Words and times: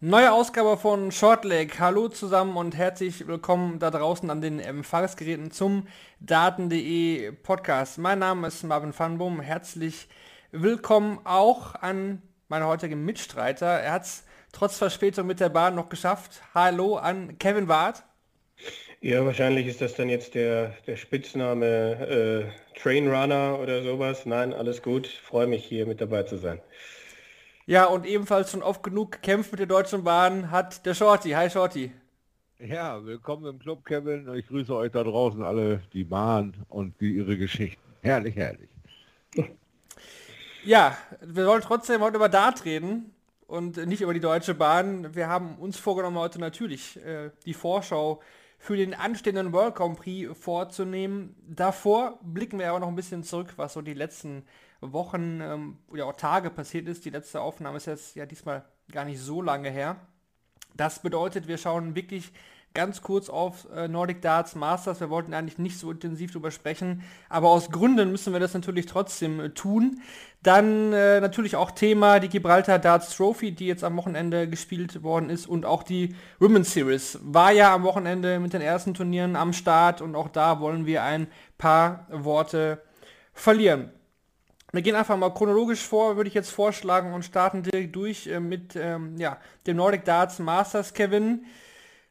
Neue 0.00 0.30
Ausgabe 0.30 0.76
von 0.76 1.10
Shortleg. 1.10 1.80
Hallo 1.80 2.08
zusammen 2.08 2.58
und 2.58 2.76
herzlich 2.76 3.26
willkommen 3.26 3.78
da 3.78 3.90
draußen 3.90 4.28
an 4.28 4.42
den 4.42 4.60
Empfangsgeräten 4.60 5.50
zum 5.50 5.88
Daten.de 6.20 7.32
Podcast. 7.32 7.96
Mein 7.96 8.18
Name 8.18 8.48
ist 8.48 8.62
Marvin 8.62 8.92
Fanboom. 8.92 9.40
Herzlich 9.40 10.06
willkommen 10.52 11.20
auch 11.24 11.74
an 11.76 12.20
meine 12.48 12.66
heutigen 12.66 13.06
Mitstreiter. 13.06 13.66
Er 13.66 13.92
hat 13.92 14.02
es 14.02 14.24
trotz 14.52 14.76
Verspätung 14.76 15.26
mit 15.26 15.40
der 15.40 15.48
Bahn 15.48 15.74
noch 15.74 15.88
geschafft. 15.88 16.42
Hallo 16.54 16.96
an 16.96 17.38
Kevin 17.38 17.66
Ward. 17.66 18.02
Ja, 19.00 19.24
wahrscheinlich 19.24 19.66
ist 19.66 19.80
das 19.80 19.94
dann 19.94 20.10
jetzt 20.10 20.34
der, 20.34 20.74
der 20.86 20.96
Spitzname 20.96 22.46
äh, 22.76 22.78
Trainrunner 22.78 23.58
oder 23.62 23.82
sowas. 23.82 24.26
Nein, 24.26 24.52
alles 24.52 24.82
gut. 24.82 25.06
Freue 25.06 25.46
mich 25.46 25.64
hier 25.64 25.86
mit 25.86 26.02
dabei 26.02 26.24
zu 26.24 26.36
sein. 26.36 26.60
Ja, 27.68 27.86
und 27.86 28.06
ebenfalls 28.06 28.52
schon 28.52 28.62
oft 28.62 28.84
genug 28.84 29.10
gekämpft 29.10 29.50
mit 29.50 29.58
der 29.58 29.66
Deutschen 29.66 30.04
Bahn 30.04 30.52
hat 30.52 30.86
der 30.86 30.94
Shorty. 30.94 31.30
Hi 31.30 31.50
Shorty. 31.50 31.90
Ja, 32.60 33.04
willkommen 33.04 33.44
im 33.46 33.58
Club, 33.58 33.84
Kevin. 33.84 34.32
Ich 34.36 34.46
grüße 34.46 34.72
euch 34.72 34.92
da 34.92 35.02
draußen 35.02 35.42
alle, 35.42 35.82
die 35.92 36.04
Bahn 36.04 36.54
und 36.68 37.00
die, 37.00 37.16
ihre 37.16 37.36
Geschichten. 37.36 37.82
Herrlich, 38.02 38.36
herrlich. 38.36 38.70
Ja, 40.64 40.96
wir 41.20 41.44
wollen 41.44 41.60
trotzdem 41.60 42.02
heute 42.02 42.18
über 42.18 42.28
Dart 42.28 42.64
reden 42.64 43.12
und 43.48 43.84
nicht 43.84 44.00
über 44.00 44.14
die 44.14 44.20
Deutsche 44.20 44.54
Bahn. 44.54 45.16
Wir 45.16 45.26
haben 45.26 45.56
uns 45.56 45.76
vorgenommen, 45.76 46.18
heute 46.18 46.38
natürlich 46.38 47.04
äh, 47.04 47.30
die 47.46 47.54
Vorschau 47.54 48.22
für 48.58 48.76
den 48.76 48.94
anstehenden 48.94 49.52
World 49.52 49.74
Grand 49.74 49.98
Prix 49.98 50.38
vorzunehmen. 50.38 51.34
Davor 51.48 52.20
blicken 52.22 52.60
wir 52.60 52.70
aber 52.70 52.78
noch 52.78 52.88
ein 52.88 52.94
bisschen 52.94 53.24
zurück, 53.24 53.54
was 53.56 53.72
so 53.72 53.82
die 53.82 53.94
letzten 53.94 54.44
Wochen 54.80 55.40
ähm, 55.40 55.78
oder 55.88 56.06
auch 56.06 56.16
Tage 56.16 56.50
passiert 56.50 56.86
ist. 56.88 57.04
Die 57.04 57.10
letzte 57.10 57.40
Aufnahme 57.40 57.78
ist 57.78 57.86
jetzt 57.86 58.16
ja 58.16 58.26
diesmal 58.26 58.64
gar 58.92 59.04
nicht 59.04 59.20
so 59.20 59.42
lange 59.42 59.70
her. 59.70 59.96
Das 60.74 61.00
bedeutet, 61.00 61.48
wir 61.48 61.58
schauen 61.58 61.94
wirklich 61.94 62.32
ganz 62.76 63.00
kurz 63.00 63.30
auf 63.30 63.66
äh, 63.74 63.88
Nordic 63.88 64.20
Darts 64.20 64.54
Masters. 64.54 65.00
Wir 65.00 65.08
wollten 65.08 65.32
eigentlich 65.32 65.56
nicht 65.56 65.78
so 65.78 65.90
intensiv 65.90 66.30
drüber 66.30 66.50
sprechen, 66.50 67.02
aber 67.30 67.48
aus 67.48 67.70
Gründen 67.70 68.10
müssen 68.10 68.34
wir 68.34 68.38
das 68.38 68.52
natürlich 68.52 68.84
trotzdem 68.84 69.40
äh, 69.40 69.50
tun. 69.50 70.02
Dann 70.42 70.92
äh, 70.92 71.20
natürlich 71.20 71.56
auch 71.56 71.70
Thema 71.70 72.20
die 72.20 72.28
Gibraltar 72.28 72.78
Darts 72.78 73.16
Trophy, 73.16 73.52
die 73.52 73.66
jetzt 73.66 73.82
am 73.82 73.96
Wochenende 73.96 74.46
gespielt 74.46 75.02
worden 75.02 75.30
ist 75.30 75.46
und 75.46 75.64
auch 75.64 75.82
die 75.82 76.14
Women's 76.38 76.74
Series 76.74 77.18
war 77.22 77.50
ja 77.50 77.74
am 77.74 77.82
Wochenende 77.82 78.38
mit 78.38 78.52
den 78.52 78.60
ersten 78.60 78.92
Turnieren 78.92 79.36
am 79.36 79.54
Start 79.54 80.02
und 80.02 80.14
auch 80.14 80.28
da 80.28 80.60
wollen 80.60 80.84
wir 80.84 81.02
ein 81.02 81.28
paar 81.56 82.06
Worte 82.10 82.82
verlieren. 83.32 83.90
Wir 84.72 84.82
gehen 84.82 84.96
einfach 84.96 85.16
mal 85.16 85.30
chronologisch 85.30 85.82
vor, 85.82 86.16
würde 86.16 86.28
ich 86.28 86.34
jetzt 86.34 86.50
vorschlagen 86.50 87.14
und 87.14 87.24
starten 87.24 87.62
direkt 87.62 87.94
durch 87.94 88.26
äh, 88.26 88.40
mit 88.40 88.74
ähm, 88.76 89.16
ja, 89.16 89.38
dem 89.66 89.76
Nordic 89.76 90.04
Darts 90.04 90.38
Masters 90.38 90.92
Kevin. 90.92 91.46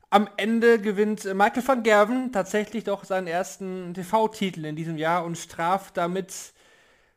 Am 0.09 0.29
Ende 0.37 0.79
gewinnt 0.79 1.25
äh, 1.25 1.33
Michael 1.33 1.67
van 1.67 1.83
Gerven 1.83 2.31
tatsächlich 2.31 2.85
doch 2.85 3.03
seinen 3.03 3.27
ersten 3.27 3.93
TV-Titel 3.93 4.65
in 4.65 4.75
diesem 4.75 4.97
Jahr 4.97 5.25
und 5.25 5.37
straft 5.37 5.97
damit 5.97 6.53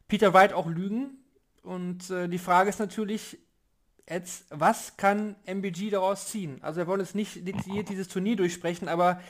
Peter 0.09 0.34
White 0.34 0.56
auch 0.56 0.66
Lügen. 0.66 1.22
Und 1.62 2.11
äh, 2.11 2.28
die 2.28 2.39
Frage 2.39 2.70
ist 2.70 2.81
natürlich 2.81 3.39
jetzt, 4.09 4.47
was 4.50 4.97
kann 4.97 5.36
MBG 5.47 5.91
daraus 5.91 6.28
ziehen? 6.28 6.59
Also 6.62 6.78
wir 6.78 6.86
wollen 6.86 7.00
jetzt 7.00 7.14
nicht 7.14 7.47
detailliert 7.47 7.88
dieses 7.88 8.09
Turnier 8.09 8.37
durchsprechen, 8.37 8.88
aber 8.88 9.20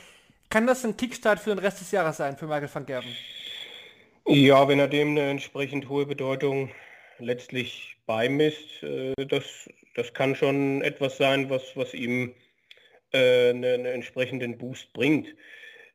kann 0.50 0.66
das 0.66 0.84
ein 0.84 0.96
Kickstart 0.96 1.40
für 1.40 1.50
den 1.50 1.58
Rest 1.58 1.80
des 1.80 1.90
Jahres 1.90 2.16
sein 2.16 2.36
für 2.38 2.46
Michael 2.46 2.70
van 2.72 2.86
Gerven? 2.86 3.10
Ja, 4.30 4.68
wenn 4.68 4.78
er 4.78 4.88
dem 4.88 5.12
eine 5.12 5.30
entsprechend 5.30 5.88
hohe 5.88 6.04
Bedeutung 6.04 6.70
letztlich 7.18 7.96
beimisst, 8.04 8.82
äh, 8.82 9.14
das, 9.26 9.70
das 9.94 10.12
kann 10.12 10.34
schon 10.34 10.82
etwas 10.82 11.16
sein, 11.16 11.48
was, 11.48 11.74
was 11.76 11.94
ihm 11.94 12.34
äh, 13.12 13.50
einen, 13.50 13.64
einen 13.64 13.86
entsprechenden 13.86 14.58
Boost 14.58 14.92
bringt. 14.92 15.28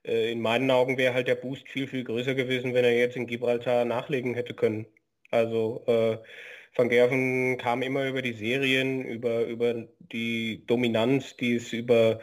Äh, 0.04 0.32
in 0.32 0.42
meinen 0.42 0.72
Augen 0.72 0.98
wäre 0.98 1.14
halt 1.14 1.28
der 1.28 1.36
Boost 1.36 1.70
viel, 1.70 1.88
viel 1.88 2.04
größer 2.04 2.34
gewesen, 2.34 2.74
wenn 2.74 2.86
er 2.86 2.98
jetzt 2.98 3.16
in 3.16 3.28
Gibraltar 3.28 3.86
nachlegen 3.86 4.34
hätte 4.34 4.56
können. 4.56 4.88
Also 5.30 5.84
äh, 5.86 6.18
Van 6.76 6.90
Gerven 6.90 7.60
kam 7.60 7.84
immer 7.84 8.08
über 8.08 8.24
die 8.24 8.34
Serien, 8.34 9.06
über, 9.06 9.46
über 9.46 9.88
die 10.00 10.66
Dominanz, 10.66 11.38
die 11.38 11.58
es 11.58 11.72
über 11.72 12.20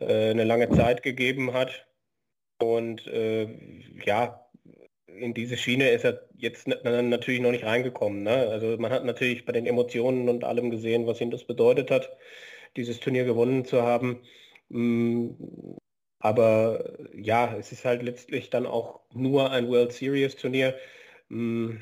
äh, 0.00 0.30
eine 0.30 0.44
lange 0.44 0.70
Zeit 0.70 1.02
gegeben 1.02 1.52
hat. 1.52 1.86
Und 2.58 3.06
äh, 3.08 3.48
ja, 4.06 4.49
in 5.18 5.34
diese 5.34 5.56
Schiene 5.56 5.90
ist 5.90 6.04
er 6.04 6.28
jetzt 6.36 6.66
natürlich 6.66 7.40
noch 7.40 7.50
nicht 7.50 7.64
reingekommen. 7.64 8.22
Ne? 8.22 8.48
Also 8.48 8.76
man 8.78 8.92
hat 8.92 9.04
natürlich 9.04 9.44
bei 9.44 9.52
den 9.52 9.66
Emotionen 9.66 10.28
und 10.28 10.44
allem 10.44 10.70
gesehen, 10.70 11.06
was 11.06 11.20
ihm 11.20 11.30
das 11.30 11.44
bedeutet 11.44 11.90
hat, 11.90 12.10
dieses 12.76 13.00
Turnier 13.00 13.24
gewonnen 13.24 13.64
zu 13.64 13.82
haben. 13.82 14.20
Mm, 14.68 15.30
aber 16.20 16.96
ja, 17.14 17.56
es 17.58 17.72
ist 17.72 17.84
halt 17.84 18.02
letztlich 18.02 18.50
dann 18.50 18.66
auch 18.66 19.00
nur 19.12 19.50
ein 19.50 19.68
World 19.68 19.92
Series 19.92 20.36
Turnier. 20.36 20.74
Mm, 21.28 21.76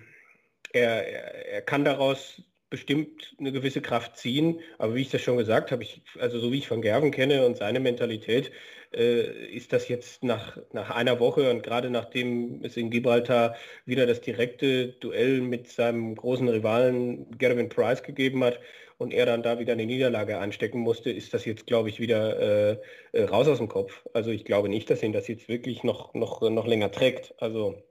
er, 0.73 1.07
er, 1.09 1.47
er 1.49 1.63
kann 1.63 1.85
daraus 1.85 2.43
bestimmt 2.71 3.35
eine 3.39 3.53
gewisse 3.53 3.81
Kraft 3.81 4.17
ziehen, 4.17 4.61
aber 4.79 4.95
wie 4.95 5.03
ich 5.03 5.11
das 5.11 5.23
schon 5.23 5.39
gesagt 5.39 5.73
habe, 5.73 5.83
ich, 5.83 6.03
also 6.19 6.39
so 6.39 6.53
wie 6.53 6.59
ich 6.59 6.71
Van 6.71 6.83
Gerven 6.83 7.11
kenne 7.11 7.47
und 7.47 7.57
seine 7.57 7.81
Mentalität, 7.81 8.51
äh, 8.93 9.47
ist 9.55 9.73
das 9.73 9.89
jetzt 9.89 10.25
nach, 10.25 10.59
nach 10.73 10.91
einer 10.91 11.21
Woche 11.21 11.51
und 11.51 11.63
gerade 11.63 11.91
nachdem 11.91 12.63
es 12.65 12.77
in 12.77 12.91
Gibraltar 12.91 13.57
wieder 13.85 14.07
das 14.07 14.21
direkte 14.21 14.89
Duell 14.89 15.41
mit 15.41 15.69
seinem 15.69 16.15
großen 16.15 16.49
Rivalen 16.49 17.39
Gervin 17.39 17.69
Price 17.69 18.03
gegeben 18.03 18.45
hat 18.45 18.61
und 18.99 19.13
er 19.15 19.27
dann 19.27 19.43
da 19.43 19.59
wieder 19.59 19.75
eine 19.75 19.87
Niederlage 19.87 20.39
anstecken 20.39 20.81
musste, 20.81 21.11
ist 21.11 21.33
das 21.35 21.45
jetzt, 21.45 21.67
glaube 21.67 21.89
ich, 21.89 22.01
wieder 22.01 22.73
äh, 22.73 22.79
äh, 23.13 23.25
raus 23.25 23.49
aus 23.49 23.59
dem 23.59 23.69
Kopf. 23.69 24.07
Also 24.13 24.31
ich 24.31 24.45
glaube 24.45 24.69
nicht, 24.69 24.91
dass 24.91 25.03
ihn 25.03 25.13
das 25.13 25.29
jetzt 25.29 25.49
wirklich 25.49 25.85
noch, 25.85 26.15
noch, 26.15 26.43
noch 26.43 26.67
länger 26.67 26.91
trägt. 26.91 27.35
Also 27.39 27.83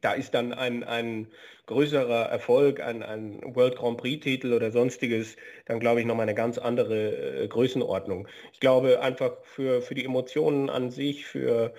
da 0.00 0.12
ist 0.12 0.34
dann 0.34 0.52
ein, 0.52 0.84
ein 0.84 1.28
größerer 1.66 2.26
Erfolg, 2.26 2.80
ein, 2.80 3.02
ein 3.02 3.40
World 3.54 3.76
Grand 3.76 3.98
Prix-Titel 3.98 4.52
oder 4.52 4.70
sonstiges, 4.70 5.36
dann 5.66 5.80
glaube 5.80 6.00
ich 6.00 6.06
nochmal 6.06 6.24
eine 6.24 6.34
ganz 6.34 6.58
andere 6.58 7.42
äh, 7.42 7.48
Größenordnung. 7.48 8.28
Ich 8.52 8.60
glaube 8.60 9.00
einfach 9.00 9.42
für, 9.42 9.82
für 9.82 9.94
die 9.94 10.04
Emotionen 10.04 10.70
an 10.70 10.90
sich, 10.90 11.26
für 11.26 11.72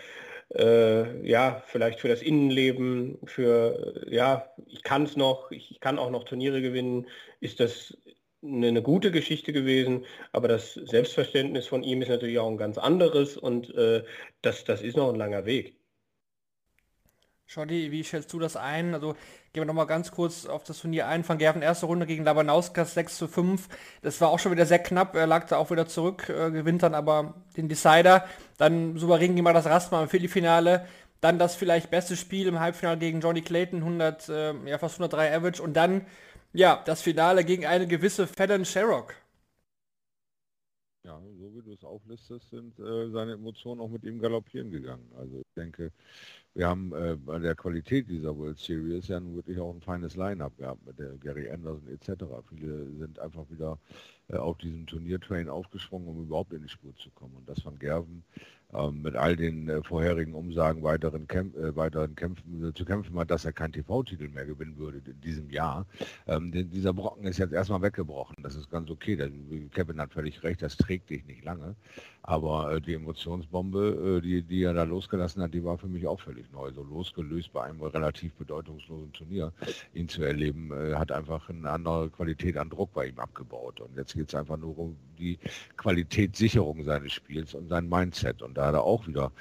äh, 0.55 1.27
ja, 1.27 1.63
vielleicht 1.67 1.99
für 1.99 2.09
das 2.09 2.21
Innenleben, 2.21 3.19
für 3.25 4.03
ja, 4.09 4.49
ich 4.67 4.83
kann 4.83 5.03
es 5.03 5.15
noch, 5.15 5.51
ich, 5.51 5.71
ich 5.71 5.79
kann 5.79 5.99
auch 5.99 6.11
noch 6.11 6.23
Turniere 6.25 6.61
gewinnen, 6.61 7.07
ist 7.39 7.59
das 7.59 7.97
eine, 8.43 8.67
eine, 8.67 8.81
gute 8.81 9.11
Geschichte 9.11 9.53
gewesen, 9.53 10.05
aber 10.31 10.47
das 10.47 10.73
Selbstverständnis 10.73 11.67
von 11.67 11.83
ihm 11.83 12.01
ist 12.01 12.09
natürlich 12.09 12.39
auch 12.39 12.49
ein 12.49 12.57
ganz 12.57 12.77
anderes 12.77 13.37
und 13.37 13.73
äh, 13.75 14.03
das, 14.41 14.63
das 14.65 14.81
ist 14.81 14.97
noch 14.97 15.09
ein 15.09 15.15
langer 15.15 15.45
Weg. 15.45 15.80
Schotti, 17.51 17.91
wie 17.91 18.05
schätzt 18.05 18.31
du 18.31 18.39
das 18.39 18.55
ein? 18.55 18.93
Also 18.93 19.11
gehen 19.51 19.63
wir 19.63 19.65
nochmal 19.65 19.85
ganz 19.85 20.11
kurz 20.11 20.45
auf 20.45 20.63
das 20.63 20.79
Turnier 20.79 21.07
ein. 21.07 21.27
Van 21.27 21.37
Gerven 21.37 21.61
erste 21.61 21.85
Runde 21.85 22.05
gegen 22.05 22.23
Labanauskas 22.23 22.93
6 22.93 23.17
zu 23.17 23.27
5. 23.27 23.67
Das 24.01 24.21
war 24.21 24.29
auch 24.29 24.39
schon 24.39 24.53
wieder 24.53 24.65
sehr 24.65 24.79
knapp. 24.79 25.17
Er 25.17 25.27
lag 25.27 25.47
da 25.47 25.57
auch 25.57 25.69
wieder 25.69 25.85
zurück, 25.85 26.29
äh, 26.29 26.49
gewinnt 26.49 26.81
dann 26.81 26.95
aber 26.95 27.33
den 27.57 27.67
Decider. 27.67 28.25
Dann 28.57 28.97
souverän 28.97 29.35
ging 29.35 29.43
mal 29.43 29.53
das 29.53 29.65
Rastmal 29.65 30.03
im 30.03 30.09
Viertelfinale. 30.09 30.87
Dann 31.19 31.39
das 31.39 31.55
vielleicht 31.55 31.91
beste 31.91 32.15
Spiel 32.15 32.47
im 32.47 32.61
Halbfinale 32.61 32.97
gegen 32.97 33.19
Johnny 33.19 33.41
Clayton, 33.41 33.79
100, 33.79 34.29
äh, 34.29 34.53
ja 34.69 34.77
fast 34.77 34.95
103 34.95 35.35
Average. 35.35 35.61
Und 35.61 35.73
dann, 35.73 36.05
ja, 36.53 36.81
das 36.85 37.01
Finale 37.01 37.43
gegen 37.43 37.65
eine 37.65 37.85
gewisse 37.85 38.27
Fallon 38.27 38.63
Sherrock. 38.63 39.13
Ja, 41.03 41.19
so 41.39 41.55
wie 41.55 41.63
du 41.63 41.73
es 41.73 41.83
auflistest, 41.83 42.49
sind 42.51 42.79
äh, 42.79 43.09
seine 43.09 43.33
Emotionen 43.33 43.81
auch 43.81 43.89
mit 43.89 44.03
ihm 44.03 44.19
galoppieren 44.19 44.69
gegangen. 44.69 45.11
Also 45.17 45.39
ich 45.39 45.53
denke, 45.55 45.91
wir 46.53 46.67
haben 46.67 46.93
äh, 46.93 47.15
bei 47.15 47.39
der 47.39 47.55
Qualität 47.55 48.09
dieser 48.09 48.37
World 48.37 48.59
Series 48.59 49.07
ja 49.07 49.21
wirklich 49.33 49.59
auch 49.59 49.73
ein 49.73 49.81
feines 49.81 50.15
Line-Up 50.15 50.57
gehabt 50.57 50.85
mit 50.85 50.99
der 50.99 51.17
Gary 51.17 51.49
Anderson 51.49 51.87
etc. 51.87 52.25
Viele 52.49 52.91
sind 52.97 53.19
einfach 53.19 53.49
wieder 53.49 53.79
äh, 54.27 54.35
auf 54.35 54.57
diesem 54.57 54.85
Turniertrain 54.85 55.47
aufgesprungen, 55.47 56.09
um 56.09 56.21
überhaupt 56.23 56.51
in 56.53 56.63
die 56.63 56.69
Spur 56.69 56.93
zu 56.97 57.09
kommen. 57.11 57.35
Und 57.35 57.47
das 57.47 57.63
Van 57.63 57.79
Gerven 57.79 58.23
ähm, 58.73 59.01
mit 59.01 59.15
all 59.15 59.35
den 59.35 59.67
äh, 59.67 59.83
vorherigen 59.83 60.33
Umsagen 60.33 60.81
weiteren, 60.83 61.27
Kämp 61.27 61.55
äh, 61.57 61.75
weiteren 61.75 62.15
Kämpfen 62.15 62.69
äh, 62.69 62.73
zu 62.73 62.85
kämpfen 62.85 63.17
hat, 63.19 63.29
dass 63.29 63.43
er 63.43 63.51
keinen 63.51 63.73
TV-Titel 63.73 64.29
mehr 64.29 64.45
gewinnen 64.45 64.77
würde 64.77 65.01
in 65.05 65.19
diesem 65.21 65.49
Jahr. 65.49 65.85
Ähm, 66.27 66.51
den, 66.51 66.69
dieser 66.69 66.93
Brocken 66.93 67.25
ist 67.25 67.37
jetzt 67.37 67.53
erstmal 67.53 67.81
weggebrochen. 67.81 68.37
Das 68.43 68.55
ist 68.55 68.69
ganz 68.71 68.89
okay. 68.89 69.15
Das, 69.15 69.29
Kevin 69.73 69.99
hat 69.99 70.13
völlig 70.13 70.41
recht, 70.43 70.61
das 70.61 70.77
trägt 70.77 71.09
dich 71.09 71.25
nicht 71.25 71.43
lange. 71.43 71.75
Aber 72.23 72.73
äh, 72.73 72.81
die 72.81 72.93
Emotionsbombe, 72.93 74.21
die, 74.23 74.41
die 74.43 74.63
er 74.63 74.73
da 74.73 74.83
losgelassen 74.83 75.41
hat, 75.41 75.53
die 75.53 75.63
war 75.63 75.77
für 75.77 75.87
mich 75.87 76.07
auch 76.07 76.21
völlig 76.21 76.49
neu. 76.51 76.71
So 76.71 76.83
losgelöst 76.83 77.51
bei 77.51 77.63
einem 77.63 77.81
relativ 77.81 78.33
bedeutungslosen 78.35 79.11
Turnier, 79.11 79.51
ihn 79.93 80.07
zu 80.07 80.23
erleben, 80.23 80.71
hat 80.95 81.11
einfach 81.11 81.49
eine 81.49 81.69
andere 81.69 82.09
Qualität 82.09 82.57
an 82.57 82.69
Druck 82.69 82.93
bei 82.93 83.07
ihm 83.07 83.19
abgebaut. 83.19 83.81
Und 83.81 83.97
jetzt 83.97 84.13
geht 84.13 84.29
es 84.29 84.35
einfach 84.35 84.57
nur 84.57 84.77
um 84.77 84.95
die 85.17 85.39
Qualitätssicherung 85.77 86.83
seines 86.83 87.13
Spiels 87.13 87.53
und 87.53 87.69
sein 87.69 87.89
Mindset. 87.89 88.41
Und 88.41 88.57
da 88.61 88.67
hat 88.67 88.75
er 88.75 88.83
auch 88.83 89.07
wieder 89.07 89.31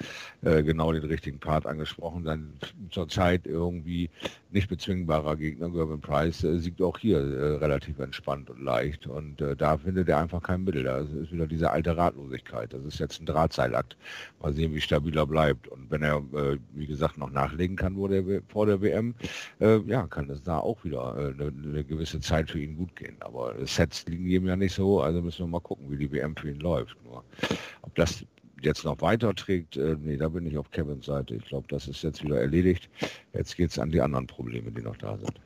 äh, 0.41 0.63
genau 0.63 0.91
den 0.91 1.03
richtigen 1.03 1.39
Part 1.39 1.67
angesprochen. 1.67 2.23
Sein 2.23 2.53
zurzeit 2.89 3.45
irgendwie 3.45 4.09
nicht 4.49 4.67
bezwingbarer 4.67 5.35
Gegner, 5.35 5.69
Gervin 5.69 6.01
Price, 6.01 6.43
äh, 6.43 6.57
siegt 6.57 6.81
auch 6.81 6.97
hier 6.97 7.19
äh, 7.19 7.57
relativ 7.57 7.99
entspannt 7.99 8.49
und 8.49 8.63
leicht. 8.63 9.05
Und 9.05 9.39
äh, 9.41 9.55
da 9.55 9.77
findet 9.77 10.09
er 10.09 10.17
einfach 10.17 10.41
kein 10.41 10.63
Mittel. 10.63 10.83
Da 10.83 10.97
ist 10.99 11.31
wieder 11.31 11.45
diese 11.45 11.69
alte 11.69 11.95
Ratlosigkeit. 11.95 12.73
Das 12.73 12.83
ist 12.83 12.99
jetzt 12.99 13.21
ein 13.21 13.27
Drahtseilakt. 13.27 13.95
Mal 14.41 14.53
sehen, 14.53 14.73
wie 14.73 14.81
stabil 14.81 15.15
er 15.15 15.27
bleibt. 15.27 15.67
Und 15.67 15.91
wenn 15.91 16.01
er, 16.01 16.17
äh, 16.33 16.57
wie 16.73 16.87
gesagt, 16.87 17.19
noch 17.19 17.29
nachlegen 17.29 17.75
kann 17.75 17.95
vor 17.95 18.09
der, 18.09 18.41
vor 18.47 18.65
der 18.65 18.81
WM, 18.81 19.13
äh, 19.59 19.77
ja, 19.81 20.07
kann 20.07 20.31
es 20.31 20.41
da 20.41 20.57
auch 20.57 20.83
wieder 20.83 21.15
eine, 21.15 21.53
eine, 21.55 21.83
gewisse 21.83 22.19
Zeit 22.21 22.49
für 22.49 22.59
ihn 22.59 22.75
gut 22.75 22.95
gehen. 22.95 23.17
Aber 23.19 23.53
Sets 23.67 24.07
liegen 24.07 24.25
ihm 24.25 24.47
ja 24.47 24.55
nicht 24.55 24.73
so, 24.73 25.01
also 25.01 25.21
müssen 25.21 25.45
wir 25.45 25.47
mal 25.47 25.61
gucken, 25.61 25.91
wie 25.91 25.97
die 25.97 26.11
WM 26.11 26.35
für 26.35 26.49
ihn 26.49 26.59
läuft. 26.59 26.97
Nur 27.05 27.23
ob 27.83 27.93
das 27.93 28.25
jetzt 28.65 28.83
noch 28.83 29.01
weiter 29.01 29.33
trägt, 29.35 29.77
äh, 29.77 29.95
nee, 29.99 30.17
da 30.17 30.29
bin 30.29 30.45
ich 30.45 30.57
auf 30.57 30.71
Kevins 30.71 31.05
Seite. 31.05 31.35
Ich 31.35 31.45
glaube, 31.45 31.67
das 31.69 31.87
ist 31.87 32.03
jetzt 32.03 32.23
wieder 32.23 32.39
erledigt. 32.39 32.89
Jetzt 33.33 33.55
geht 33.55 33.71
es 33.71 33.79
an 33.79 33.91
die 33.91 34.01
anderen 34.01 34.27
Probleme, 34.27 34.71
die 34.71 34.81
noch 34.81 34.97
da 34.97 35.17
sind. 35.17 35.39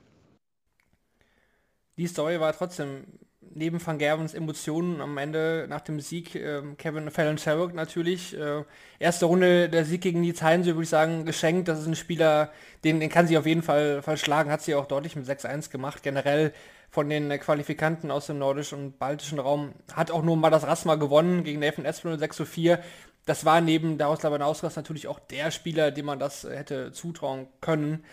Die 1.98 2.08
Story 2.08 2.40
war 2.40 2.54
trotzdem 2.54 3.06
neben 3.54 3.86
Van 3.86 3.98
Gervens 3.98 4.34
Emotionen 4.34 5.02
am 5.02 5.18
Ende 5.18 5.66
nach 5.70 5.82
dem 5.82 6.00
Sieg 6.00 6.36
äh, 6.36 6.62
Kevin 6.78 7.10
Fallon 7.10 7.38
Sherrock 7.38 7.74
natürlich. 7.74 8.38
Äh, 8.38 8.64
erste 9.00 9.26
Runde 9.26 9.70
der 9.70 9.86
Sieg 9.86 10.02
gegen 10.02 10.22
Nils 10.22 10.42
Heinze, 10.42 10.72
würde 10.72 10.84
ich 10.84 10.90
sagen, 10.90 11.26
geschenkt. 11.26 11.68
Das 11.68 11.80
ist 11.80 11.88
ein 11.88 11.96
Spieler, 11.96 12.52
den, 12.84 13.00
den 13.00 13.10
kann 13.10 13.28
sie 13.28 13.38
auf 13.38 13.46
jeden 13.46 13.64
Fall 13.64 14.02
verschlagen. 14.02 14.52
Hat 14.52 14.62
sie 14.62 14.76
auch 14.76 14.88
deutlich 14.88 15.16
mit 15.16 15.26
6-1 15.26 15.72
gemacht. 15.72 16.04
Generell 16.04 16.54
von 16.96 17.10
den 17.10 17.30
Qualifikanten 17.42 18.10
aus 18.10 18.28
dem 18.28 18.38
nordischen 18.38 18.80
und 18.80 19.00
baltischen 19.00 19.38
Raum 19.38 19.74
hat 19.92 20.12
auch 20.12 20.24
nur 20.24 20.38
mal 20.38 20.50
das 20.50 20.66
Rasma 20.66 20.96
gewonnen 20.96 21.44
gegen 21.44 21.60
Nathan 21.60 21.84
Espinel 21.84 22.18
6 22.18 22.38
zu 22.38 22.46
4. 22.46 22.80
Das 23.26 23.44
war 23.44 23.60
neben 23.60 23.98
Darius 23.98 24.24
Labanauskas 24.24 24.78
natürlich 24.78 25.10
auch 25.10 25.20
der 25.20 25.52
Spieler, 25.52 25.92
dem 25.92 26.06
man 26.06 26.20
das 26.20 26.46
hätte 26.46 26.94
zutrauen 26.94 27.48
können. 27.60 28.06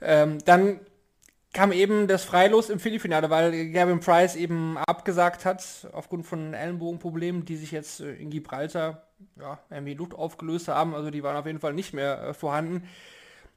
Ähm, 0.00 0.38
dann 0.46 0.80
kam 1.52 1.70
eben 1.70 2.08
das 2.08 2.24
Freilos 2.24 2.70
im 2.70 2.80
Viertelfinale, 2.80 3.28
weil 3.28 3.70
Gavin 3.72 4.00
Price 4.00 4.36
eben 4.36 4.78
abgesagt 4.78 5.44
hat 5.44 5.86
aufgrund 5.92 6.24
von 6.24 6.54
Ellenbogenproblemen, 6.54 7.44
die 7.44 7.56
sich 7.56 7.72
jetzt 7.72 8.00
äh, 8.00 8.14
in 8.14 8.30
Gibraltar 8.30 9.06
ja, 9.38 9.58
irgendwie 9.68 9.92
Luft 9.92 10.14
aufgelöst 10.14 10.68
haben. 10.68 10.94
Also 10.94 11.10
die 11.10 11.22
waren 11.22 11.36
auf 11.36 11.44
jeden 11.44 11.60
Fall 11.60 11.74
nicht 11.74 11.92
mehr 11.92 12.28
äh, 12.28 12.32
vorhanden. 12.32 12.88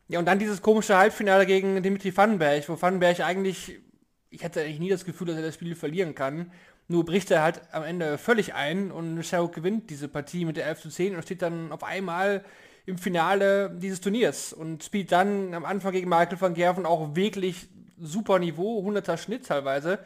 Ja, 0.10 0.20
und 0.20 0.26
dann 0.26 0.40
dieses 0.40 0.62
komische 0.62 0.98
Halbfinale 0.98 1.46
gegen 1.46 1.82
Dimitri 1.82 2.16
Vandenberg, 2.16 2.68
wo 2.68 2.82
Vandenberg 2.82 3.22
eigentlich, 3.22 3.80
ich 4.30 4.44
hatte 4.44 4.62
eigentlich 4.62 4.80
nie 4.80 4.90
das 4.90 5.06
Gefühl, 5.06 5.28
dass 5.28 5.38
er 5.38 5.44
das 5.44 5.56
Spiel 5.56 5.76
verlieren 5.76 6.16
kann. 6.16 6.52
Nur 6.88 7.06
bricht 7.06 7.32
er 7.32 7.44
halt 7.44 7.62
am 7.72 7.84
Ende 7.84 8.18
völlig 8.18 8.54
ein 8.54 8.92
und 8.92 9.22
Sherrock 9.24 9.54
gewinnt 9.54 9.90
diese 9.90 10.08
Partie 10.08 10.46
mit 10.46 10.58
der 10.58 10.66
11 10.68 10.82
zu 10.82 10.90
10 10.90 11.16
und 11.16 11.24
steht 11.24 11.42
dann 11.42 11.72
auf 11.72 11.84
einmal 11.84 12.46
im 12.86 12.98
Finale 12.98 13.70
dieses 13.76 14.00
Turniers 14.00 14.54
und 14.54 14.84
spielt 14.84 15.12
dann 15.12 15.54
am 15.54 15.66
Anfang 15.66 15.92
gegen 15.92 16.08
Michael 16.10 16.40
van 16.40 16.54
Gerven 16.54 16.86
auch 16.86 17.16
wirklich 17.16 17.68
super 18.00 18.40
Niveau, 18.40 18.82
100er 18.88 19.18
Schnitt 19.18 19.48
teilweise 19.48 20.00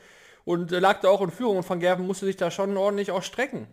und 0.43 0.71
lag 0.71 1.01
da 1.01 1.09
auch 1.09 1.21
in 1.21 1.29
Führung 1.29 1.57
und 1.57 1.69
Van 1.69 1.79
Gerven 1.79 2.07
musste 2.07 2.25
sich 2.25 2.37
da 2.37 2.49
schon 2.49 2.75
ordentlich 2.77 3.11
auch 3.11 3.21
strecken. 3.21 3.67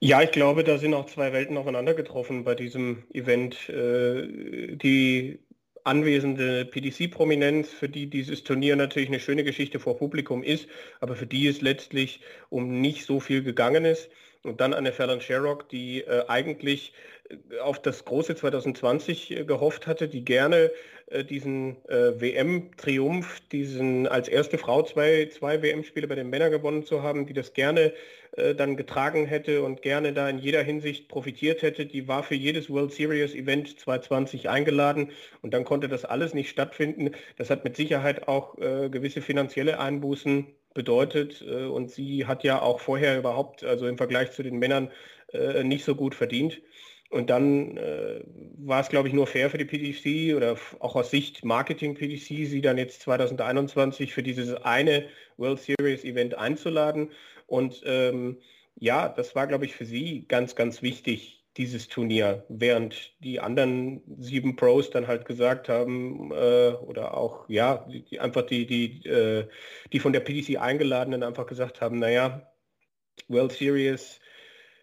Ja, 0.00 0.20
ich 0.20 0.32
glaube, 0.32 0.64
da 0.64 0.78
sind 0.78 0.94
auch 0.94 1.06
zwei 1.06 1.32
Welten 1.32 1.56
aufeinander 1.56 1.94
getroffen 1.94 2.44
bei 2.44 2.54
diesem 2.54 3.04
Event. 3.12 3.68
Äh, 3.68 4.76
die 4.76 5.38
anwesende 5.84 6.64
PDC-Prominenz, 6.64 7.68
für 7.68 7.88
die 7.88 8.06
dieses 8.06 8.44
Turnier 8.44 8.76
natürlich 8.76 9.08
eine 9.08 9.20
schöne 9.20 9.44
Geschichte 9.44 9.80
vor 9.80 9.96
Publikum 9.96 10.42
ist, 10.42 10.68
aber 11.00 11.16
für 11.16 11.26
die 11.26 11.46
es 11.46 11.60
letztlich 11.60 12.20
um 12.50 12.80
nicht 12.80 13.04
so 13.04 13.20
viel 13.20 13.42
gegangen 13.42 13.84
ist. 13.84 14.08
Und 14.44 14.60
dann 14.60 14.74
eine 14.74 14.92
Fallon 14.92 15.20
Sherrock, 15.20 15.68
die 15.68 16.00
äh, 16.00 16.24
eigentlich 16.26 16.92
äh, 17.30 17.58
auf 17.60 17.80
das 17.80 18.04
große 18.04 18.34
2020 18.34 19.30
äh, 19.30 19.44
gehofft 19.44 19.86
hatte, 19.86 20.08
die 20.08 20.24
gerne 20.24 20.72
äh, 21.06 21.24
diesen 21.24 21.76
äh, 21.88 22.20
WM-Triumph, 22.20 23.40
diesen 23.52 24.08
als 24.08 24.28
erste 24.28 24.58
Frau 24.58 24.82
zwei, 24.82 25.26
zwei 25.26 25.62
WM-Spiele 25.62 26.08
bei 26.08 26.14
den 26.16 26.30
Männern 26.30 26.50
gewonnen 26.50 26.84
zu 26.84 27.02
haben, 27.02 27.26
die 27.26 27.34
das 27.34 27.52
gerne 27.52 27.92
äh, 28.32 28.54
dann 28.54 28.76
getragen 28.76 29.26
hätte 29.26 29.62
und 29.62 29.82
gerne 29.82 30.12
da 30.12 30.28
in 30.28 30.38
jeder 30.38 30.62
Hinsicht 30.62 31.08
profitiert 31.08 31.62
hätte, 31.62 31.86
die 31.86 32.08
war 32.08 32.22
für 32.22 32.34
jedes 32.34 32.68
World 32.68 32.92
Series 32.92 33.34
Event 33.34 33.78
2020 33.78 34.48
eingeladen 34.48 35.12
und 35.42 35.54
dann 35.54 35.64
konnte 35.64 35.88
das 35.88 36.04
alles 36.04 36.34
nicht 36.34 36.50
stattfinden. 36.50 37.12
Das 37.36 37.50
hat 37.50 37.62
mit 37.62 37.76
Sicherheit 37.76 38.26
auch 38.28 38.56
gewisse 38.56 39.20
finanzielle 39.20 39.78
Einbußen 39.78 40.46
bedeutet. 40.74 41.42
Äh, 41.42 41.64
und 41.66 41.90
sie 41.90 42.26
hat 42.26 42.44
ja 42.44 42.60
auch 42.62 42.80
vorher 42.80 43.18
überhaupt, 43.18 43.64
also 43.64 43.86
im 43.86 43.96
Vergleich 43.96 44.32
zu 44.32 44.42
den 44.42 44.58
Männern, 44.58 44.90
äh, 45.32 45.64
nicht 45.64 45.84
so 45.84 45.94
gut 45.94 46.14
verdient. 46.14 46.60
Und 47.10 47.28
dann 47.28 47.76
äh, 47.76 48.22
war 48.56 48.80
es, 48.80 48.88
glaube 48.88 49.06
ich, 49.06 49.14
nur 49.14 49.26
fair 49.26 49.50
für 49.50 49.58
die 49.58 49.66
PDC 49.66 50.34
oder 50.34 50.56
auch 50.80 50.96
aus 50.96 51.10
Sicht 51.10 51.44
Marketing 51.44 51.94
PDC, 51.94 52.46
sie 52.46 52.62
dann 52.62 52.78
jetzt 52.78 53.02
2021 53.02 54.14
für 54.14 54.22
dieses 54.22 54.54
eine 54.54 55.04
World 55.36 55.60
Series 55.60 56.04
Event 56.04 56.34
einzuladen. 56.34 57.10
Und 57.46 57.82
ähm, 57.84 58.38
ja, 58.76 59.10
das 59.10 59.34
war, 59.34 59.46
glaube 59.46 59.66
ich, 59.66 59.74
für 59.74 59.84
sie 59.84 60.24
ganz, 60.26 60.56
ganz 60.56 60.80
wichtig, 60.80 61.41
dieses 61.56 61.88
Turnier, 61.88 62.44
während 62.48 63.12
die 63.22 63.40
anderen 63.40 64.02
sieben 64.18 64.56
Pros 64.56 64.90
dann 64.90 65.06
halt 65.06 65.26
gesagt 65.26 65.68
haben, 65.68 66.30
äh, 66.32 66.72
oder 66.80 67.14
auch, 67.16 67.48
ja, 67.48 67.86
die, 67.88 68.20
einfach 68.20 68.42
die, 68.42 68.66
die, 68.66 69.06
äh, 69.06 69.48
die 69.92 70.00
von 70.00 70.12
der 70.12 70.20
PDC 70.20 70.58
eingeladenen 70.60 71.22
einfach 71.22 71.46
gesagt 71.46 71.80
haben, 71.80 71.98
naja, 71.98 72.50
World 73.28 73.52
Series, 73.52 74.20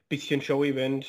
bisschen 0.09 0.41
Show-Event, 0.41 1.07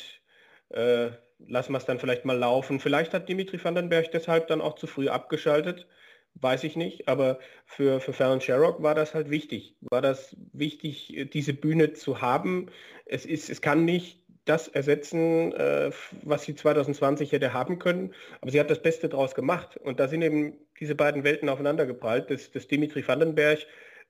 äh, 0.71 1.11
lassen 1.47 1.73
wir 1.73 1.79
es 1.79 1.87
dann 1.87 1.99
vielleicht 1.99 2.25
mal 2.25 2.39
laufen. 2.39 2.81
Vielleicht 2.81 3.13
hat 3.15 3.29
Dimitri 3.29 3.63
Vandenberg 3.63 4.11
deshalb 4.13 4.49
dann 4.49 4.61
auch 4.61 4.77
zu 4.77 4.87
früh 4.87 5.09
abgeschaltet, 5.09 5.87
weiß 6.35 6.65
ich 6.65 6.77
nicht, 6.77 7.09
aber 7.09 7.39
für, 7.67 8.01
für 8.01 8.13
Fallon 8.13 8.41
Sherrock 8.41 8.83
war 8.83 8.95
das 8.95 9.15
halt 9.15 9.31
wichtig. 9.31 9.77
War 9.81 10.01
das 10.01 10.37
wichtig, 10.53 11.29
diese 11.33 11.53
Bühne 11.55 11.93
zu 11.93 12.21
haben. 12.21 12.71
Es, 13.05 13.27
ist, 13.27 13.51
es 13.51 13.61
kann 13.61 13.85
nicht 13.85 14.20
das 14.45 14.69
ersetzen, 14.69 15.53
äh, 15.53 15.91
was 16.23 16.45
sie 16.45 16.55
2020 16.55 17.33
hätte 17.33 17.53
haben 17.53 17.79
können. 17.79 18.15
Aber 18.41 18.51
sie 18.51 18.61
hat 18.61 18.71
das 18.71 18.83
Beste 18.83 19.09
daraus 19.09 19.35
gemacht. 19.35 19.77
Und 19.77 20.01
da 20.01 20.09
sind 20.09 20.23
eben 20.23 20.55
diese 20.81 20.95
beiden 20.95 21.25
Welten 21.25 21.49
aufeinandergeprallt. 21.49 22.31
Das, 22.31 22.51
das 22.51 22.67
Dimitri 22.67 23.07
Vandenberg, 23.07 23.61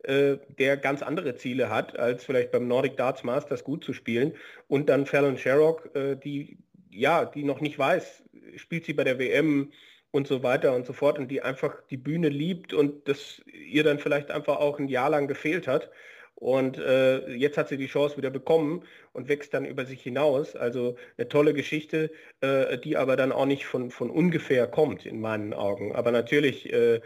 äh, 0.05 0.37
der 0.59 0.77
ganz 0.77 1.03
andere 1.03 1.35
Ziele 1.35 1.69
hat, 1.69 1.99
als 1.99 2.25
vielleicht 2.25 2.53
beim 2.53 2.69
Nordic 2.69 2.97
Darts 2.97 3.25
Masters 3.25 3.65
gut 3.65 3.85
zu 3.85 3.93
spielen. 3.93 4.35
Und 4.69 4.89
dann 4.89 5.07
Fallon 5.07 5.37
Sherrock, 5.37 5.95
äh, 5.95 6.17
die, 6.17 6.59
ja, 6.91 7.25
die 7.25 7.45
noch 7.45 7.61
nicht 7.61 7.79
weiß, 7.79 8.25
spielt 8.57 8.85
sie 8.85 8.95
bei 8.95 9.05
der 9.05 9.19
WM 9.19 9.73
und 10.11 10.27
so 10.27 10.43
weiter 10.43 10.75
und 10.75 10.87
so 10.87 10.93
fort 10.93 11.19
und 11.19 11.29
die 11.29 11.43
einfach 11.43 11.83
die 11.89 11.97
Bühne 11.97 12.29
liebt 12.29 12.73
und 12.73 13.09
das 13.09 13.43
ihr 13.47 13.85
dann 13.85 13.99
vielleicht 13.99 14.31
einfach 14.31 14.57
auch 14.57 14.79
ein 14.79 14.89
Jahr 14.89 15.11
lang 15.11 15.29
gefehlt 15.29 15.69
hat. 15.69 15.91
Und 16.35 16.79
äh, 16.79 17.29
jetzt 17.35 17.59
hat 17.59 17.69
sie 17.69 17.77
die 17.77 17.87
Chance 17.87 18.17
wieder 18.17 18.31
bekommen 18.31 18.85
und 19.13 19.29
wächst 19.29 19.55
dann 19.55 19.65
über 19.65 19.85
sich 19.87 20.03
hinaus. 20.03 20.57
Also 20.57 20.97
eine 21.17 21.29
tolle 21.29 21.55
Geschichte, 21.55 22.11
äh, 22.41 22.79
die 22.79 22.97
aber 22.97 23.17
dann 23.17 23.33
auch 23.33 23.47
nicht 23.47 23.67
von, 23.67 23.91
von 23.91 24.11
ungefähr 24.11 24.67
kommt 24.67 25.07
in 25.07 25.21
meinen 25.21 25.53
Augen. 25.55 25.95
Aber 25.95 26.13
natürlich, 26.13 26.73
äh, 26.73 27.01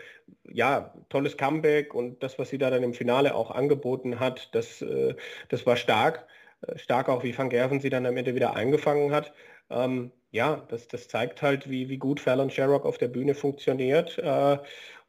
ja, 0.49 0.95
tolles 1.09 1.37
Comeback 1.37 1.95
und 1.95 2.23
das, 2.23 2.39
was 2.39 2.51
sie 2.51 2.59
da 2.59 2.71
dann 2.71 2.83
im 2.83 2.95
Finale 2.95 3.35
auch 3.35 3.51
angeboten 3.51 4.21
hat, 4.21 4.55
das, 4.55 4.83
äh, 4.83 5.15
das 5.49 5.67
war 5.67 5.77
stark. 5.77 6.27
Äh, 6.63 6.79
stark 6.79 7.09
auch, 7.09 7.25
wie 7.25 7.37
Van 7.37 7.51
Gerven 7.51 7.81
sie 7.81 7.91
dann 7.91 8.07
am 8.07 8.17
Ende 8.17 8.35
wieder 8.35 8.55
eingefangen 8.55 9.13
hat. 9.13 9.33
Ähm, 9.71 10.13
ja, 10.31 10.67
das, 10.69 10.89
das 10.89 11.09
zeigt 11.09 11.43
halt, 11.43 11.71
wie, 11.71 11.89
wie 11.89 11.99
gut 11.99 12.21
Fallon 12.21 12.51
Sherrock 12.51 12.85
auf 12.87 12.99
der 12.99 13.09
Bühne 13.09 13.35
funktioniert. 13.35 14.19
Äh, 14.19 14.59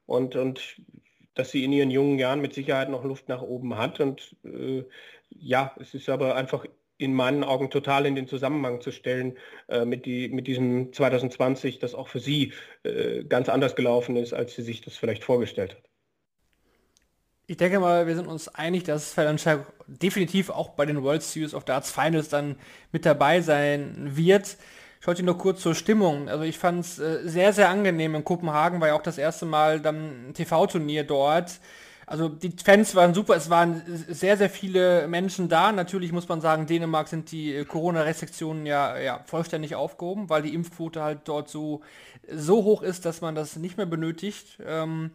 und, 0.05 0.35
und 0.35 0.81
dass 1.33 1.51
sie 1.51 1.63
in 1.63 1.73
ihren 1.73 1.91
jungen 1.91 2.19
Jahren 2.19 2.41
mit 2.41 2.53
Sicherheit 2.53 2.89
noch 2.89 3.03
Luft 3.03 3.29
nach 3.29 3.41
oben 3.41 3.77
hat. 3.77 3.99
Und 3.99 4.35
äh, 4.43 4.83
ja, 5.29 5.75
es 5.79 5.93
ist 5.93 6.09
aber 6.09 6.35
einfach 6.35 6.65
in 6.97 7.13
meinen 7.13 7.43
Augen 7.43 7.69
total 7.69 8.05
in 8.05 8.15
den 8.15 8.27
Zusammenhang 8.27 8.81
zu 8.81 8.91
stellen 8.91 9.37
äh, 9.67 9.85
mit, 9.85 10.05
die, 10.05 10.29
mit 10.29 10.47
diesem 10.47 10.93
2020, 10.93 11.79
das 11.79 11.93
auch 11.93 12.07
für 12.07 12.19
sie 12.19 12.53
äh, 12.83 13.23
ganz 13.23 13.49
anders 13.49 13.75
gelaufen 13.75 14.15
ist, 14.15 14.33
als 14.33 14.55
sie 14.55 14.61
sich 14.61 14.81
das 14.81 14.95
vielleicht 14.95 15.23
vorgestellt 15.23 15.75
hat. 15.75 15.83
Ich 17.47 17.57
denke 17.57 17.79
mal, 17.79 18.07
wir 18.07 18.15
sind 18.15 18.27
uns 18.27 18.47
einig, 18.47 18.85
dass 18.85 19.13
Sherrock 19.13 19.71
definitiv 19.87 20.49
auch 20.49 20.69
bei 20.69 20.85
den 20.85 21.03
World 21.03 21.21
Series 21.21 21.53
of 21.53 21.63
Darts 21.63 21.91
Finals 21.91 22.29
dann 22.29 22.55
mit 22.91 23.05
dabei 23.05 23.41
sein 23.41 24.15
wird. 24.15 24.57
Ich 24.99 25.07
wollte 25.07 25.21
nur 25.21 25.37
kurz 25.37 25.61
zur 25.61 25.75
Stimmung. 25.75 26.27
Also 26.29 26.43
ich 26.43 26.57
fand 26.57 26.79
es 26.79 26.97
äh, 26.97 27.19
sehr, 27.29 27.53
sehr 27.53 27.69
angenehm. 27.69 28.15
In 28.15 28.23
Kopenhagen 28.23 28.81
war 28.81 28.87
ja 28.87 28.95
auch 28.95 29.03
das 29.03 29.19
erste 29.19 29.45
Mal 29.45 29.79
dann 29.79 30.29
ein 30.29 30.33
TV-Turnier 30.33 31.03
dort. 31.03 31.59
Also 32.07 32.29
die 32.29 32.53
Fans 32.63 32.93
waren 32.95 33.13
super, 33.13 33.35
es 33.35 33.49
waren 33.49 33.81
sehr, 34.07 34.37
sehr 34.37 34.49
viele 34.49 35.07
Menschen 35.07 35.49
da. 35.49 35.71
Natürlich 35.71 36.11
muss 36.11 36.27
man 36.27 36.39
sagen, 36.39 36.67
Dänemark 36.67 37.07
sind 37.07 37.31
die 37.31 37.55
äh, 37.55 37.65
Corona-Restriktionen 37.65 38.65
ja, 38.65 38.97
ja 38.99 39.21
vollständig 39.25 39.75
aufgehoben, 39.75 40.29
weil 40.29 40.43
die 40.43 40.53
Impfquote 40.53 41.01
halt 41.01 41.21
dort 41.25 41.49
so, 41.49 41.81
so 42.31 42.63
hoch 42.63 42.83
ist, 42.83 43.05
dass 43.05 43.21
man 43.21 43.33
das 43.33 43.55
nicht 43.55 43.77
mehr 43.77 43.87
benötigt. 43.87 44.59
Ähm, 44.65 45.11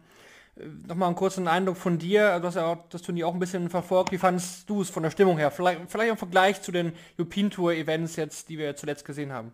Nochmal 0.87 1.07
einen 1.07 1.15
kurzen 1.15 1.47
Eindruck 1.47 1.77
von 1.77 1.97
dir. 1.97 2.39
Du 2.39 2.47
hast 2.47 2.55
ja 2.55 2.65
auch 2.65 2.89
das 2.89 3.01
Turnier 3.01 3.27
auch 3.27 3.33
ein 3.33 3.39
bisschen 3.39 3.69
verfolgt. 3.69 4.11
Wie 4.11 4.17
fandest 4.17 4.69
du 4.69 4.81
es 4.81 4.89
von 4.89 5.01
der 5.01 5.09
Stimmung 5.09 5.37
her? 5.37 5.49
Vielleicht, 5.49 5.89
vielleicht 5.89 6.11
im 6.11 6.17
Vergleich 6.17 6.61
zu 6.61 6.71
den 6.71 6.91
European 7.17 7.49
Tour 7.49 7.73
Events 7.73 8.17
jetzt, 8.17 8.49
die 8.49 8.57
wir 8.57 8.75
zuletzt 8.75 9.05
gesehen 9.05 9.31
haben. 9.31 9.53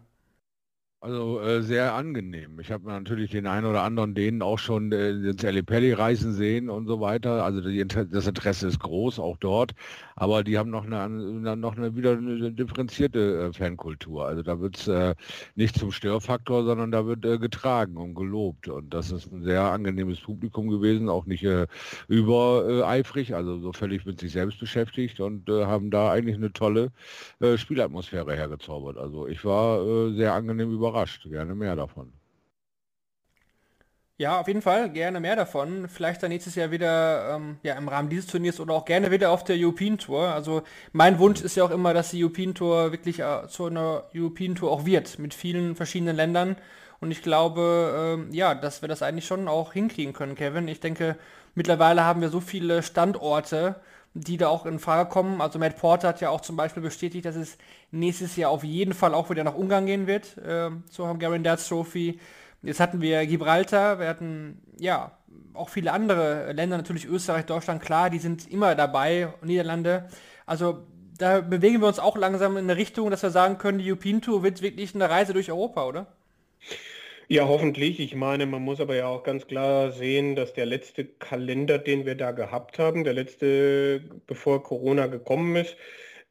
Also 1.00 1.40
äh, 1.42 1.62
sehr 1.62 1.94
angenehm. 1.94 2.60
Ich 2.60 2.72
habe 2.72 2.88
natürlich 2.88 3.30
den 3.30 3.46
einen 3.46 3.68
oder 3.68 3.84
anderen 3.84 4.16
denen 4.16 4.42
auch 4.42 4.58
schon 4.58 4.92
äh, 4.92 5.12
ins 5.12 5.44
Pelli 5.68 5.94
reisen 5.94 6.34
sehen 6.34 6.72
und 6.72 6.88
so 6.88 7.00
weiter. 7.00 7.44
Also 7.44 7.62
die, 7.62 7.86
das 7.88 8.26
Interesse 8.26 8.68
ist 8.68 8.80
groß, 8.80 9.20
auch 9.20 9.38
dort. 9.38 9.74
Aber 10.16 10.44
die 10.44 10.58
haben 10.58 10.72
noch 10.72 10.86
eine, 10.86 11.56
noch 11.56 11.78
eine 11.78 11.96
wieder 11.96 12.14
eine 12.14 12.52
differenzierte 12.52 13.50
äh, 13.50 13.54
Fankultur. 13.54 14.26
Also 14.26 14.42
da 14.42 14.60
wird 14.60 14.78
es 14.78 14.88
äh, 14.88 15.14
nicht 15.54 15.78
zum 15.78 15.92
Störfaktor, 15.92 16.66
sondern 16.66 16.92
da 16.92 17.06
wird 17.06 17.24
äh, 17.26 17.38
getragen 17.38 17.98
und 17.98 18.16
gelobt. 18.16 18.68
Und 18.68 18.92
das 18.92 19.12
ist 19.12 19.32
ein 19.32 19.44
sehr 19.44 19.62
angenehmes 19.62 20.20
Publikum 20.20 20.68
gewesen, 20.68 21.10
auch 21.10 21.28
nicht 21.28 21.44
äh, 21.44 21.68
übereifrig, 22.08 23.36
also 23.36 23.60
so 23.60 23.72
völlig 23.72 24.04
mit 24.08 24.20
sich 24.20 24.32
selbst 24.32 24.60
beschäftigt 24.60 25.20
und 25.20 25.48
haben 25.48 25.92
da 25.92 26.12
eigentlich 26.12 26.38
eine 26.38 26.52
tolle 26.52 26.92
Spielatmosphäre 27.56 28.36
hergezaubert. 28.36 28.98
Also 28.98 29.28
ich 29.28 29.44
war 29.46 30.12
sehr 30.14 30.34
angenehm 30.34 30.72
über 30.72 30.87
überrascht. 30.88 31.24
Gerne 31.30 31.56
mehr 31.56 31.76
davon. 31.76 32.14
Ja, 34.20 34.40
auf 34.40 34.48
jeden 34.48 34.64
Fall, 34.64 34.90
gerne 34.90 35.20
mehr 35.20 35.36
davon. 35.36 35.88
Vielleicht 35.88 36.24
dann 36.24 36.30
nächstes 36.30 36.56
Jahr 36.56 36.72
wieder 36.72 37.36
ähm, 37.36 37.58
ja, 37.62 37.76
im 37.76 37.88
Rahmen 37.88 38.10
dieses 38.10 38.26
Turniers 38.26 38.60
oder 38.60 38.74
auch 38.74 38.86
gerne 38.86 39.12
wieder 39.12 39.30
auf 39.30 39.44
der 39.44 39.56
European 39.60 40.00
Tour. 40.00 40.30
Also 40.30 40.64
mein 40.92 41.20
Wunsch 41.20 41.42
ist 41.42 41.56
ja 41.56 41.64
auch 41.64 41.70
immer, 41.70 41.94
dass 41.94 42.10
die 42.10 42.24
European 42.24 42.56
Tour 42.56 42.92
wirklich 42.92 43.20
äh, 43.20 43.48
zu 43.48 43.66
einer 43.66 44.06
European 44.16 44.56
Tour 44.56 44.72
auch 44.72 44.86
wird, 44.88 45.20
mit 45.20 45.36
vielen 45.36 45.76
verschiedenen 45.76 46.16
Ländern. 46.16 46.56
Und 47.00 47.12
ich 47.12 47.22
glaube, 47.22 48.18
ähm, 48.18 48.34
ja, 48.34 48.56
dass 48.56 48.82
wir 48.82 48.90
das 48.90 49.04
eigentlich 49.04 49.28
schon 49.28 49.48
auch 49.48 49.74
hinkriegen 49.74 50.14
können, 50.14 50.34
Kevin. 50.34 50.68
Ich 50.68 50.80
denke, 50.80 51.16
mittlerweile 51.54 52.04
haben 52.04 52.22
wir 52.22 52.30
so 52.30 52.40
viele 52.40 52.82
Standorte, 52.82 53.76
die 54.20 54.38
da 54.38 54.48
auch 54.48 54.66
in 54.66 54.80
Frage 54.80 55.10
kommen. 55.10 55.42
Also 55.42 55.60
Matt 55.60 55.78
Porter 55.78 56.10
hat 56.10 56.22
ja 56.22 56.30
auch 56.30 56.42
zum 56.42 56.56
Beispiel 56.56 56.84
bestätigt, 56.84 57.26
dass 57.26 57.36
es 57.36 57.58
nächstes 57.92 58.36
Jahr 58.36 58.52
auf 58.52 58.64
jeden 58.64 58.94
Fall 58.94 59.14
auch 59.14 59.30
wieder 59.30 59.44
nach 59.44 59.56
Ungarn 59.56 59.86
gehen 59.86 60.08
wird, 60.08 60.38
äh, 60.38 60.70
zur 60.90 61.10
Hungarian 61.10 61.44
Darts 61.44 61.68
Trophy. 61.68 62.20
Jetzt 62.64 62.80
hatten 62.80 63.02
wir 63.02 63.26
Gibraltar, 63.26 64.00
wir 64.00 64.08
hatten 64.08 64.62
ja 64.80 65.12
auch 65.54 65.70
viele 65.70 65.92
andere 65.92 66.52
Länder, 66.54 66.78
natürlich 66.78 67.06
Österreich, 67.06 67.46
Deutschland, 67.46 67.82
klar, 67.82 68.10
die 68.10 68.20
sind 68.20 68.48
immer 68.52 68.76
dabei, 68.76 69.34
Niederlande. 69.42 70.08
Also 70.46 70.84
da 71.18 71.42
bewegen 71.42 71.82
wir 71.82 71.88
uns 71.88 72.00
auch 72.00 72.18
langsam 72.18 72.58
in 72.58 72.66
eine 72.66 72.78
Richtung, 72.78 73.10
dass 73.10 73.24
wir 73.24 73.30
sagen 73.30 73.58
können, 73.58 73.80
die 73.80 73.90
European 73.90 74.22
Tour 74.22 74.44
wird 74.44 74.62
wirklich 74.62 74.94
eine 74.94 75.10
Reise 75.10 75.34
durch 75.34 75.52
Europa, 75.52 75.86
oder? 75.86 76.08
Ja, 77.30 77.46
hoffentlich. 77.48 78.00
Ich 78.00 78.16
meine, 78.16 78.46
man 78.46 78.62
muss 78.62 78.80
aber 78.80 78.96
ja 78.96 79.08
auch 79.08 79.24
ganz 79.24 79.48
klar 79.48 79.92
sehen, 79.92 80.36
dass 80.38 80.54
der 80.54 80.66
letzte 80.66 81.04
Kalender, 81.06 81.78
den 81.78 82.06
wir 82.06 82.16
da 82.16 82.32
gehabt 82.32 82.80
haben, 82.80 83.04
der 83.04 83.14
letzte, 83.14 84.02
bevor 84.28 84.64
Corona 84.64 85.08
gekommen 85.08 85.58
ist, 85.58 85.76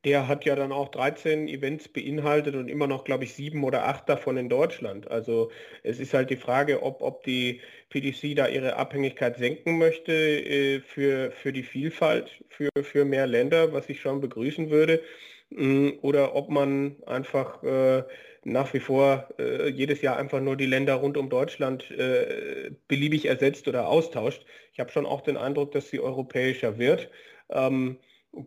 der 0.05 0.29
hat 0.29 0.45
ja 0.47 0.55
dann 0.57 0.73
auch 0.73 0.89
13 0.91 1.49
Events 1.49 1.89
beinhaltet 1.89 2.55
und 2.55 2.69
immer 2.69 2.87
noch, 2.87 3.05
glaube 3.05 3.25
ich, 3.25 3.35
sieben 3.35 3.65
oder 3.65 3.87
acht 3.89 4.09
davon 4.09 4.37
in 4.39 4.49
Deutschland. 4.49 5.11
Also 5.11 5.51
es 5.83 5.99
ist 6.01 6.15
halt 6.15 6.31
die 6.31 6.37
Frage, 6.37 6.83
ob, 6.83 7.03
ob 7.03 7.25
die 7.25 7.61
PDC 7.91 8.35
da 8.37 8.47
ihre 8.49 8.77
Abhängigkeit 8.77 9.37
senken 9.37 9.79
möchte 9.79 10.13
äh, 10.13 10.81
für, 10.81 11.31
für 11.33 11.53
die 11.53 11.63
Vielfalt, 11.65 12.43
für, 12.49 12.71
für 12.83 13.05
mehr 13.05 13.27
Länder, 13.27 13.73
was 13.73 13.89
ich 13.91 14.01
schon 14.01 14.21
begrüßen 14.21 14.71
würde, 14.71 15.03
mm, 15.51 15.91
oder 16.03 16.35
ob 16.35 16.49
man 16.51 16.97
einfach 17.07 17.63
äh, 17.65 18.05
nach 18.47 18.73
wie 18.75 18.81
vor 18.81 19.29
äh, 19.39 19.69
jedes 19.69 20.03
Jahr 20.03 20.17
einfach 20.17 20.41
nur 20.41 20.57
die 20.57 20.67
Länder 20.67 20.95
rund 20.95 21.17
um 21.17 21.29
Deutschland 21.29 21.91
äh, 21.91 22.71
beliebig 22.87 23.27
ersetzt 23.27 23.67
oder 23.67 23.89
austauscht. 23.89 24.47
Ich 24.73 24.79
habe 24.79 24.91
schon 24.93 25.05
auch 25.05 25.21
den 25.23 25.37
Eindruck, 25.37 25.73
dass 25.73 25.91
sie 25.91 25.99
europäischer 25.99 26.79
wird. 26.79 27.11
Ähm, 27.51 27.99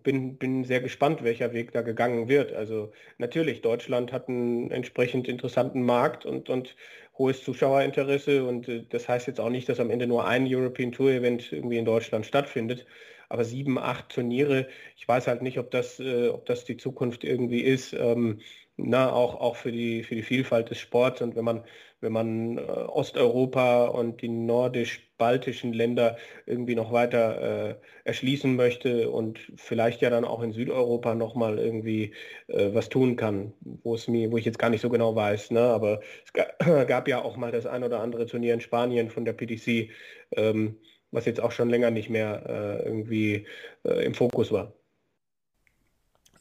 bin, 0.03 0.38
bin 0.38 0.63
sehr 0.63 0.79
gespannt, 0.79 1.24
welcher 1.24 1.51
Weg 1.51 1.74
da 1.74 1.82
gegangen 1.82 2.29
wird. 2.29 2.53
Also 2.53 2.94
natürlich, 3.18 3.62
Deutschland 3.62 4.13
hat 4.13 4.29
einen 4.29 4.72
entsprechend 4.72 5.27
interessanten 5.27 5.84
Markt 5.84 6.25
und, 6.25 6.50
und 6.50 6.75
hohes 7.18 7.44
Zuschauerinteresse 7.44 8.46
und 8.46 8.70
äh, 8.70 8.86
das 8.88 9.10
heißt 9.10 9.27
jetzt 9.27 9.41
auch 9.41 9.50
nicht, 9.50 9.68
dass 9.68 9.82
am 9.82 9.89
Ende 9.89 10.08
nur 10.08 10.25
ein 10.25 10.48
European 10.48 10.94
Tour 10.94 11.12
Event 11.12 11.51
irgendwie 11.51 11.77
in 11.77 11.86
Deutschland 11.86 12.25
stattfindet. 12.25 12.86
Aber 13.27 13.44
sieben, 13.44 13.77
acht 13.77 14.10
Turniere, 14.10 14.68
ich 14.96 15.08
weiß 15.08 15.27
halt 15.27 15.41
nicht, 15.41 15.60
ob 15.60 15.72
das, 15.72 16.00
äh, 16.00 16.29
ob 16.29 16.46
das 16.46 16.63
die 16.63 16.77
Zukunft 16.77 17.24
irgendwie 17.25 17.62
ist. 17.62 17.94
Ähm, 17.94 18.39
na, 18.83 19.12
auch, 19.12 19.36
auch 19.39 19.55
für, 19.55 19.71
die, 19.71 20.03
für 20.03 20.15
die 20.15 20.24
Vielfalt 20.24 20.69
des 20.69 20.79
Sports. 20.79 21.21
Und 21.21 21.36
wenn 21.36 21.43
man, 21.43 21.63
wenn 22.01 22.13
man 22.13 22.57
äh, 22.57 22.62
Osteuropa 22.62 23.88
und 23.88 24.21
die 24.21 24.29
nordisch-baltischen 24.29 25.74
Länder 25.74 26.17
irgendwie 26.45 26.75
noch 26.75 26.91
weiter 26.91 27.69
äh, 27.69 27.75
erschließen 28.05 28.55
möchte 28.55 29.09
und 29.09 29.39
vielleicht 29.55 30.01
ja 30.01 30.09
dann 30.09 30.25
auch 30.25 30.41
in 30.41 30.53
Südeuropa 30.53 31.15
nochmal 31.15 31.59
irgendwie 31.59 32.13
äh, 32.48 32.74
was 32.74 32.89
tun 32.89 33.15
kann, 33.15 33.53
wo 33.62 33.95
es 33.95 34.07
mir, 34.07 34.31
wo 34.31 34.38
ich 34.38 34.45
jetzt 34.45 34.59
gar 34.59 34.69
nicht 34.69 34.81
so 34.81 34.89
genau 34.89 35.15
weiß. 35.15 35.51
Ne? 35.51 35.62
Aber 35.62 36.01
es 36.25 36.33
gab, 36.33 36.59
gab 36.88 37.07
ja 37.07 37.21
auch 37.21 37.38
mal 37.38 37.51
das 37.51 37.65
ein 37.65 37.83
oder 37.83 38.00
andere 38.00 38.25
Turnier 38.25 38.53
in 38.53 38.62
Spanien 38.62 39.09
von 39.09 39.25
der 39.25 39.33
PDC, 39.33 39.89
ähm, 40.31 40.77
was 41.12 41.25
jetzt 41.25 41.41
auch 41.41 41.51
schon 41.51 41.69
länger 41.69 41.91
nicht 41.91 42.09
mehr 42.09 42.43
äh, 42.48 42.86
irgendwie 42.86 43.48
äh, 43.83 44.05
im 44.05 44.13
Fokus 44.13 44.51
war. 44.51 44.74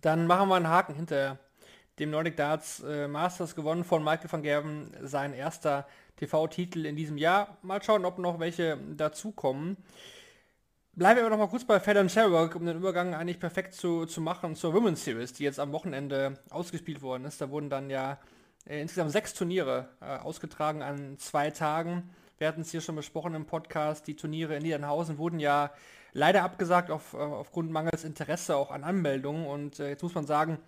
Dann 0.01 0.29
machen 0.29 0.49
wir 0.49 0.55
einen 0.55 0.69
Haken 0.69 0.95
hinterher 0.95 1.39
dem 1.99 2.11
Nordic 2.11 2.37
Darts 2.37 2.81
äh, 2.81 3.09
Masters 3.09 3.55
gewonnen 3.55 3.85
von 3.85 4.03
Michael 4.03 4.31
van 4.31 4.43
Gerven, 4.43 4.91
sein 5.03 5.33
erster 5.33 5.87
TV-Titel 6.17 6.87
in 6.87 6.97
diesem 6.97 7.17
Jahr. 7.17 7.57
Mal 7.63 7.83
schauen, 7.83 8.05
ob 8.05 8.19
noch 8.19 8.41
welche 8.41 8.79
dazukommen. 8.97 9.77
Bleiben 10.95 11.19
wir 11.19 11.27
aber 11.27 11.37
noch 11.37 11.45
mal 11.45 11.49
kurz 11.49 11.65
bei 11.65 11.79
Fallon 11.79 12.09
Sherrock, 12.09 12.57
um 12.57 12.67
den 12.67 12.77
Übergang 12.77 13.15
eigentlich 13.15 13.39
perfekt 13.39 13.75
zu, 13.75 14.05
zu 14.05 14.21
machen 14.21 14.57
zur 14.57 14.75
Women's 14.75 15.05
Series, 15.05 15.33
die 15.33 15.45
jetzt 15.45 15.61
am 15.61 15.71
Wochenende 15.73 16.41
ausgespielt 16.51 17.03
worden 17.03 17.25
ist. 17.25 17.41
Da 17.41 17.51
wurden 17.51 17.71
dann 17.71 17.89
ja 17.89 18.19
äh, 18.67 18.81
insgesamt 18.81 19.13
sechs 19.13 19.33
Turniere 19.35 19.89
äh, 20.01 20.07
ausgetragen 20.07 20.83
an 20.83 21.17
zwei 21.19 21.51
Tagen. 21.51 22.11
Wir 22.39 22.49
hatten 22.49 22.63
es 22.63 22.71
hier 22.71 22.81
schon 22.81 22.97
besprochen 22.97 23.35
im 23.35 23.47
Podcast. 23.47 24.07
Die 24.09 24.17
Turniere 24.17 24.57
in 24.57 24.63
Niedernhausen 24.63 25.19
wurden 25.19 25.39
ja 25.39 25.71
leider 26.13 26.43
abgesagt 26.43 26.91
auf, 26.91 27.15
äh, 27.15 27.19
aufgrund 27.19 27.71
mangels 27.71 28.03
Interesse 28.05 28.57
auch 28.57 28.73
an 28.73 28.83
Anmeldungen. 28.83 29.47
Und 29.47 29.79
äh, 29.79 29.91
jetzt 29.91 30.03
muss 30.03 30.15
man 30.17 30.27
sagen, 30.27 30.59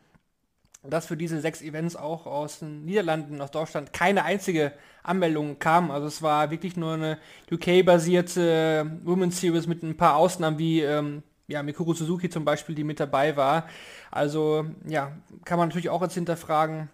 dass 0.82 1.06
für 1.06 1.16
diese 1.16 1.40
sechs 1.40 1.60
Events 1.60 1.94
auch 1.94 2.26
aus 2.26 2.60
den 2.60 2.84
Niederlanden, 2.84 3.40
aus 3.40 3.50
Deutschland 3.50 3.92
keine 3.92 4.24
einzige 4.24 4.72
Anmeldung 5.02 5.58
kam. 5.58 5.90
Also 5.90 6.06
es 6.06 6.22
war 6.22 6.50
wirklich 6.50 6.76
nur 6.76 6.94
eine 6.94 7.18
UK-basierte 7.52 8.98
Women's 9.04 9.40
Series 9.40 9.66
mit 9.66 9.82
ein 9.82 9.96
paar 9.96 10.16
Ausnahmen 10.16 10.58
wie 10.58 10.80
ähm, 10.80 11.22
ja, 11.48 11.62
Mikuru 11.62 11.92
Suzuki 11.92 12.30
zum 12.30 12.44
Beispiel, 12.44 12.74
die 12.74 12.84
mit 12.84 12.98
dabei 12.98 13.36
war. 13.36 13.66
Also 14.10 14.64
ja, 14.86 15.12
kann 15.44 15.58
man 15.58 15.68
natürlich 15.68 15.90
auch 15.90 16.00
jetzt 16.00 16.14
hinterfragen. 16.14 16.88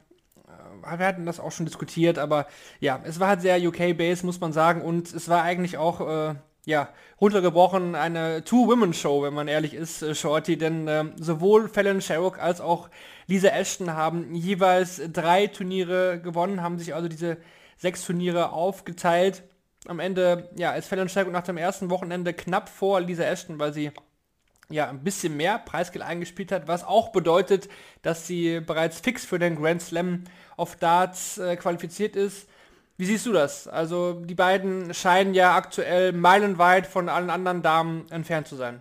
Äh, 0.83 0.99
wir 0.99 1.07
hatten 1.07 1.27
das 1.27 1.39
auch 1.39 1.53
schon 1.53 1.67
diskutiert, 1.67 2.19
aber 2.19 2.47
ja, 2.81 3.01
es 3.05 3.21
war 3.21 3.29
halt 3.29 3.43
sehr 3.43 3.61
UK-based, 3.63 4.25
muss 4.25 4.41
man 4.41 4.53
sagen. 4.53 4.83
Und 4.83 5.13
es 5.15 5.29
war 5.29 5.43
eigentlich 5.43 5.79
auch 5.79 6.01
äh, 6.01 6.35
ja, 6.67 6.89
runtergebrochen 7.21 7.95
eine 7.95 8.45
Two-Women-Show, 8.45 9.23
wenn 9.23 9.33
man 9.33 9.49
ehrlich 9.49 9.73
ist, 9.73 10.03
äh, 10.03 10.15
Shorty, 10.15 10.59
denn 10.59 10.87
äh, 10.89 11.05
sowohl 11.17 11.69
Fallon 11.69 12.03
Sherrock 12.03 12.39
als 12.39 12.61
auch 12.61 12.91
Lisa 13.29 13.49
Ashton 13.49 13.95
haben 13.95 14.35
jeweils 14.35 15.01
drei 15.13 15.47
Turniere 15.47 16.21
gewonnen, 16.21 16.63
haben 16.63 16.79
sich 16.79 16.95
also 16.95 17.09
diese 17.09 17.39
sechs 17.79 18.05
Turniere 18.05 18.53
aufgeteilt. 18.53 19.45
Am 19.87 20.01
Ende, 20.01 20.51
ja, 20.57 20.73
ist 20.73 20.89
Fallon 20.89 21.09
Sherrock 21.09 21.33
nach 21.33 21.45
dem 21.45 21.57
ersten 21.57 21.89
Wochenende 21.89 22.35
knapp 22.35 22.69
vor 22.69 23.01
Lisa 23.01 23.23
Ashton, 23.23 23.61
weil 23.61 23.73
sie 23.73 23.93
ja 24.69 24.91
ein 24.91 25.05
bisschen 25.05 25.37
mehr 25.37 25.59
Preisgeld 25.59 26.05
eingespielt 26.05 26.51
hat, 26.51 26.67
was 26.67 26.83
auch 26.83 27.11
bedeutet, 27.13 27.69
dass 28.03 28.27
sie 28.27 28.59
bereits 28.59 28.99
fix 28.99 29.25
für 29.25 29.39
den 29.39 29.55
Grand 29.55 29.83
Slam 29.83 30.25
of 30.57 30.75
Darts 30.75 31.39
äh, 31.39 31.55
qualifiziert 31.55 32.17
ist. 32.17 32.49
Wie 32.99 33.05
siehst 33.05 33.27
du 33.27 33.33
das? 33.33 33.69
Also 33.69 34.15
die 34.15 34.35
beiden 34.35 34.95
scheinen 34.95 35.35
ja 35.35 35.55
aktuell 35.55 36.13
meilenweit 36.13 36.87
von 36.87 37.09
allen 37.09 37.29
anderen 37.29 37.63
Damen 37.63 38.11
entfernt 38.11 38.49
zu 38.49 38.57
sein. 38.57 38.81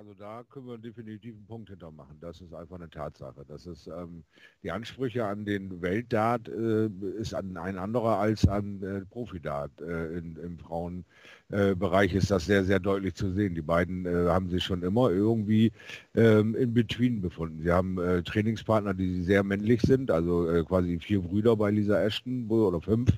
Also 0.00 0.14
da 0.14 0.42
können 0.48 0.66
wir 0.66 0.78
definitiv 0.78 1.34
einen 1.34 1.44
Punkt 1.44 1.68
hintermachen. 1.68 2.16
Das 2.22 2.40
ist 2.40 2.54
einfach 2.54 2.76
eine 2.76 2.88
Tatsache. 2.88 3.44
Das 3.46 3.66
ist 3.66 3.86
ähm, 3.86 4.24
die 4.62 4.70
Ansprüche 4.70 5.26
an 5.26 5.44
den 5.44 5.82
Weltdart 5.82 6.48
äh, 6.48 6.86
ist 7.18 7.34
an 7.34 7.54
ein 7.58 7.76
anderer 7.76 8.16
als 8.16 8.48
an 8.48 8.82
äh, 8.82 9.04
Profidart. 9.04 9.78
Äh, 9.82 10.16
in, 10.16 10.36
Im 10.36 10.58
Frauenbereich 10.58 12.14
ist 12.14 12.30
das 12.30 12.46
sehr, 12.46 12.64
sehr 12.64 12.78
deutlich 12.78 13.14
zu 13.14 13.30
sehen. 13.32 13.54
Die 13.54 13.60
beiden 13.60 14.06
äh, 14.06 14.30
haben 14.30 14.48
sich 14.48 14.64
schon 14.64 14.82
immer 14.82 15.10
irgendwie 15.10 15.70
ähm, 16.14 16.54
in 16.54 16.72
Between 16.72 17.20
befunden. 17.20 17.60
Sie 17.62 17.70
haben 17.70 17.98
äh, 17.98 18.22
Trainingspartner, 18.22 18.94
die 18.94 19.22
sehr 19.22 19.44
männlich 19.44 19.82
sind, 19.82 20.10
also 20.10 20.48
äh, 20.48 20.64
quasi 20.64 20.98
vier 20.98 21.20
Brüder 21.20 21.56
bei 21.56 21.70
Lisa 21.70 22.02
Ashton 22.02 22.48
oder 22.48 22.80
fünf, 22.80 23.10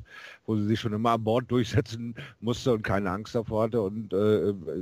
wo 0.46 0.56
sie 0.56 0.66
sich 0.66 0.80
schon 0.80 0.92
immer 0.92 1.10
an 1.12 1.24
Bord 1.24 1.50
durchsetzen 1.50 2.14
musste 2.40 2.72
und 2.72 2.82
keine 2.82 3.10
Angst 3.10 3.34
davor 3.34 3.64
hatte. 3.64 3.82
Und 3.82 4.12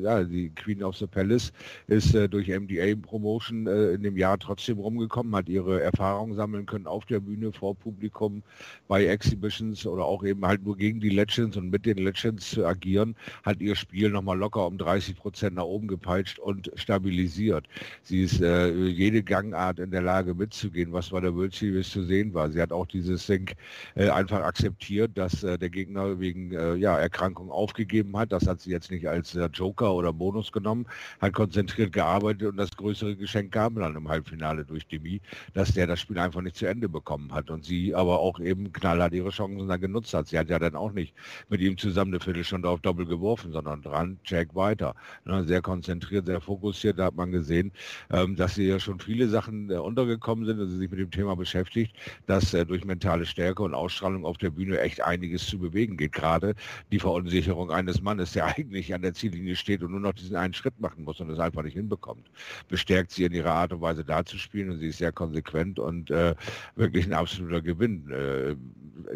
ja, 0.03 0.25
die 0.25 0.51
Queen 0.51 0.83
of 0.83 0.97
the 0.97 1.07
Palace 1.07 1.53
ist 1.87 2.15
äh, 2.15 2.29
durch 2.29 2.49
MDA-Promotion 2.49 3.67
äh, 3.67 3.93
in 3.93 4.03
dem 4.03 4.17
Jahr 4.17 4.39
trotzdem 4.39 4.79
rumgekommen, 4.79 5.35
hat 5.35 5.49
ihre 5.49 5.83
Erfahrungen 5.83 6.35
sammeln 6.35 6.67
können 6.67 6.87
auf 6.87 7.05
der 7.07 7.21
Bühne, 7.21 7.53
vor 7.53 7.75
Publikum, 7.75 8.43
bei 8.89 9.07
Exhibitions 9.07 9.87
oder 9.87 10.05
auch 10.05 10.25
eben 10.25 10.45
halt 10.47 10.65
nur 10.65 10.77
gegen 10.77 11.01
die 11.01 11.11
Legends 11.11 11.57
und 11.57 11.71
mit 11.71 11.87
den 11.87 11.99
Legends 11.99 12.51
zu 12.51 12.65
agieren, 12.65 13.17
hat 13.45 13.61
ihr 13.61 13.75
Spiel 13.75 14.11
nochmal 14.11 14.39
locker 14.39 14.67
um 14.67 14.79
30 14.79 15.17
Prozent 15.17 15.57
nach 15.57 15.65
oben 15.65 15.89
gepeitscht 15.89 16.39
und 16.39 16.71
stabilisiert. 16.75 17.67
Sie 18.03 18.23
ist 18.23 18.41
äh, 18.41 18.71
jede 18.73 19.23
Gangart 19.23 19.79
in 19.79 19.91
der 19.91 20.03
Lage 20.03 20.35
mitzugehen, 20.35 20.93
was 20.93 21.11
bei 21.11 21.21
der 21.21 21.35
World 21.35 21.55
Series 21.55 21.91
zu 21.91 22.05
sehen 22.05 22.35
war. 22.35 22.51
Sie 22.51 22.61
hat 22.61 22.73
auch 22.73 22.87
dieses 22.87 23.27
Sync 23.27 23.55
äh, 23.95 24.09
einfach 24.09 24.43
akzeptiert, 24.43 25.13
dass 25.15 25.43
äh, 25.55 25.59
der 25.59 25.71
Gegner 25.71 26.19
wegen 26.21 26.53
äh, 26.53 26.75
ja, 26.75 26.99
Erkrankung 26.99 27.51
aufgegeben 27.51 28.17
hat. 28.17 28.33
Das 28.33 28.47
hat 28.47 28.61
sie 28.61 28.71
jetzt 28.71 28.91
nicht 28.91 29.09
als 29.09 29.39
Joker 29.53 29.95
oder 29.95 30.13
Bonus 30.13 30.53
genommen, 30.53 30.87
hat 31.21 31.33
konzentriert 31.33 31.61
konzentriert 31.61 31.93
gearbeitet 31.93 32.49
und 32.49 32.57
das 32.57 32.71
größere 32.77 33.17
Geschenk 33.17 33.53
kam 33.53 33.75
dann 33.75 33.97
im 33.97 34.09
Halbfinale 34.09 34.65
durch 34.65 34.87
Demi, 34.87 35.21
dass 35.53 35.73
der 35.73 35.87
das 35.87 36.01
Spiel 36.01 36.19
einfach 36.19 36.41
nicht 36.41 36.57
zu 36.57 36.67
Ende 36.67 36.89
bekommen 36.89 37.33
hat 37.33 37.51
und 37.51 37.65
sie 37.65 37.95
aber 37.95 38.19
auch 38.19 38.41
eben 38.41 38.73
knallhart 38.73 39.13
ihre 39.13 39.31
Chancen 39.31 39.69
dann 39.69 39.81
genutzt 39.81 40.15
hat. 40.15 40.29
Sie 40.29 40.39
hat 40.39 40.49
ja 40.49 40.59
dann 40.59 40.75
auch 40.77 40.93
nicht 40.93 41.15
mit 41.49 41.61
ihm 41.61 41.77
zusammen 41.77 42.13
eine 42.13 42.21
Viertelstunde 42.21 42.69
auf 42.69 42.81
Doppel 42.81 43.07
geworfen, 43.07 43.53
sondern 43.53 43.83
dran, 43.83 44.19
check 44.25 44.55
weiter. 44.55 44.95
Ne, 45.25 45.45
sehr 45.45 45.63
konzentriert, 45.63 46.27
sehr 46.27 46.41
fokussiert, 46.41 46.99
da 46.99 47.07
hat 47.07 47.15
man 47.15 47.31
gesehen, 47.31 47.73
ähm, 48.11 48.37
dass 48.37 48.55
sie 48.55 48.67
ja 48.67 48.79
schon 48.81 48.99
viele 49.01 49.29
Sachen 49.29 49.71
äh, 49.71 49.75
untergekommen 49.75 50.47
sind, 50.47 50.59
dass 50.59 50.71
sie 50.71 50.79
sich 50.79 50.91
mit 50.91 51.01
dem 51.01 51.11
Thema 51.11 51.37
beschäftigt, 51.37 51.95
dass 52.27 52.55
äh, 52.55 52.65
durch 52.65 52.85
mentale 52.85 53.27
Stärke 53.27 53.63
und 53.63 53.75
Ausstrahlung 53.75 54.25
auf 54.25 54.39
der 54.39 54.51
Bühne 54.51 54.81
echt 54.81 55.03
einiges 55.03 55.40
zu 55.47 55.59
bewegen 55.59 55.97
geht. 55.97 56.13
Gerade 56.13 56.55
die 56.93 56.99
Verunsicherung 56.99 57.71
eines 57.71 58.01
Mannes, 58.01 58.33
der 58.33 58.47
eigentlich 58.57 58.95
an 58.95 59.03
der 59.03 59.15
Ziellinie 59.15 59.57
steht 59.57 59.83
und 59.83 59.93
nur 59.93 60.01
noch 60.01 60.13
diesen 60.13 60.37
einen 60.37 60.55
Schritt 60.55 60.79
machen 60.81 61.05
muss 61.05 61.21
und 61.21 61.29
das 61.29 61.39
einfach 61.39 61.63
nicht 61.63 61.75
hinbekommt. 61.75 62.31
Bestärkt 62.69 63.11
sie 63.13 63.25
in 63.25 63.33
ihrer 63.33 63.53
Art 63.53 63.73
und 63.73 63.81
Weise 63.81 64.05
da 64.05 64.25
zu 64.25 64.39
spielen 64.39 64.71
und 64.71 64.79
sie 64.79 64.89
ist 64.89 64.99
sehr 64.99 65.13
konsequent 65.13 65.79
und 65.79 66.11
äh, 66.11 66.35
wirklich 66.77 67.07
ein 67.07 67.13
absoluter 67.13 67.63
Gewinn. 67.63 68.11
Äh, 68.11 68.57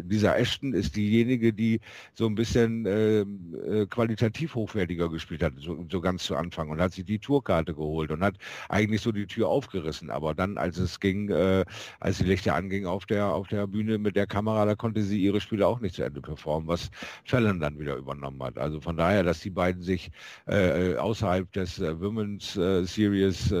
dieser 0.01 0.37
Ashton 0.37 0.73
ist 0.73 0.95
diejenige, 0.95 1.53
die 1.53 1.79
so 2.13 2.25
ein 2.25 2.35
bisschen 2.35 2.85
äh, 2.85 3.21
äh, 3.21 3.85
qualitativ 3.87 4.55
hochwertiger 4.55 5.09
gespielt 5.09 5.43
hat, 5.43 5.53
so, 5.57 5.85
so, 5.89 6.01
ganz 6.01 6.23
zu 6.23 6.35
Anfang 6.35 6.69
und 6.69 6.81
hat 6.81 6.93
sich 6.93 7.05
die 7.05 7.19
Tourkarte 7.19 7.73
geholt 7.73 8.11
und 8.11 8.23
hat 8.23 8.35
eigentlich 8.69 9.01
so 9.01 9.11
die 9.11 9.27
Tür 9.27 9.47
aufgerissen. 9.49 10.09
Aber 10.09 10.33
dann, 10.33 10.57
als 10.57 10.77
es 10.77 10.99
ging, 10.99 11.29
äh, 11.29 11.65
als 11.99 12.17
die 12.17 12.25
Lichter 12.25 12.55
anging 12.55 12.85
auf 12.85 13.05
der, 13.05 13.27
auf 13.27 13.47
der 13.47 13.67
Bühne 13.67 13.97
mit 13.97 14.15
der 14.15 14.27
Kamera, 14.27 14.65
da 14.65 14.75
konnte 14.75 15.01
sie 15.01 15.21
ihre 15.21 15.41
Spiele 15.41 15.67
auch 15.67 15.79
nicht 15.79 15.95
zu 15.95 16.03
Ende 16.03 16.14
performen, 16.21 16.67
was 16.67 16.89
Fallon 17.23 17.59
dann 17.59 17.79
wieder 17.79 17.95
übernommen 17.95 18.41
hat. 18.43 18.57
Also 18.57 18.81
von 18.81 18.97
daher, 18.97 19.23
dass 19.23 19.39
die 19.39 19.49
beiden 19.49 19.81
sich 19.81 20.11
äh, 20.47 20.93
äh 20.93 20.97
außerhalb 20.97 21.51
des 21.51 21.79
äh, 21.79 21.99
Women's 21.99 22.55
äh, 22.55 22.83
Series, 22.85 23.51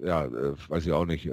ja, 0.00 0.28
weiß 0.68 0.86
ich 0.86 0.92
auch 0.92 1.06
nicht, 1.06 1.28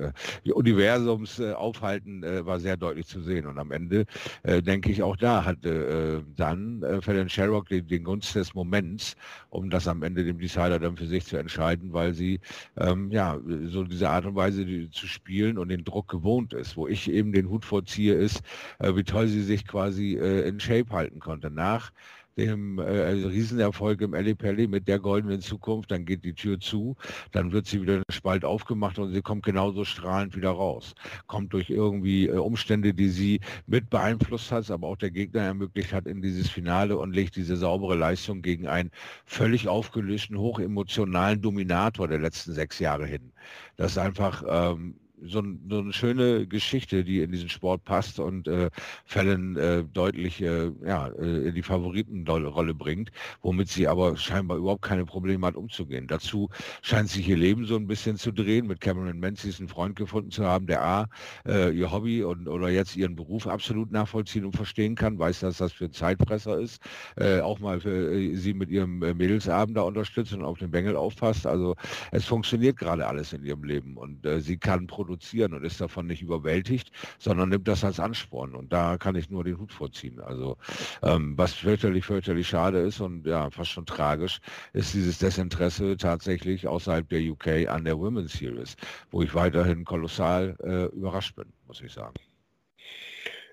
Universums 0.46 1.40
aufhalten, 1.42 2.24
war 2.46 2.60
sehr 2.60 2.78
deutlich 2.78 3.08
zu 3.08 3.22
sehen. 3.22 3.46
Und 3.46 3.58
am 3.60 3.72
Ende 3.72 4.06
äh, 4.44 4.62
denke 4.62 4.92
ich, 4.92 5.04
auch 5.04 5.16
da 5.16 5.46
hatte 5.46 5.70
äh, 5.70 6.34
dann 6.36 6.84
äh, 6.84 7.02
Fallon 7.02 7.30
Sherrock 7.30 7.70
den, 7.70 7.88
den 7.88 8.04
Gunst 8.04 8.36
des 8.36 8.54
Moments, 8.54 9.16
um 9.50 9.70
das 9.70 9.88
am 9.88 10.04
Ende 10.04 10.24
dem 10.24 10.40
Decider 10.40 10.80
dann 10.80 10.98
für 10.98 11.08
sich 11.08 11.26
zu 11.26 11.38
entscheiden, 11.38 11.94
weil 11.94 12.14
sie 12.14 12.40
ähm, 12.78 13.12
ja 13.12 13.40
so 13.66 13.84
diese 13.84 14.10
Art 14.10 14.26
und 14.26 14.36
Weise 14.36 14.66
die, 14.66 14.90
zu 14.90 15.08
spielen 15.08 15.58
und 15.58 15.70
den 15.70 15.84
Druck 15.84 16.08
gewohnt 16.10 16.54
ist. 16.54 16.78
Wo 16.78 16.88
ich 16.88 17.10
eben 17.10 17.32
den 17.32 17.50
Hut 17.50 17.66
vorziehe, 17.66 18.14
ist, 18.14 18.42
äh, 18.80 18.96
wie 18.96 19.04
toll 19.04 19.28
sie 19.28 19.44
sich 19.44 19.68
quasi 19.68 20.16
äh, 20.16 20.48
in 20.48 20.60
Shape 20.60 20.90
halten 20.92 21.20
konnte. 21.20 21.50
Nach 21.50 21.92
dem 22.40 22.80
äh, 22.80 22.82
also 22.82 23.28
Riesenerfolg 23.28 24.02
im 24.02 24.14
Ali 24.14 24.34
Pelli 24.36 24.68
mit 24.68 24.88
der 24.88 25.00
goldenen 25.00 25.42
Zukunft, 25.42 25.92
dann 25.92 26.06
geht 26.06 26.24
die 26.24 26.34
Tür 26.34 26.60
zu, 26.60 26.96
dann 27.32 27.52
wird 27.52 27.68
sie 27.68 27.82
wieder 27.82 27.98
ein 27.98 28.04
Spalt 28.10 28.46
aufgemacht 28.46 28.98
und 29.00 29.14
sie 29.14 29.22
kommt 29.22 29.44
genauso 29.44 29.84
strahlend 29.86 30.36
wieder 30.36 30.52
raus. 30.52 30.96
Kommt 31.28 31.54
durch 31.54 31.70
irgendwie 31.70 32.28
äh, 32.28 32.38
Umstände, 32.38 32.94
die 32.94 33.10
sie 33.10 33.40
mit 33.68 33.90
beeinflusst 33.90 34.52
hat, 34.52 34.70
aber 34.72 34.88
auch 34.88 34.98
der 34.98 35.12
Gegner 35.12 35.42
ermöglicht 35.42 35.94
hat 35.94 36.08
in 36.08 36.22
dieses 36.22 36.50
Finale 36.50 36.98
und 36.98 37.14
legt 37.14 37.36
diese 37.36 37.56
saubere 37.58 37.96
Leistung 37.96 38.42
gegen 38.42 38.68
einen 38.68 38.92
völlig 39.26 39.68
aufgelösten, 39.68 40.38
hochemotionalen 40.38 41.42
Dominator 41.42 42.08
der 42.08 42.20
letzten 42.20 42.54
sechs 42.54 42.80
Jahre 42.80 43.06
hin. 43.06 43.32
Das 43.78 43.92
ist 43.92 43.98
einfach 43.98 44.44
ähm, 44.48 44.96
so, 45.24 45.44
so, 45.70 45.80
eine 45.80 45.94
schöne 45.94 46.48
Geschichte, 46.48 47.04
die 47.04 47.22
in 47.22 47.32
diesen 47.32 47.50
Sport 47.50 47.84
passt 47.84 48.20
und 48.20 48.48
äh, 48.48 48.70
Fällen 49.06 49.56
äh, 49.58 49.84
deutlich 49.84 50.42
äh, 50.42 50.72
ja, 50.86 51.08
äh, 51.08 51.48
in 51.48 51.56
die 51.56 51.62
Favoritenrolle 51.62 52.74
bringt, 52.74 53.12
womit 53.42 53.70
sie 53.70 53.88
aber 53.88 54.16
scheinbar 54.18 54.58
überhaupt 54.58 54.82
keine 54.82 55.06
Probleme 55.06 55.46
hat 55.48 55.56
umzugehen. 55.56 56.08
Dazu 56.08 56.50
scheint 56.82 57.10
sich 57.10 57.28
ihr 57.28 57.38
Leben 57.38 57.66
so 57.66 57.76
ein 57.76 57.88
bisschen 57.88 58.18
zu 58.18 58.32
drehen, 58.32 58.68
mit 58.68 58.82
Cameron 58.82 59.20
Menzies 59.20 59.60
einen 59.60 59.70
Freund 59.70 59.96
gefunden 59.96 60.32
zu 60.32 60.46
haben, 60.46 60.68
der 60.68 60.84
A, 60.84 61.08
äh, 61.48 61.72
ihr 61.72 61.92
Hobby 61.92 62.24
und 62.24 62.48
oder 62.48 62.70
jetzt 62.70 62.96
ihren 62.96 63.16
Beruf 63.16 63.48
absolut 63.48 63.92
nachvollziehen 63.92 64.46
und 64.46 64.56
verstehen 64.56 64.96
kann, 64.96 65.20
weiß, 65.20 65.42
dass 65.42 65.58
das 65.58 65.74
für 65.74 65.86
ein 65.86 65.94
Zeitfresser 65.94 66.60
ist, 66.60 66.82
äh, 67.18 67.40
auch 67.42 67.60
mal 67.60 67.80
für 67.80 68.14
äh, 68.14 68.36
sie 68.36 68.54
mit 68.54 68.70
ihrem 68.70 69.00
Mädelsabend 69.00 69.78
da 69.78 69.82
unterstützt 69.82 70.34
und 70.34 70.44
auf 70.44 70.60
den 70.60 70.72
Bengel 70.72 70.96
aufpasst. 70.96 71.46
Also 71.46 71.76
es 72.12 72.26
funktioniert 72.26 72.78
gerade 72.78 73.08
alles 73.08 73.34
in 73.34 73.44
ihrem 73.44 73.64
Leben 73.64 73.98
und 73.98 74.26
sie 74.40 74.58
kann 74.58 74.88
produzieren 75.10 75.54
und 75.54 75.66
ist 75.66 75.82
davon 75.82 76.06
nicht 76.06 76.22
überwältigt, 76.22 76.92
sondern 77.18 77.50
nimmt 77.50 77.68
das 77.68 77.84
als 77.84 78.00
Ansporn. 78.00 78.54
Und 78.54 78.72
da 78.72 78.98
kann 78.98 79.16
ich 79.16 79.30
nur 79.30 79.44
den 79.44 79.58
Hut 79.58 79.74
vorziehen. 79.74 80.20
Also 80.22 80.58
ähm, 81.02 81.34
was 81.36 81.54
fürchterlich, 81.54 82.06
fürchterlich 82.06 82.48
schade 82.48 82.80
ist 82.80 83.00
und 83.00 83.26
ja, 83.26 83.50
fast 83.50 83.72
schon 83.72 83.88
tragisch, 83.88 84.40
ist 84.74 84.94
dieses 84.94 85.18
Desinteresse 85.18 85.98
tatsächlich 85.98 86.68
außerhalb 86.68 87.10
der 87.10 87.22
UK 87.22 87.68
an 87.68 87.86
der 87.86 87.98
Women's 87.98 88.34
Series, 88.34 88.76
wo 89.10 89.24
ich 89.24 89.34
weiterhin 89.34 89.84
kolossal 89.84 90.56
äh, 90.64 90.96
überrascht 90.96 91.36
bin, 91.36 91.52
muss 91.68 91.82
ich 91.82 91.92
sagen. 91.92 92.14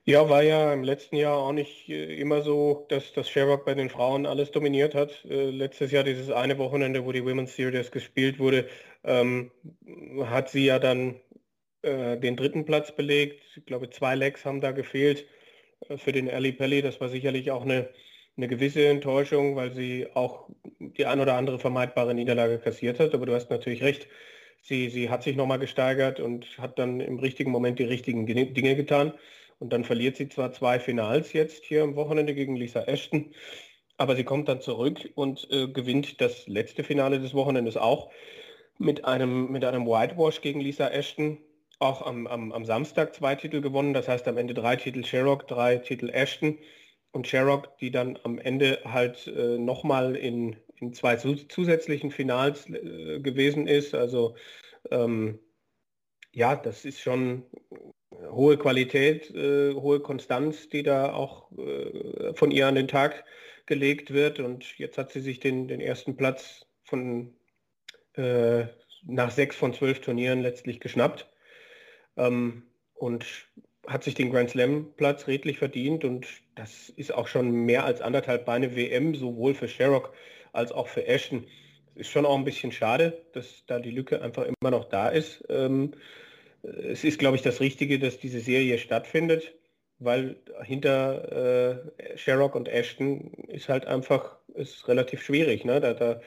Ja, 0.09 0.29
war 0.29 0.43
ja 0.43 0.73
im 0.73 0.85
letzten 0.85 1.17
Jahr 1.17 1.37
auch 1.37 1.53
nicht 1.53 1.89
äh, 1.89 2.15
immer 2.21 2.41
so, 2.43 2.87
dass 2.91 3.13
das 3.13 3.29
Sherrock 3.29 3.65
bei 3.65 3.75
den 3.75 3.91
Frauen 3.91 4.25
alles 4.25 4.53
dominiert 4.53 4.95
hat. 4.95 5.25
Äh, 5.25 5.51
letztes 5.51 5.91
Jahr 5.91 6.05
dieses 6.05 6.31
eine 6.31 6.59
Wochenende, 6.59 7.05
wo 7.05 7.11
die 7.11 7.25
Women's 7.25 7.57
Series 7.57 7.91
gespielt 7.91 8.39
wurde, 8.39 8.69
ähm, 9.03 9.51
hat 10.27 10.49
sie 10.49 10.65
ja 10.65 10.79
dann 10.79 11.17
äh, 11.83 12.17
den 12.19 12.37
dritten 12.37 12.65
Platz 12.65 12.95
belegt. 12.95 13.43
Ich 13.57 13.67
glaube, 13.67 13.91
zwei 13.91 14.15
Legs 14.15 14.45
haben 14.45 14.61
da 14.61 14.73
gefehlt 14.73 15.27
äh, 15.89 15.97
für 15.99 16.13
den 16.13 16.31
Ali 16.31 16.53
Pelli. 16.53 16.83
Das 16.83 17.01
war 17.01 17.09
sicherlich 17.09 17.51
auch 17.51 17.63
eine, 17.63 17.89
eine 18.37 18.49
gewisse 18.49 18.87
Enttäuschung, 18.87 19.57
weil 19.57 19.73
sie 19.73 20.07
auch 20.15 20.49
die 20.81 21.07
ein 21.07 21.21
oder 21.21 21.35
andere 21.35 21.59
vermeidbare 21.59 22.15
Niederlage 22.15 22.59
kassiert 22.59 23.01
hat. 23.01 23.15
Aber 23.15 23.27
du 23.27 23.35
hast 23.35 23.51
natürlich 23.51 23.83
recht. 23.83 24.09
Sie, 24.63 24.89
sie 24.91 25.11
hat 25.11 25.23
sich 25.23 25.37
nochmal 25.37 25.59
gesteigert 25.59 26.19
und 26.19 26.59
hat 26.59 26.79
dann 26.79 27.01
im 27.01 27.19
richtigen 27.19 27.51
Moment 27.51 27.79
die 27.79 27.85
richtigen 27.85 28.27
Dinge 28.27 28.77
getan. 28.77 29.13
Und 29.59 29.73
dann 29.73 29.85
verliert 29.85 30.17
sie 30.17 30.29
zwar 30.29 30.53
zwei 30.53 30.79
Finals 30.79 31.33
jetzt 31.33 31.65
hier 31.65 31.83
am 31.83 31.97
Wochenende 31.97 32.35
gegen 32.35 32.57
Lisa 32.57 32.83
Ashton, 32.83 33.33
aber 33.97 34.17
sie 34.17 34.25
kommt 34.25 34.49
dann 34.49 34.61
zurück 34.61 35.11
und 35.15 35.49
äh, 35.51 35.69
gewinnt 35.69 36.21
das 36.21 36.47
letzte 36.47 36.85
Finale 36.85 37.21
des 37.21 37.33
Wochenendes 37.33 37.77
auch 37.77 38.11
mit 38.79 39.05
einem, 39.05 39.51
mit 39.51 39.65
einem 39.65 39.87
Whitewash 39.87 40.43
gegen 40.43 40.61
Lisa 40.61 40.89
Ashton 40.89 41.39
auch 41.79 42.03
am, 42.03 42.27
am, 42.27 42.53
am 42.53 42.65
Samstag 42.65 43.15
zwei 43.15 43.35
Titel 43.35 43.61
gewonnen, 43.61 43.93
das 43.93 44.09
heißt 44.09 44.27
am 44.29 44.39
Ende 44.39 44.55
drei 44.55 44.77
Titel 44.77 45.05
Sherrock, 45.05 45.47
drei 45.47 45.77
Titel 45.77 46.11
Ashton 46.11 46.59
und 47.13 47.27
Sherrock, 47.27 47.77
die 47.79 47.91
dann 47.91 48.19
am 48.25 48.39
Ende 48.39 48.81
halt 48.85 49.27
äh, 49.27 49.59
nochmal 49.59 50.17
in, 50.17 50.57
in 50.77 50.93
zwei 50.93 51.17
zusätzlichen 51.17 52.11
Finals 52.11 52.69
äh, 52.71 53.21
gewesen 53.21 53.67
ist. 53.67 53.95
Also 53.95 54.37
ähm, 54.91 55.39
ja, 56.33 56.57
das 56.57 56.85
ist 56.85 57.01
schon 57.01 57.45
hohe 58.31 58.57
Qualität, 58.57 59.31
äh, 59.35 59.75
hohe 59.75 60.01
Konstanz, 60.01 60.69
die 60.69 60.83
da 60.83 61.13
auch 61.13 61.51
äh, 61.59 62.35
von 62.35 62.51
ihr 62.51 62.67
an 62.67 62.75
den 62.75 62.89
Tag 62.89 63.25
gelegt 63.67 64.13
wird. 64.13 64.41
Und 64.41 64.79
jetzt 64.79 64.99
hat 64.99 65.13
sie 65.13 65.21
sich 65.21 65.41
den, 65.41 65.69
den 65.69 65.81
ersten 65.81 66.17
Platz 66.17 66.67
von 66.85 67.35
äh, 68.15 68.67
nach 69.05 69.31
sechs 69.31 69.57
von 69.57 69.75
zwölf 69.75 70.01
Turnieren 70.01 70.41
letztlich 70.41 70.81
geschnappt 70.81 71.29
ähm, 72.17 72.63
und 72.95 73.27
hat 73.87 74.05
sich 74.05 74.15
den 74.15 74.31
Grand 74.31 74.51
Slam 74.51 74.93
Platz 74.97 75.27
redlich 75.29 75.59
verdient 75.59 76.05
und 76.05 76.27
das 76.55 76.89
ist 76.91 77.15
auch 77.15 77.29
schon 77.29 77.51
mehr 77.51 77.85
als 77.85 78.01
anderthalb 78.01 78.45
Beine 78.45 78.75
WM, 78.75 79.15
sowohl 79.15 79.55
für 79.55 79.69
Sherrock 79.69 80.13
als 80.53 80.73
auch 80.73 80.89
für 80.89 81.07
Ashton. 81.07 81.47
ist 81.95 82.11
schon 82.11 82.27
auch 82.27 82.37
ein 82.37 82.45
bisschen 82.45 82.73
schade, 82.73 83.25
dass 83.33 83.65
da 83.67 83.79
die 83.79 83.91
Lücke 83.91 84.23
einfach 84.23 84.45
immer 84.45 84.71
noch 84.71 84.87
da 84.87 85.09
ist. 85.09 85.45
Ähm, 85.49 85.93
es 86.63 87.05
ist, 87.05 87.19
glaube 87.19 87.37
ich, 87.37 87.43
das 87.43 87.61
Richtige, 87.61 87.99
dass 87.99 88.19
diese 88.19 88.41
Serie 88.41 88.79
stattfindet, 88.79 89.55
weil 89.99 90.37
hinter 90.65 91.93
äh, 91.95 92.19
Sherrock 92.19 92.55
und 92.55 92.69
Ashton 92.69 93.31
ist 93.49 93.69
halt 93.69 93.87
einfach 93.87 94.37
ist 94.55 94.89
relativ 94.89 95.23
schwierig. 95.23 95.65
Ne? 95.65 95.81
Da, 95.81 95.95
da 95.95 96.21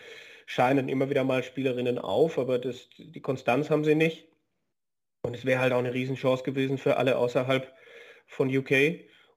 scheinen 0.46 0.90
immer 0.90 1.10
wieder 1.10 1.24
mal 1.24 1.44
Spielerinnen 1.44 2.00
auf, 2.00 2.40
aber 2.40 2.60
das, 2.60 2.90
die 2.98 3.22
Konstanz 3.22 3.70
haben 3.70 3.84
sie 3.84 3.96
nicht. 3.96 4.29
Und 5.22 5.36
es 5.36 5.46
wäre 5.46 5.60
halt 5.60 5.74
auch 5.74 5.80
eine 5.80 5.94
Riesenchance 5.94 6.44
gewesen 6.44 6.78
für 6.78 6.98
alle 6.98 7.18
außerhalb 7.18 7.74
von 8.28 8.56
UK. 8.56 8.72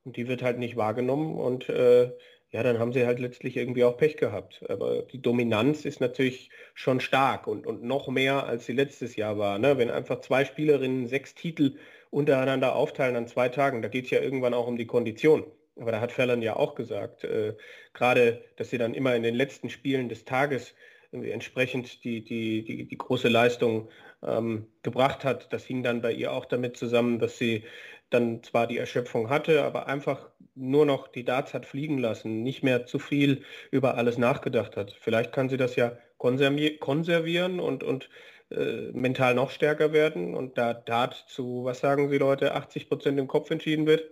Und 0.04 0.16
die 0.16 0.28
wird 0.28 0.42
halt 0.42 0.58
nicht 0.58 0.76
wahrgenommen. 0.76 1.36
Und 1.36 1.68
äh, 1.68 2.12
ja, 2.50 2.62
dann 2.62 2.78
haben 2.78 2.92
sie 2.92 3.06
halt 3.06 3.18
letztlich 3.18 3.56
irgendwie 3.56 3.84
auch 3.84 3.96
Pech 3.96 4.16
gehabt. 4.16 4.64
Aber 4.68 5.02
die 5.02 5.22
Dominanz 5.22 5.84
ist 5.84 6.00
natürlich 6.00 6.50
schon 6.74 7.00
stark 7.00 7.46
und, 7.46 7.66
und 7.66 7.82
noch 7.82 8.08
mehr, 8.08 8.46
als 8.46 8.66
sie 8.66 8.74
letztes 8.74 9.16
Jahr 9.16 9.38
war. 9.38 9.58
Ne? 9.58 9.78
Wenn 9.78 9.90
einfach 9.90 10.20
zwei 10.20 10.44
Spielerinnen 10.44 11.06
sechs 11.06 11.34
Titel 11.34 11.78
untereinander 12.10 12.76
aufteilen 12.76 13.16
an 13.16 13.26
zwei 13.26 13.48
Tagen, 13.48 13.80
da 13.80 13.88
geht 13.88 14.04
es 14.04 14.10
ja 14.10 14.20
irgendwann 14.20 14.54
auch 14.54 14.66
um 14.66 14.76
die 14.76 14.86
Kondition. 14.86 15.46
Aber 15.76 15.92
da 15.92 16.00
hat 16.00 16.12
Fallon 16.12 16.42
ja 16.42 16.56
auch 16.56 16.74
gesagt, 16.74 17.24
äh, 17.24 17.54
gerade, 17.94 18.44
dass 18.56 18.68
sie 18.68 18.78
dann 18.78 18.92
immer 18.92 19.16
in 19.16 19.22
den 19.22 19.34
letzten 19.34 19.70
Spielen 19.70 20.10
des 20.10 20.26
Tages 20.26 20.74
entsprechend 21.12 22.04
die, 22.04 22.24
die, 22.24 22.64
die, 22.64 22.88
die 22.88 22.98
große 22.98 23.28
Leistung 23.28 23.88
ähm, 24.22 24.66
gebracht 24.82 25.24
hat. 25.24 25.52
Das 25.52 25.64
hing 25.64 25.82
dann 25.82 26.02
bei 26.02 26.12
ihr 26.12 26.32
auch 26.32 26.46
damit 26.46 26.76
zusammen, 26.76 27.18
dass 27.18 27.38
sie 27.38 27.64
dann 28.10 28.42
zwar 28.42 28.66
die 28.66 28.78
Erschöpfung 28.78 29.30
hatte, 29.30 29.62
aber 29.62 29.86
einfach 29.86 30.30
nur 30.54 30.84
noch 30.86 31.08
die 31.08 31.24
Darts 31.24 31.54
hat 31.54 31.66
fliegen 31.66 31.98
lassen, 31.98 32.42
nicht 32.42 32.62
mehr 32.62 32.86
zu 32.86 32.98
viel 32.98 33.42
über 33.70 33.96
alles 33.96 34.18
nachgedacht 34.18 34.76
hat. 34.76 34.92
Vielleicht 35.00 35.32
kann 35.32 35.48
sie 35.48 35.56
das 35.56 35.76
ja 35.76 35.96
konservieren 36.18 37.58
und, 37.58 37.82
und 37.82 38.10
äh, 38.50 38.92
mental 38.92 39.34
noch 39.34 39.50
stärker 39.50 39.92
werden 39.92 40.34
und 40.34 40.58
da 40.58 40.74
Dart 40.74 41.24
zu, 41.28 41.64
was 41.64 41.80
sagen 41.80 42.10
Sie 42.10 42.18
Leute, 42.18 42.54
80 42.54 42.88
Prozent 42.88 43.18
im 43.18 43.26
Kopf 43.28 43.50
entschieden 43.50 43.86
wird, 43.86 44.10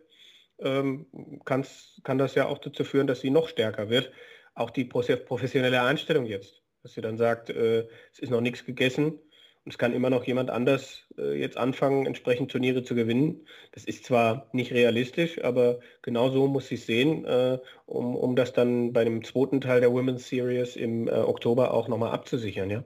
ähm, 0.60 1.06
kann 1.44 2.18
das 2.18 2.34
ja 2.34 2.46
auch 2.46 2.58
dazu 2.58 2.84
führen, 2.84 3.06
dass 3.06 3.20
sie 3.20 3.30
noch 3.30 3.48
stärker 3.48 3.90
wird. 3.90 4.12
Auch 4.54 4.70
die 4.70 4.84
professionelle 4.84 5.82
Einstellung 5.82 6.26
jetzt, 6.26 6.62
dass 6.82 6.94
sie 6.94 7.00
dann 7.00 7.18
sagt, 7.18 7.50
äh, 7.50 7.86
es 8.12 8.18
ist 8.18 8.30
noch 8.30 8.40
nichts 8.40 8.64
gegessen, 8.64 9.18
und 9.64 9.72
es 9.72 9.78
kann 9.78 9.92
immer 9.92 10.08
noch 10.08 10.24
jemand 10.24 10.48
anders 10.48 11.04
äh, 11.18 11.38
jetzt 11.38 11.58
anfangen, 11.58 12.06
entsprechend 12.06 12.50
Turniere 12.50 12.82
zu 12.82 12.94
gewinnen. 12.94 13.46
Das 13.72 13.84
ist 13.84 14.06
zwar 14.06 14.46
nicht 14.52 14.72
realistisch, 14.72 15.42
aber 15.44 15.80
genau 16.00 16.30
so 16.30 16.46
muss 16.48 16.70
ich 16.70 16.86
sehen, 16.86 17.26
äh, 17.26 17.58
um, 17.84 18.16
um 18.16 18.36
das 18.36 18.54
dann 18.54 18.94
bei 18.94 19.04
dem 19.04 19.22
zweiten 19.22 19.60
Teil 19.60 19.80
der 19.80 19.92
Women's 19.92 20.28
Series 20.28 20.76
im 20.76 21.08
äh, 21.08 21.10
Oktober 21.10 21.74
auch 21.74 21.88
nochmal 21.88 22.12
abzusichern, 22.12 22.70
ja. 22.70 22.84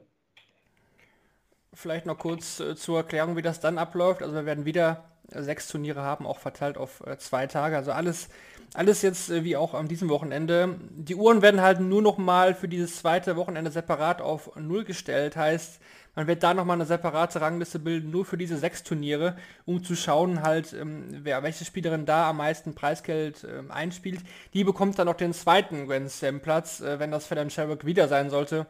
Vielleicht 1.73 2.07
noch 2.07 2.19
kurz 2.19 2.59
äh, 2.59 2.75
zur 2.75 2.99
Erklärung, 2.99 3.37
wie 3.37 3.43
das 3.43 3.61
dann 3.61 3.79
abläuft. 3.79 4.23
Also 4.23 4.35
wir 4.35 4.45
werden 4.45 4.65
wieder 4.65 5.05
sechs 5.29 5.69
Turniere 5.69 6.03
haben, 6.03 6.27
auch 6.27 6.39
verteilt 6.39 6.77
auf 6.77 7.07
äh, 7.07 7.19
zwei 7.19 7.47
Tage. 7.47 7.77
Also 7.77 7.93
alles, 7.93 8.29
alles 8.75 9.03
jetzt 9.03 9.31
wie 9.31 9.57
auch 9.57 9.73
an 9.73 9.89
diesem 9.89 10.09
Wochenende. 10.09 10.77
Die 10.91 11.15
Uhren 11.15 11.43
werden 11.43 11.63
halt 11.63 11.81
nur 11.81 12.03
noch 12.03 12.19
mal 12.19 12.55
für 12.55 12.69
dieses 12.69 12.97
zweite 12.97 13.37
Wochenende 13.37 13.71
separat 13.71 14.21
auf 14.21 14.55
Null 14.57 14.85
gestellt. 14.85 15.37
Heißt, 15.37 15.81
man 16.17 16.27
wird 16.27 16.43
da 16.43 16.55
nochmal 16.55 16.77
eine 16.77 16.85
separate 16.85 17.41
Rangliste 17.41 17.79
bilden, 17.79 18.11
nur 18.11 18.25
für 18.25 18.37
diese 18.37 18.57
sechs 18.57 18.83
Turniere, 18.83 19.37
um 19.65 19.83
zu 19.83 19.97
schauen 19.97 20.43
halt, 20.43 20.73
ähm, 20.73 21.07
wer, 21.23 21.43
welche 21.43 21.65
Spielerin 21.65 22.05
da 22.05 22.31
am 22.31 22.37
meisten 22.37 22.75
Preisgeld 22.75 23.47
ähm, 23.49 23.71
einspielt. 23.71 24.21
Die 24.55 24.65
bekommt 24.65 24.99
dann 24.99 25.07
noch 25.07 25.17
den 25.17 25.33
zweiten 25.33 25.87
Grand 25.87 26.11
Slam 26.11 26.41
Platz, 26.41 26.81
äh, 26.81 26.99
wenn 26.99 27.11
das 27.11 27.27
Fallon 27.27 27.51
Sherrock 27.51 27.85
wieder 27.85 28.09
sein 28.09 28.31
sollte, 28.31 28.67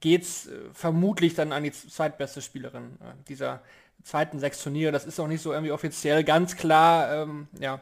geht's 0.00 0.46
äh, 0.46 0.52
vermutlich 0.72 1.34
dann 1.34 1.52
an 1.52 1.64
die 1.64 1.72
zweitbeste 1.72 2.42
Spielerin 2.42 2.98
äh, 3.00 3.14
dieser 3.28 3.62
zweiten 4.02 4.38
sechs 4.38 4.62
Turniere. 4.62 4.92
Das 4.92 5.04
ist 5.04 5.18
auch 5.20 5.28
nicht 5.28 5.42
so 5.42 5.52
irgendwie 5.52 5.72
offiziell 5.72 6.24
ganz 6.24 6.56
klar, 6.56 7.12
ähm, 7.12 7.48
ja, 7.58 7.80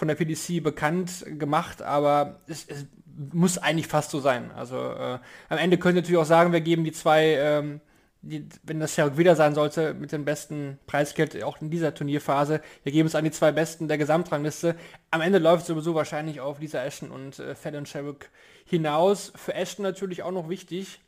von 0.00 0.08
der 0.08 0.14
PDC 0.14 0.62
bekannt 0.62 1.26
gemacht, 1.38 1.82
aber 1.82 2.40
es, 2.48 2.64
es 2.66 2.86
muss 3.34 3.58
eigentlich 3.58 3.86
fast 3.86 4.10
so 4.10 4.18
sein. 4.18 4.50
Also 4.50 4.76
äh, 4.76 5.18
am 5.50 5.58
Ende 5.58 5.76
könnt 5.76 5.96
ihr 5.96 6.00
natürlich 6.00 6.20
auch 6.20 6.24
sagen, 6.24 6.52
wir 6.52 6.62
geben 6.62 6.84
die 6.84 6.92
zwei 6.92 7.34
ähm, 7.34 7.82
die, 8.22 8.48
wenn 8.62 8.80
das 8.80 8.96
ja 8.96 9.18
wieder 9.18 9.36
sein 9.36 9.54
sollte, 9.54 9.92
mit 9.92 10.10
dem 10.12 10.24
besten 10.24 10.78
Preisgeld 10.86 11.42
auch 11.42 11.60
in 11.60 11.70
dieser 11.70 11.92
Turnierphase, 11.92 12.62
wir 12.82 12.92
geben 12.92 13.08
es 13.08 13.14
an 13.14 13.24
die 13.24 13.30
zwei 13.30 13.52
Besten 13.52 13.88
der 13.88 13.98
Gesamtrangliste. 13.98 14.74
Am 15.10 15.20
Ende 15.20 15.38
läuft 15.38 15.62
es 15.62 15.68
sowieso 15.68 15.94
wahrscheinlich 15.94 16.40
auf 16.40 16.60
Lisa 16.60 16.82
Ashton 16.82 17.10
und 17.10 17.38
äh, 17.38 17.54
Fallon 17.54 17.84
Sherrock 17.84 18.30
hinaus. 18.64 19.34
Für 19.36 19.52
Ashton 19.52 19.82
natürlich 19.82 20.22
auch 20.22 20.32
noch 20.32 20.48
wichtig, 20.48 21.00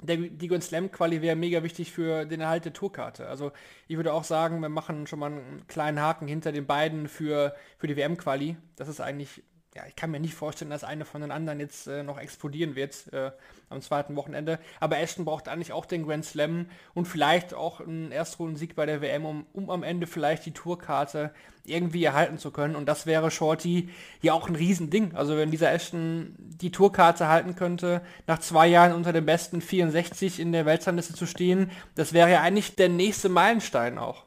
der, 0.00 0.16
die 0.16 0.48
Grand 0.48 0.64
Slam 0.64 0.90
Quali 0.90 1.22
wäre 1.22 1.36
mega 1.36 1.62
wichtig 1.62 1.92
für 1.92 2.26
den 2.26 2.40
Erhalt 2.40 2.64
der 2.64 2.72
Tourkarte. 2.72 3.28
Also 3.28 3.52
ich 3.86 3.96
würde 3.96 4.12
auch 4.12 4.24
sagen, 4.24 4.60
wir 4.60 4.68
machen 4.68 5.06
schon 5.06 5.18
mal 5.18 5.32
einen 5.32 5.66
kleinen 5.66 6.00
Haken 6.00 6.26
hinter 6.26 6.52
den 6.52 6.66
beiden 6.66 7.08
für, 7.08 7.54
für 7.78 7.86
die 7.86 7.96
WM 7.96 8.16
Quali. 8.16 8.56
Das 8.76 8.88
ist 8.88 9.00
eigentlich 9.00 9.42
ja, 9.74 9.82
ich 9.88 9.96
kann 9.96 10.12
mir 10.12 10.20
nicht 10.20 10.34
vorstellen, 10.34 10.70
dass 10.70 10.84
eine 10.84 11.04
von 11.04 11.20
den 11.20 11.32
anderen 11.32 11.58
jetzt 11.58 11.88
äh, 11.88 12.04
noch 12.04 12.18
explodieren 12.18 12.76
wird 12.76 13.12
äh, 13.12 13.32
am 13.68 13.80
zweiten 13.80 14.14
Wochenende. 14.14 14.60
Aber 14.78 14.98
Ashton 14.98 15.24
braucht 15.24 15.48
eigentlich 15.48 15.72
auch 15.72 15.84
den 15.84 16.06
Grand 16.06 16.24
Slam 16.24 16.66
und 16.94 17.06
vielleicht 17.06 17.54
auch 17.54 17.80
einen 17.80 18.12
Erstrundensieg 18.12 18.76
bei 18.76 18.86
der 18.86 19.00
WM, 19.00 19.24
um, 19.24 19.46
um 19.52 19.70
am 19.70 19.82
Ende 19.82 20.06
vielleicht 20.06 20.46
die 20.46 20.52
Tourkarte 20.52 21.32
irgendwie 21.64 22.04
erhalten 22.04 22.38
zu 22.38 22.52
können. 22.52 22.76
Und 22.76 22.86
das 22.86 23.04
wäre 23.04 23.32
Shorty 23.32 23.88
ja 24.22 24.32
auch 24.32 24.48
ein 24.48 24.54
Riesending. 24.54 25.16
Also 25.16 25.36
wenn 25.36 25.50
dieser 25.50 25.72
Ashton 25.72 26.36
die 26.38 26.70
Tourkarte 26.70 27.26
halten 27.26 27.56
könnte, 27.56 28.02
nach 28.28 28.38
zwei 28.38 28.68
Jahren 28.68 28.92
unter 28.92 29.12
den 29.12 29.26
besten 29.26 29.60
64 29.60 30.38
in 30.38 30.52
der 30.52 30.66
Weltrangliste 30.66 31.14
zu 31.14 31.26
stehen, 31.26 31.72
das 31.96 32.12
wäre 32.12 32.30
ja 32.30 32.42
eigentlich 32.42 32.76
der 32.76 32.90
nächste 32.90 33.28
Meilenstein 33.28 33.98
auch. 33.98 34.24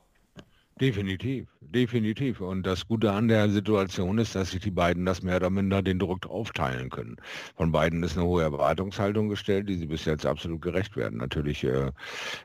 Definitiv, 0.81 1.47
definitiv. 1.61 2.41
Und 2.41 2.63
das 2.63 2.87
Gute 2.87 3.11
an 3.11 3.27
der 3.27 3.49
Situation 3.49 4.17
ist, 4.17 4.35
dass 4.35 4.51
sich 4.51 4.61
die 4.61 4.71
beiden 4.71 5.05
das 5.05 5.21
mehr 5.21 5.37
oder 5.37 5.49
minder 5.49 5.81
den 5.81 5.99
Druck 5.99 6.25
aufteilen 6.27 6.89
können. 6.89 7.17
Von 7.55 7.71
beiden 7.71 8.03
ist 8.03 8.17
eine 8.17 8.25
hohe 8.25 8.43
Erwartungshaltung 8.43 9.29
gestellt, 9.29 9.69
die 9.69 9.75
sie 9.75 9.87
bis 9.87 10.05
jetzt 10.05 10.25
absolut 10.25 10.61
gerecht 10.61 10.95
werden. 10.95 11.19
Natürlich 11.19 11.63
äh, 11.63 11.91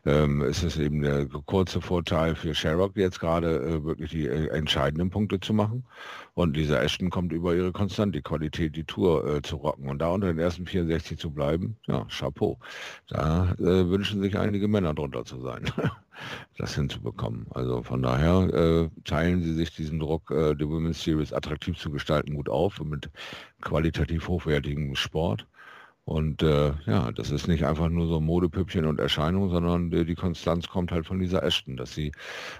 äh, 0.05 0.48
ist 0.48 0.62
es 0.62 0.79
eben 0.79 1.03
der 1.03 1.27
kurze 1.27 1.81
Vorteil 1.81 2.35
für 2.35 2.55
Sherrock 2.55 2.96
jetzt 2.96 3.20
gerade 3.20 3.57
äh, 3.61 3.85
wirklich 3.85 4.11
die 4.11 4.27
äh, 4.27 4.48
entscheidenden 4.48 5.11
Punkte 5.11 5.40
zu 5.40 5.55
machen. 5.55 5.85
Und 6.35 6.57
Lisa 6.57 6.81
Ashton 6.81 7.11
kommt 7.11 7.33
über 7.33 7.55
ihre 7.55 7.72
Konstant, 7.72 8.14
die 8.14 8.22
Qualität, 8.22 8.75
die 8.77 8.85
Tour 8.85 9.27
äh, 9.27 9.42
zu 9.42 9.57
rocken. 9.57 9.88
Und 9.88 9.98
da 9.98 10.09
unter 10.09 10.29
den 10.29 10.38
ersten 10.38 10.66
64 10.66 11.18
zu 11.18 11.31
bleiben, 11.31 11.77
ja, 11.87 12.07
Chapeau. 12.09 12.59
Da 13.09 13.53
äh, 13.59 13.88
wünschen 13.88 14.22
sich 14.22 14.38
einige 14.38 14.68
Männer 14.68 14.94
drunter 14.94 15.25
zu 15.25 15.40
sein. 15.40 15.70
das 16.59 16.75
hinzubekommen. 16.75 17.46
Also 17.51 17.83
von 17.83 18.03
daher 18.03 18.90
teilen 19.12 19.42
sie 19.42 19.53
sich 19.53 19.75
diesen 19.75 19.98
Druck, 19.98 20.31
äh, 20.31 20.55
die 20.55 20.66
Women's 20.66 21.03
Series 21.03 21.35
attraktiv 21.35 21.77
zu 21.77 21.90
gestalten, 21.90 22.35
gut 22.35 22.48
auf 22.48 22.81
und 22.81 22.88
mit 22.88 23.11
qualitativ 23.61 24.27
hochwertigem 24.27 24.94
Sport. 24.94 25.46
Und 26.05 26.43
äh, 26.43 26.73
ja, 26.87 27.12
das 27.12 27.31
ist 27.31 27.47
nicht 27.47 27.65
einfach 27.65 27.88
nur 27.88 28.09
so 28.09 28.21
Modepüppchen 28.21 28.87
und 28.87 28.99
Erscheinung, 28.99 29.51
sondern 29.51 29.91
die, 29.91 30.05
die 30.05 30.17
Konstanz 30.17 30.69
kommt 30.69 30.91
halt 30.91 31.07
von 31.07 31.21
dieser 31.21 31.45
Ashton, 31.45 31.77
dass 31.77 31.95
sie 31.95 32.11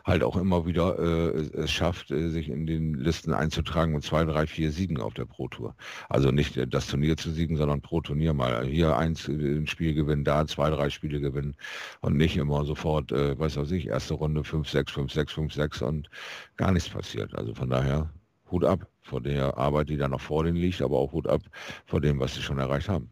halt 0.05 0.22
auch 0.22 0.37
immer 0.37 0.64
wieder 0.64 0.96
äh, 1.00 1.40
es 1.55 1.72
schafft, 1.72 2.12
äh, 2.12 2.28
sich 2.28 2.48
in 2.48 2.66
den 2.66 2.94
Listen 2.94 3.35
einzutragen 3.35 3.94
mit 3.94 4.05
zwei, 4.05 4.24
drei, 4.24 4.46
vier 4.46 4.70
Siegen 4.70 5.00
auf 5.00 5.14
der 5.14 5.24
Pro 5.24 5.48
Tour. 5.48 5.74
Also 6.09 6.31
nicht 6.31 6.57
äh, 6.57 6.68
das 6.68 6.87
Turnier 6.87 7.16
zu 7.16 7.33
siegen, 7.33 7.57
sondern 7.57 7.81
pro 7.81 8.00
Turnier 8.00 8.33
mal 8.33 8.64
hier 8.64 8.96
eins 8.96 9.28
äh, 9.28 9.33
ein 9.33 9.66
Spiel 9.66 9.94
gewinnen, 9.94 10.22
da 10.22 10.46
zwei, 10.46 10.70
drei 10.70 10.88
Spiele 10.88 11.20
gewinnen 11.20 11.57
und 12.00 12.16
nicht 12.16 12.37
immer 12.37 12.64
sofort, 12.64 13.11
äh, 13.11 13.37
weiß 13.37 13.57
was 13.57 13.72
ich, 13.72 13.88
erste 13.88 14.14
Runde 14.14 14.44
5, 14.44 14.68
6, 14.68 14.92
5, 14.92 15.12
6, 15.12 15.33
5, 15.33 15.52
6 15.55 15.83
und 15.83 16.11
gar 16.57 16.70
nichts 16.70 16.88
passiert. 16.88 17.35
Also 17.35 17.55
von 17.55 17.70
daher 17.70 18.09
Hut 18.52 18.64
ab 18.64 18.87
vor 19.00 19.20
der 19.20 19.59
Arbeit, 19.59 19.88
die 19.88 19.96
da 19.96 20.07
noch 20.09 20.20
vor 20.20 20.44
denen 20.44 20.57
liegt, 20.59 20.81
aber 20.81 20.98
auch 20.98 21.12
Hut 21.12 21.26
ab 21.26 21.42
vor 21.87 22.00
dem, 22.00 22.20
was 22.20 22.35
sie 22.35 22.42
schon 22.42 22.59
erreicht 22.59 22.88
haben. 22.88 23.12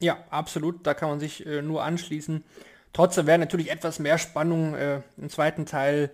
Ja, 0.00 0.18
absolut. 0.30 0.86
Da 0.86 0.94
kann 0.94 1.08
man 1.08 1.20
sich 1.20 1.44
äh, 1.46 1.62
nur 1.62 1.82
anschließen. 1.82 2.44
Trotzdem 2.92 3.26
wäre 3.26 3.38
natürlich 3.38 3.70
etwas 3.70 3.98
mehr 3.98 4.18
Spannung 4.18 4.74
äh, 4.74 5.02
im 5.16 5.28
zweiten 5.28 5.66
Teil 5.66 6.10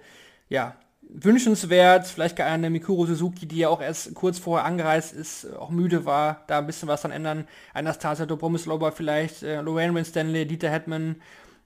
ja, 0.48 0.76
wünschenswert. 1.02 2.06
Vielleicht 2.06 2.36
gar 2.36 2.48
eine 2.48 2.70
Mikuro 2.70 3.06
Suzuki, 3.06 3.46
die 3.46 3.58
ja 3.58 3.68
auch 3.68 3.80
erst 3.80 4.14
kurz 4.14 4.38
vorher 4.38 4.66
angereist 4.66 5.12
ist, 5.12 5.52
auch 5.56 5.70
müde 5.70 6.04
war, 6.04 6.44
da 6.46 6.58
ein 6.58 6.66
bisschen 6.66 6.88
was 6.88 7.02
dann 7.02 7.12
ändern. 7.12 7.46
Anastasia 7.74 8.26
Dobromislova 8.26 8.90
vielleicht, 8.90 9.42
äh, 9.42 9.60
Lorraine 9.60 9.94
Winstanley, 9.94 10.46
Dieter 10.46 10.70
Hetman. 10.70 11.16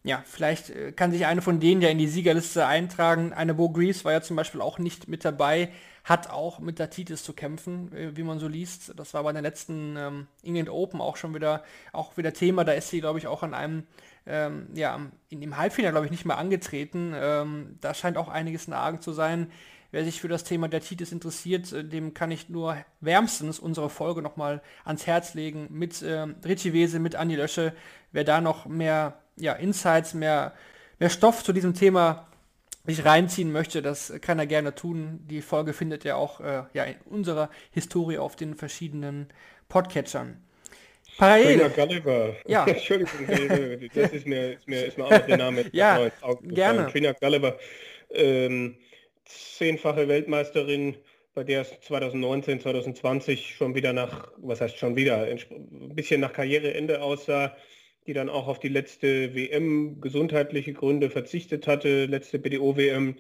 Ja, 0.05 0.23
vielleicht 0.25 0.71
äh, 0.71 0.93
kann 0.93 1.13
sich 1.13 1.27
eine 1.27 1.43
von 1.43 1.61
denen 1.61 1.83
ja 1.83 1.89
in 1.89 1.99
die 1.99 2.09
Siegerliste 2.09 2.67
eintragen. 2.67 3.33
Eine 3.33 3.55
Bo 3.55 3.71
Grease 3.71 4.05
war 4.05 4.13
ja 4.13 4.23
zum 4.23 4.37
Beispiel 4.37 4.61
auch 4.61 4.79
nicht 4.79 5.09
mit 5.09 5.25
dabei 5.25 5.71
hat 6.09 6.31
auch 6.31 6.59
mit 6.59 6.79
der 6.79 6.89
Titis 6.89 7.23
zu 7.23 7.35
kämpfen, 7.35 7.93
äh, 7.93 8.17
wie 8.17 8.23
man 8.23 8.39
so 8.39 8.49
liest. 8.49 8.95
Das 8.97 9.13
war 9.13 9.23
bei 9.23 9.33
den 9.33 9.43
letzten 9.43 9.97
ähm, 9.97 10.27
England 10.43 10.71
Open 10.71 11.01
auch 11.03 11.17
schon 11.17 11.35
wieder, 11.35 11.63
auch 11.93 12.17
wieder 12.17 12.33
Thema. 12.33 12.65
Da 12.65 12.73
ist 12.73 12.89
sie, 12.89 13.01
glaube 13.01 13.19
ich, 13.19 13.27
auch 13.27 13.43
an 13.43 13.53
einem, 13.53 13.85
ähm, 14.27 14.69
ja, 14.75 14.99
in 15.29 15.41
dem 15.43 15.59
Halbfinale, 15.59 15.93
glaube 15.93 16.07
ich, 16.07 16.11
nicht 16.11 16.25
mehr 16.25 16.39
angetreten. 16.39 17.13
Ähm, 17.15 17.77
da 17.83 17.93
scheint 17.93 18.17
auch 18.17 18.29
einiges 18.29 18.67
in 18.67 18.73
Argen 18.73 19.03
zu 19.03 19.13
sein. 19.13 19.51
wer 19.91 20.05
sich 20.05 20.21
für 20.21 20.29
das 20.29 20.45
Thema 20.45 20.69
der 20.69 20.83
Titis 20.83 21.13
interessiert, 21.13 21.73
äh, 21.73 21.85
dem 21.85 22.15
kann 22.15 22.31
ich 22.31 22.49
nur 22.49 22.77
wärmstens 23.01 23.59
unsere 23.59 23.91
Folge 23.91 24.23
nochmal 24.23 24.63
ans 24.85 25.07
Herz 25.07 25.35
legen 25.35 25.69
mit 25.71 26.03
äh, 26.03 26.27
Richie 26.45 26.73
Wese, 26.73 26.99
mit 27.01 27.17
Andi 27.17 27.37
Lösche. 27.37 27.75
Wer 28.13 28.25
da 28.25 28.41
noch 28.41 28.67
mehr 28.67 29.21
ja, 29.37 29.53
Insights, 29.53 30.15
mehr, 30.15 30.55
mehr 30.99 31.11
Stoff 31.11 31.45
zu 31.45 31.53
diesem 31.53 31.75
Thema 31.75 32.28
sich 32.89 33.05
reinziehen 33.05 33.53
möchte, 33.53 33.83
das 33.83 34.13
kann 34.23 34.39
er 34.39 34.47
gerne 34.47 34.75
tun. 34.75 35.21
Die 35.31 35.43
Folge 35.43 35.75
findet 35.75 36.07
ihr 36.07 36.17
auch 36.17 36.41
äh, 36.41 36.63
ja, 36.73 36.85
in 36.85 36.97
unserer 37.05 37.51
Historie 37.71 38.17
auf 38.17 38.35
den 38.35 38.55
verschiedenen 38.55 39.29
Podcatchern. 39.69 40.43
Parallel. 41.19 41.69
Gulliver. 41.69 42.35
Ja. 42.47 42.65
Entschuldigung, 42.67 43.91
das 43.93 44.13
ist 44.13 44.27
mir, 44.27 44.53
ist 44.55 44.67
mir, 44.67 44.87
ist 44.87 44.97
mir 44.97 45.05
auch 45.05 45.11
noch 45.11 45.27
der 45.27 45.37
Name 45.37 45.67
ja, 45.73 46.11
gerne. 46.43 46.87
Trina 46.91 47.13
Gulliver, 47.13 47.59
ähm, 48.11 48.77
zehnfache 49.27 50.09
Weltmeisterin, 50.09 50.97
bei 51.35 51.45
der 51.45 51.63
es 51.63 51.81
2019, 51.83 52.61
2020 52.61 53.55
schon 53.55 53.75
wieder 53.75 53.93
nach, 53.93 54.31
was 54.39 54.63
heißt 54.63 54.79
schon 54.79 54.97
wieder, 54.97 55.25
ein 55.25 55.95
bisschen 55.95 56.23
nach 56.23 56.33
Karriereende 56.33 57.03
aussah, 57.03 57.55
die 58.09 58.15
dann 58.15 58.31
auch 58.31 58.49
auf 58.49 58.59
die 58.59 58.69
letzte 58.69 59.35
WM 59.35 60.01
gesundheitliche 60.01 60.73
Gründe 60.73 61.11
verzichtet 61.11 61.67
hatte, 61.67 62.07
letzte 62.07 62.39
BDO-WM, 62.39 63.17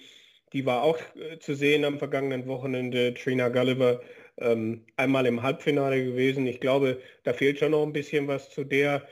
die 0.54 0.64
war 0.64 0.82
auch 0.82 0.98
äh, 1.14 1.38
zu 1.38 1.54
sehen 1.54 1.84
am 1.84 1.98
vergangenen 1.98 2.46
Wochenende, 2.48 3.12
Trina 3.14 3.50
Gulliver 3.50 4.00
ähm, 4.38 4.86
einmal 4.96 5.26
im 5.26 5.42
Halbfinale 5.42 6.02
gewesen. 6.02 6.46
Ich 6.46 6.60
glaube, 6.60 7.00
da 7.24 7.34
fehlt 7.34 7.58
schon 7.58 7.72
noch 7.72 7.82
ein 7.82 7.92
bisschen 7.92 8.28
was 8.28 8.50
zu 8.50 8.64
der 8.64 9.06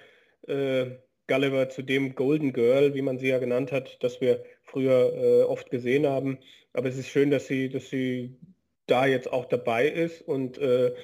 äh, 0.48 0.86
Gulliver, 1.28 1.68
zu 1.68 1.82
dem 1.82 2.14
Golden 2.14 2.54
Girl, 2.54 2.94
wie 2.94 3.02
man 3.02 3.18
sie 3.18 3.28
ja 3.28 3.38
genannt 3.38 3.70
hat, 3.70 4.02
das 4.02 4.20
wir 4.22 4.44
früher 4.62 5.12
äh, 5.14 5.42
oft 5.42 5.70
gesehen 5.70 6.06
haben. 6.06 6.38
Aber 6.72 6.88
es 6.88 6.96
ist 6.96 7.08
schön, 7.08 7.30
dass 7.30 7.46
sie, 7.48 7.68
dass 7.68 7.90
sie 7.90 8.38
da 8.86 9.06
jetzt 9.06 9.30
auch 9.30 9.44
dabei 9.44 9.88
ist 9.88 10.22
und 10.22 10.58
äh, 10.58 10.94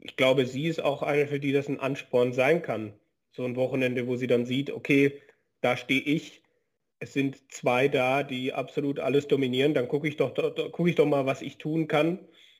ich 0.00 0.16
glaube, 0.16 0.46
sie 0.46 0.66
ist 0.66 0.82
auch 0.82 1.02
eine, 1.02 1.26
für 1.28 1.38
die 1.38 1.52
das 1.52 1.68
ein 1.68 1.78
Ansporn 1.78 2.32
sein 2.32 2.62
kann. 2.62 2.94
So 3.40 3.46
ein 3.46 3.56
Wochenende, 3.56 4.06
wo 4.06 4.16
sie 4.16 4.26
dann 4.26 4.44
sieht, 4.44 4.70
okay, 4.70 5.18
da 5.62 5.74
stehe 5.74 6.02
ich, 6.02 6.42
es 6.98 7.14
sind 7.14 7.38
zwei 7.50 7.88
da, 7.88 8.22
die 8.22 8.52
absolut 8.52 8.98
alles 8.98 9.28
dominieren, 9.28 9.72
dann 9.72 9.88
gucke 9.88 10.06
ich 10.06 10.18
doch, 10.18 10.34
gucke 10.72 10.90
ich 10.90 10.96
doch 10.96 11.06
mal, 11.06 11.24
was 11.24 11.40
ich 11.40 11.56
tun 11.56 11.88
kann 11.88 12.18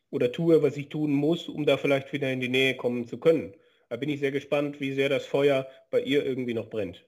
oder 0.09 0.33
tue, 0.33 0.63
was 0.63 0.79
ich 0.79 0.89
tun 0.89 1.13
muss, 1.13 1.51
um 1.51 1.67
da 1.67 1.77
vielleicht 1.77 2.15
wieder 2.15 2.33
in 2.33 2.41
die 2.41 2.49
Nähe 2.49 2.77
kommen 2.77 3.07
zu 3.07 3.19
können. 3.19 3.53
Da 3.91 3.97
bin 3.97 4.09
ich 4.09 4.21
sehr 4.21 4.31
gespannt, 4.31 4.81
wie 4.81 4.95
sehr 4.95 5.11
das 5.11 5.27
Feuer 5.27 5.67
bei 5.91 6.01
ihr 6.01 6.25
irgendwie 6.25 6.55
noch 6.55 6.71
brennt. 6.71 7.05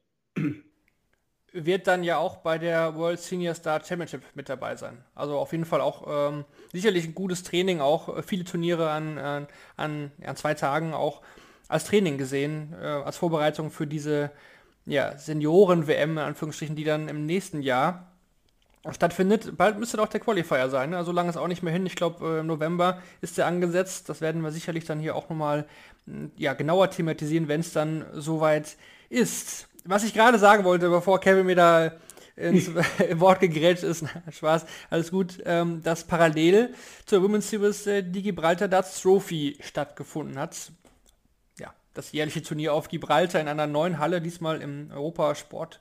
Wird 1.54 1.86
dann 1.86 2.04
ja 2.04 2.18
auch 2.18 2.36
bei 2.36 2.58
der 2.58 2.94
World 2.96 3.20
Senior 3.20 3.54
Star 3.54 3.82
Championship 3.82 4.20
mit 4.34 4.50
dabei 4.50 4.76
sein. 4.76 5.02
Also 5.14 5.38
auf 5.38 5.52
jeden 5.52 5.64
Fall 5.64 5.80
auch 5.80 6.30
ähm, 6.30 6.44
sicherlich 6.72 7.06
ein 7.06 7.14
gutes 7.14 7.42
Training, 7.42 7.80
auch 7.80 8.18
äh, 8.18 8.22
viele 8.22 8.44
Turniere 8.44 8.90
an, 8.90 9.16
an, 9.16 9.48
an, 9.76 10.12
an, 10.22 10.36
zwei 10.36 10.52
Tagen 10.52 10.92
auch 10.92 11.22
als 11.72 11.84
Training 11.84 12.18
gesehen, 12.18 12.74
äh, 12.80 12.84
als 12.86 13.16
Vorbereitung 13.16 13.70
für 13.70 13.86
diese 13.86 14.30
ja, 14.84 15.16
Senioren-WM, 15.16 16.12
in 16.12 16.18
Anführungsstrichen, 16.18 16.76
die 16.76 16.84
dann 16.84 17.08
im 17.08 17.24
nächsten 17.24 17.62
Jahr 17.62 18.12
stattfindet. 18.90 19.56
Bald 19.56 19.78
müsste 19.78 19.96
doch 19.96 20.08
der 20.08 20.20
Qualifier 20.20 20.68
sein, 20.68 20.90
ne? 20.90 20.96
also 20.96 21.12
lange 21.12 21.30
ist 21.30 21.36
auch 21.36 21.46
nicht 21.46 21.62
mehr 21.62 21.72
hin. 21.72 21.86
Ich 21.86 21.96
glaube, 21.96 22.40
äh, 22.40 22.42
November 22.42 23.00
ist 23.20 23.38
der 23.38 23.46
angesetzt. 23.46 24.08
Das 24.08 24.20
werden 24.20 24.42
wir 24.42 24.50
sicherlich 24.50 24.84
dann 24.84 24.98
hier 24.98 25.14
auch 25.14 25.28
nochmal 25.28 25.66
hm, 26.06 26.32
ja, 26.36 26.52
genauer 26.54 26.90
thematisieren, 26.90 27.48
wenn 27.48 27.60
es 27.60 27.72
dann 27.72 28.04
soweit 28.12 28.76
ist. 29.08 29.68
Was 29.84 30.04
ich 30.04 30.14
gerade 30.14 30.38
sagen 30.38 30.64
wollte, 30.64 30.88
bevor 30.90 31.20
Kevin 31.20 31.46
mir 31.46 31.56
da 31.56 31.92
ins 32.34 32.70
Wort 33.14 33.40
gegrätscht 33.40 33.84
ist, 33.84 34.04
Spaß, 34.30 34.66
alles 34.90 35.10
gut, 35.10 35.38
ähm, 35.44 35.82
dass 35.82 36.04
parallel 36.04 36.74
zur 37.06 37.22
Women's 37.22 37.50
Series 37.50 37.86
äh, 37.86 38.02
die 38.02 38.22
Gibraltar 38.22 38.68
Darts 38.68 39.00
Trophy 39.00 39.58
stattgefunden 39.60 40.38
hat. 40.38 40.72
Das 41.94 42.12
jährliche 42.12 42.42
Turnier 42.42 42.74
auf 42.74 42.88
Gibraltar 42.88 43.40
in 43.40 43.48
einer 43.48 43.66
neuen 43.66 43.98
Halle, 43.98 44.20
diesmal 44.20 44.60
im 44.60 44.90
Europasport 44.92 45.80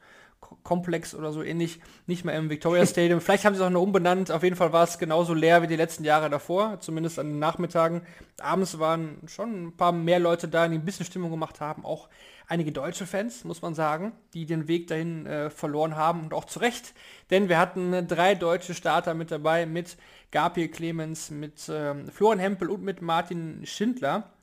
Komplex 0.63 1.15
oder 1.15 1.31
so 1.31 1.43
ähnlich, 1.43 1.79
nicht 2.07 2.25
mehr 2.25 2.35
im 2.35 2.49
Victoria 2.49 2.85
Stadium. 2.85 3.21
Vielleicht 3.21 3.45
haben 3.45 3.53
sie 3.55 3.61
es 3.61 3.65
auch 3.65 3.71
noch 3.71 3.81
umbenannt. 3.81 4.31
Auf 4.31 4.43
jeden 4.43 4.55
Fall 4.55 4.73
war 4.73 4.83
es 4.83 4.97
genauso 4.97 5.33
leer 5.33 5.61
wie 5.61 5.67
die 5.67 5.75
letzten 5.75 6.03
Jahre 6.03 6.29
davor, 6.29 6.79
zumindest 6.79 7.19
an 7.19 7.29
den 7.29 7.39
Nachmittagen. 7.39 8.01
Abends 8.39 8.79
waren 8.79 9.19
schon 9.27 9.67
ein 9.67 9.77
paar 9.77 9.91
mehr 9.91 10.19
Leute 10.19 10.47
da, 10.47 10.67
die 10.67 10.75
ein 10.75 10.85
bisschen 10.85 11.05
Stimmung 11.05 11.31
gemacht 11.31 11.61
haben. 11.61 11.85
Auch 11.85 12.09
einige 12.47 12.71
deutsche 12.71 13.05
Fans, 13.05 13.43
muss 13.43 13.61
man 13.61 13.75
sagen, 13.75 14.11
die 14.33 14.45
den 14.45 14.67
Weg 14.67 14.87
dahin 14.87 15.25
äh, 15.25 15.49
verloren 15.49 15.95
haben 15.95 16.23
und 16.23 16.33
auch 16.33 16.45
zu 16.45 16.59
Recht. 16.59 16.93
Denn 17.29 17.47
wir 17.47 17.57
hatten 17.57 17.93
äh, 17.93 18.03
drei 18.03 18.35
deutsche 18.35 18.73
Starter 18.73 19.13
mit 19.13 19.31
dabei, 19.31 19.65
mit 19.65 19.95
Gabriel 20.31 20.69
Clemens, 20.69 21.29
mit 21.29 21.69
äh, 21.69 21.93
Florian 22.11 22.39
Hempel 22.39 22.69
und 22.69 22.83
mit 22.83 23.01
Martin 23.01 23.65
Schindler. 23.65 24.33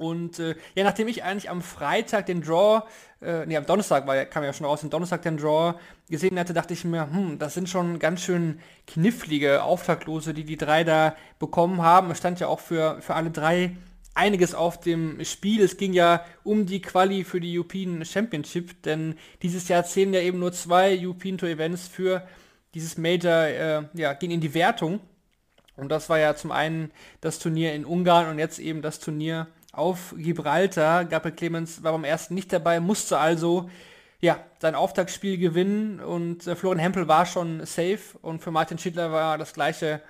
Und 0.00 0.38
äh, 0.38 0.54
ja, 0.74 0.82
nachdem 0.82 1.08
ich 1.08 1.24
eigentlich 1.24 1.50
am 1.50 1.60
Freitag 1.60 2.24
den 2.24 2.40
Draw, 2.40 2.84
äh, 3.20 3.44
nee, 3.44 3.54
am 3.54 3.66
Donnerstag 3.66 4.06
war, 4.06 4.24
kam 4.24 4.42
ja 4.42 4.54
schon 4.54 4.64
raus, 4.64 4.80
den 4.80 4.88
Donnerstag 4.88 5.20
den 5.20 5.36
Draw 5.36 5.74
gesehen 6.08 6.38
hatte, 6.38 6.54
dachte 6.54 6.72
ich 6.72 6.86
mir, 6.86 7.12
hm, 7.12 7.38
das 7.38 7.52
sind 7.52 7.68
schon 7.68 7.98
ganz 7.98 8.22
schön 8.22 8.60
knifflige 8.86 9.62
Auftaktlose, 9.62 10.32
die 10.32 10.44
die 10.44 10.56
drei 10.56 10.84
da 10.84 11.14
bekommen 11.38 11.82
haben. 11.82 12.10
Es 12.10 12.16
stand 12.16 12.40
ja 12.40 12.46
auch 12.46 12.60
für, 12.60 13.02
für 13.02 13.14
alle 13.14 13.30
drei 13.30 13.76
einiges 14.14 14.54
auf 14.54 14.80
dem 14.80 15.22
Spiel. 15.22 15.62
Es 15.62 15.76
ging 15.76 15.92
ja 15.92 16.24
um 16.44 16.64
die 16.64 16.80
Quali 16.80 17.22
für 17.22 17.38
die 17.38 17.58
European 17.58 18.02
Championship, 18.02 18.82
denn 18.84 19.16
dieses 19.42 19.68
Jahr 19.68 19.84
zählen 19.84 20.14
ja 20.14 20.20
eben 20.20 20.38
nur 20.38 20.52
zwei 20.52 20.98
European 20.98 21.36
Tour 21.36 21.50
Events 21.50 21.88
für 21.88 22.26
dieses 22.72 22.96
Major, 22.96 23.44
äh, 23.44 23.82
ja, 23.92 24.14
gehen 24.14 24.30
in 24.30 24.40
die 24.40 24.54
Wertung. 24.54 25.00
Und 25.76 25.90
das 25.90 26.08
war 26.08 26.18
ja 26.18 26.34
zum 26.36 26.52
einen 26.52 26.90
das 27.20 27.38
Turnier 27.38 27.74
in 27.74 27.84
Ungarn 27.84 28.30
und 28.30 28.38
jetzt 28.38 28.58
eben 28.58 28.80
das 28.80 28.98
Turnier 28.98 29.46
auf 29.72 30.14
Gibraltar. 30.16 31.04
Gabriel 31.04 31.34
Clemens 31.34 31.82
war 31.82 31.92
beim 31.92 32.04
ersten 32.04 32.34
nicht 32.34 32.52
dabei, 32.52 32.80
musste 32.80 33.18
also 33.18 33.70
ja, 34.20 34.44
sein 34.60 34.74
Auftaktspiel 34.74 35.38
gewinnen 35.38 36.00
und 36.00 36.46
äh, 36.46 36.54
Florian 36.54 36.78
Hempel 36.78 37.08
war 37.08 37.24
schon 37.24 37.64
safe 37.64 38.18
und 38.20 38.42
für 38.42 38.50
Martin 38.50 38.78
Schindler 38.78 39.12
war 39.12 39.38
das 39.38 39.54
gleiche, 39.54 40.02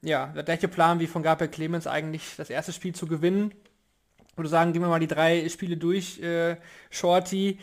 ja, 0.00 0.26
der 0.26 0.42
gleiche 0.42 0.68
Plan 0.68 0.98
wie 0.98 1.06
von 1.06 1.22
Gabriel 1.22 1.50
Clemens 1.50 1.86
eigentlich 1.86 2.34
das 2.36 2.50
erste 2.50 2.72
Spiel 2.72 2.94
zu 2.94 3.06
gewinnen. 3.06 3.52
Ich 4.30 4.36
würde 4.36 4.48
sagen, 4.48 4.72
gehen 4.72 4.82
wir 4.82 4.88
mal 4.88 4.98
die 4.98 5.06
drei 5.06 5.48
Spiele 5.48 5.76
durch, 5.76 6.20
äh, 6.20 6.56
Shorty. 6.90 7.58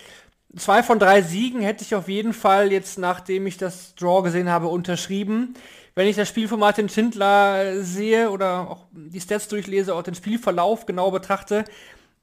Zwei 0.55 0.83
von 0.83 0.99
drei 0.99 1.21
Siegen 1.21 1.61
hätte 1.61 1.83
ich 1.83 1.93
auf 1.95 2.07
jeden 2.07 2.33
Fall 2.33 2.71
jetzt, 2.71 2.97
nachdem 2.97 3.45
ich 3.45 3.57
das 3.57 3.93
Draw 3.95 4.23
gesehen 4.23 4.49
habe, 4.49 4.67
unterschrieben 4.67 5.55
wenn 5.99 6.07
ich 6.07 6.15
das 6.15 6.29
Spiel 6.29 6.47
von 6.47 6.61
Martin 6.61 6.87
Schindler 6.87 7.83
sehe 7.83 8.31
oder 8.31 8.69
auch 8.69 8.87
die 8.93 9.19
Stats 9.19 9.49
durchlese, 9.49 9.93
auch 9.93 10.01
den 10.01 10.15
Spielverlauf 10.15 10.85
genau 10.85 11.11
betrachte, 11.11 11.65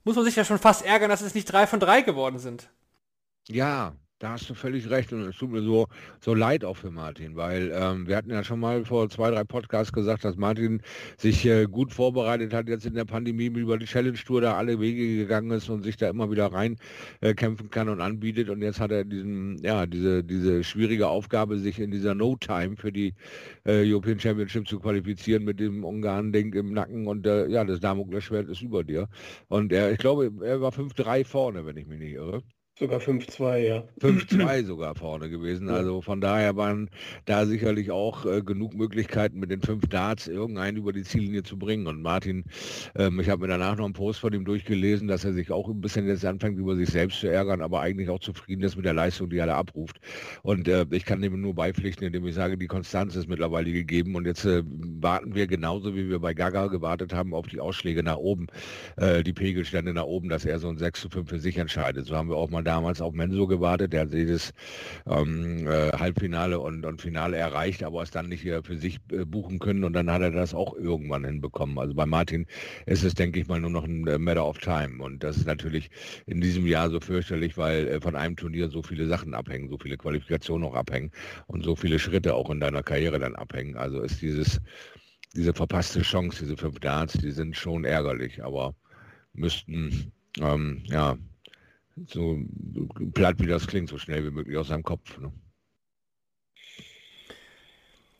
muss 0.02 0.16
man 0.16 0.24
sich 0.24 0.34
ja 0.34 0.46
schon 0.46 0.58
fast 0.58 0.82
ärgern, 0.82 1.10
dass 1.10 1.20
es 1.20 1.34
nicht 1.34 1.44
drei 1.44 1.66
von 1.66 1.78
drei 1.78 2.00
geworden 2.00 2.38
sind. 2.38 2.70
Ja, 3.48 3.92
da 4.18 4.30
hast 4.30 4.48
du 4.48 4.54
völlig 4.54 4.88
recht 4.88 5.12
und 5.12 5.20
es 5.22 5.36
tut 5.36 5.50
mir 5.50 5.62
so, 5.62 5.88
so 6.20 6.32
leid 6.32 6.64
auch 6.64 6.76
für 6.76 6.90
Martin, 6.90 7.36
weil 7.36 7.70
ähm, 7.74 8.06
wir 8.06 8.16
hatten 8.16 8.30
ja 8.30 8.42
schon 8.42 8.60
mal 8.60 8.84
vor 8.84 9.10
zwei, 9.10 9.30
drei 9.30 9.44
Podcasts 9.44 9.92
gesagt, 9.92 10.24
dass 10.24 10.36
Martin 10.36 10.80
sich 11.18 11.44
äh, 11.44 11.66
gut 11.66 11.92
vorbereitet 11.92 12.54
hat, 12.54 12.68
jetzt 12.68 12.86
in 12.86 12.94
der 12.94 13.04
Pandemie 13.04 13.46
über 13.46 13.76
die 13.76 13.84
Challenge 13.84 14.16
Tour 14.16 14.40
da 14.40 14.56
alle 14.56 14.80
Wege 14.80 15.16
gegangen 15.18 15.50
ist 15.50 15.68
und 15.68 15.82
sich 15.82 15.98
da 15.98 16.08
immer 16.08 16.30
wieder 16.30 16.46
rein 16.46 16.76
äh, 17.20 17.34
kämpfen 17.34 17.68
kann 17.68 17.90
und 17.90 18.00
anbietet 18.00 18.48
und 18.48 18.62
jetzt 18.62 18.80
hat 18.80 18.90
er 18.90 19.04
diesen, 19.04 19.58
ja, 19.62 19.84
diese, 19.84 20.24
diese 20.24 20.64
schwierige 20.64 21.08
Aufgabe, 21.08 21.58
sich 21.58 21.78
in 21.78 21.90
dieser 21.90 22.14
No-Time 22.14 22.76
für 22.76 22.92
die 22.92 23.12
äh, 23.66 23.82
European 23.84 24.18
Championship 24.18 24.66
zu 24.66 24.80
qualifizieren 24.80 25.44
mit 25.44 25.60
dem 25.60 25.84
Ungarn-Ding 25.84 26.54
im 26.54 26.72
Nacken 26.72 27.06
und 27.06 27.26
äh, 27.26 27.48
ja, 27.48 27.64
das 27.64 27.80
Damoklesschwert 27.80 28.48
ist 28.48 28.62
über 28.62 28.82
dir. 28.82 29.08
Und 29.48 29.72
er, 29.72 29.92
ich 29.92 29.98
glaube, 29.98 30.32
er 30.42 30.62
war 30.62 30.72
5-3 30.72 31.24
vorne, 31.26 31.66
wenn 31.66 31.76
ich 31.76 31.86
mich 31.86 31.98
nicht 31.98 32.14
irre. 32.14 32.42
Sogar 32.78 33.00
5-2, 33.00 33.56
ja. 33.56 33.84
5-2 34.02 34.64
sogar 34.66 34.94
vorne 34.94 35.30
gewesen. 35.30 35.70
Also 35.70 36.02
von 36.02 36.20
daher 36.20 36.56
waren 36.56 36.90
da 37.24 37.46
sicherlich 37.46 37.90
auch 37.90 38.26
äh, 38.26 38.42
genug 38.42 38.74
Möglichkeiten, 38.74 39.38
mit 39.38 39.50
den 39.50 39.62
fünf 39.62 39.86
Darts 39.86 40.28
irgendeinen 40.28 40.76
über 40.76 40.92
die 40.92 41.02
Ziellinie 41.02 41.42
zu 41.42 41.58
bringen. 41.58 41.86
Und 41.86 42.02
Martin, 42.02 42.44
ähm, 42.94 43.18
ich 43.18 43.30
habe 43.30 43.40
mir 43.40 43.48
danach 43.48 43.78
noch 43.78 43.86
einen 43.86 43.94
Post 43.94 44.20
von 44.20 44.34
ihm 44.34 44.44
durchgelesen, 44.44 45.08
dass 45.08 45.24
er 45.24 45.32
sich 45.32 45.50
auch 45.50 45.70
ein 45.70 45.80
bisschen 45.80 46.06
jetzt 46.06 46.26
anfängt, 46.26 46.58
über 46.58 46.76
sich 46.76 46.90
selbst 46.90 47.20
zu 47.20 47.28
ärgern, 47.28 47.62
aber 47.62 47.80
eigentlich 47.80 48.10
auch 48.10 48.20
zufrieden 48.20 48.62
ist 48.62 48.76
mit 48.76 48.84
der 48.84 48.92
Leistung, 48.92 49.30
die 49.30 49.38
er 49.38 49.46
da 49.46 49.56
abruft. 49.56 49.98
Und 50.42 50.68
äh, 50.68 50.84
ich 50.90 51.06
kann 51.06 51.22
dem 51.22 51.40
nur 51.40 51.54
beipflichten, 51.54 52.06
indem 52.06 52.26
ich 52.26 52.34
sage, 52.34 52.58
die 52.58 52.66
Konstanz 52.66 53.16
ist 53.16 53.26
mittlerweile 53.26 53.72
gegeben. 53.72 54.16
Und 54.16 54.26
jetzt 54.26 54.44
äh, 54.44 54.62
warten 54.66 55.34
wir 55.34 55.46
genauso, 55.46 55.94
wie 55.94 56.10
wir 56.10 56.18
bei 56.18 56.34
Gaga 56.34 56.66
gewartet 56.66 57.14
haben, 57.14 57.32
auf 57.32 57.46
die 57.46 57.58
Ausschläge 57.58 58.02
nach 58.02 58.18
oben, 58.18 58.48
äh, 58.98 59.22
die 59.22 59.32
Pegelstände 59.32 59.94
nach 59.94 60.04
oben, 60.04 60.28
dass 60.28 60.44
er 60.44 60.58
so 60.58 60.68
ein 60.68 60.76
6 60.76 61.00
zu 61.00 61.08
5 61.08 61.30
für 61.30 61.38
sich 61.38 61.56
entscheidet. 61.56 62.04
So 62.04 62.14
haben 62.14 62.28
wir 62.28 62.36
auch 62.36 62.50
mal 62.50 62.65
damals 62.66 63.00
auf 63.00 63.14
Menso 63.14 63.46
gewartet, 63.46 63.92
der 63.92 64.02
hat 64.02 64.12
jedes 64.12 64.52
ähm, 65.06 65.66
äh, 65.66 65.90
Halbfinale 65.92 66.58
und, 66.60 66.84
und 66.84 67.00
Finale 67.00 67.36
erreicht, 67.36 67.82
aber 67.82 68.02
es 68.02 68.10
dann 68.10 68.28
nicht 68.28 68.42
für 68.42 68.76
sich 68.76 68.98
äh, 69.12 69.24
buchen 69.24 69.58
können 69.58 69.84
und 69.84 69.92
dann 69.92 70.10
hat 70.10 70.22
er 70.22 70.30
das 70.30 70.54
auch 70.54 70.74
irgendwann 70.74 71.24
hinbekommen. 71.24 71.78
Also 71.78 71.94
bei 71.94 72.06
Martin 72.06 72.46
ist 72.86 73.04
es, 73.04 73.14
denke 73.14 73.40
ich 73.40 73.48
mal, 73.48 73.60
nur 73.60 73.70
noch 73.70 73.84
ein 73.84 74.06
äh, 74.06 74.18
Matter 74.18 74.46
of 74.46 74.58
Time 74.58 75.02
und 75.02 75.22
das 75.22 75.36
ist 75.36 75.46
natürlich 75.46 75.90
in 76.26 76.40
diesem 76.40 76.66
Jahr 76.66 76.90
so 76.90 77.00
fürchterlich, 77.00 77.56
weil 77.56 77.88
äh, 77.88 78.00
von 78.00 78.16
einem 78.16 78.36
Turnier 78.36 78.68
so 78.68 78.82
viele 78.82 79.06
Sachen 79.06 79.34
abhängen, 79.34 79.68
so 79.68 79.78
viele 79.78 79.96
Qualifikationen 79.96 80.68
auch 80.68 80.74
abhängen 80.74 81.10
und 81.46 81.64
so 81.64 81.76
viele 81.76 81.98
Schritte 81.98 82.34
auch 82.34 82.50
in 82.50 82.60
deiner 82.60 82.82
Karriere 82.82 83.18
dann 83.18 83.36
abhängen. 83.36 83.76
Also 83.76 84.00
ist 84.02 84.20
dieses 84.20 84.60
diese 85.36 85.52
verpasste 85.52 86.00
Chance, 86.00 86.44
diese 86.44 86.56
fünf 86.56 86.80
Darts, 86.80 87.12
die 87.14 87.30
sind 87.30 87.56
schon 87.56 87.84
ärgerlich, 87.84 88.42
aber 88.42 88.74
müssten, 89.34 90.12
ähm, 90.40 90.82
ja, 90.86 91.16
so 92.08 92.38
platt 93.14 93.36
wie 93.40 93.46
das 93.46 93.66
klingt, 93.66 93.88
so 93.88 93.98
schnell 93.98 94.24
wie 94.24 94.30
möglich 94.30 94.56
aus 94.56 94.68
seinem 94.68 94.82
Kopf. 94.82 95.18
Ne? 95.18 95.32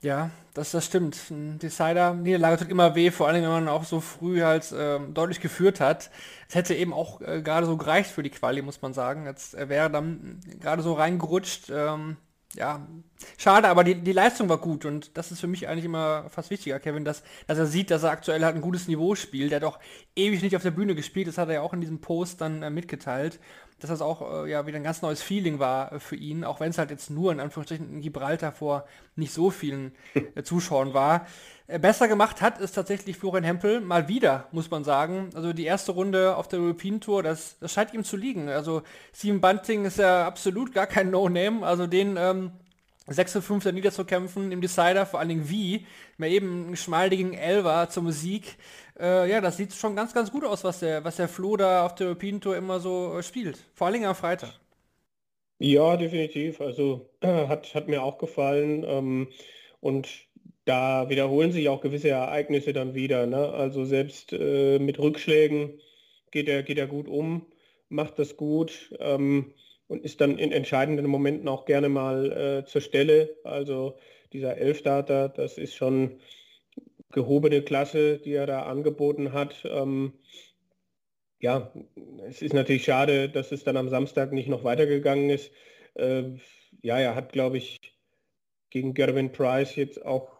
Ja, 0.03 0.31
das, 0.55 0.71
das 0.71 0.87
stimmt. 0.87 1.19
Ein 1.31 1.59
Decider-Niederlage 1.59 2.59
tut 2.59 2.71
immer 2.71 2.95
weh, 2.95 3.11
vor 3.11 3.29
allem 3.29 3.43
wenn 3.43 3.51
man 3.51 3.69
auch 3.69 3.85
so 3.85 4.01
früh 4.01 4.43
halt 4.43 4.73
ähm, 4.77 5.15
deutlich 5.15 5.41
geführt 5.41 5.81
hat. 5.81 6.11
Es 6.49 6.55
hätte 6.55 6.75
eben 6.75 6.93
auch 6.93 7.21
äh, 7.23 7.43
gerade 7.43 7.67
so 7.67 7.77
gereicht 7.77 8.11
für 8.11 8.23
die 8.23 8.31
Quali, 8.31 8.63
muss 8.63 8.83
man 8.83 8.93
sagen. 8.95 9.27
Jetzt 9.27 9.55
er 9.55 9.69
wäre 9.69 9.91
dann 9.91 10.41
gerade 10.61 10.83
so 10.83 10.93
reingerutscht. 10.93 11.71
Ähm, 11.71 12.19
ja, 12.55 12.87
schade, 13.37 13.69
aber 13.69 13.85
die, 13.85 13.97
die 13.97 14.13
Leistung 14.13 14.49
war 14.49 14.59
gut 14.59 14.85
und 14.85 15.17
das 15.17 15.31
ist 15.31 15.41
für 15.41 15.47
mich 15.47 15.69
eigentlich 15.69 15.85
immer 15.85 16.31
fast 16.31 16.51
wichtiger, 16.51 16.79
Kevin, 16.79 17.05
dass, 17.05 17.23
dass 17.47 17.59
er 17.59 17.67
sieht, 17.67 17.91
dass 17.91 18.03
er 18.03 18.11
aktuell 18.11 18.45
halt 18.45 18.55
ein 18.55 18.63
gutes 18.63 18.89
Niveau 18.89 19.15
spielt. 19.15 19.51
Der 19.51 19.57
hat 19.57 19.65
auch 19.65 19.79
ewig 20.15 20.43
nicht 20.43 20.57
auf 20.57 20.63
der 20.63 20.71
Bühne 20.71 20.95
gespielt, 20.95 21.29
das 21.29 21.37
hat 21.39 21.49
er 21.49 21.55
ja 21.55 21.61
auch 21.61 21.75
in 21.75 21.81
diesem 21.81 22.01
Post 22.01 22.41
dann 22.41 22.63
äh, 22.63 22.71
mitgeteilt, 22.71 23.41
dass 23.81 23.91
das 23.91 24.01
auch 24.01 24.45
äh, 24.45 24.51
ja 24.51 24.67
wieder 24.67 24.79
ein 24.79 24.85
ganz 24.85 25.03
neues 25.03 25.23
Feeling 25.23 25.59
war 25.59 25.93
äh, 25.93 26.01
für 26.01 26.17
ihn, 26.17 26.45
auch 26.45 26.61
wenn 26.61 26.71
es 26.71 26.79
halt 26.79 26.91
jetzt 26.91 27.11
nur 27.11 27.33
in 27.33 27.41
Anführungsstrichen 27.41 27.95
in 27.95 28.01
Gibraltar 28.01 28.53
vor 28.53 28.87
nicht 29.17 29.33
so 29.33 29.51
vielen 29.51 29.93
äh, 30.35 30.43
Zuschauern 30.43 30.95
war. 30.95 31.27
Äh, 31.67 31.79
besser 31.79 32.09
gemacht 32.09 32.41
hat 32.41 32.59
ist 32.59 32.73
tatsächlich 32.73 33.19
Florian 33.19 33.45
Hempel 33.45 33.81
mal 33.81 34.09
wieder, 34.09 34.47
muss 34.53 34.71
man 34.71 34.85
sagen. 34.85 35.31
Also 35.35 35.53
die 35.53 35.65
erste 35.65 35.93
Runde 35.93 36.37
auf 36.37 36.49
der 36.49 36.61
European 36.61 37.01
Tour, 37.01 37.23
das, 37.23 37.59
das 37.59 37.73
scheint 37.73 37.93
ihm 37.93 38.05
zu 38.05 38.17
liegen. 38.17 38.49
Also 38.49 38.83
Steven 39.15 39.41
Bunting 39.41 39.85
ist 39.85 39.99
ja 39.99 40.27
absolut 40.27 40.73
gar 40.73 40.87
kein 40.87 41.11
No-Name. 41.11 41.67
Also 41.67 41.87
den 41.87 42.17
ähm, 42.17 42.53
6 43.07 43.39
5 43.41 43.65
niederzukämpfen 43.73 44.53
im 44.53 44.61
Decider, 44.61 45.07
vor 45.07 45.21
allen 45.21 45.29
Dingen 45.29 45.49
wie, 45.49 45.87
mehr 46.17 46.31
eben 46.31 46.67
einen 46.67 46.77
schmaldigen 46.77 47.35
Elver 47.35 47.89
zur 47.89 48.03
Musik. 48.03 48.57
Äh, 48.99 49.31
ja, 49.31 49.41
das 49.41 49.57
sieht 49.57 49.73
schon 49.75 49.95
ganz, 49.95 50.13
ganz 50.13 50.33
gut 50.33 50.45
aus, 50.45 50.65
was 50.65 50.81
der, 50.81 51.05
was 51.05 51.17
der 51.17 51.29
Flo 51.29 51.57
da 51.57 51.87
auf 51.87 51.95
der 51.95 52.09
European 52.09 52.41
Tour 52.41 52.57
immer 52.57 52.81
so 52.81 53.19
äh, 53.19 53.23
spielt. 53.23 53.59
Vor 53.75 53.87
allen 53.87 53.95
Dingen 53.95 54.07
am 54.07 54.15
Freitag. 54.17 54.59
Ja, 55.59 55.97
definitiv. 55.97 56.61
Also 56.61 57.11
äh, 57.21 57.47
hat, 57.49 57.75
hat 57.75 57.89
mir 57.89 58.03
auch 58.03 58.19
gefallen. 58.19 58.85
Ähm, 58.87 59.29
und 59.81 60.09
da 60.65 61.09
wiederholen 61.09 61.53
sich 61.53 61.69
auch 61.69 61.81
gewisse 61.81 62.09
Ereignisse 62.09 62.73
dann 62.73 62.95
wieder. 62.95 63.27
Ne? 63.27 63.37
Also 63.37 63.85
selbst 63.85 64.33
äh, 64.33 64.79
mit 64.79 64.99
Rückschlägen 64.99 65.81
geht 66.33 66.49
er, 66.49 66.63
geht 66.63 66.79
er 66.79 66.87
gut 66.89 67.09
um, 67.09 67.47
macht 67.89 68.19
das 68.19 68.37
gut 68.37 68.93
ähm, 68.99 69.55
und 69.89 70.05
ist 70.05 70.21
dann 70.21 70.39
in 70.39 70.53
entscheidenden 70.53 71.07
Momenten 71.07 71.49
auch 71.49 71.65
gerne 71.65 71.89
mal 71.89 72.33
äh, 72.33 72.65
zur 72.67 72.81
Stelle. 72.81 73.37
Also 73.45 73.99
dieser 74.33 74.57
Elfdata, 74.57 75.29
das 75.29 75.59
ist 75.59 75.75
schon 75.75 76.21
gehobene 77.13 77.63
Klasse, 77.63 78.19
die 78.19 78.33
er 78.33 78.47
da 78.47 78.63
angeboten 78.65 79.33
hat. 79.33 79.65
Ähm, 79.65 80.13
ja, 81.41 81.73
es 82.29 82.43
ist 82.43 82.55
natürlich 82.55 82.85
schade, 82.85 83.29
dass 83.29 83.53
es 83.53 83.65
dann 83.65 83.77
am 83.77 83.89
Samstag 83.89 84.33
nicht 84.33 84.49
noch 84.49 84.65
weitergegangen 84.65 85.31
ist. 85.31 85.51
Äh, 85.95 86.25
ja, 86.83 86.99
er 86.99 87.15
hat, 87.15 87.33
glaube 87.33 87.59
ich, 87.59 87.79
gegen 88.71 88.95
Gervin 88.95 89.33
Price 89.33 89.77
jetzt 89.77 90.05
auch 90.05 90.37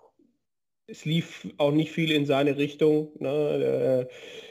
es 0.87 1.05
lief 1.05 1.49
auch 1.59 1.73
nicht 1.73 1.91
viel 1.91 2.13
in 2.13 2.27
seine 2.27 2.57
Richtung. 2.57 3.11
Ne? 3.19 4.09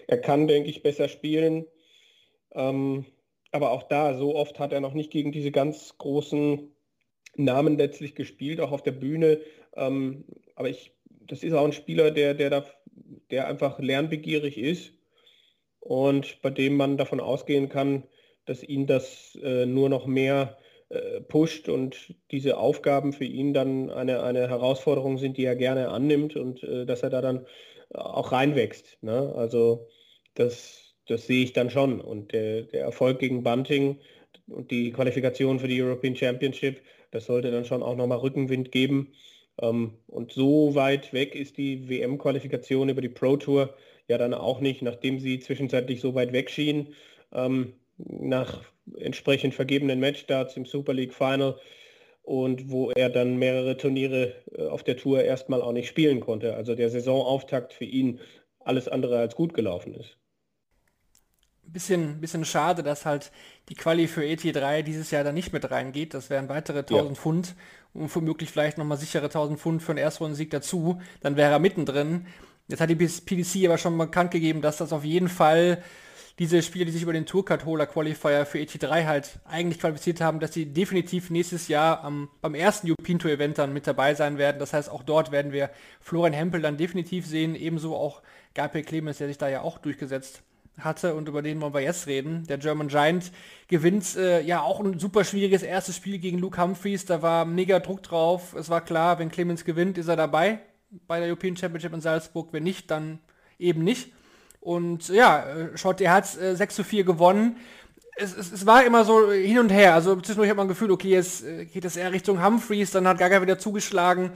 Er 0.08 0.17
kann, 0.17 0.47
denke 0.47 0.69
ich, 0.69 0.84
besser 0.84 1.08
spielen. 1.08 1.65
Ähm, 2.53 3.05
aber 3.55 3.71
auch 3.71 3.83
da, 3.83 4.17
so 4.17 4.35
oft 4.35 4.59
hat 4.59 4.73
er 4.73 4.81
noch 4.81 4.93
nicht 4.93 5.11
gegen 5.11 5.31
diese 5.31 5.51
ganz 5.51 5.97
großen 5.97 6.75
Namen 7.37 7.77
letztlich 7.77 8.13
gespielt, 8.13 8.59
auch 8.59 8.71
auf 8.71 8.83
der 8.83 8.91
Bühne. 8.91 9.39
Ähm, 9.75 10.25
aber 10.55 10.69
ich, 10.69 10.93
das 11.27 11.41
ist 11.41 11.53
auch 11.53 11.65
ein 11.65 11.73
Spieler, 11.73 12.11
der, 12.11 12.33
der, 12.33 12.49
da, 12.49 12.65
der 13.31 13.47
einfach 13.47 13.79
lernbegierig 13.79 14.57
ist 14.57 14.91
und 15.79 16.41
bei 16.41 16.49
dem 16.49 16.75
man 16.75 16.97
davon 16.97 17.19
ausgehen 17.19 17.69
kann, 17.69 18.03
dass 18.45 18.61
ihn 18.61 18.87
das 18.87 19.37
äh, 19.41 19.65
nur 19.65 19.89
noch 19.89 20.05
mehr 20.05 20.57
äh, 20.89 21.21
pusht 21.21 21.69
und 21.69 22.13
diese 22.31 22.57
Aufgaben 22.57 23.13
für 23.13 23.25
ihn 23.25 23.53
dann 23.53 23.89
eine, 23.89 24.21
eine 24.21 24.49
Herausforderung 24.49 25.17
sind, 25.17 25.37
die 25.37 25.45
er 25.45 25.55
gerne 25.55 25.89
annimmt 25.89 26.35
und 26.35 26.61
äh, 26.63 26.85
dass 26.85 27.03
er 27.03 27.09
da 27.09 27.21
dann 27.21 27.45
auch 27.93 28.31
reinwächst. 28.31 29.01
Ne? 29.01 29.33
Also 29.35 29.87
das, 30.33 30.85
das 31.07 31.27
sehe 31.27 31.43
ich 31.43 31.53
dann 31.53 31.69
schon. 31.69 32.01
Und 32.01 32.33
der, 32.33 32.63
der 32.63 32.81
Erfolg 32.81 33.19
gegen 33.19 33.43
Bunting 33.43 33.97
und 34.47 34.71
die 34.71 34.91
Qualifikation 34.91 35.59
für 35.59 35.67
die 35.67 35.81
European 35.81 36.15
Championship, 36.15 36.81
das 37.11 37.25
sollte 37.25 37.51
dann 37.51 37.65
schon 37.65 37.83
auch 37.83 37.95
nochmal 37.95 38.19
Rückenwind 38.19 38.71
geben. 38.71 39.13
Ähm, 39.61 39.93
und 40.07 40.31
so 40.31 40.75
weit 40.75 41.13
weg 41.13 41.35
ist 41.35 41.57
die 41.57 41.87
WM-Qualifikation 41.89 42.89
über 42.89 43.01
die 43.01 43.09
Pro 43.09 43.37
Tour 43.37 43.73
ja 44.07 44.17
dann 44.17 44.33
auch 44.33 44.59
nicht, 44.59 44.81
nachdem 44.81 45.19
sie 45.19 45.39
zwischenzeitlich 45.39 46.01
so 46.01 46.15
weit 46.15 46.33
weg 46.33 46.49
schien. 46.49 46.93
Ähm, 47.33 47.73
nach 47.97 48.63
entsprechend 48.97 49.53
vergebenen 49.53 49.99
Matchstarts 49.99 50.57
im 50.57 50.65
Super 50.65 50.93
League 50.93 51.13
Final 51.13 51.55
und 52.23 52.71
wo 52.71 52.91
er 52.91 53.09
dann 53.09 53.37
mehrere 53.37 53.77
Turniere 53.77 54.33
äh, 54.57 54.63
auf 54.67 54.83
der 54.83 54.97
Tour 54.97 55.23
erstmal 55.23 55.61
auch 55.61 55.71
nicht 55.71 55.87
spielen 55.87 56.19
konnte. 56.19 56.55
Also 56.55 56.75
der 56.75 56.89
Saisonauftakt 56.89 57.73
für 57.73 57.85
ihn 57.85 58.19
alles 58.59 58.87
andere 58.87 59.19
als 59.19 59.35
gut 59.35 59.53
gelaufen 59.53 59.93
ist. 59.93 60.17
Bisschen, 61.67 62.21
bisschen 62.21 62.45
schade, 62.45 62.84
dass 62.84 63.06
halt 63.06 63.32
die 63.69 63.75
Quali 63.75 64.08
für 64.08 64.21
ET3 64.21 64.82
dieses 64.82 65.12
Jahr 65.12 65.23
dann 65.23 65.36
nicht 65.36 65.51
mit 65.51 65.69
reingeht. 65.69 66.13
Das 66.13 66.30
wären 66.30 66.47
weitere 66.47 66.80
1000 66.80 67.10
ja. 67.10 67.15
Pfund 67.15 67.56
und 67.93 68.13
womöglich 68.15 68.51
vielleicht 68.51 68.78
nochmal 68.78 68.97
sichere 68.97 69.25
1000 69.25 69.60
Pfund 69.60 69.84
für 69.84 69.91
einen 69.91 69.99
Erstrundensieg 69.99 70.49
dazu. 70.49 71.01
Dann 71.21 71.36
wäre 71.36 71.51
er 71.51 71.60
mittendrin. 71.60 72.28
Jetzt 72.67 72.82
hat 72.82 72.89
die 72.89 72.95
PDC 72.95 73.65
aber 73.65 73.78
schon 73.78 73.97
bekannt 73.97 74.32
gegeben, 74.32 74.62
dass 74.62 74.78
das 74.78 74.93
auf 74.93 75.04
jeden 75.04 75.30
Fall 75.30 75.84
diese 76.39 76.62
Spieler, 76.62 76.86
die 76.86 76.91
sich 76.91 77.04
über 77.04 77.13
den 77.13 77.25
Tourcard-Holer 77.25 77.86
Qualifier 77.86 78.45
für 78.45 78.58
ET3 78.58 79.06
halt 79.06 79.39
eigentlich 79.45 79.80
qualifiziert 79.80 80.19
haben, 80.19 80.39
dass 80.39 80.54
sie 80.54 80.65
definitiv 80.65 81.30
nächstes 81.30 81.69
Jahr 81.69 82.04
am, 82.04 82.30
beim 82.41 82.56
ersten 82.56 82.88
European 82.88 83.19
Tour 83.19 83.32
Event 83.32 83.58
dann 83.58 83.71
mit 83.71 83.88
dabei 83.88 84.15
sein 84.15 84.38
werden. 84.38 84.60
Das 84.60 84.73
heißt, 84.73 84.89
auch 84.89 85.04
dort 85.04 85.32
werden 85.32 85.54
wir 85.54 85.69
Florian 86.01 86.34
Hempel 86.34 86.62
dann 86.62 86.75
definitiv 86.75 87.25
sehen, 87.25 87.56
ebenso 87.56 87.95
auch 87.95 88.21
Gabriel 88.54 88.84
Clemens, 88.84 89.19
der 89.19 89.28
sich 89.28 89.38
da 89.38 89.47
ja 89.47 89.62
auch 89.62 89.78
durchgesetzt 89.78 90.43
hatte 90.79 91.15
und 91.15 91.27
über 91.27 91.41
den 91.41 91.61
wollen 91.61 91.73
wir 91.73 91.81
jetzt 91.81 92.07
reden. 92.07 92.45
Der 92.47 92.57
German 92.57 92.88
Giant 92.88 93.31
gewinnt 93.67 94.15
äh, 94.15 94.41
ja 94.41 94.61
auch 94.61 94.79
ein 94.79 94.99
super 94.99 95.23
schwieriges 95.23 95.63
erstes 95.63 95.95
Spiel 95.95 96.19
gegen 96.19 96.39
Luke 96.39 96.61
Humphreys. 96.61 97.05
Da 97.05 97.21
war 97.21 97.45
mega 97.45 97.79
Druck 97.79 98.03
drauf. 98.03 98.53
Es 98.53 98.69
war 98.69 98.81
klar, 98.81 99.19
wenn 99.19 99.31
Clemens 99.31 99.65
gewinnt, 99.65 99.97
ist 99.97 100.07
er 100.07 100.15
dabei 100.15 100.59
bei 101.07 101.19
der 101.19 101.27
European 101.29 101.55
Championship 101.55 101.93
in 101.93 102.01
Salzburg. 102.01 102.49
Wenn 102.51 102.63
nicht, 102.63 102.91
dann 102.91 103.19
eben 103.57 103.83
nicht. 103.83 104.11
Und 104.59 105.09
ja, 105.09 105.45
äh, 105.45 105.77
Schott, 105.77 106.01
er 106.01 106.13
hat 106.13 106.38
äh, 106.38 106.55
6 106.55 106.75
zu 106.75 106.83
4 106.83 107.03
gewonnen. 107.03 107.57
Es, 108.17 108.35
es, 108.35 108.51
es, 108.51 108.65
war 108.65 108.83
immer 108.85 109.05
so 109.05 109.31
hin 109.31 109.59
und 109.59 109.69
her. 109.69 109.93
Also 109.93 110.15
zwischendurch 110.15 110.49
hat 110.49 110.57
man 110.57 110.67
Gefühl, 110.67 110.91
okay, 110.91 111.09
jetzt 111.09 111.43
äh, 111.43 111.65
geht 111.65 111.85
es 111.85 111.97
eher 111.97 112.11
Richtung 112.11 112.43
Humphreys, 112.43 112.91
dann 112.91 113.07
hat 113.07 113.17
Gaga 113.17 113.41
wieder 113.41 113.59
zugeschlagen. 113.59 114.31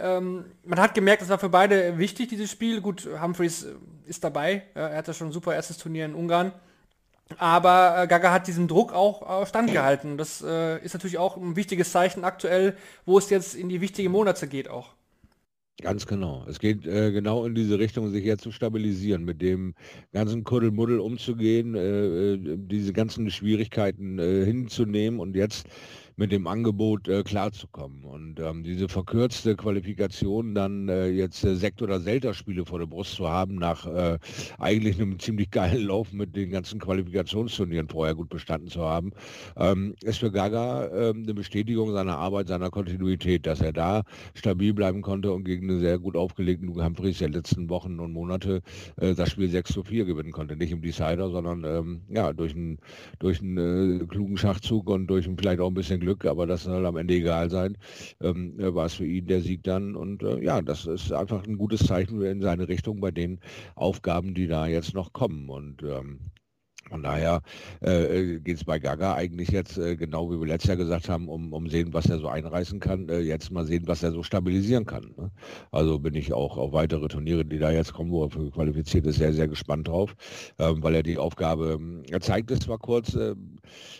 Ähm, 0.00 0.44
man 0.64 0.80
hat 0.80 0.94
gemerkt, 0.94 1.22
es 1.22 1.28
war 1.28 1.38
für 1.38 1.48
beide 1.48 1.98
wichtig, 1.98 2.28
dieses 2.28 2.50
Spiel. 2.50 2.80
Gut, 2.80 3.08
Humphreys 3.20 3.64
äh, 3.64 3.74
ist 4.06 4.24
dabei. 4.24 4.62
Er 4.74 4.96
hatte 4.96 5.14
schon 5.14 5.28
ein 5.28 5.32
super 5.32 5.54
erstes 5.54 5.78
Turnier 5.78 6.04
in 6.04 6.14
Ungarn. 6.14 6.52
Aber 7.36 8.02
äh, 8.02 8.06
Gaga 8.06 8.32
hat 8.32 8.46
diesen 8.46 8.68
Druck 8.68 8.92
auch 8.92 9.42
äh, 9.42 9.46
standgehalten. 9.46 10.16
Das 10.16 10.42
äh, 10.42 10.82
ist 10.82 10.94
natürlich 10.94 11.18
auch 11.18 11.36
ein 11.36 11.56
wichtiges 11.56 11.92
Zeichen 11.92 12.24
aktuell, 12.24 12.74
wo 13.04 13.18
es 13.18 13.28
jetzt 13.30 13.54
in 13.54 13.68
die 13.68 13.80
wichtigen 13.80 14.10
Monate 14.10 14.46
geht 14.46 14.68
auch. 14.70 14.94
Ganz 15.80 16.06
genau. 16.06 16.44
Es 16.48 16.58
geht 16.58 16.86
äh, 16.86 17.12
genau 17.12 17.44
in 17.44 17.54
diese 17.54 17.78
Richtung, 17.78 18.10
sich 18.10 18.24
jetzt 18.24 18.42
zu 18.42 18.50
stabilisieren, 18.50 19.24
mit 19.24 19.40
dem 19.42 19.74
ganzen 20.12 20.42
Kuddelmuddel 20.42 20.98
umzugehen, 20.98 21.74
äh, 21.74 22.56
diese 22.56 22.92
ganzen 22.92 23.30
Schwierigkeiten 23.30 24.18
hinzunehmen 24.18 25.20
und 25.20 25.36
jetzt 25.36 25.68
mit 26.18 26.32
dem 26.32 26.48
Angebot 26.48 27.06
äh, 27.08 27.22
klarzukommen. 27.22 28.02
Und 28.02 28.40
ähm, 28.40 28.64
diese 28.64 28.88
verkürzte 28.88 29.54
Qualifikation 29.54 30.52
dann 30.54 30.88
äh, 30.88 31.06
jetzt 31.06 31.44
äh, 31.44 31.54
Sekt- 31.54 31.80
oder 31.80 32.00
Selter-Spiele 32.00 32.66
vor 32.66 32.80
der 32.80 32.86
Brust 32.86 33.14
zu 33.14 33.28
haben, 33.28 33.54
nach 33.54 33.86
äh, 33.86 34.18
eigentlich 34.58 35.00
einem 35.00 35.20
ziemlich 35.20 35.50
geilen 35.52 35.86
Lauf 35.86 36.12
mit 36.12 36.34
den 36.34 36.50
ganzen 36.50 36.80
Qualifikationsturnieren 36.80 37.88
vorher 37.88 38.16
gut 38.16 38.30
bestanden 38.30 38.68
zu 38.68 38.80
haben, 38.80 39.12
ähm, 39.56 39.94
ist 40.02 40.18
für 40.18 40.32
Gaga 40.32 40.88
ähm, 40.88 41.22
eine 41.22 41.34
Bestätigung 41.34 41.92
seiner 41.92 42.18
Arbeit, 42.18 42.48
seiner 42.48 42.70
Kontinuität, 42.70 43.46
dass 43.46 43.60
er 43.60 43.72
da 43.72 44.02
stabil 44.34 44.74
bleiben 44.74 45.02
konnte 45.02 45.32
und 45.32 45.44
gegen 45.44 45.70
einen 45.70 45.80
sehr 45.80 46.00
gut 46.00 46.16
aufgelegten 46.16 46.66
Luke 46.66 46.84
Humphries 46.84 47.18
der 47.18 47.28
letzten 47.28 47.70
Wochen 47.70 48.00
und 48.00 48.12
Monate 48.12 48.62
äh, 48.96 49.14
das 49.14 49.30
Spiel 49.30 49.48
6 49.48 49.72
zu 49.72 49.84
4 49.84 50.04
gewinnen 50.04 50.32
konnte. 50.32 50.56
Nicht 50.56 50.72
im 50.72 50.82
Decider, 50.82 51.30
sondern 51.30 51.62
ähm, 51.62 52.00
ja, 52.08 52.32
durch 52.32 52.56
einen 52.56 52.78
durch 53.20 53.40
einen 53.40 54.00
äh, 54.00 54.06
klugen 54.06 54.36
Schachzug 54.36 54.90
und 54.90 55.06
durch 55.06 55.28
ein, 55.28 55.36
vielleicht 55.38 55.60
auch 55.60 55.68
ein 55.68 55.74
bisschen 55.74 56.00
Glück, 56.00 56.07
aber 56.24 56.46
das 56.46 56.64
soll 56.64 56.86
am 56.86 56.96
Ende 56.96 57.14
egal 57.14 57.50
sein, 57.50 57.76
ähm, 58.20 58.58
äh, 58.58 58.74
war 58.74 58.86
es 58.86 58.94
für 58.94 59.06
ihn 59.06 59.26
der 59.26 59.40
Sieg 59.40 59.62
dann. 59.64 59.94
Und 59.96 60.22
äh, 60.22 60.42
ja, 60.42 60.62
das 60.62 60.86
ist 60.86 61.12
einfach 61.12 61.44
ein 61.46 61.58
gutes 61.58 61.86
Zeichen 61.86 62.22
in 62.22 62.40
seine 62.42 62.68
Richtung 62.68 63.00
bei 63.00 63.10
den 63.10 63.40
Aufgaben, 63.74 64.34
die 64.34 64.46
da 64.46 64.66
jetzt 64.66 64.94
noch 64.94 65.12
kommen. 65.12 65.48
Und 65.48 65.82
ähm, 65.82 66.20
von 66.88 67.02
daher 67.02 67.42
äh, 67.82 68.36
äh 68.36 68.40
geht 68.40 68.56
es 68.56 68.64
bei 68.64 68.78
Gaga 68.78 69.14
eigentlich 69.14 69.48
jetzt, 69.50 69.78
äh, 69.78 69.96
genau 69.96 70.30
wie 70.30 70.40
wir 70.40 70.46
letztes 70.46 70.68
Jahr 70.68 70.76
gesagt 70.76 71.08
haben, 71.08 71.28
um, 71.28 71.52
um 71.52 71.68
sehen, 71.68 71.92
was 71.92 72.06
er 72.06 72.18
so 72.18 72.28
einreißen 72.28 72.80
kann, 72.80 73.08
äh, 73.08 73.20
jetzt 73.20 73.50
mal 73.50 73.66
sehen, 73.66 73.84
was 73.86 74.02
er 74.02 74.12
so 74.12 74.22
stabilisieren 74.22 74.86
kann. 74.86 75.14
Ne? 75.16 75.30
Also 75.70 75.98
bin 75.98 76.14
ich 76.14 76.32
auch 76.32 76.56
auf 76.56 76.72
weitere 76.72 77.08
Turniere, 77.08 77.44
die 77.44 77.58
da 77.58 77.70
jetzt 77.70 77.92
kommen, 77.92 78.10
wo 78.10 78.24
er 78.24 78.30
für 78.30 78.50
qualifiziert 78.50 79.06
ist, 79.06 79.16
sehr, 79.16 79.32
sehr 79.32 79.48
gespannt 79.48 79.88
drauf, 79.88 80.14
ähm, 80.58 80.82
weil 80.82 80.94
er 80.94 81.02
die 81.02 81.18
Aufgabe, 81.18 81.78
ähm, 81.78 82.02
er 82.10 82.20
zeigt 82.20 82.50
es 82.50 82.60
zwar 82.60 82.78
kurz, 82.78 83.14
äh, 83.14 83.34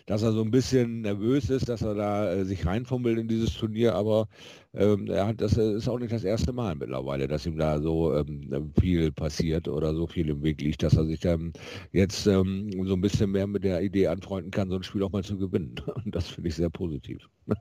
dass 0.06 0.22
er 0.22 0.32
so 0.32 0.42
ein 0.42 0.50
bisschen 0.50 1.02
nervös 1.02 1.50
ist, 1.50 1.68
dass 1.68 1.82
er 1.82 1.94
da 1.94 2.32
äh, 2.32 2.44
sich 2.44 2.64
reinfummelt 2.66 3.18
in 3.18 3.28
dieses 3.28 3.54
Turnier, 3.54 3.94
aber 3.94 4.28
ähm, 4.74 5.08
er 5.10 5.26
hat, 5.28 5.40
das 5.40 5.56
ist 5.56 5.88
auch 5.88 5.98
nicht 5.98 6.12
das 6.12 6.24
erste 6.24 6.52
Mal 6.52 6.74
mittlerweile, 6.74 7.26
dass 7.26 7.46
ihm 7.46 7.56
da 7.56 7.80
so 7.80 8.14
ähm, 8.14 8.72
viel 8.78 9.10
passiert 9.10 9.66
oder 9.66 9.94
so 9.94 10.06
viel 10.06 10.28
im 10.28 10.42
Weg 10.42 10.60
liegt, 10.60 10.82
dass 10.82 10.96
er 10.96 11.06
sich 11.06 11.20
dann 11.20 11.54
jetzt 11.92 12.26
ähm, 12.26 12.70
so 12.84 12.94
ein 12.94 13.00
bisschen 13.00 13.30
mehr 13.30 13.46
mit 13.46 13.64
der 13.64 13.80
Idee 13.80 14.08
anfreunden 14.08 14.50
kann, 14.50 14.68
so 14.68 14.76
ein 14.76 14.82
Spiel 14.82 15.02
auch 15.02 15.12
mal 15.12 15.24
zu 15.24 15.38
gewinnen. 15.38 15.74
Und 16.04 16.14
das 16.14 16.28
finde 16.28 16.48
ich 16.48 16.56
sehr 16.56 16.68
positiv. 16.70 17.28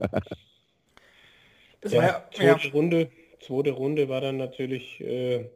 das 1.82 1.93
ja, 1.93 2.01
ja, 2.01 2.30
zweite, 2.34 2.68
ja. 2.68 2.74
Runde, 2.74 3.10
zweite 3.39 3.72
Runde 3.72 4.10
war 4.10 4.20
dann 4.20 4.36
natürlich, 4.36 4.99
äh, 4.99 5.49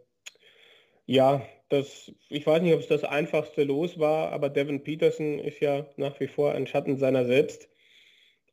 ja, 1.05 1.41
das, 1.67 2.11
ich 2.29 2.47
weiß 2.47 2.61
nicht, 2.61 2.73
ob 2.73 2.79
es 2.79 2.87
das 2.87 3.03
einfachste 3.03 3.65
Los 3.65 3.99
war, 3.99 4.31
aber 4.31 4.49
Devin 4.49 4.83
Peterson 4.83 5.39
ist 5.39 5.59
ja 5.59 5.85
nach 5.97 6.17
wie 6.21 6.27
vor 6.27 6.53
ein 6.53 6.65
Schatten 6.67 6.97
seiner 6.97 7.25
selbst 7.25 7.67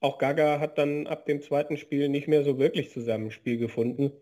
auch 0.00 0.18
Gaga 0.18 0.60
hat 0.60 0.78
dann 0.78 1.06
ab 1.06 1.26
dem 1.26 1.42
zweiten 1.42 1.76
Spiel 1.76 2.08
nicht 2.08 2.28
mehr 2.28 2.44
so 2.44 2.58
wirklich 2.58 2.90
Zusammenspiel 2.90 3.58
gefunden. 3.58 4.12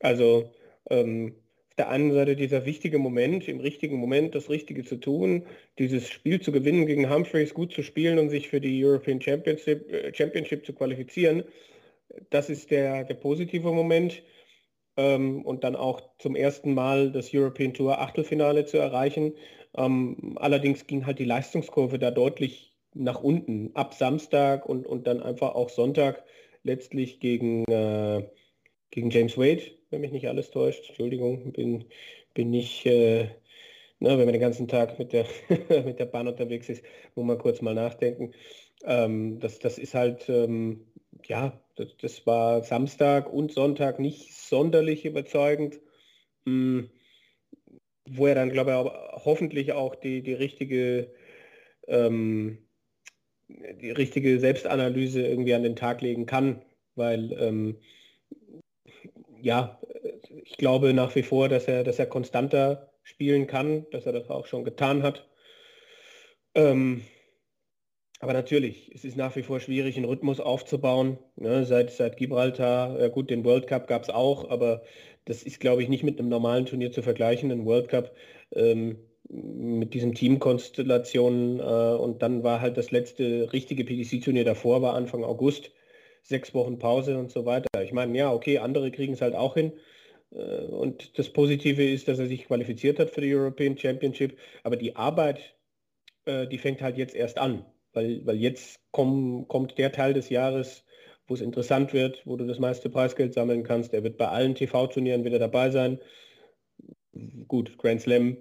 Also 0.00 0.50
ähm, 0.90 1.34
auf 1.70 1.76
der 1.76 1.88
einen 1.88 2.12
Seite 2.12 2.36
dieser 2.36 2.66
wichtige 2.66 2.98
Moment, 2.98 3.48
im 3.48 3.60
richtigen 3.60 3.96
Moment 3.96 4.34
das 4.34 4.50
Richtige 4.50 4.84
zu 4.84 4.96
tun, 4.96 5.46
dieses 5.78 6.08
Spiel 6.08 6.40
zu 6.40 6.52
gewinnen 6.52 6.86
gegen 6.86 7.12
Humphreys, 7.12 7.54
gut 7.54 7.72
zu 7.72 7.82
spielen 7.82 8.18
und 8.18 8.30
sich 8.30 8.48
für 8.48 8.60
die 8.60 8.84
European 8.84 9.20
Championship, 9.20 9.90
äh, 9.92 10.14
Championship 10.14 10.66
zu 10.66 10.72
qualifizieren, 10.72 11.44
das 12.30 12.50
ist 12.50 12.70
der, 12.70 13.04
der 13.04 13.14
positive 13.14 13.72
Moment. 13.72 14.22
Ähm, 14.96 15.44
und 15.44 15.64
dann 15.64 15.74
auch 15.74 16.02
zum 16.18 16.36
ersten 16.36 16.74
Mal 16.74 17.10
das 17.10 17.34
European 17.34 17.74
Tour 17.74 18.00
Achtelfinale 18.00 18.64
zu 18.64 18.78
erreichen. 18.78 19.34
Ähm, 19.76 20.36
allerdings 20.36 20.86
ging 20.86 21.06
halt 21.06 21.18
die 21.18 21.24
Leistungskurve 21.24 21.98
da 21.98 22.12
deutlich 22.12 22.73
nach 22.94 23.22
unten 23.22 23.74
ab 23.74 23.94
Samstag 23.94 24.66
und, 24.66 24.86
und 24.86 25.06
dann 25.06 25.22
einfach 25.22 25.54
auch 25.54 25.68
Sonntag 25.68 26.24
letztlich 26.62 27.20
gegen, 27.20 27.64
äh, 27.64 28.28
gegen 28.90 29.10
James 29.10 29.36
Wade, 29.36 29.62
wenn 29.90 30.00
mich 30.00 30.12
nicht 30.12 30.28
alles 30.28 30.50
täuscht. 30.50 30.88
Entschuldigung, 30.88 31.52
bin, 31.52 31.84
bin 32.34 32.50
nicht, 32.50 32.86
äh, 32.86 33.28
na, 33.98 34.10
wenn 34.18 34.24
man 34.24 34.32
den 34.32 34.40
ganzen 34.40 34.68
Tag 34.68 34.98
mit 34.98 35.12
der, 35.12 35.26
mit 35.84 35.98
der 35.98 36.06
Bahn 36.06 36.28
unterwegs 36.28 36.68
ist, 36.68 36.84
muss 37.14 37.26
man 37.26 37.38
kurz 37.38 37.60
mal 37.60 37.74
nachdenken. 37.74 38.32
Ähm, 38.84 39.40
das, 39.40 39.58
das 39.58 39.78
ist 39.78 39.94
halt, 39.94 40.28
ähm, 40.28 40.86
ja, 41.26 41.60
das, 41.76 41.96
das, 41.98 42.26
war 42.26 42.62
Samstag 42.62 43.32
und 43.32 43.52
Sonntag 43.52 43.98
nicht 43.98 44.34
sonderlich 44.34 45.04
überzeugend. 45.04 45.80
Hm, 46.46 46.90
wo 48.06 48.26
er 48.26 48.34
dann, 48.34 48.50
glaube 48.50 48.70
ich, 48.70 49.24
hoffentlich 49.24 49.72
auch 49.72 49.94
die, 49.94 50.22
die 50.22 50.34
richtige 50.34 51.12
ähm, 51.88 52.58
die 53.80 53.90
richtige 53.90 54.38
Selbstanalyse 54.40 55.26
irgendwie 55.26 55.54
an 55.54 55.62
den 55.62 55.76
Tag 55.76 56.00
legen 56.00 56.26
kann, 56.26 56.62
weil 56.94 57.32
ähm, 57.38 57.76
ja, 59.40 59.80
ich 60.44 60.56
glaube 60.56 60.94
nach 60.94 61.14
wie 61.14 61.22
vor, 61.22 61.48
dass 61.48 61.68
er, 61.68 61.84
dass 61.84 61.98
er 61.98 62.06
konstanter 62.06 62.92
spielen 63.02 63.46
kann, 63.46 63.86
dass 63.90 64.06
er 64.06 64.12
das 64.12 64.30
auch 64.30 64.46
schon 64.46 64.64
getan 64.64 65.02
hat. 65.02 65.28
Ähm, 66.54 67.02
aber 68.20 68.32
natürlich, 68.32 68.90
es 68.94 69.04
ist 69.04 69.16
nach 69.16 69.36
wie 69.36 69.42
vor 69.42 69.60
schwierig, 69.60 69.96
einen 69.96 70.06
Rhythmus 70.06 70.40
aufzubauen. 70.40 71.18
Ne? 71.36 71.66
Seit, 71.66 71.90
seit 71.90 72.16
Gibraltar, 72.16 72.98
ja 72.98 73.08
gut, 73.08 73.28
den 73.28 73.44
World 73.44 73.66
Cup 73.66 73.86
gab 73.86 74.02
es 74.04 74.10
auch, 74.10 74.48
aber 74.48 74.82
das 75.26 75.42
ist, 75.42 75.60
glaube 75.60 75.82
ich, 75.82 75.88
nicht 75.88 76.04
mit 76.04 76.18
einem 76.18 76.28
normalen 76.28 76.64
Turnier 76.64 76.90
zu 76.90 77.02
vergleichen. 77.02 77.50
Ein 77.50 77.66
World 77.66 77.88
Cup 77.88 78.14
ähm, 78.52 78.98
mit 79.28 79.94
diesen 79.94 80.14
Teamkonstellationen 80.14 81.58
äh, 81.60 81.62
und 81.62 82.22
dann 82.22 82.42
war 82.42 82.60
halt 82.60 82.76
das 82.76 82.90
letzte 82.90 83.52
richtige 83.52 83.84
PDC-Turnier 83.84 84.44
davor, 84.44 84.82
war 84.82 84.94
Anfang 84.94 85.24
August, 85.24 85.70
sechs 86.22 86.54
Wochen 86.54 86.78
Pause 86.78 87.18
und 87.18 87.30
so 87.30 87.44
weiter. 87.44 87.68
Ich 87.82 87.92
meine, 87.92 88.16
ja, 88.16 88.32
okay, 88.32 88.58
andere 88.58 88.90
kriegen 88.90 89.14
es 89.14 89.20
halt 89.20 89.34
auch 89.34 89.54
hin. 89.54 89.72
Äh, 90.32 90.66
und 90.66 91.18
das 91.18 91.30
Positive 91.32 91.82
ist, 91.82 92.08
dass 92.08 92.18
er 92.18 92.26
sich 92.26 92.46
qualifiziert 92.46 92.98
hat 92.98 93.10
für 93.10 93.20
die 93.20 93.34
European 93.34 93.78
Championship, 93.78 94.38
aber 94.62 94.76
die 94.76 94.96
Arbeit, 94.96 95.56
äh, 96.26 96.46
die 96.46 96.58
fängt 96.58 96.82
halt 96.82 96.98
jetzt 96.98 97.14
erst 97.14 97.38
an, 97.38 97.64
weil, 97.92 98.24
weil 98.26 98.36
jetzt 98.36 98.80
komm, 98.90 99.48
kommt 99.48 99.78
der 99.78 99.92
Teil 99.92 100.14
des 100.14 100.28
Jahres, 100.28 100.84
wo 101.26 101.34
es 101.34 101.40
interessant 101.40 101.94
wird, 101.94 102.22
wo 102.26 102.36
du 102.36 102.46
das 102.46 102.58
meiste 102.58 102.90
Preisgeld 102.90 103.32
sammeln 103.32 103.62
kannst. 103.64 103.94
Er 103.94 104.04
wird 104.04 104.18
bei 104.18 104.28
allen 104.28 104.54
TV-Turnieren 104.54 105.24
wieder 105.24 105.38
dabei 105.38 105.70
sein. 105.70 105.98
Gut, 107.48 107.78
Grand 107.78 108.02
Slam 108.02 108.36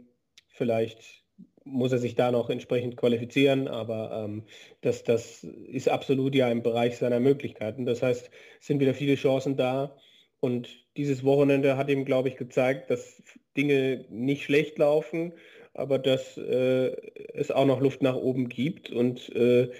Vielleicht 0.54 1.24
muss 1.66 1.92
er 1.92 1.98
sich 1.98 2.16
da 2.16 2.32
noch 2.32 2.50
entsprechend 2.50 2.98
qualifizieren, 2.98 3.68
aber 3.68 4.26
ähm, 4.26 4.44
das, 4.82 5.04
das 5.04 5.44
ist 5.44 5.90
absolut 5.90 6.36
ja 6.36 6.50
im 6.50 6.64
Bereich 6.64 6.98
seiner 6.98 7.20
Möglichkeiten. 7.20 7.86
Das 7.86 8.02
heißt, 8.02 8.30
es 8.60 8.68
sind 8.68 8.80
wieder 8.80 8.94
viele 8.94 9.16
Chancen 9.16 9.58
da 9.58 9.96
und 10.40 10.70
dieses 10.98 11.24
Wochenende 11.24 11.78
hat 11.78 11.90
ihm, 11.90 12.06
glaube 12.06 12.28
ich, 12.28 12.36
gezeigt, 12.36 12.90
dass 12.92 13.24
Dinge 13.56 14.06
nicht 14.10 14.44
schlecht 14.44 14.78
laufen, 14.78 15.34
aber 15.74 15.98
dass 15.98 16.38
äh, 16.38 16.96
es 17.34 17.50
auch 17.50 17.66
noch 17.66 17.82
Luft 17.82 18.02
nach 18.02 18.16
oben 18.16 18.50
gibt. 18.50 18.92
Und 18.92 19.34
äh, 19.36 19.72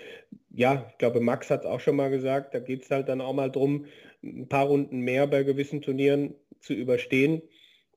ja, 0.52 0.88
ich 0.90 0.98
glaube, 0.98 1.20
Max 1.20 1.50
hat 1.50 1.62
es 1.62 1.66
auch 1.66 1.80
schon 1.80 1.98
mal 1.98 2.10
gesagt, 2.10 2.54
da 2.54 2.60
geht 2.60 2.84
es 2.84 2.90
halt 2.92 3.10
dann 3.10 3.22
auch 3.22 3.34
mal 3.34 3.52
darum, 3.52 3.86
ein 4.24 4.48
paar 4.48 4.68
Runden 4.68 5.00
mehr 5.00 5.28
bei 5.28 5.44
gewissen 5.44 5.82
Turnieren 5.82 6.34
zu 6.62 6.74
überstehen, 6.74 7.42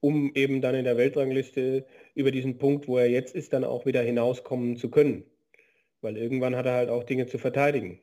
um 0.01 0.33
eben 0.35 0.61
dann 0.61 0.75
in 0.75 0.85
der 0.85 0.97
Weltrangliste 0.97 1.87
über 2.17 2.33
diesen 2.33 2.59
Punkt, 2.59 2.89
wo 2.89 2.99
er 2.99 3.09
jetzt 3.09 3.35
ist, 3.35 3.53
dann 3.53 3.63
auch 3.63 3.87
wieder 3.87 4.03
hinauskommen 4.03 4.77
zu 4.77 4.91
können. 4.91 5.25
Weil 6.01 6.17
irgendwann 6.17 6.57
hat 6.57 6.67
er 6.67 6.73
halt 6.73 6.89
auch 6.89 7.05
Dinge 7.05 7.27
zu 7.27 7.39
verteidigen. 7.39 8.01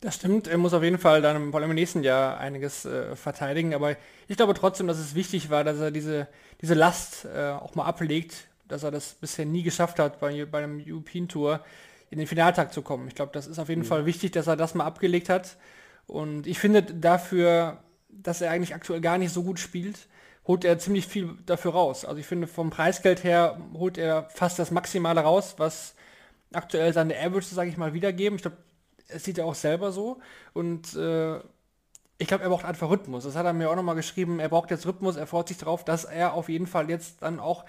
Das 0.00 0.14
stimmt, 0.14 0.46
er 0.46 0.58
muss 0.58 0.72
auf 0.72 0.82
jeden 0.82 0.98
Fall 0.98 1.20
dann 1.20 1.50
vor 1.50 1.60
allem 1.60 1.70
im 1.70 1.74
nächsten 1.74 2.02
Jahr 2.02 2.38
einiges 2.38 2.86
äh, 2.86 3.14
verteidigen, 3.16 3.74
aber 3.74 3.96
ich 4.28 4.36
glaube 4.36 4.54
trotzdem, 4.54 4.86
dass 4.86 4.98
es 4.98 5.14
wichtig 5.14 5.50
war, 5.50 5.62
dass 5.62 5.78
er 5.78 5.90
diese, 5.90 6.26
diese 6.62 6.72
Last 6.72 7.26
äh, 7.26 7.50
auch 7.50 7.74
mal 7.74 7.84
ablegt, 7.84 8.48
dass 8.66 8.82
er 8.82 8.90
das 8.90 9.14
bisher 9.14 9.44
nie 9.44 9.62
geschafft 9.62 9.98
hat, 9.98 10.18
bei, 10.20 10.46
bei 10.46 10.62
einem 10.62 10.82
European 10.86 11.28
Tour 11.28 11.62
in 12.10 12.18
den 12.18 12.26
Finaltag 12.26 12.72
zu 12.72 12.80
kommen. 12.80 13.08
Ich 13.08 13.14
glaube, 13.14 13.32
das 13.32 13.46
ist 13.46 13.58
auf 13.58 13.68
jeden 13.68 13.82
mhm. 13.82 13.86
Fall 13.86 14.06
wichtig, 14.06 14.32
dass 14.32 14.46
er 14.46 14.56
das 14.56 14.74
mal 14.74 14.84
abgelegt 14.84 15.28
hat. 15.28 15.56
Und 16.06 16.46
ich 16.46 16.58
finde 16.58 16.82
dafür, 16.82 17.82
dass 18.08 18.40
er 18.40 18.50
eigentlich 18.50 18.74
aktuell 18.74 19.00
gar 19.00 19.18
nicht 19.18 19.32
so 19.32 19.42
gut 19.42 19.58
spielt, 19.58 20.08
holt 20.46 20.64
er 20.64 20.78
ziemlich 20.78 21.06
viel 21.06 21.36
dafür 21.46 21.72
raus. 21.72 22.04
Also 22.04 22.18
ich 22.18 22.26
finde, 22.26 22.46
vom 22.46 22.70
Preisgeld 22.70 23.24
her 23.24 23.58
holt 23.74 23.98
er 23.98 24.28
fast 24.30 24.58
das 24.58 24.70
Maximale 24.70 25.20
raus, 25.20 25.54
was 25.58 25.94
aktuell 26.52 26.92
seine 26.92 27.16
Average, 27.18 27.54
sage 27.54 27.70
ich 27.70 27.76
mal, 27.76 27.94
wiedergeben. 27.94 28.36
Ich 28.36 28.42
glaube, 28.42 28.56
es 29.08 29.24
sieht 29.24 29.38
er 29.38 29.46
auch 29.46 29.54
selber 29.54 29.92
so. 29.92 30.20
Und 30.52 30.94
äh, 30.96 31.38
ich 32.18 32.28
glaube, 32.28 32.44
er 32.44 32.50
braucht 32.50 32.64
einfach 32.64 32.90
Rhythmus. 32.90 33.24
Das 33.24 33.36
hat 33.36 33.46
er 33.46 33.52
mir 33.52 33.70
auch 33.70 33.76
nochmal 33.76 33.94
geschrieben. 33.94 34.40
Er 34.40 34.48
braucht 34.48 34.70
jetzt 34.70 34.86
Rhythmus. 34.86 35.16
Er 35.16 35.26
freut 35.26 35.48
sich 35.48 35.58
darauf, 35.58 35.84
dass 35.84 36.04
er 36.04 36.34
auf 36.34 36.48
jeden 36.48 36.66
Fall 36.66 36.90
jetzt 36.90 37.22
dann 37.22 37.40
auch 37.40 37.64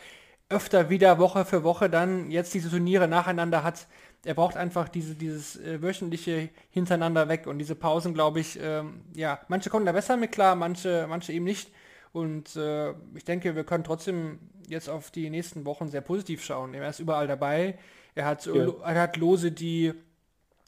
öfter 0.49 0.89
wieder 0.89 1.17
Woche 1.17 1.45
für 1.45 1.63
Woche 1.63 1.89
dann 1.89 2.29
jetzt 2.29 2.53
diese 2.53 2.69
Turniere 2.69 3.07
nacheinander 3.07 3.63
hat. 3.63 3.87
Er 4.25 4.33
braucht 4.33 4.57
einfach 4.57 4.89
diese, 4.89 5.15
dieses 5.15 5.55
äh, 5.55 5.81
wöchentliche 5.81 6.49
hintereinander 6.69 7.29
weg 7.29 7.47
und 7.47 7.57
diese 7.59 7.75
Pausen, 7.75 8.13
glaube 8.13 8.41
ich, 8.41 8.59
ähm, 8.61 9.01
ja, 9.15 9.39
manche 9.47 9.69
kommen 9.69 9.85
da 9.85 9.93
besser 9.93 10.17
mit 10.17 10.31
klar, 10.31 10.55
manche, 10.55 11.07
manche 11.09 11.31
eben 11.31 11.45
nicht. 11.45 11.71
Und 12.13 12.55
äh, 12.55 12.91
ich 13.15 13.23
denke, 13.23 13.55
wir 13.55 13.63
können 13.63 13.83
trotzdem 13.83 14.39
jetzt 14.67 14.89
auf 14.89 15.11
die 15.11 15.29
nächsten 15.29 15.65
Wochen 15.65 15.89
sehr 15.89 16.01
positiv 16.01 16.43
schauen. 16.43 16.73
Er 16.73 16.89
ist 16.89 16.99
überall 16.99 17.27
dabei. 17.27 17.77
Er 18.15 18.25
hat, 18.25 18.45
ja. 18.45 18.53
er 18.83 19.01
hat 19.01 19.17
Lose, 19.17 19.51
die 19.51 19.93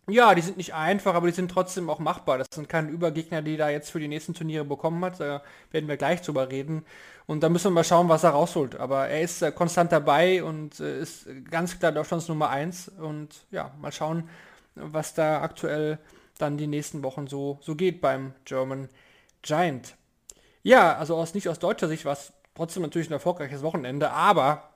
Ja, 0.08 0.36
die 0.36 0.42
sind 0.42 0.58
nicht 0.58 0.74
einfach, 0.74 1.16
aber 1.16 1.28
die 1.28 1.34
sind 1.34 1.52
trotzdem 1.52 1.90
auch 1.90 2.00
machbar. 2.00 2.38
Das 2.38 2.48
sind 2.54 2.70
keine 2.70 2.90
Übergegner, 2.90 3.42
die 3.42 3.58
da 3.58 3.70
jetzt 3.70 3.92
für 3.92 4.00
die 4.00 4.08
nächsten 4.08 4.34
Turniere 4.34 4.66
bekommen 4.66 5.04
hat. 5.04 5.20
Da 5.20 5.42
werden 5.72 5.90
wir 5.90 5.98
gleich 5.98 6.22
drüber 6.22 6.50
reden. 6.50 6.86
Und 7.26 7.42
da 7.44 7.50
müssen 7.50 7.66
wir 7.66 7.72
mal 7.72 7.84
schauen, 7.84 8.10
was 8.10 8.24
er 8.24 8.32
rausholt. 8.32 8.76
Aber 8.78 9.08
er 9.08 9.22
ist 9.22 9.42
äh, 9.42 9.52
konstant 9.52 9.92
dabei 9.92 10.44
und 10.44 10.80
äh, 10.80 11.02
ist 11.02 11.28
ganz 11.50 11.80
klar 11.80 11.92
Deutschlands 11.92 12.28
Nummer 12.28 12.50
1. 12.50 12.90
Und 13.00 13.46
ja, 13.52 13.72
mal 13.82 13.92
schauen, 13.92 14.30
was 14.76 15.14
da 15.14 15.42
aktuell 15.42 16.00
dann 16.38 16.58
die 16.58 16.68
nächsten 16.68 17.04
Wochen 17.04 17.28
so, 17.28 17.60
so 17.62 17.76
geht 17.76 18.02
beim 18.02 18.34
German 18.46 18.90
Giant. 19.42 19.96
Ja, 20.64 20.96
also 20.98 21.16
aus, 21.18 21.34
nicht 21.34 21.50
aus 21.50 21.60
deutscher 21.60 21.88
Sicht 21.90 22.06
war 22.06 22.14
es 22.14 22.32
trotzdem 22.56 22.84
natürlich 22.84 23.10
ein 23.10 23.14
erfolgreiches 23.14 23.62
Wochenende, 23.62 24.12
aber 24.12 24.70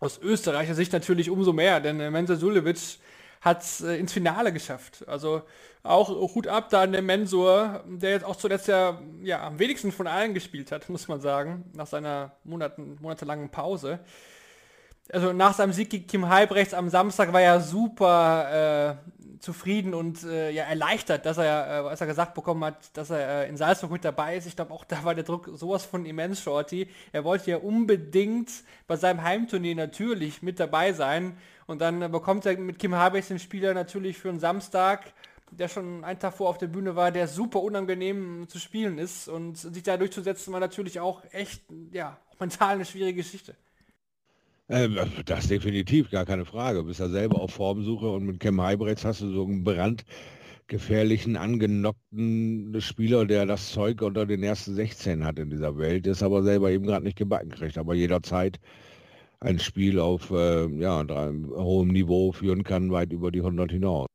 aus 0.00 0.18
österreichischer 0.18 0.74
Sicht 0.74 0.92
natürlich 0.92 1.30
umso 1.30 1.52
mehr, 1.52 1.80
denn 1.80 2.00
äh, 2.00 2.10
Mensa 2.10 2.36
Sulevic 2.36 2.98
hat 3.40 3.62
es 3.62 3.80
äh, 3.82 3.96
ins 3.96 4.12
Finale 4.12 4.52
geschafft. 4.52 5.06
Also 5.06 5.42
auch 5.84 6.08
Hut 6.34 6.48
ab 6.48 6.68
da 6.70 6.82
an 6.82 6.92
den 6.92 7.06
Mensur, 7.06 7.84
der 7.86 8.10
jetzt 8.10 8.24
auch 8.24 8.36
zuletzt 8.36 8.66
ja, 8.66 9.00
ja 9.22 9.46
am 9.46 9.58
wenigsten 9.60 9.92
von 9.92 10.08
allen 10.08 10.34
gespielt 10.34 10.72
hat, 10.72 10.88
muss 10.90 11.06
man 11.06 11.20
sagen, 11.20 11.64
nach 11.74 11.86
seiner 11.86 12.32
Monaten, 12.44 12.98
monatelangen 13.00 13.50
Pause. 13.50 14.00
Also 15.12 15.32
nach 15.32 15.54
seinem 15.54 15.72
Sieg 15.72 15.90
gegen 15.90 16.08
Kim 16.08 16.28
Halbrechts 16.28 16.74
am 16.74 16.88
Samstag 16.88 17.32
war 17.32 17.40
er 17.40 17.60
super 17.60 18.98
äh, 19.00 19.25
zufrieden 19.40 19.94
und 19.94 20.24
äh, 20.24 20.50
ja, 20.50 20.64
erleichtert, 20.64 21.26
dass 21.26 21.38
er, 21.38 21.84
äh, 21.84 21.88
als 21.88 22.00
er 22.00 22.06
gesagt 22.06 22.34
bekommen 22.34 22.64
hat, 22.64 22.96
dass 22.96 23.10
er 23.10 23.44
äh, 23.44 23.48
in 23.48 23.56
Salzburg 23.56 23.90
mit 23.90 24.04
dabei 24.04 24.36
ist. 24.36 24.46
Ich 24.46 24.56
glaube, 24.56 24.72
auch 24.72 24.84
da 24.84 25.04
war 25.04 25.14
der 25.14 25.24
Druck 25.24 25.50
sowas 25.54 25.84
von 25.84 26.06
immens, 26.06 26.40
Shorty. 26.40 26.88
Er 27.12 27.24
wollte 27.24 27.50
ja 27.50 27.58
unbedingt 27.58 28.50
bei 28.86 28.96
seinem 28.96 29.22
Heimturnier 29.22 29.74
natürlich 29.74 30.42
mit 30.42 30.60
dabei 30.60 30.92
sein 30.92 31.36
und 31.66 31.80
dann 31.80 32.10
bekommt 32.10 32.46
er 32.46 32.56
mit 32.58 32.78
Kim 32.78 32.94
Habeck 32.94 33.26
den 33.26 33.38
Spieler 33.38 33.74
natürlich 33.74 34.18
für 34.18 34.28
einen 34.28 34.40
Samstag, 34.40 35.12
der 35.50 35.68
schon 35.68 36.04
einen 36.04 36.18
Tag 36.18 36.34
vor 36.34 36.48
auf 36.48 36.58
der 36.58 36.66
Bühne 36.68 36.96
war, 36.96 37.10
der 37.10 37.28
super 37.28 37.62
unangenehm 37.62 38.48
zu 38.48 38.58
spielen 38.58 38.98
ist 38.98 39.28
und 39.28 39.56
sich 39.56 39.82
da 39.82 39.96
durchzusetzen 39.96 40.52
war 40.52 40.60
natürlich 40.60 41.00
auch 41.00 41.22
echt, 41.32 41.62
ja, 41.92 42.18
mental 42.38 42.74
eine 42.74 42.84
schwierige 42.84 43.22
Geschichte. 43.22 43.54
Ähm, 44.68 44.98
das 45.26 45.48
definitiv, 45.48 46.10
gar 46.10 46.24
keine 46.24 46.44
Frage. 46.44 46.80
Du 46.80 46.86
bist 46.86 47.00
ja 47.00 47.08
selber 47.08 47.40
auf 47.40 47.52
Formsuche 47.52 48.08
und 48.08 48.26
mit 48.26 48.40
Cam 48.40 48.60
Heibretz 48.60 49.04
hast 49.04 49.20
du 49.20 49.30
so 49.32 49.44
einen 49.44 49.62
brandgefährlichen, 49.64 51.36
angenockten 51.36 52.80
Spieler, 52.80 53.26
der 53.26 53.46
das 53.46 53.70
Zeug 53.70 54.02
unter 54.02 54.26
den 54.26 54.42
ersten 54.42 54.74
16 54.74 55.24
hat 55.24 55.38
in 55.38 55.50
dieser 55.50 55.78
Welt, 55.78 56.06
ist 56.06 56.22
aber 56.22 56.42
selber 56.42 56.70
eben 56.70 56.84
gerade 56.86 57.04
nicht 57.04 57.16
gebacken 57.18 57.50
kriegt, 57.50 57.78
aber 57.78 57.94
jederzeit 57.94 58.58
ein 59.40 59.58
Spiel 59.60 60.00
auf 60.00 60.30
äh, 60.30 60.66
ja, 60.80 61.04
hohem 61.08 61.88
Niveau 61.88 62.32
führen 62.32 62.64
kann, 62.64 62.90
weit 62.92 63.12
über 63.12 63.30
die 63.32 63.40
100 63.40 63.70
hinaus. 63.72 64.06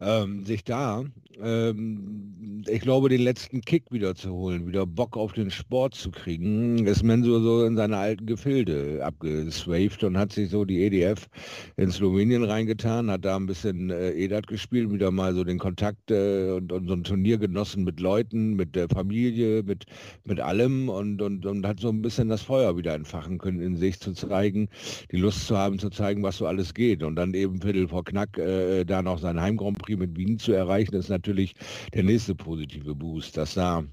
Ähm, 0.00 0.44
sich 0.46 0.64
da 0.64 1.04
ähm, 1.42 2.64
ich 2.68 2.80
glaube, 2.80 3.08
den 3.08 3.22
letzten 3.22 3.62
Kick 3.62 3.84
wieder 3.90 4.14
zu 4.14 4.32
holen, 4.32 4.66
wieder 4.66 4.86
Bock 4.86 5.16
auf 5.16 5.32
den 5.32 5.50
Sport 5.50 5.94
zu 5.94 6.10
kriegen, 6.10 6.86
ist 6.86 7.02
Mensur 7.02 7.40
so 7.40 7.64
in 7.64 7.76
seine 7.76 7.96
alten 7.96 8.26
Gefilde 8.26 9.00
abgeswaved 9.02 10.04
und 10.04 10.18
hat 10.18 10.32
sich 10.32 10.50
so 10.50 10.64
die 10.64 10.82
EDF 10.82 11.28
in 11.76 11.90
Slowenien 11.90 12.44
reingetan, 12.44 13.10
hat 13.10 13.24
da 13.24 13.36
ein 13.36 13.46
bisschen 13.46 13.90
äh, 13.90 14.10
EDAT 14.12 14.46
gespielt, 14.46 14.92
wieder 14.92 15.10
mal 15.10 15.34
so 15.34 15.44
den 15.44 15.58
Kontakt 15.58 16.10
äh, 16.10 16.50
und, 16.50 16.72
und, 16.72 16.88
so 16.88 16.94
ein 16.94 17.04
Turnier 17.04 17.38
genossen 17.38 17.84
mit 17.84 18.00
Leuten, 18.00 18.54
mit 18.54 18.76
der 18.76 18.88
Familie, 18.88 19.62
mit, 19.62 19.86
mit 20.24 20.40
allem 20.40 20.88
und, 20.88 21.22
und, 21.22 21.46
und 21.46 21.66
hat 21.66 21.80
so 21.80 21.88
ein 21.88 22.02
bisschen 22.02 22.28
das 22.28 22.42
Feuer 22.42 22.76
wieder 22.76 22.94
entfachen 22.94 23.38
können, 23.38 23.60
in 23.60 23.76
sich 23.76 24.00
zu 24.00 24.12
zeigen, 24.12 24.68
die 25.10 25.16
Lust 25.16 25.46
zu 25.46 25.56
haben, 25.56 25.78
zu 25.78 25.88
zeigen, 25.90 26.22
was 26.22 26.36
so 26.36 26.46
alles 26.46 26.74
geht. 26.74 27.02
Und 27.02 27.16
dann 27.16 27.32
eben 27.34 27.60
Viertel 27.60 27.88
vor 27.88 28.04
Knack 28.04 28.36
äh, 28.38 28.84
da 28.84 29.02
noch 29.02 29.18
sein 29.18 29.40
Heim 29.40 29.56
Grand 29.56 29.78
Prix 29.78 29.89
mit 29.96 30.16
Wien 30.16 30.38
zu 30.38 30.52
erreichen, 30.52 30.94
ist 30.94 31.08
natürlich 31.08 31.54
der 31.94 32.02
nächste 32.02 32.34
positive 32.34 32.94
Boost, 32.94 33.36
dass 33.36 33.54
da 33.54 33.84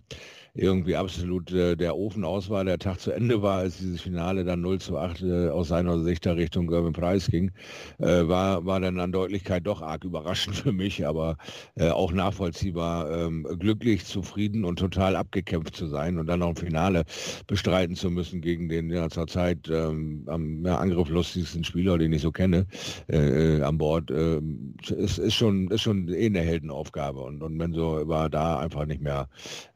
irgendwie 0.57 0.95
absolut 0.95 1.51
äh, 1.51 1.75
der 1.75 1.95
Ofen 1.95 2.23
aus 2.23 2.49
war, 2.49 2.65
der 2.65 2.79
Tag 2.79 2.99
zu 2.99 3.11
Ende 3.11 3.41
war, 3.41 3.59
als 3.59 3.77
dieses 3.77 4.01
Finale 4.01 4.43
dann 4.43 4.61
0 4.61 4.79
zu 4.79 4.97
8 4.97 5.21
äh, 5.21 5.49
aus 5.49 5.67
seiner 5.69 5.99
Sicht 6.01 6.25
da 6.25 6.33
Richtung 6.33 6.67
Gerben 6.67 6.93
Preis 6.93 7.27
ging, 7.27 7.51
äh, 7.99 8.27
war, 8.27 8.65
war 8.65 8.79
dann 8.79 8.99
an 8.99 9.11
Deutlichkeit 9.11 9.67
doch 9.67 9.81
arg 9.81 10.03
überraschend 10.03 10.55
für 10.55 10.71
mich, 10.71 11.05
aber 11.05 11.37
äh, 11.75 11.89
auch 11.89 12.11
nachvollziehbar, 12.11 13.09
ähm, 13.11 13.47
glücklich, 13.59 14.05
zufrieden 14.05 14.65
und 14.65 14.79
total 14.79 15.15
abgekämpft 15.15 15.75
zu 15.75 15.87
sein 15.87 16.17
und 16.17 16.27
dann 16.27 16.39
noch 16.39 16.49
ein 16.49 16.55
Finale 16.55 17.03
bestreiten 17.45 17.95
zu 17.95 18.09
müssen 18.09 18.41
gegen 18.41 18.67
den 18.67 18.89
ja 18.89 19.09
zurzeit 19.09 19.69
ähm, 19.69 20.23
am 20.27 20.65
ja, 20.65 20.77
angrifflustigsten 20.77 21.63
Spieler, 21.63 21.97
den 21.97 22.13
ich 22.13 22.21
so 22.21 22.31
kenne, 22.31 22.65
äh, 23.07 23.57
äh, 23.57 23.61
an 23.61 23.77
Bord, 23.77 24.09
ähm, 24.09 24.73
ist, 24.89 25.19
ist, 25.19 25.35
schon, 25.35 25.69
ist 25.69 25.81
schon 25.81 26.09
eh 26.09 26.25
eine 26.25 26.41
Heldenaufgabe 26.41 27.19
und, 27.21 27.43
und 27.43 27.59
wenn 27.59 27.73
so 27.73 28.07
war 28.07 28.29
da 28.29 28.59
einfach 28.59 28.85
nicht 28.85 29.01
mehr 29.01 29.27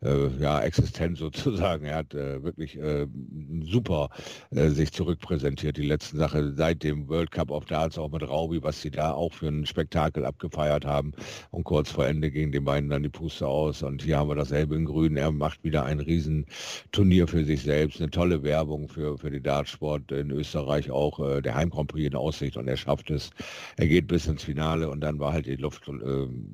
ja, 0.01 0.59
existent 0.72 1.17
sozusagen. 1.17 1.86
Er 1.86 1.97
hat 1.97 2.13
äh, 2.13 2.41
wirklich 2.43 2.78
äh, 2.78 3.05
super 3.61 4.09
äh, 4.51 4.69
sich 4.69 4.93
zurückpräsentiert, 4.93 5.76
die 5.76 5.86
letzten 5.86 6.17
Sache 6.17 6.53
seit 6.55 6.84
dem 6.84 7.09
World 7.09 7.32
Cup 7.32 7.51
of 7.51 7.65
Darts, 7.65 7.97
auch 7.97 8.09
mit 8.09 8.28
Raubi, 8.28 8.63
was 8.63 8.82
sie 8.82 8.89
da 8.89 9.11
auch 9.11 9.34
für 9.34 9.49
ein 9.49 9.65
Spektakel 9.65 10.24
abgefeiert 10.24 10.86
haben. 10.86 11.11
Und 11.51 11.65
kurz 11.65 11.91
vor 11.91 12.07
Ende 12.07 12.32
gingen 12.32 12.53
den 12.53 12.63
beiden 12.63 12.89
dann 12.89 13.03
die 13.03 13.09
Puste 13.09 13.47
aus. 13.47 13.84
Und 13.84 14.01
hier 14.01 14.17
haben 14.17 14.30
wir 14.30 14.36
dasselbe 14.36 14.76
in 14.76 14.86
Grün. 14.86 15.17
Er 15.17 15.32
macht 15.32 15.61
wieder 15.63 15.84
ein 15.84 15.99
Riesenturnier 15.99 17.28
für 17.28 17.43
sich 17.43 17.63
selbst, 17.63 17.99
eine 17.99 18.09
tolle 18.09 18.41
Werbung 18.43 18.88
für, 18.88 19.17
für 19.17 19.30
die 19.30 19.41
Dartsport 19.41 20.09
in 20.13 20.32
Österreich 20.32 20.89
auch, 20.89 21.19
äh, 21.19 21.41
der 21.41 21.55
Heim 21.55 21.69
Grand 21.69 21.89
Prix 21.89 22.07
in 22.07 22.15
Aussicht 22.15 22.55
und 22.55 22.69
er 22.69 22.78
schafft 22.78 23.11
es. 23.11 23.32
Er 23.76 23.88
geht 23.88 24.07
bis 24.07 24.26
ins 24.28 24.43
Finale 24.43 24.89
und 24.89 25.01
dann 25.01 25.19
war 25.19 25.34
halt 25.34 25.47
die 25.47 25.57
Luft 25.57 25.89
äh, 25.89 25.91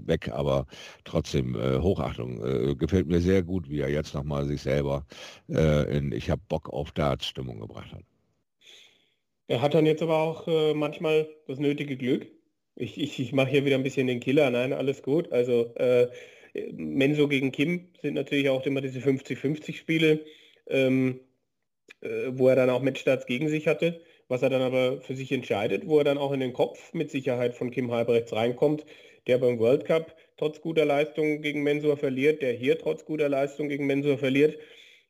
weg, 0.07 0.29
aber 0.33 0.65
trotzdem 1.03 1.55
äh, 1.55 1.77
Hochachtung. 1.77 2.77
Gefällt 2.77 3.07
mir 3.07 3.19
sehr 3.19 3.43
gut, 3.43 3.69
wie 3.69 3.79
er 3.79 3.89
jetzt 3.89 4.06
jetzt 4.07 4.13
nochmal 4.13 4.45
sich 4.45 4.61
selber 4.61 5.05
äh, 5.49 5.97
in 5.97 6.11
Ich 6.11 6.29
habe 6.29 6.41
Bock 6.47 6.69
auf 6.69 6.91
Darts-Stimmung 6.91 7.59
gebracht 7.59 7.91
hat. 7.91 8.03
Er 9.47 9.61
hat 9.61 9.73
dann 9.73 9.85
jetzt 9.85 10.01
aber 10.01 10.17
auch 10.17 10.47
äh, 10.47 10.73
manchmal 10.73 11.27
das 11.47 11.59
nötige 11.59 11.97
Glück. 11.97 12.27
Ich, 12.75 12.99
ich, 12.99 13.19
ich 13.19 13.33
mache 13.33 13.49
hier 13.49 13.65
wieder 13.65 13.75
ein 13.75 13.83
bisschen 13.83 14.07
den 14.07 14.19
Killer. 14.19 14.49
Nein, 14.49 14.73
alles 14.73 15.01
gut. 15.01 15.31
Also 15.31 15.73
äh, 15.75 16.07
Menso 16.73 17.27
gegen 17.27 17.51
Kim 17.51 17.89
sind 18.01 18.13
natürlich 18.13 18.49
auch 18.49 18.65
immer 18.65 18.81
diese 18.81 18.99
50-50 18.99 19.75
Spiele, 19.75 20.25
ähm, 20.67 21.19
äh, 22.01 22.31
wo 22.31 22.47
er 22.47 22.55
dann 22.55 22.69
auch 22.69 22.81
Matchstarts 22.81 23.25
gegen 23.25 23.49
sich 23.49 23.67
hatte, 23.67 24.01
was 24.27 24.41
er 24.41 24.49
dann 24.49 24.61
aber 24.61 25.01
für 25.01 25.15
sich 25.15 25.31
entscheidet, 25.31 25.87
wo 25.87 25.97
er 25.97 26.03
dann 26.03 26.17
auch 26.17 26.31
in 26.31 26.39
den 26.39 26.53
Kopf 26.53 26.93
mit 26.93 27.11
Sicherheit 27.11 27.55
von 27.55 27.71
Kim 27.71 27.91
Halbrechts 27.91 28.33
reinkommt, 28.33 28.85
der 29.27 29.37
beim 29.37 29.59
World 29.59 29.85
Cup 29.85 30.15
trotz 30.37 30.61
guter 30.61 30.85
Leistung 30.85 31.41
gegen 31.41 31.63
Mensur 31.63 31.97
verliert, 31.97 32.41
der 32.41 32.53
hier 32.53 32.77
trotz 32.77 33.05
guter 33.05 33.29
Leistung 33.29 33.69
gegen 33.69 33.85
Mensur 33.85 34.17
verliert. 34.17 34.57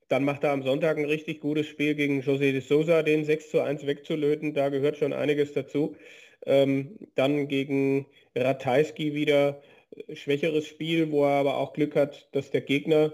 Dann 0.10 0.24
macht 0.24 0.44
er 0.44 0.52
am 0.52 0.64
Sonntag 0.64 0.98
ein 0.98 1.06
richtig 1.06 1.42
gutes 1.42 1.68
Spiel 1.68 1.96
gegen 1.96 2.22
José 2.22 2.52
de 2.52 2.62
Sousa, 2.62 3.04
den 3.04 3.26
6 3.26 3.52
zu 3.52 3.62
1 3.62 3.86
wegzulöten. 3.86 4.54
Da 4.54 4.70
gehört 4.70 4.98
schon 4.98 5.14
einiges 5.14 5.54
dazu. 5.54 5.96
Ähm, 6.46 6.98
dann 7.16 7.48
gegen 7.48 8.06
Ratajski 8.36 9.14
wieder 9.14 9.62
schwächeres 10.14 10.66
Spiel, 10.68 11.12
wo 11.12 11.26
er 11.26 11.32
aber 11.32 11.58
auch 11.58 11.74
Glück 11.74 11.96
hat, 11.96 12.30
dass 12.32 12.52
der 12.52 12.62
Gegner 12.62 13.14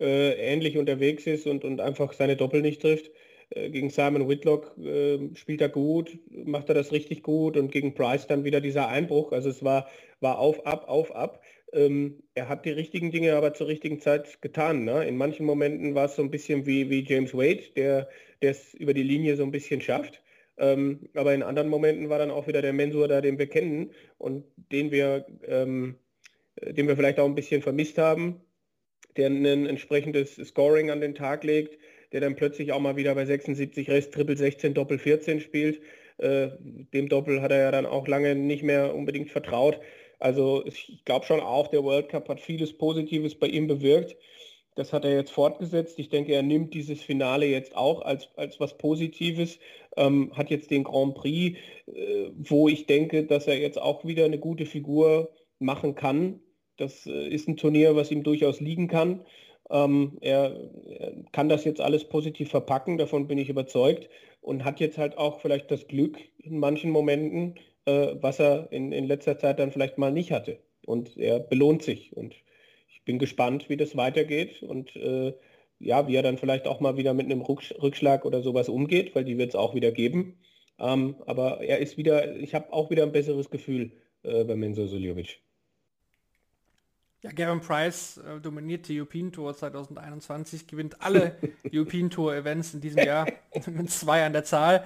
äh, 0.00 0.34
ähnlich 0.34 0.78
unterwegs 0.78 1.26
ist 1.26 1.46
und, 1.46 1.64
und 1.64 1.80
einfach 1.80 2.12
seine 2.12 2.36
Doppel 2.36 2.62
nicht 2.62 2.80
trifft. 2.80 3.10
Äh, 3.54 3.70
gegen 3.70 3.90
Simon 3.90 4.28
Whitlock 4.28 4.76
äh, 4.78 5.18
spielt 5.34 5.60
er 5.60 5.68
gut, 5.68 6.18
macht 6.30 6.68
er 6.68 6.74
das 6.74 6.92
richtig 6.92 7.22
gut 7.22 7.56
und 7.56 7.70
gegen 7.70 7.94
Price 7.94 8.26
dann 8.26 8.44
wieder 8.44 8.60
dieser 8.60 8.88
Einbruch. 8.88 9.32
Also 9.32 9.50
es 9.50 9.62
war, 9.62 9.88
war 10.20 10.38
auf, 10.38 10.66
ab, 10.66 10.88
auf, 10.88 11.14
ab. 11.14 11.42
Ähm, 11.72 12.22
er 12.34 12.48
hat 12.48 12.64
die 12.64 12.70
richtigen 12.70 13.10
Dinge 13.10 13.34
aber 13.34 13.54
zur 13.54 13.68
richtigen 13.68 14.00
Zeit 14.00 14.40
getan. 14.42 14.84
Ne? 14.84 15.06
In 15.06 15.16
manchen 15.16 15.46
Momenten 15.46 15.94
war 15.94 16.06
es 16.06 16.16
so 16.16 16.22
ein 16.22 16.30
bisschen 16.30 16.66
wie, 16.66 16.90
wie 16.90 17.04
James 17.04 17.34
Wade, 17.34 17.62
der 17.76 18.08
es 18.40 18.74
über 18.74 18.94
die 18.94 19.02
Linie 19.02 19.36
so 19.36 19.42
ein 19.42 19.52
bisschen 19.52 19.80
schafft. 19.80 20.22
Ähm, 20.58 21.08
aber 21.14 21.34
in 21.34 21.42
anderen 21.42 21.68
Momenten 21.68 22.08
war 22.08 22.18
dann 22.18 22.30
auch 22.30 22.46
wieder 22.46 22.62
der 22.62 22.72
Mensur 22.72 23.08
da, 23.08 23.20
den 23.20 23.38
wir 23.38 23.46
kennen 23.46 23.90
und 24.18 24.44
den 24.70 24.90
wir, 24.90 25.26
ähm, 25.46 25.96
den 26.60 26.88
wir 26.88 26.96
vielleicht 26.96 27.18
auch 27.18 27.24
ein 27.24 27.34
bisschen 27.34 27.62
vermisst 27.62 27.96
haben, 27.98 28.40
der 29.16 29.28
ein 29.28 29.66
entsprechendes 29.66 30.36
Scoring 30.36 30.90
an 30.90 31.00
den 31.00 31.14
Tag 31.14 31.44
legt, 31.44 31.78
der 32.12 32.20
dann 32.20 32.36
plötzlich 32.36 32.72
auch 32.72 32.80
mal 32.80 32.96
wieder 32.96 33.14
bei 33.14 33.24
76 33.24 33.88
Rest, 33.88 34.12
Triple 34.12 34.36
16, 34.36 34.74
Doppel 34.74 34.98
14 34.98 35.40
spielt. 35.40 35.80
Äh, 36.18 36.50
dem 36.92 37.08
Doppel 37.08 37.42
hat 37.42 37.50
er 37.50 37.58
ja 37.58 37.70
dann 37.70 37.86
auch 37.86 38.06
lange 38.06 38.34
nicht 38.34 38.62
mehr 38.62 38.94
unbedingt 38.94 39.30
vertraut. 39.30 39.80
Also 40.18 40.64
ich 40.66 41.02
glaube 41.04 41.26
schon 41.26 41.40
auch, 41.40 41.68
der 41.68 41.82
World 41.82 42.08
Cup 42.08 42.28
hat 42.28 42.40
vieles 42.40 42.76
Positives 42.76 43.34
bei 43.34 43.48
ihm 43.48 43.66
bewirkt. 43.66 44.16
Das 44.74 44.92
hat 44.92 45.04
er 45.04 45.14
jetzt 45.14 45.32
fortgesetzt. 45.32 45.98
Ich 45.98 46.08
denke, 46.08 46.32
er 46.32 46.42
nimmt 46.42 46.72
dieses 46.72 47.02
Finale 47.02 47.46
jetzt 47.46 47.76
auch 47.76 48.02
als, 48.02 48.28
als 48.36 48.58
was 48.58 48.78
Positives, 48.78 49.58
ähm, 49.96 50.32
hat 50.34 50.48
jetzt 50.48 50.70
den 50.70 50.84
Grand 50.84 51.14
Prix, 51.14 51.58
äh, 51.86 52.30
wo 52.36 52.68
ich 52.68 52.86
denke, 52.86 53.24
dass 53.24 53.46
er 53.46 53.58
jetzt 53.58 53.80
auch 53.80 54.04
wieder 54.04 54.24
eine 54.24 54.38
gute 54.38 54.64
Figur 54.64 55.30
machen 55.58 55.94
kann. 55.94 56.40
Das 56.78 57.06
äh, 57.06 57.28
ist 57.28 57.48
ein 57.48 57.56
Turnier, 57.56 57.96
was 57.96 58.10
ihm 58.10 58.22
durchaus 58.22 58.60
liegen 58.60 58.88
kann. 58.88 59.26
Ähm, 59.72 60.18
er, 60.20 60.70
kann 61.32 61.48
das 61.48 61.64
jetzt 61.64 61.80
alles 61.80 62.04
positiv 62.04 62.50
verpacken, 62.50 62.98
davon 62.98 63.26
bin 63.26 63.38
ich 63.38 63.48
überzeugt 63.48 64.08
und 64.42 64.64
hat 64.64 64.80
jetzt 64.80 64.98
halt 64.98 65.16
auch 65.16 65.40
vielleicht 65.40 65.70
das 65.70 65.88
Glück 65.88 66.18
in 66.38 66.58
manchen 66.58 66.90
Momenten, 66.90 67.54
äh, 67.86 68.14
was 68.20 68.38
er 68.38 68.70
in, 68.70 68.92
in 68.92 69.06
letzter 69.06 69.38
Zeit 69.38 69.58
dann 69.58 69.72
vielleicht 69.72 69.98
mal 69.98 70.12
nicht 70.12 70.30
hatte. 70.30 70.58
Und 70.84 71.16
er 71.16 71.40
belohnt 71.40 71.82
sich 71.82 72.16
und 72.16 72.34
ich 72.88 73.02
bin 73.04 73.18
gespannt, 73.18 73.68
wie 73.68 73.76
das 73.76 73.96
weitergeht 73.96 74.62
und 74.62 74.94
äh, 74.96 75.32
ja, 75.78 76.06
wie 76.06 76.16
er 76.16 76.22
dann 76.22 76.38
vielleicht 76.38 76.66
auch 76.66 76.80
mal 76.80 76.96
wieder 76.96 77.14
mit 77.14 77.26
einem 77.26 77.40
Rückschlag 77.40 78.24
oder 78.24 78.42
sowas 78.42 78.68
umgeht, 78.68 79.14
weil 79.14 79.24
die 79.24 79.38
wird 79.38 79.50
es 79.50 79.56
auch 79.56 79.74
wieder 79.74 79.90
geben. 79.90 80.38
Ähm, 80.78 81.16
aber 81.26 81.60
er 81.62 81.78
ist 81.78 81.96
wieder, 81.96 82.36
ich 82.36 82.54
habe 82.54 82.72
auch 82.72 82.90
wieder 82.90 83.04
ein 83.04 83.12
besseres 83.12 83.50
Gefühl 83.50 83.92
äh, 84.22 84.44
bei 84.44 84.56
Menzo 84.56 84.86
Suljovic. 84.86 85.40
Ja, 87.22 87.30
Gavin 87.30 87.60
Price 87.60 88.18
äh, 88.18 88.40
dominiert 88.40 88.88
die 88.88 88.98
European 88.98 89.30
Tour 89.30 89.56
2021, 89.56 90.66
gewinnt 90.66 91.00
alle 91.00 91.36
European 91.72 92.10
Tour 92.10 92.34
Events 92.34 92.74
in 92.74 92.80
diesem 92.80 93.04
Jahr 93.04 93.26
mit 93.66 93.90
zwei 93.92 94.26
an 94.26 94.32
der 94.32 94.42
Zahl. 94.42 94.84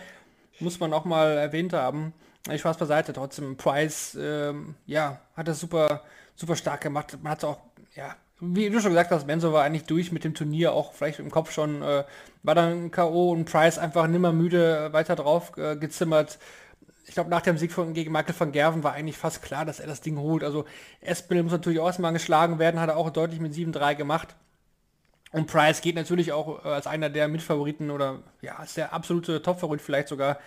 Muss 0.60 0.78
man 0.78 0.92
auch 0.92 1.06
mal 1.06 1.38
erwähnt 1.38 1.72
haben. 1.72 2.12
Ich 2.50 2.60
Spaß 2.60 2.76
beiseite, 2.76 3.14
trotzdem 3.14 3.56
Price, 3.56 4.16
ähm, 4.20 4.74
ja, 4.86 5.18
hat 5.34 5.48
das 5.48 5.60
super, 5.60 6.02
super 6.34 6.56
stark 6.56 6.82
gemacht. 6.82 7.18
Man 7.22 7.32
hat 7.32 7.42
auch, 7.42 7.58
ja, 7.94 8.14
wie 8.40 8.68
du 8.68 8.80
schon 8.80 8.90
gesagt 8.90 9.10
hast, 9.10 9.26
Benzo 9.26 9.52
war 9.54 9.64
eigentlich 9.64 9.84
durch 9.84 10.12
mit 10.12 10.22
dem 10.22 10.34
Turnier, 10.34 10.74
auch 10.74 10.92
vielleicht 10.92 11.18
im 11.18 11.30
Kopf 11.30 11.52
schon, 11.52 11.80
äh, 11.80 12.04
war 12.42 12.54
dann 12.54 12.90
K.O. 12.90 13.32
und 13.32 13.46
Price 13.46 13.78
einfach 13.78 14.06
nimmer 14.06 14.32
müde 14.32 14.92
weiter 14.92 15.16
drauf 15.16 15.56
äh, 15.56 15.76
gezimmert 15.76 16.38
ich 17.06 17.14
glaube, 17.14 17.30
nach 17.30 17.42
dem 17.42 17.56
Sieg 17.56 17.72
von, 17.72 17.94
gegen 17.94 18.12
Michael 18.12 18.34
van 18.38 18.52
Gerven 18.52 18.82
war 18.82 18.92
eigentlich 18.92 19.16
fast 19.16 19.42
klar, 19.42 19.64
dass 19.64 19.80
er 19.80 19.86
das 19.86 20.00
Ding 20.00 20.18
holt. 20.18 20.42
Also 20.42 20.64
Espinel 21.00 21.44
muss 21.44 21.52
natürlich 21.52 21.78
auch 21.78 21.86
erstmal 21.86 22.12
geschlagen 22.12 22.58
werden, 22.58 22.80
hat 22.80 22.88
er 22.88 22.96
auch 22.96 23.10
deutlich 23.10 23.40
mit 23.40 23.52
7-3 23.52 23.94
gemacht. 23.94 24.34
Und 25.32 25.46
Price 25.46 25.80
geht 25.80 25.96
natürlich 25.96 26.32
auch 26.32 26.64
äh, 26.64 26.68
als 26.68 26.86
einer 26.86 27.10
der 27.10 27.28
Mitfavoriten 27.28 27.90
oder 27.90 28.20
ja, 28.42 28.56
als 28.56 28.74
der 28.74 28.92
absolute 28.92 29.42
Topfavorit 29.42 29.80
vielleicht 29.80 30.08
sogar 30.08 30.38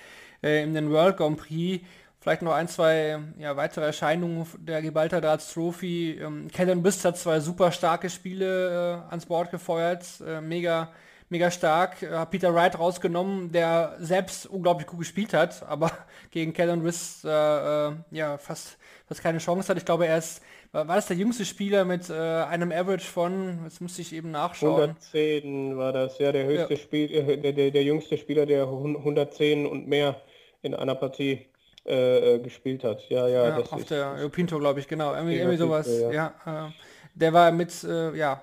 äh, 0.44 0.64
in 0.64 0.74
den 0.74 0.92
World 0.92 1.18
Grand 1.18 1.38
Prix. 1.38 1.86
Vielleicht 2.22 2.42
noch 2.42 2.54
ein, 2.54 2.68
zwei 2.68 3.20
ja, 3.38 3.56
weitere 3.56 3.86
Erscheinungen 3.86 4.46
der 4.58 4.82
Gibraltar 4.82 5.22
Darts 5.22 5.54
Trophy. 5.54 6.20
Ähm, 6.22 6.50
Kellen 6.52 6.84
Bist 6.84 7.06
hat 7.06 7.18
zwei 7.18 7.40
super 7.40 7.72
starke 7.72 8.10
Spiele 8.10 9.06
äh, 9.08 9.10
ans 9.10 9.26
Board 9.26 9.52
gefeuert. 9.52 10.06
Äh, 10.26 10.42
mega 10.42 10.92
mega 11.30 11.52
stark. 11.52 12.02
Äh, 12.02 12.26
Peter 12.26 12.54
Wright 12.54 12.78
rausgenommen, 12.78 13.52
der 13.52 13.96
selbst 14.00 14.46
unglaublich 14.48 14.88
gut 14.88 15.00
gespielt 15.00 15.34
hat, 15.34 15.64
aber 15.64 15.92
gegen 16.32 16.54
Kellen 16.54 16.82
Riss 16.82 17.24
äh, 17.24 17.30
äh, 17.30 17.92
ja 18.12 18.38
fast, 18.38 18.78
fast 19.08 19.22
keine 19.22 19.38
Chance 19.38 19.70
hat. 19.70 19.78
Ich 19.78 19.86
glaube, 19.86 20.08
er 20.08 20.18
ist, 20.18 20.42
war, 20.72 20.88
war 20.88 20.96
das 20.96 21.08
der 21.08 21.18
jüngste 21.18 21.46
Spieler 21.46 21.86
mit 21.86 22.10
äh, 22.10 22.14
einem 22.14 22.72
Average 22.72 23.06
von, 23.06 23.64
jetzt 23.64 23.82
müsste 23.82 24.02
ich 24.02 24.14
eben 24.14 24.32
nachschauen. 24.32 24.82
110 24.82 25.78
war 25.78 25.94
das, 25.94 26.18
ja, 26.20 26.32
der 26.32 26.46
höchste 26.46 26.74
ja. 26.74 26.80
Spiel, 26.80 27.12
äh, 27.12 27.38
der, 27.38 27.54
der, 27.54 27.72
der 27.72 27.84
jüngste 27.84 28.18
Spieler, 28.18 28.46
der 28.46 28.64
110 28.64 29.66
und 29.66 29.88
mehr 29.88 30.22
in 30.62 30.74
einer 30.76 30.96
Partie 30.96 31.48
äh, 31.86 32.40
gespielt 32.40 32.84
hat. 32.84 33.08
Ja, 33.10 33.28
ja, 33.28 33.48
ja 33.48 33.58
auf 33.58 33.80
ist, 33.80 33.92
der 33.92 34.18
Tour, 34.32 34.60
glaube 34.60 34.80
ich, 34.80 34.88
genau. 34.88 35.14
Irgendwie, 35.14 35.38
irgendwie 35.38 35.58
sowas. 35.58 35.88
Ja, 36.12 36.34
ja 36.46 36.74
der 37.16 37.34
war 37.34 37.52
mit, 37.52 37.84
ja, 37.84 38.42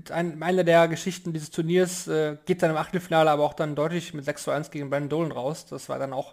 mit 0.00 0.12
ein, 0.12 0.42
einer 0.42 0.64
der 0.64 0.88
Geschichten 0.88 1.34
dieses 1.34 1.50
Turniers 1.50 2.08
äh, 2.08 2.38
geht 2.46 2.62
dann 2.62 2.70
im 2.70 2.78
Achtelfinale 2.78 3.30
aber 3.30 3.44
auch 3.44 3.52
dann 3.52 3.74
deutlich 3.74 4.14
mit 4.14 4.24
6 4.24 4.44
zu 4.44 4.50
1 4.50 4.70
gegen 4.70 4.88
Brandon 4.88 5.10
Dolan 5.10 5.32
raus. 5.32 5.66
Das 5.66 5.90
war 5.90 5.98
dann 5.98 6.14
auch 6.14 6.32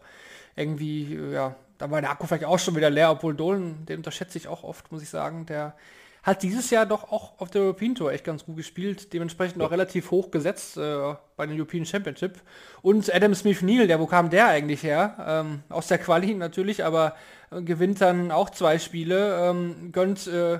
irgendwie, 0.55 1.15
äh, 1.15 1.33
ja, 1.33 1.55
da 1.77 1.91
war 1.91 1.99
der 1.99 2.09
Akku 2.11 2.27
vielleicht 2.27 2.45
auch 2.45 2.59
schon 2.59 2.77
wieder 2.77 2.89
leer, 2.89 3.11
obwohl 3.11 3.35
Dolan, 3.35 3.85
den 3.85 3.97
unterschätze 3.97 4.37
ich 4.37 4.47
auch 4.47 4.63
oft, 4.63 4.89
muss 4.89 5.03
ich 5.03 5.09
sagen. 5.09 5.45
Der 5.47 5.75
hat 6.23 6.43
dieses 6.43 6.69
Jahr 6.69 6.85
doch 6.85 7.11
auch 7.11 7.39
auf 7.41 7.49
der 7.49 7.63
European 7.63 7.93
Tour 7.93 8.13
echt 8.13 8.23
ganz 8.23 8.45
gut 8.45 8.55
gespielt, 8.55 9.11
dementsprechend 9.11 9.61
auch 9.61 9.71
relativ 9.71 10.11
hoch 10.11 10.31
gesetzt 10.31 10.77
äh, 10.77 11.15
bei 11.35 11.45
den 11.45 11.57
European 11.57 11.85
Championship. 11.85 12.39
Und 12.81 13.13
Adam 13.13 13.35
Smith 13.35 13.61
Neal, 13.61 13.87
der, 13.87 13.99
wo 13.99 14.05
kam 14.07 14.29
der 14.29 14.47
eigentlich 14.47 14.81
her? 14.81 15.15
Ähm, 15.27 15.63
aus 15.67 15.87
der 15.87 15.97
Quali 15.97 16.33
natürlich, 16.35 16.85
aber 16.85 17.15
äh, 17.51 17.61
gewinnt 17.61 17.99
dann 17.99 18.31
auch 18.31 18.49
zwei 18.49 18.79
Spiele, 18.79 19.49
ähm, 19.49 19.91
gönnt 19.91 20.25
äh, 20.27 20.59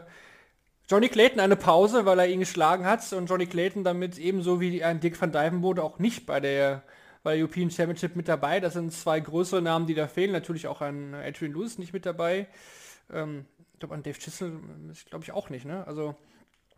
Johnny 0.90 1.10
Clayton 1.10 1.42
eine 1.42 1.58
Pause, 1.58 2.06
weil 2.06 2.20
er 2.20 2.28
ihn 2.28 2.40
geschlagen 2.40 2.86
hat 2.86 3.12
und 3.12 3.28
Johnny 3.30 3.46
Clayton 3.46 3.84
damit 3.84 4.18
ebenso 4.18 4.62
wie 4.62 4.84
ein 4.84 5.02
Dick 5.02 5.20
van 5.20 5.34
Dijvenbode 5.34 5.84
auch 5.84 6.00
nicht 6.00 6.26
bei 6.26 6.40
der, 6.40 6.84
bei 7.24 7.34
der 7.34 7.44
European 7.44 7.70
Championship 7.70 8.16
mit 8.16 8.30
dabei. 8.30 8.62
Das 8.62 8.74
sind 8.74 8.94
zwei 8.94 9.20
größere 9.20 9.62
Namen, 9.62 9.86
die 9.86 9.96
da 9.96 10.08
fehlen. 10.08 10.32
Natürlich 10.32 10.68
auch 10.68 10.80
ein 10.80 11.14
Adrian 11.14 11.52
Lewis 11.52 11.78
nicht 11.78 11.92
mit 11.92 12.06
dabei. 12.06 12.48
Ähm, 13.12 13.46
ich 13.74 13.80
glaube, 13.80 13.96
an 13.96 14.04
Dave 14.04 14.18
Chisel 14.18 14.60
glaube 15.10 15.26
ich 15.26 15.34
auch 15.34 15.50
nicht. 15.50 15.66
Ne? 15.66 15.86
Also 15.86 16.16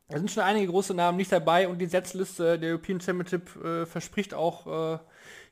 da 0.07 0.17
sind 0.17 0.31
schon 0.31 0.41
einige 0.41 0.71
große 0.71 0.95
Namen 0.95 1.17
nicht 1.17 1.31
dabei 1.31 1.67
und 1.67 1.77
die 1.77 1.85
Setzliste 1.85 2.57
der 2.57 2.71
European 2.71 2.99
Championship 2.99 3.63
äh, 3.63 3.85
verspricht 3.85 4.33
auch 4.33 4.95
äh, 4.95 4.99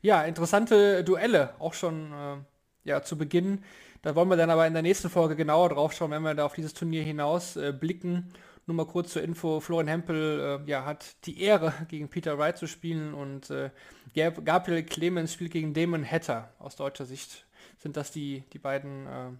ja, 0.02 0.24
interessante 0.24 1.04
Duelle, 1.04 1.54
auch 1.60 1.74
schon 1.74 2.12
äh, 2.12 2.36
ja, 2.82 3.02
zu 3.02 3.16
Beginn. 3.16 3.62
Da 4.02 4.16
wollen 4.16 4.28
wir 4.28 4.36
dann 4.36 4.50
aber 4.50 4.66
in 4.66 4.72
der 4.72 4.82
nächsten 4.82 5.10
Folge 5.10 5.36
genauer 5.36 5.68
drauf 5.68 5.92
schauen, 5.92 6.10
wenn 6.10 6.22
wir 6.22 6.34
da 6.34 6.44
auf 6.44 6.54
dieses 6.54 6.74
Turnier 6.74 7.04
hinaus 7.04 7.56
äh, 7.56 7.72
blicken. 7.72 8.32
Nur 8.68 8.74
mal 8.74 8.84
kurz 8.84 9.14
zur 9.14 9.22
Info, 9.22 9.60
Florian 9.60 9.88
Hempel 9.88 10.60
äh, 10.66 10.70
ja, 10.70 10.84
hat 10.84 11.16
die 11.24 11.40
Ehre, 11.40 11.72
gegen 11.88 12.08
Peter 12.08 12.36
Wright 12.36 12.58
zu 12.58 12.66
spielen 12.66 13.14
und 13.14 13.48
äh, 13.48 13.70
Gabriel 14.14 14.82
Clemens 14.82 15.32
spielt 15.32 15.52
gegen 15.52 15.72
Damon 15.72 16.04
Hatter. 16.04 16.52
Aus 16.58 16.76
deutscher 16.76 17.06
Sicht 17.06 17.46
sind 17.78 17.96
das 17.96 18.12
die, 18.12 18.42
die 18.52 18.58
beiden 18.58 19.06
äh, 19.06 19.30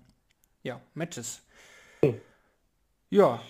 ja, 0.63 0.81
Matches. 0.95 1.43
Ja. 3.11 3.43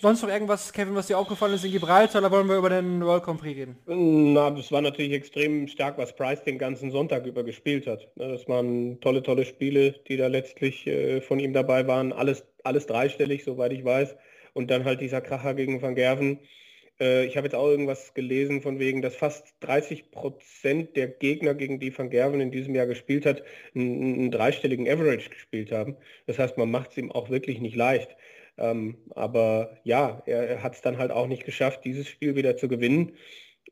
Sonst 0.00 0.22
noch 0.22 0.28
irgendwas, 0.28 0.72
Kevin, 0.72 0.96
was 0.96 1.06
dir 1.06 1.18
aufgefallen 1.18 1.54
ist 1.54 1.64
in 1.64 1.70
Gibraltar, 1.70 2.20
oder 2.20 2.32
wollen 2.32 2.48
wir 2.48 2.56
über 2.56 2.70
den 2.70 3.04
World 3.04 3.22
Grand 3.22 3.44
reden? 3.44 3.76
Na, 3.86 4.50
das 4.50 4.72
war 4.72 4.80
natürlich 4.80 5.12
extrem 5.12 5.68
stark, 5.68 5.98
was 5.98 6.16
Price 6.16 6.42
den 6.42 6.58
ganzen 6.58 6.90
Sonntag 6.90 7.26
über 7.26 7.44
gespielt 7.44 7.86
hat. 7.86 8.08
Ne, 8.16 8.26
das 8.26 8.48
waren 8.48 9.00
tolle, 9.00 9.22
tolle 9.22 9.44
Spiele, 9.44 9.92
die 10.08 10.16
da 10.16 10.26
letztlich 10.26 10.84
äh, 10.88 11.20
von 11.20 11.38
ihm 11.38 11.52
dabei 11.52 11.86
waren. 11.86 12.12
Alles, 12.12 12.44
alles 12.64 12.86
dreistellig, 12.86 13.44
soweit 13.44 13.72
ich 13.72 13.84
weiß 13.84 14.16
und 14.54 14.70
dann 14.70 14.84
halt 14.84 15.00
dieser 15.00 15.20
Kracher 15.20 15.54
gegen 15.54 15.82
Van 15.82 15.94
Gerven. 15.94 16.40
Äh, 17.00 17.26
ich 17.26 17.36
habe 17.36 17.46
jetzt 17.46 17.54
auch 17.54 17.68
irgendwas 17.68 18.14
gelesen 18.14 18.62
von 18.62 18.78
wegen, 18.78 19.02
dass 19.02 19.16
fast 19.16 19.54
30 19.60 20.10
Prozent 20.10 20.96
der 20.96 21.08
Gegner, 21.08 21.54
gegen 21.54 21.80
die 21.80 21.96
Van 21.96 22.10
Gerven 22.10 22.40
in 22.40 22.50
diesem 22.50 22.74
Jahr 22.74 22.86
gespielt 22.86 23.26
hat, 23.26 23.42
einen, 23.74 24.02
einen 24.02 24.30
dreistelligen 24.30 24.88
Average 24.88 25.30
gespielt 25.30 25.72
haben. 25.72 25.96
Das 26.26 26.38
heißt, 26.38 26.58
man 26.58 26.70
macht 26.70 26.92
es 26.92 26.98
ihm 26.98 27.12
auch 27.12 27.30
wirklich 27.30 27.60
nicht 27.60 27.76
leicht. 27.76 28.16
Ähm, 28.58 28.98
aber 29.10 29.78
ja, 29.84 30.22
er, 30.26 30.48
er 30.48 30.62
hat 30.62 30.74
es 30.74 30.82
dann 30.82 30.98
halt 30.98 31.10
auch 31.10 31.26
nicht 31.26 31.44
geschafft, 31.44 31.84
dieses 31.84 32.08
Spiel 32.08 32.36
wieder 32.36 32.56
zu 32.56 32.68
gewinnen. 32.68 33.16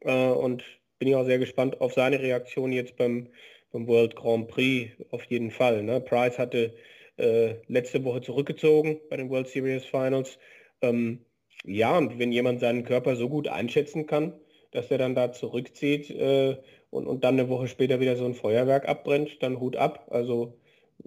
Äh, 0.00 0.12
und 0.12 0.64
bin 0.98 1.08
ich 1.08 1.14
auch 1.14 1.24
sehr 1.24 1.38
gespannt 1.38 1.80
auf 1.80 1.92
seine 1.94 2.20
Reaktion 2.20 2.72
jetzt 2.72 2.96
beim, 2.96 3.28
beim 3.72 3.86
World 3.86 4.16
Grand 4.16 4.48
Prix 4.48 4.92
auf 5.10 5.24
jeden 5.24 5.50
Fall. 5.50 5.82
Ne? 5.82 6.00
Price 6.00 6.38
hatte 6.38 6.74
äh, 7.16 7.56
letzte 7.66 8.04
Woche 8.04 8.20
zurückgezogen 8.20 9.00
bei 9.10 9.16
den 9.16 9.30
World 9.30 9.48
Series 9.48 9.84
Finals, 9.84 10.38
ähm, 10.82 11.24
ja, 11.64 11.96
und 11.96 12.18
wenn 12.18 12.32
jemand 12.32 12.60
seinen 12.60 12.84
Körper 12.84 13.16
so 13.16 13.28
gut 13.28 13.48
einschätzen 13.48 14.06
kann, 14.06 14.32
dass 14.70 14.90
er 14.90 14.98
dann 14.98 15.14
da 15.14 15.32
zurückzieht 15.32 16.10
äh, 16.10 16.58
und, 16.90 17.06
und 17.06 17.24
dann 17.24 17.38
eine 17.38 17.48
Woche 17.48 17.68
später 17.68 18.00
wieder 18.00 18.16
so 18.16 18.24
ein 18.24 18.34
Feuerwerk 18.34 18.88
abbrennt, 18.88 19.42
dann 19.42 19.60
Hut 19.60 19.76
ab. 19.76 20.08
Also 20.10 20.58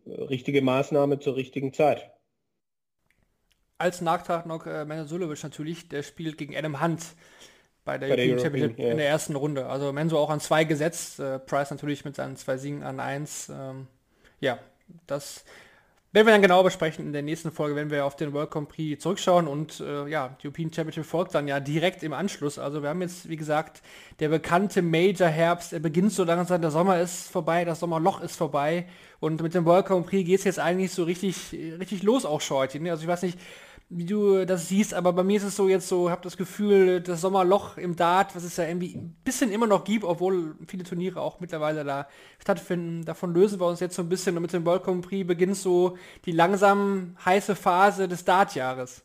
äh, 0.06 0.22
richtige 0.24 0.62
Maßnahme 0.62 1.20
zur 1.20 1.36
richtigen 1.36 1.74
Zeit. 1.74 2.12
Als 3.78 4.02
Nachtrag 4.02 4.46
noch 4.46 4.68
äh, 4.68 4.86
Mensulovic 4.86 5.42
natürlich, 5.44 5.90
der 5.90 6.04
spielt 6.04 6.38
gegen 6.38 6.56
Adam 6.56 6.82
Hunt 6.84 7.16
bei 7.84 7.98
der, 7.98 8.10
bei 8.10 8.16
der 8.16 8.26
European 8.26 8.44
Championship 8.44 8.80
ja. 8.80 8.92
in 8.92 8.98
der 8.98 9.08
ersten 9.08 9.36
Runde. 9.36 9.66
Also 9.68 9.92
Menzo 9.92 10.20
auch 10.20 10.30
an 10.30 10.40
zwei 10.40 10.64
gesetzt, 10.66 11.20
äh, 11.20 11.40
Price 11.40 11.72
natürlich 11.72 12.06
mit 12.06 12.16
seinen 12.16 12.36
zwei 12.36 12.58
Siegen 12.58 12.84
an 12.84 13.00
eins. 13.00 13.50
Ähm, 13.50 13.88
ja, 14.40 14.60
das 15.08 15.46
werden 16.14 16.28
wir 16.28 16.34
dann 16.34 16.42
genau 16.42 16.62
besprechen 16.62 17.06
in 17.06 17.14
der 17.14 17.22
nächsten 17.22 17.52
Folge, 17.52 17.76
wenn 17.76 17.90
wir 17.90 18.06
auf 18.06 18.18
den 18.18 18.34
World 18.34 18.52
Grand 18.52 18.68
Prix 18.68 19.02
zurückschauen 19.02 19.48
und 19.48 19.80
äh, 19.80 20.08
ja, 20.08 20.36
die 20.42 20.48
European 20.48 20.72
Championship 20.74 21.06
folgt 21.06 21.34
dann 21.34 21.48
ja 21.48 21.62
direkt 21.62 22.04
im 22.04 22.12
Anschluss. 22.12 22.60
Also 22.60 22.82
wir 22.82 22.90
haben 22.90 23.02
jetzt, 23.02 23.30
wie 23.30 23.38
gesagt, 23.38 23.82
der 24.20 24.28
bekannte 24.28 24.82
Major 24.82 25.30
Herbst, 25.30 25.72
er 25.72 25.80
beginnt 25.80 26.12
so 26.12 26.26
langsam, 26.26 26.62
der 26.62 26.72
Sommer 26.72 27.00
ist 27.00 27.32
vorbei, 27.32 27.64
das 27.64 27.80
Sommerloch 27.80 28.20
ist 28.22 28.36
vorbei 28.36 28.88
und 29.22 29.42
mit 29.42 29.54
dem 29.54 29.64
World 29.64 29.86
Grand 29.86 30.06
Prix 30.06 30.28
geht 30.28 30.40
es 30.40 30.44
jetzt 30.44 30.60
eigentlich 30.60 30.92
so 30.92 31.06
richtig, 31.06 31.54
richtig 31.80 32.04
los 32.04 32.26
auch 32.26 32.42
schon 32.42 32.58
heute. 32.58 32.80
Ne? 32.82 32.92
Also 32.92 33.04
ich 33.04 33.08
weiß 33.08 33.22
nicht, 33.22 33.40
wie 33.94 34.06
du 34.06 34.46
das 34.46 34.70
siehst, 34.70 34.94
aber 34.94 35.12
bei 35.12 35.24
mir 35.24 35.36
ist 35.36 35.44
es 35.44 35.58
so 35.58 35.68
jetzt 35.68 35.90
so, 35.90 36.10
habe 36.10 36.22
das 36.22 36.38
Gefühl, 36.38 37.02
das 37.02 37.20
Sommerloch 37.20 37.78
im 37.78 37.98
Dart, 37.98 38.34
was 38.36 38.46
es 38.46 38.56
ja 38.56 38.66
irgendwie 38.66 38.96
ein 38.96 39.14
bisschen 39.26 39.52
immer 39.52 39.68
noch 39.68 39.84
gibt, 39.84 40.06
obwohl 40.06 40.56
viele 40.66 40.86
Turniere 40.86 41.20
auch 41.20 41.42
mittlerweile 41.42 41.84
da 41.84 42.08
stattfinden, 42.40 43.04
davon 43.04 43.34
lösen 43.34 43.60
wir 43.60 43.68
uns 43.68 43.82
jetzt 43.82 43.96
so 43.96 44.02
ein 44.02 44.08
bisschen 44.08 44.38
und 44.38 44.44
mit 44.44 44.54
dem 44.54 44.66
World 44.66 44.84
Grand 44.84 45.06
Prix 45.06 45.28
beginnt 45.28 45.58
so 45.58 45.98
die 46.24 46.32
langsam 46.32 47.18
heiße 47.26 47.54
Phase 47.54 48.08
des 48.08 48.24
Dartjahres. 48.24 49.04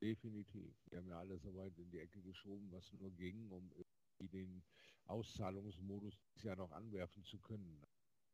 Definitiv. 0.00 0.72
Wir 0.88 0.98
haben 0.98 1.08
ja 1.10 1.18
alles 1.18 1.42
so 1.42 1.54
weit 1.54 1.76
in 1.76 1.90
die 1.90 1.98
Ecke 1.98 2.22
geschoben, 2.22 2.68
was 2.72 2.90
nur 2.98 3.10
ging, 3.10 3.50
um 3.50 4.30
den 4.32 4.62
Auszahlungsmodus 5.08 6.14
ja 6.42 6.56
noch 6.56 6.72
anwerfen 6.72 7.22
zu 7.24 7.38
können. 7.38 7.82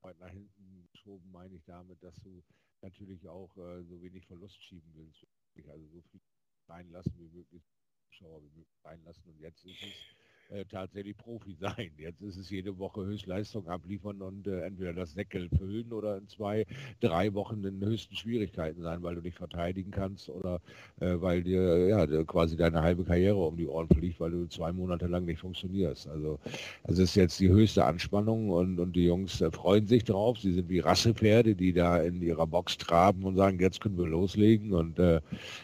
Weit 0.03 0.21
nach 0.21 0.31
hinten 0.31 0.87
geschoben 0.93 1.29
meine 1.33 1.57
ich 1.57 1.65
damit, 1.65 2.01
dass 2.05 2.15
du 2.23 2.45
natürlich 2.83 3.29
auch 3.29 3.57
äh, 3.57 3.83
so 3.83 4.01
wenig 4.01 4.27
Verlust 4.27 4.63
schieben 4.63 4.93
willst 4.95 5.27
also 5.69 5.87
so 5.89 6.01
viel 6.03 6.21
reinlassen 6.69 7.19
wie 7.19 7.29
möglich 7.29 7.63
Zuschauer 8.09 8.43
reinlassen 8.85 9.29
und 9.29 9.39
jetzt 9.39 9.65
ist 9.65 9.83
es 9.83 10.22
äh, 10.51 10.65
tatsächlich 10.65 11.17
Profi 11.17 11.57
sein. 11.61 11.91
Jetzt 11.97 12.23
ist 12.23 12.37
es 12.37 12.51
jede 12.51 12.79
Woche 12.79 13.05
Höchstleistung 13.05 13.67
abliefern 13.69 14.23
und 14.23 14.47
äh, 14.47 14.63
entweder 14.63 14.93
das 14.93 15.15
Deckel 15.15 15.49
füllen 15.51 15.93
oder 15.93 16.19
in 16.19 16.29
zwei, 16.29 16.67
drei 17.01 17.33
Wochen 17.35 17.65
in 17.65 17.81
höchsten 17.85 18.15
Schwierigkeiten 18.15 18.83
sein, 18.83 19.03
weil 19.03 19.15
du 19.15 19.21
nicht 19.23 19.37
verteidigen 19.37 19.91
kannst 19.91 20.29
oder 20.29 20.61
äh, 21.01 21.15
weil 21.21 21.43
dir 21.43 21.87
ja 21.89 22.07
quasi 22.25 22.57
deine 22.57 22.83
halbe 22.83 23.05
Karriere 23.05 23.37
um 23.37 23.57
die 23.57 23.67
Ohren 23.67 23.89
fliegt, 23.89 24.21
weil 24.21 24.31
du 24.31 24.47
zwei 24.49 24.73
Monate 24.73 25.07
lang 25.07 25.25
nicht 25.25 25.41
funktionierst. 25.41 26.09
Also 26.09 26.39
es 26.85 26.99
ist 26.99 27.15
jetzt 27.15 27.41
die 27.41 27.49
höchste 27.49 27.85
Anspannung 27.85 28.51
und, 28.51 28.79
und 28.79 28.95
die 28.95 29.05
Jungs 29.05 29.41
äh, 29.41 29.51
freuen 29.51 29.87
sich 29.87 30.05
drauf. 30.05 30.39
Sie 30.39 30.53
sind 30.53 30.69
wie 30.69 30.81
Rassepferde, 30.81 31.55
die 31.55 31.73
da 31.73 31.99
in 31.99 32.21
ihrer 32.23 32.47
Box 32.47 32.77
traben 32.79 33.25
und 33.25 33.37
sagen, 33.37 33.59
jetzt 33.61 33.81
können 33.81 33.99
wir 33.99 34.07
loslegen 34.07 34.73
und 34.73 34.99
äh, 34.99 35.21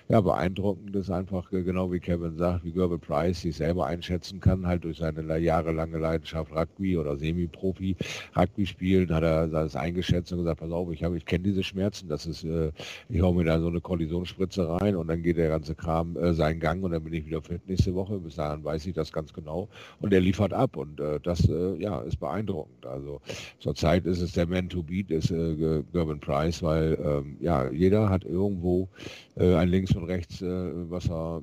ja, 0.09 0.21
beeindruckend 0.21 0.95
ist 0.97 1.11
einfach, 1.11 1.51
genau 1.51 1.93
wie 1.93 2.01
Kevin 2.01 2.37
sagt, 2.37 2.65
wie 2.65 2.73
Gerber 2.73 2.99
Price 2.99 3.43
sich 3.43 3.57
selber 3.57 3.87
einschätzen 3.87 4.41
kann, 4.41 4.67
halt 4.69 4.85
durch 4.85 4.99
seine 4.99 5.39
jahrelange 5.39 5.99
Leidenschaft 5.99 6.53
Rugby 6.55 6.97
oder 6.97 7.17
Semi-Profi 7.17 7.97
Rugby 8.37 8.67
spielen, 8.67 9.13
hat 9.13 9.25
er 9.25 9.49
das 9.49 9.75
eingeschätzt 9.75 10.33
und 10.33 10.39
gesagt, 10.39 10.61
pass 10.61 10.71
auf, 10.71 10.93
ich, 10.93 11.03
ich 11.03 11.25
kenne 11.27 11.45
diese 11.45 11.63
Schmerzen, 11.65 12.09
das 12.09 12.27
ist, 12.27 12.45
äh, 12.45 12.71
ich 13.09 13.21
hau 13.21 13.33
mir 13.33 13.45
da 13.45 13.59
so 13.59 13.69
eine 13.69 13.81
Kollisionsspritze 13.81 14.69
rein 14.69 14.97
und 14.97 15.09
dann 15.09 15.23
geht 15.23 15.37
der 15.39 15.49
ganze 15.49 15.75
Kram 15.75 16.17
äh, 16.17 16.33
seinen 16.35 16.61
Gang 16.61 16.83
und 16.85 16.93
dann 16.93 17.03
bin 17.03 17.13
ich 17.15 17.27
wieder 17.27 17.43
fit 17.43 17.67
nächste 17.69 17.95
Woche. 17.95 18.19
Bis 18.19 18.37
dahin 18.37 18.63
weiß 18.65 18.87
ich 18.87 18.95
das 18.95 19.13
ganz 19.13 19.33
genau 19.33 19.69
und 20.01 20.13
er 20.13 20.21
liefert 20.21 20.53
ab 20.53 20.77
und 20.77 21.01
äh, 21.01 21.19
das 21.21 21.49
äh, 21.49 21.75
ja, 21.77 22.01
ist 22.03 22.21
beeindruckend. 22.21 22.87
Also 22.87 23.21
zurzeit 23.59 24.07
ist 24.07 24.21
es 24.21 24.33
der 24.33 24.47
Man 24.47 24.69
to 24.69 24.83
Beat, 24.83 25.11
ist 25.11 25.31
äh, 25.31 25.83
Gerben 25.93 26.21
Price, 26.21 26.63
weil 26.63 26.99
ähm, 27.03 27.37
ja, 27.41 27.71
jeder 27.71 28.09
hat 28.09 28.25
irgendwo 28.25 28.89
äh, 29.37 29.55
ein 29.55 29.69
links 29.69 29.95
und 29.95 30.05
rechts, 30.05 30.43
was 30.43 31.09
er 31.09 31.43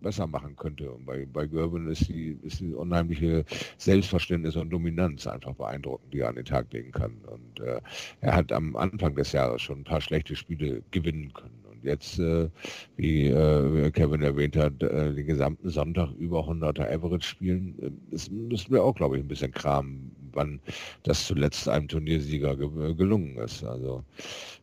besser 0.00 0.26
machen 0.26 0.56
könnte. 0.56 0.90
Und 0.90 1.06
bei, 1.06 1.26
bei 1.26 1.46
Gerben 1.46 1.90
ist 1.90 2.08
die, 2.08 2.38
ist 2.42 2.60
die 2.60 2.74
unheimliche 2.74 3.44
Selbstverständnis 3.76 4.56
und 4.56 4.70
Dominanz 4.70 5.26
einfach 5.26 5.54
beeindruckend, 5.54 6.12
die 6.12 6.20
er 6.20 6.28
an 6.28 6.36
den 6.36 6.44
Tag 6.44 6.72
legen 6.72 6.92
kann. 6.92 7.16
Und 7.26 7.60
äh, 7.60 7.80
er 8.20 8.36
hat 8.36 8.52
am 8.52 8.76
Anfang 8.76 9.14
des 9.14 9.32
Jahres 9.32 9.62
schon 9.62 9.80
ein 9.80 9.84
paar 9.84 10.00
schlechte 10.00 10.36
Spiele 10.36 10.82
gewinnen 10.90 11.32
können. 11.32 11.58
Und 11.70 11.84
jetzt, 11.84 12.18
äh, 12.18 12.48
wie 12.96 13.26
äh, 13.26 13.90
Kevin 13.90 14.22
erwähnt 14.22 14.56
hat, 14.56 14.82
äh, 14.82 15.14
den 15.14 15.26
gesamten 15.26 15.70
Sonntag 15.70 16.10
über 16.18 16.40
100er 16.40 16.92
Average 16.92 17.28
spielen, 17.28 18.00
das 18.10 18.30
müssen 18.30 18.72
wir 18.72 18.82
auch, 18.82 18.94
glaube 18.94 19.16
ich, 19.16 19.24
ein 19.24 19.28
bisschen 19.28 19.52
kramen, 19.52 20.10
wann 20.32 20.60
das 21.04 21.26
zuletzt 21.26 21.68
einem 21.68 21.88
Turniersieger 21.88 22.56
ge 22.56 22.94
gelungen 22.94 23.36
ist. 23.38 23.64
Also 23.64 24.04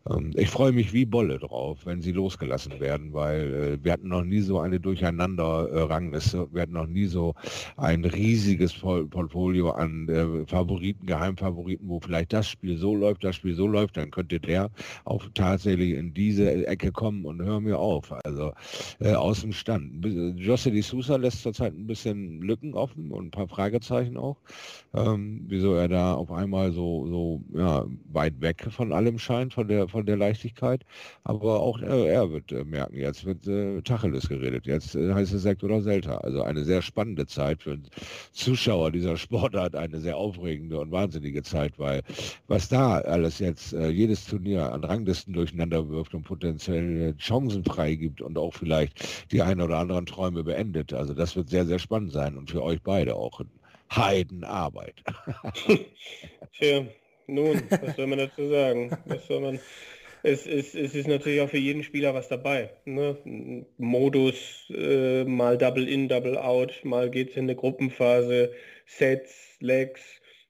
ähm, 0.10 0.32
ich 0.36 0.50
freue 0.50 0.72
mich 0.72 0.94
wie 0.94 1.06
Bolle 1.06 1.40
drauf, 1.40 1.80
wenn 1.86 2.02
sie 2.02 2.12
losgelassen 2.12 2.80
werden, 2.80 3.14
weil 3.14 3.54
äh, 3.54 3.84
wir 3.84 3.94
hatten 3.94 4.10
noch 4.10 4.24
nie 4.24 4.42
so 4.42 4.60
eine 4.60 4.80
Durcheinander-Rangliste, 4.80 6.48
wir 6.52 6.62
hatten 6.62 6.74
noch 6.74 6.88
nie 6.88 7.06
so 7.06 7.34
ein 7.78 8.06
riesiges 8.06 8.74
Portfolio 8.74 9.72
an 9.72 10.08
äh, 10.10 10.46
Favoriten, 10.46 11.06
Geheimfavoriten, 11.08 11.88
wo 11.90 12.00
vielleicht 12.00 12.34
das 12.34 12.48
Spiel 12.48 12.78
so 12.78 12.96
läuft, 12.96 13.24
das 13.24 13.36
Spiel 13.36 13.56
so 13.56 13.68
läuft, 13.68 13.98
dann 13.98 14.12
könnte 14.12 14.40
der 14.40 14.70
auch 15.06 15.26
tatsächlich 15.34 15.96
in 15.96 16.14
diese 16.14 16.68
Ecke 16.68 16.92
kommen 16.92 17.26
und 17.26 17.42
hör 17.42 17.60
mir 17.60 17.80
auf. 17.80 18.12
Also 18.24 18.54
äh, 19.00 19.14
aus 19.14 19.42
dem 19.42 19.54
Stand. 19.54 20.06
José 20.06 20.72
de 20.72 20.82
Sousa 20.82 21.16
lässt 21.16 21.42
zurzeit 21.42 21.74
ein 21.74 21.88
bisschen 21.88 22.42
Lücken 22.42 22.74
offen 22.74 23.12
und 23.12 23.28
ein 23.28 23.32
paar 23.32 23.48
Fragezeichen 23.48 24.18
auch, 24.18 24.38
ähm, 24.94 25.46
wieso 25.48 25.74
er 25.74 25.88
da 25.88 26.14
auf 26.14 26.32
einmal 26.32 26.72
so, 26.72 27.08
so 27.08 27.42
ja, 27.58 27.86
weit 28.12 28.40
weg 28.42 28.68
von 28.70 28.94
allem 28.94 29.18
scheint, 29.18 29.54
von 29.54 29.68
der 29.68 29.88
von 29.96 30.06
der 30.06 30.18
Leichtigkeit. 30.18 30.84
Aber 31.24 31.62
auch 31.62 31.82
äh, 31.82 32.08
er 32.10 32.30
wird 32.30 32.52
äh, 32.52 32.66
merken, 32.66 32.98
jetzt 32.98 33.24
wird 33.24 33.48
äh, 33.48 33.82
Tacheles 33.82 34.28
geredet. 34.28 34.66
Jetzt 34.66 34.94
äh, 34.96 35.14
heißt 35.14 35.34
es 35.34 35.42
Sekt 35.42 35.64
oder 35.64 35.82
Selta. 35.82 36.18
Also 36.18 36.42
eine 36.42 36.66
sehr 36.66 36.82
spannende 36.82 37.26
Zeit 37.28 37.64
für 37.64 37.78
Zuschauer 38.34 38.92
dieser 38.92 39.16
Sportart, 39.16 39.76
eine 39.76 40.02
sehr 40.02 40.18
aufregende 40.18 40.80
und 40.80 40.92
wahnsinnige 40.92 41.44
Zeit, 41.44 41.80
weil 41.80 42.02
was 42.48 42.68
da 42.68 42.98
alles 43.00 43.40
jetzt 43.40 43.72
äh, 43.72 43.88
jedes 43.88 44.26
Turnier 44.26 44.74
an 44.74 44.84
Ranglisten 44.84 45.34
durcheinander 45.34 45.88
wirft 45.90 46.14
und 46.14 46.24
potenziell 46.24 47.16
Chancen 47.18 47.64
freigibt 47.64 48.22
und 48.22 48.38
auch 48.38 48.54
vielleicht 48.54 49.32
die 49.32 49.42
ein 49.42 49.62
oder 49.62 49.78
anderen 49.78 50.06
Träume 50.06 50.44
beendet. 50.44 50.92
Also 50.92 51.14
das 51.14 51.38
wird 51.38 51.50
sehr, 51.50 51.66
sehr 51.66 51.80
spannend 51.80 52.12
sein 52.12 52.38
und 52.38 52.52
für 52.52 52.62
euch 52.62 52.82
beide 52.82 53.16
auch 53.16 53.40
Heidenarbeit. 53.96 54.96
Tja, 56.58 56.86
nun, 57.28 57.62
was 57.70 57.96
soll 57.96 58.08
man 58.08 58.20
dazu 58.20 58.48
sagen? 58.50 58.98
Was 59.06 59.28
soll 59.28 59.42
man... 59.42 59.60
Es 60.24 60.48
ist, 60.48 60.74
es 60.74 60.96
ist 60.96 61.08
natürlich 61.08 61.40
auch 61.42 61.50
für 61.50 61.60
jeden 61.60 61.84
Spieler 61.84 62.16
was 62.16 62.28
dabei. 62.28 62.72
Ne? 62.86 63.66
Modus, 63.78 64.66
äh, 64.76 65.24
mal 65.24 65.56
Double 65.56 65.88
In, 65.88 66.08
Double 66.08 66.36
Out, 66.36 66.80
mal 66.84 67.12
geht 67.12 67.30
es 67.30 67.36
in 67.36 67.44
eine 67.44 67.56
Gruppenphase, 67.56 68.52
Sets, 68.88 69.58
Legs, 69.60 70.02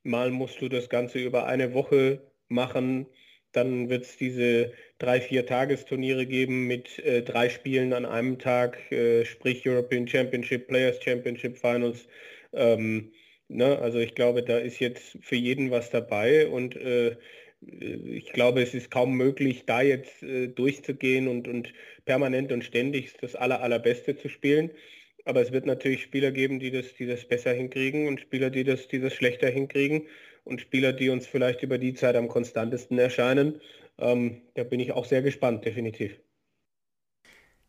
mal 0.03 0.31
musst 0.31 0.61
du 0.61 0.69
das 0.69 0.87
Ganze 0.87 1.19
über 1.19 1.45
eine 1.45 1.73
Woche 1.73 2.21
machen. 2.47 3.05
Dann 3.51 3.89
wird 3.89 4.03
es 4.03 4.15
diese 4.15 4.71
drei, 4.97 5.19
vier 5.19 5.45
Tagesturniere 5.45 6.25
geben 6.25 6.67
mit 6.67 6.99
äh, 6.99 7.21
drei 7.21 7.49
Spielen 7.49 7.91
an 7.91 8.05
einem 8.05 8.39
Tag, 8.39 8.89
äh, 8.93 9.25
sprich 9.25 9.67
European 9.67 10.07
Championship, 10.07 10.67
Players 10.69 11.03
Championship 11.03 11.57
Finals. 11.57 12.07
Ähm, 12.53 13.11
Ne? 13.47 13.79
Also 13.79 13.99
ich 13.99 14.15
glaube, 14.15 14.43
da 14.43 14.57
ist 14.57 14.79
jetzt 14.79 15.17
für 15.21 15.35
jeden 15.35 15.71
was 15.71 15.89
dabei 15.89 16.47
und 16.47 16.75
äh, 16.75 17.17
ich 17.61 18.31
glaube, 18.33 18.61
es 18.61 18.73
ist 18.73 18.91
kaum 18.91 19.13
möglich, 19.15 19.65
da 19.65 19.81
jetzt 19.81 20.21
äh, 20.23 20.47
durchzugehen 20.47 21.27
und, 21.27 21.47
und 21.47 21.73
permanent 22.05 22.51
und 22.51 22.63
ständig 22.63 23.13
das 23.21 23.35
aller, 23.35 23.61
allerbeste 23.61 24.15
zu 24.17 24.29
spielen. 24.29 24.71
Aber 25.25 25.41
es 25.41 25.51
wird 25.51 25.65
natürlich 25.65 26.03
Spieler 26.03 26.31
geben, 26.31 26.59
die 26.59 26.71
das, 26.71 26.93
die 26.95 27.07
das 27.07 27.25
besser 27.25 27.53
hinkriegen 27.53 28.07
und 28.07 28.21
Spieler, 28.21 28.49
die 28.51 28.63
das, 28.63 28.87
die 28.87 28.99
das 28.99 29.13
schlechter 29.13 29.49
hinkriegen 29.49 30.07
und 30.43 30.61
Spieler, 30.61 30.93
die 30.93 31.09
uns 31.09 31.25
vielleicht 31.27 31.63
über 31.63 31.77
die 31.79 31.93
Zeit 31.95 32.15
am 32.15 32.27
konstantesten 32.27 32.99
erscheinen. 32.99 33.61
Ähm, 33.97 34.41
da 34.55 34.63
bin 34.63 34.79
ich 34.79 34.91
auch 34.91 35.05
sehr 35.05 35.21
gespannt, 35.23 35.65
definitiv. 35.65 36.19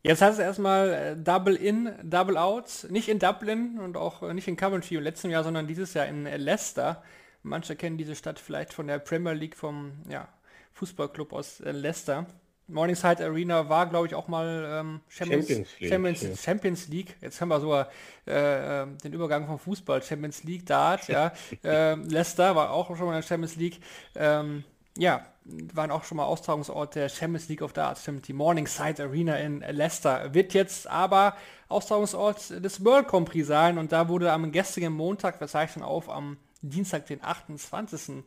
Jetzt 0.06 0.22
heißt 0.22 0.38
es 0.38 0.44
erstmal 0.44 0.92
äh, 0.92 1.16
Double 1.16 1.56
In, 1.56 1.92
Double 2.02 2.36
Out, 2.36 2.86
nicht 2.90 3.08
in 3.08 3.18
Dublin 3.18 3.80
und 3.80 3.96
auch 3.96 4.22
äh, 4.22 4.32
nicht 4.34 4.46
in 4.46 4.56
Coventry 4.56 4.94
im 4.96 5.02
letzten 5.02 5.30
Jahr, 5.30 5.42
sondern 5.42 5.66
dieses 5.66 5.94
Jahr 5.94 6.06
in 6.06 6.26
äh, 6.26 6.36
Leicester. 6.36 7.02
Manche 7.42 7.74
kennen 7.74 7.98
diese 7.98 8.14
Stadt 8.14 8.38
vielleicht 8.38 8.72
von 8.72 8.86
der 8.86 9.00
Premier 9.00 9.32
League 9.32 9.56
vom 9.56 9.92
ja, 10.08 10.28
Fußballclub 10.74 11.32
aus 11.32 11.60
Leicester. 11.64 12.26
Morningside 12.68 13.24
Arena 13.24 13.68
war, 13.68 13.88
glaube 13.88 14.06
ich, 14.06 14.14
auch 14.14 14.26
mal 14.26 14.66
ähm, 14.68 15.00
Champions, 15.08 15.46
Champions, 15.46 15.78
League, 15.78 15.90
Champions, 15.90 16.22
ja. 16.22 16.36
Champions, 16.36 16.88
League. 16.88 17.16
Jetzt 17.20 17.40
haben 17.40 17.48
wir 17.48 17.60
sogar 17.60 17.88
äh, 18.26 18.86
den 19.04 19.12
Übergang 19.12 19.46
vom 19.46 19.58
Fußball, 19.58 20.02
Champions 20.02 20.42
League, 20.44 20.66
Dart, 20.66 21.06
ja. 21.08 21.32
äh, 21.64 21.94
Leicester 21.94 22.56
war 22.56 22.70
auch 22.70 22.88
schon 22.96 23.06
mal 23.06 23.14
in 23.14 23.20
der 23.20 23.26
Champions 23.26 23.56
League. 23.56 23.80
Ähm, 24.16 24.64
ja, 24.96 25.24
waren 25.72 25.90
auch 25.90 26.04
schon 26.04 26.16
mal 26.16 26.24
Austragungsort 26.24 26.94
der 26.94 27.08
Champions 27.08 27.48
League 27.48 27.62
of 27.62 27.72
Darts, 27.72 28.02
stimmt, 28.02 28.26
die 28.28 28.32
Morningside 28.32 29.04
Arena 29.04 29.36
in 29.36 29.60
Leicester. 29.60 30.34
Wird 30.34 30.54
jetzt 30.54 30.88
aber 30.88 31.36
Austragungsort 31.68 32.64
des 32.64 32.84
World 32.84 33.08
Grand 33.08 33.28
Prix 33.28 33.46
sein 33.46 33.78
und 33.78 33.92
da 33.92 34.08
wurde 34.08 34.32
am 34.32 34.50
gestrigen 34.52 34.92
Montag, 34.92 35.40
wir 35.40 35.48
zeichnen 35.48 35.84
auf, 35.84 36.08
am 36.08 36.36
Dienstag, 36.62 37.06
den 37.06 37.22
28. 37.22 38.24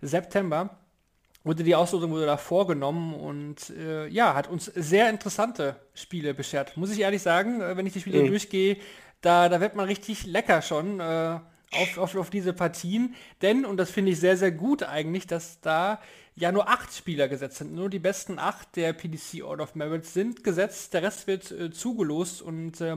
September, 0.00 0.78
wurde 1.42 1.64
die 1.64 1.74
Auslosung 1.74 2.10
wurde 2.10 2.26
da 2.26 2.36
vorgenommen 2.36 3.14
und 3.14 3.70
äh, 3.70 4.06
ja, 4.08 4.34
hat 4.34 4.48
uns 4.48 4.66
sehr 4.66 5.10
interessante 5.10 5.76
Spiele 5.94 6.34
beschert. 6.34 6.76
Muss 6.76 6.90
ich 6.90 7.00
ehrlich 7.00 7.22
sagen, 7.22 7.60
äh, 7.60 7.76
wenn 7.76 7.86
ich 7.86 7.92
die 7.92 8.00
Spiele 8.00 8.22
mhm. 8.22 8.28
durchgehe, 8.28 8.78
da, 9.20 9.48
da 9.48 9.60
wird 9.60 9.74
man 9.74 9.86
richtig 9.86 10.26
lecker 10.26 10.62
schon. 10.62 11.00
Äh, 11.00 11.40
auf, 11.76 11.98
auf, 11.98 12.16
auf 12.16 12.30
diese 12.30 12.52
Partien. 12.52 13.14
Denn, 13.42 13.64
und 13.64 13.76
das 13.76 13.90
finde 13.90 14.12
ich 14.12 14.20
sehr, 14.20 14.36
sehr 14.36 14.52
gut 14.52 14.82
eigentlich, 14.82 15.26
dass 15.26 15.60
da 15.60 16.00
ja 16.34 16.52
nur 16.52 16.68
acht 16.68 16.92
Spieler 16.92 17.28
gesetzt 17.28 17.58
sind. 17.58 17.74
Nur 17.74 17.90
die 17.90 17.98
besten 17.98 18.38
acht 18.38 18.76
der 18.76 18.92
PDC 18.92 19.42
Order 19.44 19.64
of 19.64 19.74
Merit 19.74 20.04
sind 20.06 20.44
gesetzt. 20.44 20.94
Der 20.94 21.02
Rest 21.02 21.26
wird 21.26 21.50
äh, 21.50 21.70
zugelost 21.70 22.42
und 22.42 22.80
äh, 22.80 22.96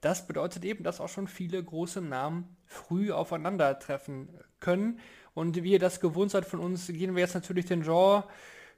das 0.00 0.26
bedeutet 0.26 0.64
eben, 0.64 0.84
dass 0.84 1.00
auch 1.00 1.08
schon 1.08 1.26
viele 1.26 1.62
große 1.62 2.00
Namen 2.00 2.56
früh 2.66 3.12
aufeinandertreffen 3.12 4.28
können. 4.60 5.00
Und 5.34 5.62
wie 5.62 5.72
ihr 5.72 5.78
das 5.78 6.00
gewohnt 6.00 6.30
seid 6.30 6.46
von 6.46 6.60
uns, 6.60 6.86
gehen 6.86 7.14
wir 7.14 7.22
jetzt 7.22 7.34
natürlich 7.34 7.66
den 7.66 7.82
Genre 7.82 8.24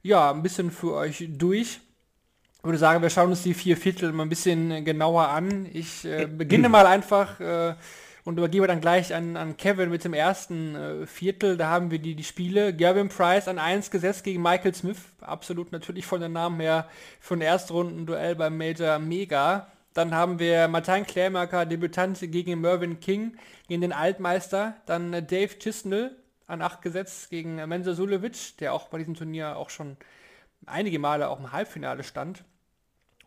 ja 0.03 0.31
ein 0.31 0.43
bisschen 0.43 0.71
für 0.71 0.95
euch 0.95 1.29
durch. 1.31 1.81
Ich 2.59 2.65
würde 2.65 2.79
sagen, 2.79 3.03
wir 3.03 3.11
schauen 3.11 3.31
uns 3.31 3.43
die 3.43 3.55
vier 3.55 3.77
Viertel 3.77 4.13
mal 4.13 4.25
ein 4.25 4.29
bisschen 4.29 4.85
genauer 4.85 5.29
an. 5.29 5.69
Ich 5.73 6.05
äh, 6.05 6.27
beginne 6.27 6.69
mal 6.71 6.87
einfach 6.87 7.39
äh, 7.41 7.75
und 8.29 8.37
übergebe 8.37 8.67
dann 8.67 8.83
gleich 8.83 9.15
an, 9.15 9.39
an 9.39 9.57
Kevin 9.57 9.89
mit 9.89 10.05
dem 10.05 10.13
ersten 10.13 10.75
äh, 10.75 11.07
Viertel. 11.07 11.57
Da 11.57 11.71
haben 11.71 11.91
wir 11.91 11.99
die, 11.99 12.15
die 12.15 12.25
Spiele. 12.25 12.77
Gavin 12.77 13.09
Price 13.09 13.49
an 13.49 13.59
1 13.59 13.91
gesetzt 13.91 14.23
gegen 14.23 14.43
Michael 14.43 14.75
Smith. 14.75 14.99
Absolut 15.23 15.73
natürlich 15.73 16.05
von 16.05 16.21
den 16.21 16.33
Namen 16.33 16.61
her 16.61 16.91
für 17.21 17.37
ein 17.37 17.41
Erstrunden-Duell 17.41 18.37
beim 18.37 18.59
Major 18.59 18.99
Mega. 18.99 19.69
Dann 19.95 20.15
haben 20.15 20.39
wir 20.39 20.69
Martin 20.69 21.07
Klärmarker, 21.07 21.65
Debütant 21.65 22.21
gegen 22.21 22.61
Mervyn 22.61 23.01
King, 23.01 23.35
gegen 23.67 23.81
den 23.81 23.95
Altmeister. 23.95 24.77
Dann 24.85 25.15
äh, 25.15 25.23
Dave 25.23 25.59
Chisnell 25.59 26.15
an 26.47 26.61
8 26.61 26.83
gesetzt 26.83 27.31
gegen 27.31 27.59
äh, 27.59 27.67
Mensa 27.67 27.95
Sulevic, 27.95 28.59
der 28.59 28.75
auch 28.75 28.89
bei 28.89 28.99
diesem 28.99 29.15
Turnier 29.15 29.57
auch 29.57 29.71
schon 29.71 29.97
einige 30.67 30.99
Male 30.99 31.31
auch 31.31 31.39
im 31.39 31.53
Halbfinale 31.53 32.05
stand. 32.05 32.45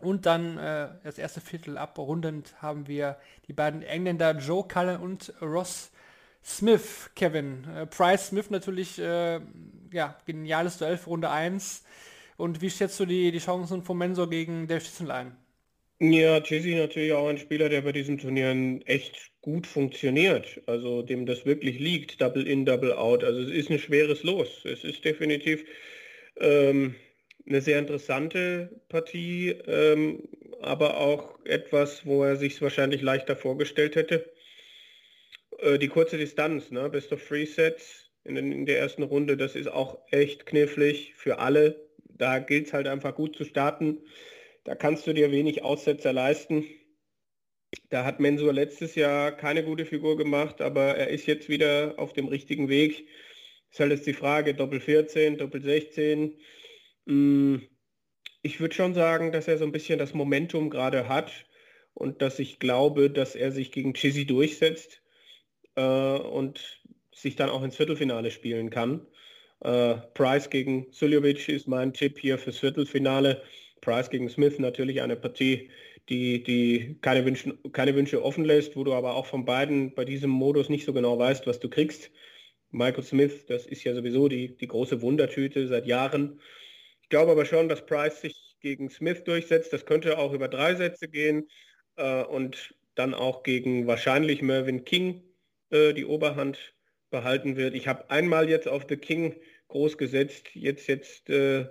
Und 0.01 0.25
dann 0.25 0.57
äh, 0.57 0.89
das 1.03 1.17
erste 1.17 1.41
Viertel 1.41 1.77
abrundend 1.77 2.53
haben 2.61 2.87
wir 2.87 3.17
die 3.47 3.53
beiden 3.53 3.81
Engländer 3.83 4.37
Joe 4.37 4.67
Cullen 4.67 4.99
und 4.99 5.33
Ross 5.41 5.91
Smith, 6.43 7.11
Kevin. 7.15 7.65
Äh, 7.75 7.85
Price 7.85 8.27
Smith 8.27 8.49
natürlich, 8.49 8.99
äh, 8.99 9.39
ja, 9.91 10.17
geniales 10.25 10.77
Duell 10.77 10.97
für 10.97 11.09
Runde 11.09 11.29
1. 11.29 11.83
Und 12.37 12.61
wie 12.61 12.69
schätzt 12.69 12.99
du 12.99 13.05
die, 13.05 13.31
die 13.31 13.39
Chancen 13.39 13.83
von 13.83 13.97
Mensor 13.97 14.29
gegen 14.29 14.67
Dave 14.67 14.81
Schützenl? 14.81 15.31
Ja, 15.99 16.41
Jesse 16.43 16.75
natürlich 16.75 17.13
auch 17.13 17.27
ein 17.27 17.37
Spieler, 17.37 17.69
der 17.69 17.81
bei 17.81 17.91
diesen 17.91 18.17
Turnieren 18.17 18.81
echt 18.87 19.31
gut 19.41 19.67
funktioniert. 19.67 20.59
Also 20.65 21.03
dem 21.03 21.27
das 21.27 21.45
wirklich 21.45 21.77
liegt, 21.77 22.19
Double 22.19 22.47
in, 22.47 22.65
Double 22.65 22.93
out. 22.93 23.23
Also 23.23 23.41
es 23.41 23.51
ist 23.51 23.69
ein 23.69 23.77
schweres 23.77 24.23
Los. 24.23 24.65
Es 24.65 24.83
ist 24.83 25.05
definitiv 25.05 25.63
ähm, 26.37 26.95
eine 27.47 27.61
sehr 27.61 27.79
interessante 27.79 28.81
Partie, 28.89 29.49
ähm, 29.67 30.27
aber 30.61 30.97
auch 30.97 31.43
etwas, 31.45 32.05
wo 32.05 32.23
er 32.23 32.35
sich 32.35 32.61
wahrscheinlich 32.61 33.01
leichter 33.01 33.35
vorgestellt 33.35 33.95
hätte. 33.95 34.31
Äh, 35.59 35.79
die 35.79 35.87
kurze 35.87 36.17
Distanz, 36.17 36.71
ne? 36.71 36.89
Best 36.89 37.11
of 37.11 37.25
Three 37.25 37.45
Sets 37.45 38.11
in, 38.23 38.37
in 38.37 38.65
der 38.65 38.79
ersten 38.79 39.03
Runde, 39.03 39.37
das 39.37 39.55
ist 39.55 39.67
auch 39.67 39.97
echt 40.11 40.45
knifflig 40.45 41.13
für 41.15 41.39
alle. 41.39 41.89
Da 42.09 42.39
gilt 42.39 42.67
es 42.67 42.73
halt 42.73 42.87
einfach 42.87 43.15
gut 43.15 43.35
zu 43.35 43.45
starten. 43.45 43.99
Da 44.63 44.75
kannst 44.75 45.07
du 45.07 45.13
dir 45.13 45.31
wenig 45.31 45.63
Aussetzer 45.63 46.13
leisten. 46.13 46.65
Da 47.89 48.03
hat 48.05 48.19
Mensur 48.19 48.53
letztes 48.53 48.95
Jahr 48.95 49.31
keine 49.31 49.63
gute 49.63 49.85
Figur 49.85 50.17
gemacht, 50.17 50.61
aber 50.61 50.95
er 50.97 51.07
ist 51.07 51.25
jetzt 51.25 51.49
wieder 51.49 51.95
auf 51.97 52.13
dem 52.13 52.27
richtigen 52.27 52.69
Weg. 52.69 53.07
Ist 53.71 53.79
halt 53.79 53.91
jetzt 53.91 54.05
die 54.05 54.13
Frage, 54.13 54.53
Doppel 54.53 54.81
14, 54.81 55.37
Doppel 55.37 55.61
16. 55.61 56.37
Hm, 57.07 57.61
ich 58.41 58.59
würde 58.59 58.75
schon 58.75 58.93
sagen, 58.93 59.31
dass 59.31 59.47
er 59.47 59.57
so 59.57 59.65
ein 59.65 59.71
bisschen 59.71 59.99
das 59.99 60.13
Momentum 60.13 60.69
gerade 60.69 61.07
hat 61.07 61.45
und 61.93 62.21
dass 62.21 62.39
ich 62.39 62.59
glaube, 62.59 63.09
dass 63.11 63.35
er 63.35 63.51
sich 63.51 63.71
gegen 63.71 63.93
Chizzy 63.93 64.25
durchsetzt 64.25 65.01
äh, 65.75 65.81
und 65.81 66.81
sich 67.13 67.35
dann 67.35 67.49
auch 67.49 67.63
ins 67.63 67.75
Viertelfinale 67.75 68.31
spielen 68.31 68.69
kann. 68.69 69.07
Äh, 69.61 69.95
Price 70.15 70.49
gegen 70.49 70.87
Suljovic 70.91 71.49
ist 71.49 71.67
mein 71.67 71.93
Tipp 71.93 72.19
hier 72.19 72.37
fürs 72.37 72.59
Viertelfinale. 72.59 73.43
Price 73.81 74.09
gegen 74.09 74.29
Smith 74.29 74.59
natürlich 74.59 75.01
eine 75.01 75.15
Partie, 75.15 75.69
die, 76.09 76.43
die 76.43 76.97
keine, 77.01 77.25
Wünsche, 77.25 77.57
keine 77.71 77.95
Wünsche 77.95 78.23
offen 78.23 78.45
lässt, 78.45 78.75
wo 78.75 78.83
du 78.83 78.93
aber 78.93 79.15
auch 79.15 79.25
von 79.25 79.45
beiden 79.45 79.93
bei 79.93 80.05
diesem 80.05 80.29
Modus 80.31 80.69
nicht 80.69 80.85
so 80.85 80.93
genau 80.93 81.17
weißt, 81.19 81.47
was 81.47 81.59
du 81.59 81.69
kriegst. 81.69 82.11
Michael 82.71 83.03
Smith, 83.03 83.45
das 83.47 83.65
ist 83.67 83.83
ja 83.83 83.93
sowieso 83.93 84.27
die, 84.27 84.55
die 84.57 84.67
große 84.67 85.01
Wundertüte 85.01 85.67
seit 85.67 85.85
Jahren. 85.87 86.39
Ich 87.11 87.13
glaube 87.13 87.33
aber 87.33 87.43
schon, 87.43 87.67
dass 87.67 87.85
Price 87.85 88.21
sich 88.21 88.55
gegen 88.61 88.89
Smith 88.89 89.25
durchsetzt. 89.25 89.73
Das 89.73 89.85
könnte 89.85 90.17
auch 90.17 90.31
über 90.31 90.47
drei 90.47 90.75
Sätze 90.75 91.09
gehen 91.09 91.45
äh, 91.97 92.23
und 92.23 92.73
dann 92.95 93.13
auch 93.13 93.43
gegen 93.43 93.85
wahrscheinlich 93.85 94.41
Mervyn 94.41 94.85
King 94.85 95.21
äh, 95.71 95.91
die 95.91 96.05
Oberhand 96.05 96.73
behalten 97.09 97.57
wird. 97.57 97.75
Ich 97.75 97.89
habe 97.89 98.09
einmal 98.09 98.47
jetzt 98.49 98.69
auf 98.69 98.85
The 98.87 98.95
King 98.95 99.35
groß 99.67 99.97
gesetzt. 99.97 100.51
Jetzt, 100.53 100.87
jetzt 100.87 101.29
äh, 101.29 101.65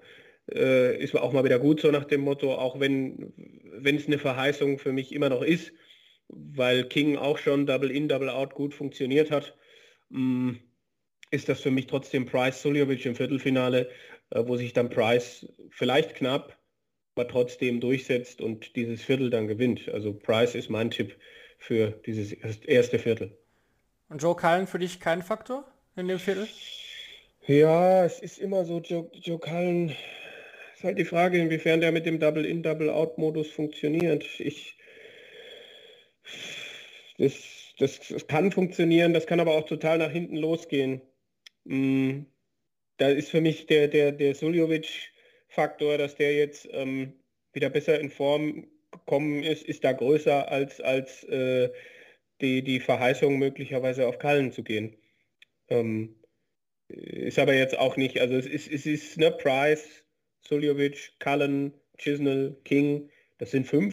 äh, 0.52 1.02
ist 1.02 1.16
auch 1.16 1.32
mal 1.32 1.44
wieder 1.44 1.58
gut 1.58 1.80
so 1.80 1.90
nach 1.90 2.04
dem 2.04 2.20
Motto, 2.20 2.54
auch 2.54 2.78
wenn 2.78 3.32
es 3.82 4.06
eine 4.08 4.18
Verheißung 4.18 4.78
für 4.78 4.92
mich 4.92 5.10
immer 5.10 5.30
noch 5.30 5.40
ist, 5.40 5.72
weil 6.28 6.84
King 6.84 7.16
auch 7.16 7.38
schon 7.38 7.64
Double 7.64 7.90
In, 7.90 8.08
Double 8.08 8.28
Out 8.28 8.52
gut 8.52 8.74
funktioniert 8.74 9.30
hat, 9.30 9.56
mh, 10.10 10.18
mm, 10.20 10.60
ist 11.30 11.48
das 11.48 11.60
für 11.60 11.70
mich 11.70 11.86
trotzdem 11.86 12.26
Price 12.26 12.60
Suljovic 12.60 13.06
im 13.06 13.14
Viertelfinale, 13.14 13.88
wo 14.34 14.56
sich 14.56 14.72
dann 14.72 14.90
Price 14.90 15.46
vielleicht 15.70 16.14
knapp, 16.14 16.56
aber 17.14 17.28
trotzdem 17.28 17.80
durchsetzt 17.80 18.40
und 18.40 18.76
dieses 18.76 19.02
Viertel 19.02 19.30
dann 19.30 19.46
gewinnt. 19.46 19.88
Also 19.88 20.12
Price 20.12 20.54
ist 20.54 20.70
mein 20.70 20.90
Tipp 20.90 21.16
für 21.58 21.90
dieses 22.06 22.32
erste 22.32 22.98
Viertel. 22.98 23.36
Und 24.08 24.22
Joe 24.22 24.34
Cullen 24.34 24.66
für 24.66 24.78
dich 24.78 25.00
kein 25.00 25.22
Faktor 25.22 25.64
in 25.96 26.08
dem 26.08 26.18
Viertel? 26.18 26.48
Ja, 27.46 28.04
es 28.04 28.20
ist 28.20 28.38
immer 28.38 28.64
so, 28.64 28.80
Joe, 28.80 29.10
Joe 29.12 29.38
Cullen 29.38 29.90
ist 30.74 30.84
halt 30.84 30.98
die 30.98 31.04
Frage, 31.04 31.38
inwiefern 31.38 31.80
der 31.80 31.92
mit 31.92 32.06
dem 32.06 32.18
Double-In, 32.18 32.62
Double-Out-Modus 32.62 33.50
funktioniert. 33.50 34.24
Ich, 34.38 34.78
das, 37.18 37.34
das, 37.78 38.00
das, 38.08 38.26
kann 38.26 38.50
funktionieren, 38.52 39.12
das 39.12 39.26
kann 39.26 39.40
aber 39.40 39.54
auch 39.54 39.66
total 39.66 39.98
nach 39.98 40.10
hinten 40.10 40.36
losgehen. 40.36 41.02
Mm, 41.64 42.22
da 43.00 43.08
ist 43.08 43.30
für 43.30 43.40
mich 43.40 43.66
der, 43.66 43.88
der, 43.88 44.12
der 44.12 44.34
Suljovic-Faktor, 44.34 45.96
dass 45.96 46.16
der 46.16 46.34
jetzt 46.34 46.68
ähm, 46.70 47.14
wieder 47.54 47.70
besser 47.70 47.98
in 47.98 48.10
Form 48.10 48.68
gekommen 48.92 49.42
ist, 49.42 49.64
ist 49.64 49.84
da 49.84 49.92
größer 49.92 50.50
als, 50.50 50.82
als 50.82 51.24
äh, 51.24 51.70
die, 52.42 52.62
die 52.62 52.78
Verheißung 52.78 53.38
möglicherweise 53.38 54.06
auf 54.06 54.18
Kallen 54.18 54.52
zu 54.52 54.62
gehen. 54.62 54.96
Ähm, 55.68 56.16
ist 56.88 57.38
aber 57.38 57.54
jetzt 57.54 57.78
auch 57.78 57.96
nicht, 57.96 58.20
also 58.20 58.34
es 58.34 58.46
ist, 58.46 58.70
es 58.70 58.84
ist 58.84 59.16
ne, 59.16 59.30
Price, 59.30 60.04
Suljovic, 60.42 61.12
Cullen, 61.20 61.72
Chisnell, 61.96 62.60
King. 62.64 63.10
Das 63.38 63.52
sind 63.52 63.66
fünf 63.66 63.92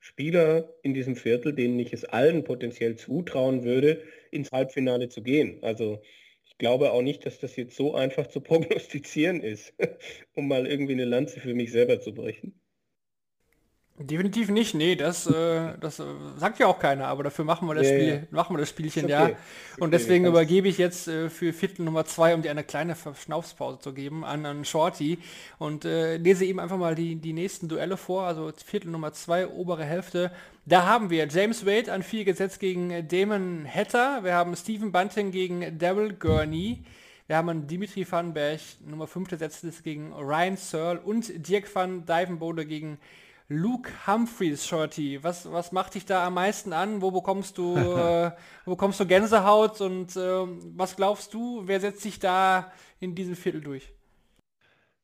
Spieler 0.00 0.74
in 0.82 0.92
diesem 0.92 1.16
Viertel, 1.16 1.54
denen 1.54 1.78
ich 1.78 1.94
es 1.94 2.04
allen 2.04 2.44
potenziell 2.44 2.96
zutrauen 2.96 3.64
würde, 3.64 4.02
ins 4.30 4.50
Halbfinale 4.50 5.08
zu 5.08 5.22
gehen. 5.22 5.58
Also 5.62 6.02
ich 6.52 6.58
glaube 6.58 6.92
auch 6.92 7.02
nicht, 7.02 7.24
dass 7.24 7.38
das 7.38 7.56
jetzt 7.56 7.76
so 7.76 7.94
einfach 7.94 8.26
zu 8.26 8.40
prognostizieren 8.42 9.40
ist, 9.40 9.72
um 10.34 10.48
mal 10.48 10.66
irgendwie 10.66 10.92
eine 10.92 11.06
Lanze 11.06 11.40
für 11.40 11.54
mich 11.54 11.72
selber 11.72 12.00
zu 12.00 12.12
brechen. 12.12 12.54
Definitiv 13.98 14.48
nicht, 14.48 14.74
nee, 14.74 14.96
das, 14.96 15.26
äh, 15.26 15.78
das 15.78 15.98
äh, 15.98 16.04
sagt 16.36 16.58
ja 16.58 16.66
auch 16.66 16.78
keiner, 16.78 17.08
aber 17.08 17.24
dafür 17.24 17.44
machen 17.44 17.68
wir 17.68 17.74
das, 17.74 17.88
ja, 17.88 17.94
Spiel, 17.94 18.08
ja. 18.08 18.20
Machen 18.30 18.54
wir 18.56 18.60
das 18.60 18.70
Spielchen, 18.70 19.04
okay. 19.04 19.12
ja. 19.12 19.26
Und 19.26 19.36
okay, 19.76 19.90
deswegen 19.92 20.24
übergebe 20.24 20.66
ich 20.66 20.78
jetzt 20.78 21.08
äh, 21.08 21.28
für 21.28 21.52
Viertel 21.52 21.84
Nummer 21.84 22.04
zwei, 22.04 22.34
um 22.34 22.42
dir 22.42 22.50
eine 22.50 22.64
kleine 22.64 22.94
Verschnaufspause 22.94 23.78
zu 23.80 23.92
geben, 23.92 24.24
an, 24.24 24.46
an 24.46 24.64
Shorty 24.64 25.18
und 25.58 25.84
äh, 25.84 26.16
lese 26.16 26.44
ihm 26.44 26.58
einfach 26.58 26.78
mal 26.78 26.94
die, 26.94 27.16
die 27.16 27.32
nächsten 27.32 27.68
Duelle 27.68 27.96
vor, 27.96 28.24
also 28.24 28.50
Viertel 28.64 28.90
Nummer 28.90 29.12
zwei, 29.12 29.46
obere 29.46 29.84
Hälfte. 29.84 30.32
Da 30.64 30.86
haben 30.86 31.10
wir 31.10 31.26
James 31.26 31.66
Wade 31.66 31.92
an 31.92 32.04
vier 32.04 32.24
gesetzt 32.24 32.60
gegen 32.60 33.08
Damon 33.08 33.66
Hatter, 33.66 34.22
wir 34.22 34.34
haben 34.34 34.54
Stephen 34.54 34.92
Bunting 34.92 35.32
gegen 35.32 35.76
Daryl 35.76 36.12
Gurney, 36.12 36.84
wir 37.26 37.36
haben 37.36 37.66
Dimitri 37.66 38.06
Vanberg, 38.08 38.60
Nummer 38.86 39.08
5 39.08 39.28
gesetzt 39.28 39.64
gegen 39.82 40.12
Ryan 40.12 40.56
Searle 40.56 41.00
und 41.00 41.48
Dirk 41.48 41.74
van 41.74 42.06
Dijvenbode 42.06 42.64
gegen 42.64 42.98
Luke 43.48 43.90
Humphreys, 44.06 44.64
Shorty, 44.64 45.20
was, 45.24 45.50
was 45.50 45.72
macht 45.72 45.96
dich 45.96 46.06
da 46.06 46.24
am 46.24 46.34
meisten 46.34 46.72
an? 46.72 47.02
Wo 47.02 47.10
bekommst 47.10 47.58
du, 47.58 47.76
äh, 47.76 48.30
wo 48.64 48.70
bekommst 48.70 49.00
du 49.00 49.06
Gänsehaut 49.06 49.80
und 49.80 50.14
äh, 50.14 50.46
was 50.76 50.94
glaubst 50.94 51.34
du, 51.34 51.66
wer 51.66 51.80
setzt 51.80 52.02
sich 52.02 52.20
da 52.20 52.70
in 53.00 53.16
diesem 53.16 53.34
Viertel 53.34 53.62
durch? 53.62 53.92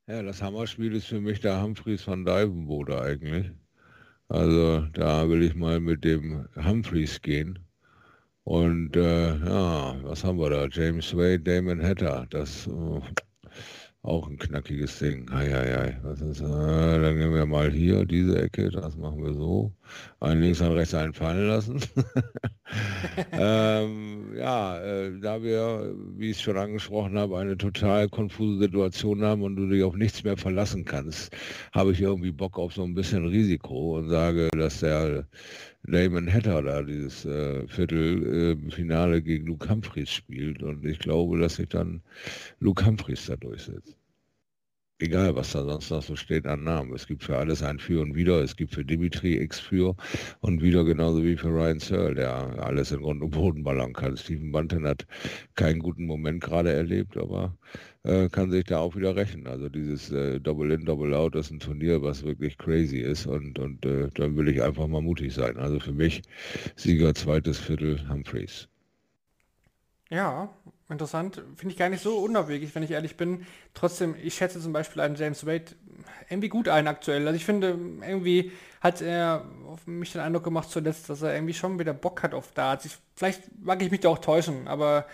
Ja, 0.06 0.22
das 0.22 0.40
Hammerspiel 0.40 0.94
ist 0.94 1.06
für 1.06 1.20
mich 1.20 1.40
der 1.40 1.60
Humphreys 1.60 2.02
von 2.02 2.24
Divenbode 2.24 3.02
eigentlich. 3.02 3.50
Also 4.28 4.82
da 4.92 5.28
will 5.28 5.42
ich 5.42 5.54
mal 5.54 5.80
mit 5.80 6.04
dem 6.04 6.48
Humphreys 6.56 7.20
gehen. 7.22 7.58
Und 8.44 8.96
äh, 8.96 9.36
ja, 9.36 9.96
was 10.02 10.24
haben 10.24 10.38
wir 10.38 10.50
da? 10.50 10.68
James 10.70 11.14
Wade, 11.14 11.40
Damon 11.40 11.82
Hatter. 11.82 12.26
Das 12.30 12.66
äh, 12.66 13.00
auch 14.02 14.28
ein 14.28 14.38
knackiges 14.38 14.98
Ding. 14.98 15.26
Hei. 15.30 15.98
Was 16.02 16.20
ist, 16.20 16.40
äh, 16.40 16.44
dann 16.44 17.18
gehen 17.18 17.34
wir 17.34 17.46
mal 17.46 17.70
hier, 17.70 18.04
diese 18.04 18.40
Ecke, 18.40 18.70
das 18.70 18.96
machen 18.96 19.22
wir 19.24 19.34
so. 19.34 19.72
Einen 20.20 20.42
links 20.42 20.60
und 20.60 20.72
rechts 20.72 20.94
einen 20.94 21.12
fallen 21.12 21.48
lassen. 21.48 21.80
ähm, 23.32 24.34
ja, 24.36 24.78
äh, 24.80 25.18
da 25.20 25.42
wir, 25.42 25.94
wie 26.16 26.30
ich 26.30 26.40
schon 26.40 26.56
angesprochen 26.56 27.18
habe, 27.18 27.38
eine 27.38 27.56
total 27.56 28.08
konfuse 28.08 28.58
Situation 28.60 29.22
haben 29.22 29.42
und 29.42 29.56
du 29.56 29.68
dich 29.68 29.82
auf 29.82 29.96
nichts 29.96 30.22
mehr 30.22 30.36
verlassen 30.36 30.84
kannst, 30.84 31.34
habe 31.72 31.92
ich 31.92 32.00
irgendwie 32.00 32.32
Bock 32.32 32.58
auf 32.58 32.74
so 32.74 32.84
ein 32.84 32.94
bisschen 32.94 33.26
Risiko 33.26 33.98
und 33.98 34.08
sage, 34.10 34.48
dass 34.52 34.80
der 34.80 35.26
Damon 35.90 36.32
Hatter 36.32 36.62
da 36.62 36.82
dieses 36.82 37.24
äh, 37.24 37.66
Viertelfinale 37.66 39.16
äh, 39.16 39.22
gegen 39.22 39.46
Luke 39.46 39.68
Humphreys 39.68 40.10
spielt. 40.10 40.62
Und 40.62 40.84
ich 40.84 40.98
glaube, 40.98 41.38
dass 41.38 41.56
sich 41.56 41.68
dann 41.68 42.02
Luke 42.60 42.84
Humphreys 42.86 43.26
da 43.26 43.36
durchsetzt. 43.36 43.97
Egal, 45.00 45.36
was 45.36 45.52
da 45.52 45.64
sonst 45.64 45.90
noch 45.90 46.02
so 46.02 46.16
steht 46.16 46.44
an 46.46 46.64
Namen. 46.64 46.92
Es 46.92 47.06
gibt 47.06 47.22
für 47.22 47.36
alles 47.36 47.62
ein 47.62 47.78
Für 47.78 48.02
und 48.02 48.16
Wider. 48.16 48.42
Es 48.42 48.56
gibt 48.56 48.74
für 48.74 48.84
Dimitri 48.84 49.36
X 49.40 49.60
für 49.60 49.94
und 50.40 50.60
wieder 50.60 50.84
genauso 50.84 51.22
wie 51.22 51.36
für 51.36 51.50
Ryan 51.50 51.78
Searle, 51.78 52.16
der 52.16 52.34
alles 52.64 52.90
in 52.90 53.02
Grund 53.02 53.22
und 53.22 53.30
Boden 53.30 53.62
ballern 53.62 53.92
kann. 53.92 54.16
Stephen 54.16 54.50
Bunton 54.50 54.84
hat 54.86 55.06
keinen 55.54 55.78
guten 55.78 56.04
Moment 56.04 56.42
gerade 56.42 56.72
erlebt, 56.72 57.16
aber 57.16 57.56
äh, 58.02 58.28
kann 58.28 58.50
sich 58.50 58.64
da 58.64 58.78
auch 58.80 58.96
wieder 58.96 59.14
rächen. 59.14 59.46
Also 59.46 59.68
dieses 59.68 60.10
äh, 60.10 60.40
Double 60.40 60.72
In, 60.72 60.84
Double 60.84 61.14
Out 61.14 61.36
ist 61.36 61.52
ein 61.52 61.60
Turnier, 61.60 62.02
was 62.02 62.24
wirklich 62.24 62.58
crazy 62.58 62.98
ist 62.98 63.24
und, 63.26 63.56
und 63.60 63.86
äh, 63.86 64.08
dann 64.14 64.36
will 64.36 64.48
ich 64.48 64.60
einfach 64.60 64.88
mal 64.88 65.00
mutig 65.00 65.32
sein. 65.32 65.58
Also 65.58 65.78
für 65.78 65.92
mich 65.92 66.22
Sieger 66.74 67.14
zweites 67.14 67.58
Viertel 67.58 68.00
Humphreys. 68.08 68.68
Ja, 70.10 70.50
interessant. 70.90 71.42
Finde 71.56 71.72
ich 71.72 71.78
gar 71.78 71.88
nicht 71.88 72.02
so 72.02 72.18
unabwegig, 72.18 72.74
wenn 72.74 72.82
ich 72.82 72.90
ehrlich 72.90 73.16
bin. 73.16 73.46
Trotzdem, 73.74 74.14
ich 74.22 74.34
schätze 74.34 74.60
zum 74.60 74.72
Beispiel 74.72 75.02
einen 75.02 75.16
James 75.16 75.46
Wade 75.46 75.66
irgendwie 76.28 76.48
gut 76.48 76.68
ein 76.68 76.88
aktuell. 76.88 77.26
Also 77.26 77.36
ich 77.36 77.44
finde, 77.44 77.78
irgendwie 78.06 78.52
hat 78.80 79.00
er 79.00 79.44
auf 79.66 79.86
mich 79.86 80.12
den 80.12 80.20
Eindruck 80.20 80.44
gemacht 80.44 80.70
zuletzt, 80.70 81.10
dass 81.10 81.22
er 81.22 81.34
irgendwie 81.34 81.54
schon 81.54 81.78
wieder 81.78 81.92
Bock 81.92 82.22
hat 82.22 82.34
auf 82.34 82.52
Darts. 82.52 82.84
Ich, 82.84 82.96
vielleicht 83.16 83.42
mag 83.60 83.82
ich 83.82 83.90
mich 83.90 84.00
da 84.00 84.08
auch 84.08 84.18
täuschen, 84.18 84.68
aber 84.68 85.06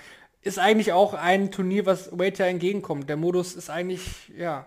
ist 0.42 0.58
eigentlich 0.58 0.92
auch 0.92 1.14
ein 1.14 1.50
Turnier, 1.50 1.86
was 1.86 2.12
Wade 2.12 2.38
ja 2.38 2.46
entgegenkommt. 2.46 3.08
Der 3.08 3.16
Modus 3.16 3.54
ist 3.54 3.70
eigentlich, 3.70 4.28
ja, 4.36 4.66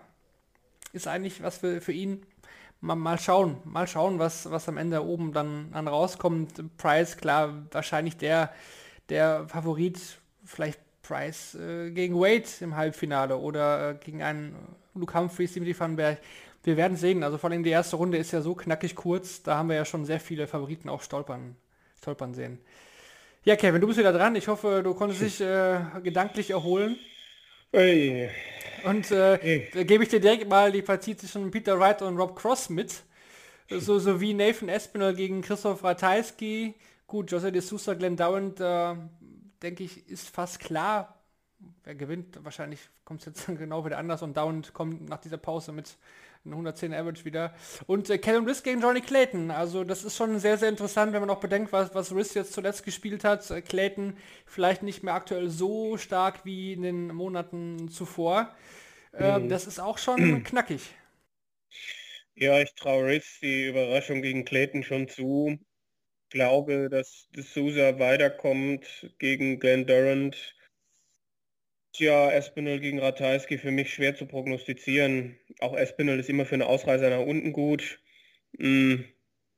ist 0.92 1.06
eigentlich 1.06 1.42
was 1.42 1.58
für, 1.58 1.80
für 1.80 1.92
ihn. 1.92 2.26
Mal, 2.80 2.96
mal 2.96 3.18
schauen, 3.18 3.58
mal 3.64 3.86
schauen, 3.86 4.18
was, 4.18 4.50
was 4.50 4.68
am 4.68 4.76
Ende 4.76 5.04
oben 5.04 5.32
dann, 5.32 5.70
dann 5.72 5.88
rauskommt. 5.88 6.76
Price, 6.76 7.16
klar, 7.16 7.66
wahrscheinlich 7.72 8.16
der, 8.16 8.52
der 9.08 9.48
Favorit, 9.48 10.00
vielleicht 10.44 10.80
Price 11.08 11.54
äh, 11.54 11.90
gegen 11.90 12.16
Wade 12.16 12.44
im 12.60 12.76
Halbfinale 12.76 13.36
oder 13.38 13.90
äh, 13.90 13.94
gegen 14.04 14.22
einen 14.22 14.54
Luke 14.94 15.18
Humphries, 15.18 15.54
Dimitri 15.54 15.78
Vandenberg. 15.78 16.18
Wir 16.64 16.76
werden 16.76 16.96
sehen. 16.96 17.22
Also 17.22 17.38
vor 17.38 17.50
allem 17.50 17.62
die 17.62 17.70
erste 17.70 17.96
Runde 17.96 18.18
ist 18.18 18.32
ja 18.32 18.42
so 18.42 18.54
knackig 18.54 18.94
kurz. 18.94 19.42
Da 19.42 19.56
haben 19.56 19.70
wir 19.70 19.76
ja 19.76 19.84
schon 19.84 20.04
sehr 20.04 20.20
viele 20.20 20.46
Favoriten 20.46 20.88
auch 20.88 21.00
stolpern, 21.00 21.56
stolpern 22.00 22.34
sehen. 22.34 22.58
Ja, 23.44 23.56
Kevin, 23.56 23.80
du 23.80 23.86
bist 23.86 23.98
wieder 23.98 24.12
dran. 24.12 24.36
Ich 24.36 24.48
hoffe, 24.48 24.82
du 24.84 24.92
konntest 24.92 25.22
dich 25.22 25.40
äh, 25.40 25.80
gedanklich 26.02 26.50
erholen. 26.50 26.98
Hey. 27.72 28.28
Und 28.84 29.10
äh, 29.10 29.84
gebe 29.84 30.04
ich 30.04 30.10
dir 30.10 30.20
direkt 30.20 30.48
mal 30.48 30.70
die 30.70 30.82
Partie 30.82 31.16
zwischen 31.16 31.50
Peter 31.50 31.78
Wright 31.80 32.02
und 32.02 32.18
Rob 32.18 32.36
Cross 32.36 32.68
mit. 32.68 33.02
So, 33.70 33.98
so 33.98 34.20
wie 34.20 34.34
Nathan 34.34 34.68
Espinel 34.68 35.14
gegen 35.14 35.40
Christoph 35.40 35.82
Ratajski. 35.82 36.74
Gut, 37.06 37.30
Jose 37.30 37.50
de 37.50 37.62
Sousa, 37.62 37.94
Glenn 37.94 38.16
Dowland, 38.16 38.60
äh, 38.60 38.94
denke 39.62 39.84
ich, 39.84 40.08
ist 40.08 40.28
fast 40.28 40.60
klar. 40.60 41.14
Wer 41.82 41.96
gewinnt? 41.96 42.38
Wahrscheinlich 42.44 42.80
kommt 43.04 43.20
es 43.20 43.26
jetzt 43.26 43.46
genau 43.58 43.84
wieder 43.84 43.98
anders 43.98 44.22
und 44.22 44.36
Dowland 44.36 44.72
kommt 44.72 45.08
nach 45.08 45.18
dieser 45.18 45.38
Pause 45.38 45.72
mit 45.72 45.96
110 46.44 46.94
Average 46.94 47.24
wieder. 47.24 47.54
Und 47.86 48.08
äh, 48.10 48.18
Callum 48.18 48.46
Riss 48.46 48.62
gegen 48.62 48.80
Johnny 48.80 49.00
Clayton. 49.00 49.50
Also 49.50 49.84
das 49.84 50.04
ist 50.04 50.16
schon 50.16 50.38
sehr, 50.38 50.56
sehr 50.56 50.68
interessant, 50.68 51.12
wenn 51.12 51.20
man 51.20 51.30
auch 51.30 51.40
bedenkt, 51.40 51.72
was, 51.72 51.94
was 51.94 52.14
Riss 52.14 52.34
jetzt 52.34 52.52
zuletzt 52.52 52.84
gespielt 52.84 53.24
hat. 53.24 53.50
Äh, 53.50 53.62
Clayton 53.62 54.16
vielleicht 54.46 54.82
nicht 54.82 55.02
mehr 55.02 55.14
aktuell 55.14 55.50
so 55.50 55.96
stark 55.96 56.44
wie 56.44 56.72
in 56.72 56.82
den 56.82 57.08
Monaten 57.08 57.88
zuvor. 57.88 58.54
Äh, 59.12 59.38
mhm. 59.38 59.48
Das 59.48 59.66
ist 59.66 59.80
auch 59.80 59.98
schon 59.98 60.42
knackig. 60.44 60.82
Ja, 62.34 62.60
ich 62.60 62.72
traue 62.74 63.06
Riss 63.06 63.40
die 63.42 63.66
Überraschung 63.68 64.22
gegen 64.22 64.44
Clayton 64.44 64.84
schon 64.84 65.08
zu. 65.08 65.58
Glaube, 66.30 66.88
dass 66.90 67.28
D'Souza 67.34 67.98
weiterkommt 67.98 69.14
gegen 69.18 69.58
Glenn 69.60 69.86
Durant 69.86 70.54
Tja, 71.92 72.30
Espinel 72.30 72.80
gegen 72.80 73.00
Ratajski 73.00 73.58
für 73.58 73.70
mich 73.72 73.92
schwer 73.92 74.14
zu 74.14 74.26
prognostizieren. 74.26 75.38
Auch 75.58 75.76
Espinel 75.76 76.20
ist 76.20 76.28
immer 76.28 76.46
für 76.46 76.54
eine 76.54 76.66
Ausreißer 76.66 77.10
nach 77.10 77.26
unten 77.26 77.52
gut. 77.52 78.00
Hm, 78.58 79.04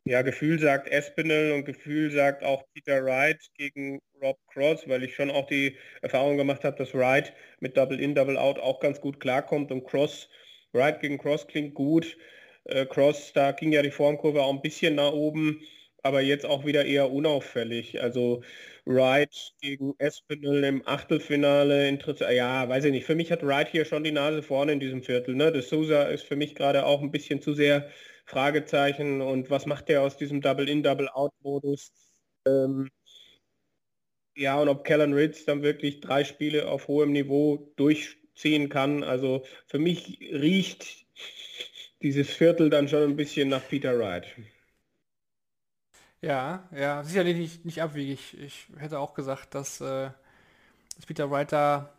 ja, 0.04 0.22
Gefühl 0.22 0.58
sagt 0.58 0.88
Espinel 0.88 1.52
und 1.52 1.64
Gefühl 1.64 2.10
sagt 2.10 2.42
auch 2.44 2.64
Peter 2.72 3.04
Wright 3.04 3.38
gegen 3.58 4.00
Rob 4.22 4.38
Cross, 4.46 4.88
weil 4.88 5.02
ich 5.04 5.14
schon 5.14 5.30
auch 5.30 5.46
die 5.46 5.76
Erfahrung 6.02 6.36
gemacht 6.38 6.64
habe, 6.64 6.76
dass 6.78 6.94
Wright 6.94 7.34
mit 7.60 7.76
Double 7.76 8.00
In, 8.00 8.14
Double 8.14 8.38
Out 8.38 8.58
auch 8.58 8.80
ganz 8.80 9.00
gut 9.00 9.20
klarkommt 9.20 9.70
und 9.70 9.84
Cross, 9.84 10.28
Wright 10.72 11.00
gegen 11.00 11.18
Cross 11.18 11.46
klingt 11.46 11.74
gut. 11.74 12.16
Äh, 12.64 12.86
Cross, 12.86 13.32
da 13.34 13.52
ging 13.52 13.72
ja 13.72 13.82
die 13.82 13.90
Formkurve 13.90 14.42
auch 14.42 14.54
ein 14.54 14.62
bisschen 14.62 14.94
nach 14.94 15.12
oben, 15.12 15.60
aber 16.02 16.20
jetzt 16.20 16.46
auch 16.46 16.64
wieder 16.64 16.84
eher 16.84 17.10
unauffällig. 17.10 18.02
Also 18.02 18.42
Wright 18.84 19.52
gegen 19.60 19.94
Espinel 19.98 20.64
im 20.64 20.86
Achtelfinale 20.86 21.88
interessant. 21.88 22.32
Ja, 22.32 22.68
weiß 22.68 22.84
ich 22.84 22.92
nicht. 22.92 23.06
Für 23.06 23.14
mich 23.14 23.30
hat 23.32 23.42
Wright 23.46 23.68
hier 23.68 23.84
schon 23.84 24.04
die 24.04 24.12
Nase 24.12 24.42
vorne 24.42 24.72
in 24.72 24.80
diesem 24.80 25.02
Viertel. 25.02 25.34
Ne? 25.34 25.52
De 25.52 25.62
Souza 25.62 26.04
ist 26.04 26.24
für 26.24 26.36
mich 26.36 26.54
gerade 26.54 26.84
auch 26.86 27.02
ein 27.02 27.10
bisschen 27.10 27.42
zu 27.42 27.54
sehr 27.54 27.90
Fragezeichen. 28.26 29.20
Und 29.20 29.50
was 29.50 29.66
macht 29.66 29.88
der 29.88 30.02
aus 30.02 30.16
diesem 30.16 30.40
Double-In, 30.40 30.82
Double-Out-Modus? 30.82 31.92
Ähm, 32.46 32.90
ja, 34.36 34.58
und 34.60 34.68
ob 34.68 34.84
Kellen 34.84 35.12
Ritz 35.14 35.44
dann 35.44 35.62
wirklich 35.62 36.00
drei 36.00 36.24
Spiele 36.24 36.68
auf 36.68 36.88
hohem 36.88 37.12
Niveau 37.12 37.72
durchziehen 37.76 38.68
kann. 38.68 39.02
Also 39.04 39.44
für 39.66 39.78
mich 39.78 40.18
riecht 40.32 41.06
dieses 42.02 42.30
Viertel 42.30 42.70
dann 42.70 42.88
schon 42.88 43.02
ein 43.02 43.16
bisschen 43.16 43.48
nach 43.48 43.66
Peter 43.68 43.98
Wright. 43.98 44.26
Ja, 46.22 46.64
ja, 46.76 47.02
sicherlich 47.02 47.36
nicht, 47.36 47.64
nicht 47.64 47.82
abwegig. 47.82 48.36
Ich 48.38 48.68
hätte 48.76 48.98
auch 48.98 49.14
gesagt, 49.14 49.54
dass, 49.54 49.80
äh, 49.80 50.10
dass 50.96 51.06
Peter 51.06 51.30
Wright 51.30 51.50
da 51.52 51.90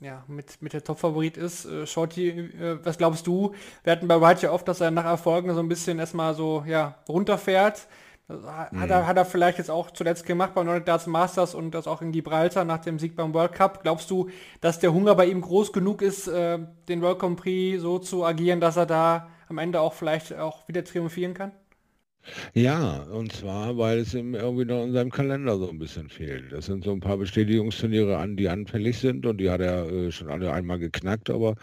ja, 0.00 0.24
mit, 0.26 0.60
mit 0.60 0.72
der 0.72 0.84
Top-Favorit 0.84 1.36
ist. 1.36 1.64
Äh, 1.64 1.86
Shorty, 1.86 2.28
äh, 2.28 2.84
was 2.84 2.98
glaubst 2.98 3.26
du? 3.26 3.54
Wir 3.84 3.92
hatten 3.92 4.08
bei 4.08 4.20
Wright 4.20 4.42
ja 4.42 4.52
oft, 4.52 4.68
dass 4.68 4.80
er 4.80 4.90
nach 4.90 5.04
Erfolgen 5.04 5.54
so 5.54 5.60
ein 5.60 5.68
bisschen 5.68 5.98
erstmal 5.98 6.34
so 6.34 6.64
ja, 6.66 6.96
runterfährt. 7.08 7.86
Hat, 8.28 8.72
mhm. 8.72 8.90
er, 8.90 9.06
hat 9.06 9.16
er 9.16 9.24
vielleicht 9.24 9.58
jetzt 9.58 9.70
auch 9.70 9.90
zuletzt 9.90 10.26
gemacht 10.26 10.54
beim 10.54 10.66
Nordic 10.66 10.86
Darts 10.86 11.06
Masters 11.06 11.54
und 11.54 11.72
das 11.72 11.86
auch 11.86 12.02
in 12.02 12.12
Gibraltar 12.12 12.64
nach 12.64 12.78
dem 12.78 12.98
Sieg 12.98 13.16
beim 13.16 13.32
World 13.32 13.52
Cup. 13.52 13.82
Glaubst 13.82 14.10
du, 14.10 14.30
dass 14.60 14.78
der 14.80 14.92
Hunger 14.92 15.14
bei 15.14 15.26
ihm 15.26 15.40
groß 15.40 15.72
genug 15.72 16.02
ist, 16.02 16.28
äh, 16.28 16.58
den 16.88 17.00
World 17.02 17.18
Grand 17.18 17.40
Prix 17.40 17.80
so 17.80 17.98
zu 17.98 18.24
agieren, 18.24 18.60
dass 18.60 18.76
er 18.76 18.86
da 18.86 19.28
am 19.48 19.58
Ende 19.58 19.80
auch 19.80 19.92
vielleicht 19.92 20.36
auch 20.38 20.66
wieder 20.68 20.84
triumphieren 20.84 21.34
kann? 21.34 21.52
Ja, 22.54 23.02
und 23.04 23.32
zwar, 23.32 23.76
weil 23.78 23.98
es 23.98 24.14
ihm 24.14 24.34
irgendwie 24.34 24.64
noch 24.64 24.84
in 24.84 24.92
seinem 24.92 25.10
Kalender 25.10 25.56
so 25.58 25.68
ein 25.68 25.78
bisschen 25.78 26.08
fehlt. 26.08 26.52
Das 26.52 26.66
sind 26.66 26.84
so 26.84 26.92
ein 26.92 27.00
paar 27.00 27.16
Bestätigungsturniere 27.16 28.16
an, 28.16 28.36
die 28.36 28.48
anfällig 28.48 28.98
sind 28.98 29.26
und 29.26 29.38
die 29.38 29.50
hat 29.50 29.60
er 29.60 29.90
äh, 29.90 30.12
schon 30.12 30.28
alle 30.30 30.52
einmal 30.52 30.78
geknackt, 30.78 31.30
aber 31.30 31.56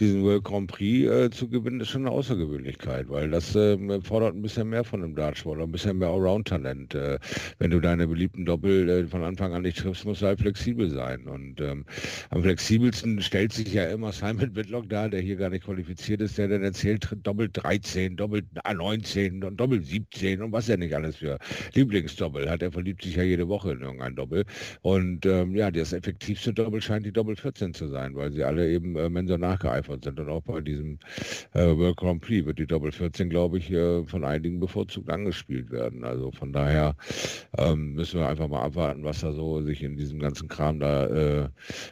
diesen 0.00 0.22
World 0.24 0.44
Grand 0.44 0.70
Prix 0.70 1.08
äh, 1.08 1.30
zu 1.30 1.48
gewinnen 1.48 1.80
ist 1.80 1.88
schon 1.90 2.02
eine 2.06 2.10
Außergewöhnlichkeit, 2.10 3.08
weil 3.08 3.30
das 3.30 3.54
äh, 3.54 3.78
fordert 4.02 4.34
ein 4.34 4.42
bisschen 4.42 4.68
mehr 4.70 4.82
von 4.84 5.00
dem 5.02 5.14
Dartsport, 5.14 5.60
ein 5.60 5.70
bisschen 5.72 5.98
mehr 5.98 6.08
Allround-Talent. 6.08 6.94
Äh, 6.94 7.18
wenn 7.58 7.70
du 7.70 7.80
deine 7.80 8.06
beliebten 8.08 8.44
Doppel 8.44 8.88
äh, 8.88 9.06
von 9.06 9.22
Anfang 9.22 9.54
an 9.54 9.62
nicht 9.62 9.78
triffst, 9.78 10.04
musst 10.04 10.22
du 10.22 10.26
halt 10.26 10.40
flexibel 10.40 10.90
sein. 10.90 11.26
Und 11.28 11.60
ähm, 11.60 11.84
am 12.30 12.42
flexibelsten 12.42 13.20
stellt 13.22 13.52
sich 13.52 13.72
ja 13.72 13.84
immer 13.84 14.12
Simon 14.12 14.56
Whitlock 14.56 14.88
da, 14.88 15.08
der 15.08 15.20
hier 15.20 15.36
gar 15.36 15.50
nicht 15.50 15.64
qualifiziert 15.64 16.20
ist, 16.20 16.36
der 16.38 16.48
dann 16.48 16.64
erzählt, 16.64 17.08
Doppel 17.22 17.48
13, 17.52 18.16
Doppel 18.16 18.42
19 18.74 19.44
und 19.44 19.56
Doppel 19.56 19.82
7 19.82 19.99
17 20.00 20.42
und 20.42 20.52
was 20.52 20.68
er 20.68 20.76
nicht 20.76 20.94
alles 20.94 21.16
für 21.16 21.38
Lieblingsdoppel 21.74 22.48
hat. 22.48 22.62
Er 22.62 22.72
verliebt 22.72 23.02
sich 23.02 23.16
ja 23.16 23.22
jede 23.22 23.48
Woche 23.48 23.72
in 23.72 23.80
irgendein 23.80 24.14
Doppel. 24.16 24.44
Und 24.82 25.26
ähm, 25.26 25.54
ja, 25.54 25.70
das 25.70 25.92
effektivste 25.92 26.52
Doppel 26.52 26.80
scheint 26.80 27.06
die 27.06 27.12
Doppel 27.12 27.36
14 27.36 27.74
zu 27.74 27.88
sein, 27.88 28.14
weil 28.14 28.32
sie 28.32 28.44
alle 28.44 28.70
eben 28.70 28.96
äh, 28.96 29.08
Mensur 29.08 29.38
nachgeeifert 29.38 30.04
sind. 30.04 30.18
Und 30.18 30.28
auch 30.28 30.42
bei 30.42 30.60
diesem 30.60 30.98
äh, 31.54 31.66
World 31.76 31.96
Grand 31.96 32.22
Prix 32.22 32.46
wird 32.46 32.58
die 32.58 32.66
Doppel 32.66 32.92
14, 32.92 33.30
glaube 33.30 33.58
ich, 33.58 33.70
äh, 33.70 34.04
von 34.04 34.24
einigen 34.24 34.60
bevorzugt 34.60 35.10
angespielt 35.10 35.70
werden. 35.70 36.04
Also 36.04 36.30
von 36.32 36.52
daher 36.52 36.96
ähm, 37.58 37.94
müssen 37.94 38.20
wir 38.20 38.28
einfach 38.28 38.48
mal 38.48 38.62
abwarten, 38.62 39.04
was 39.04 39.20
da 39.20 39.32
so 39.32 39.60
sich 39.62 39.82
in 39.82 39.96
diesem 39.96 40.18
ganzen 40.18 40.48
Kram 40.48 40.80
da 40.80 41.06
äh, 41.06 41.48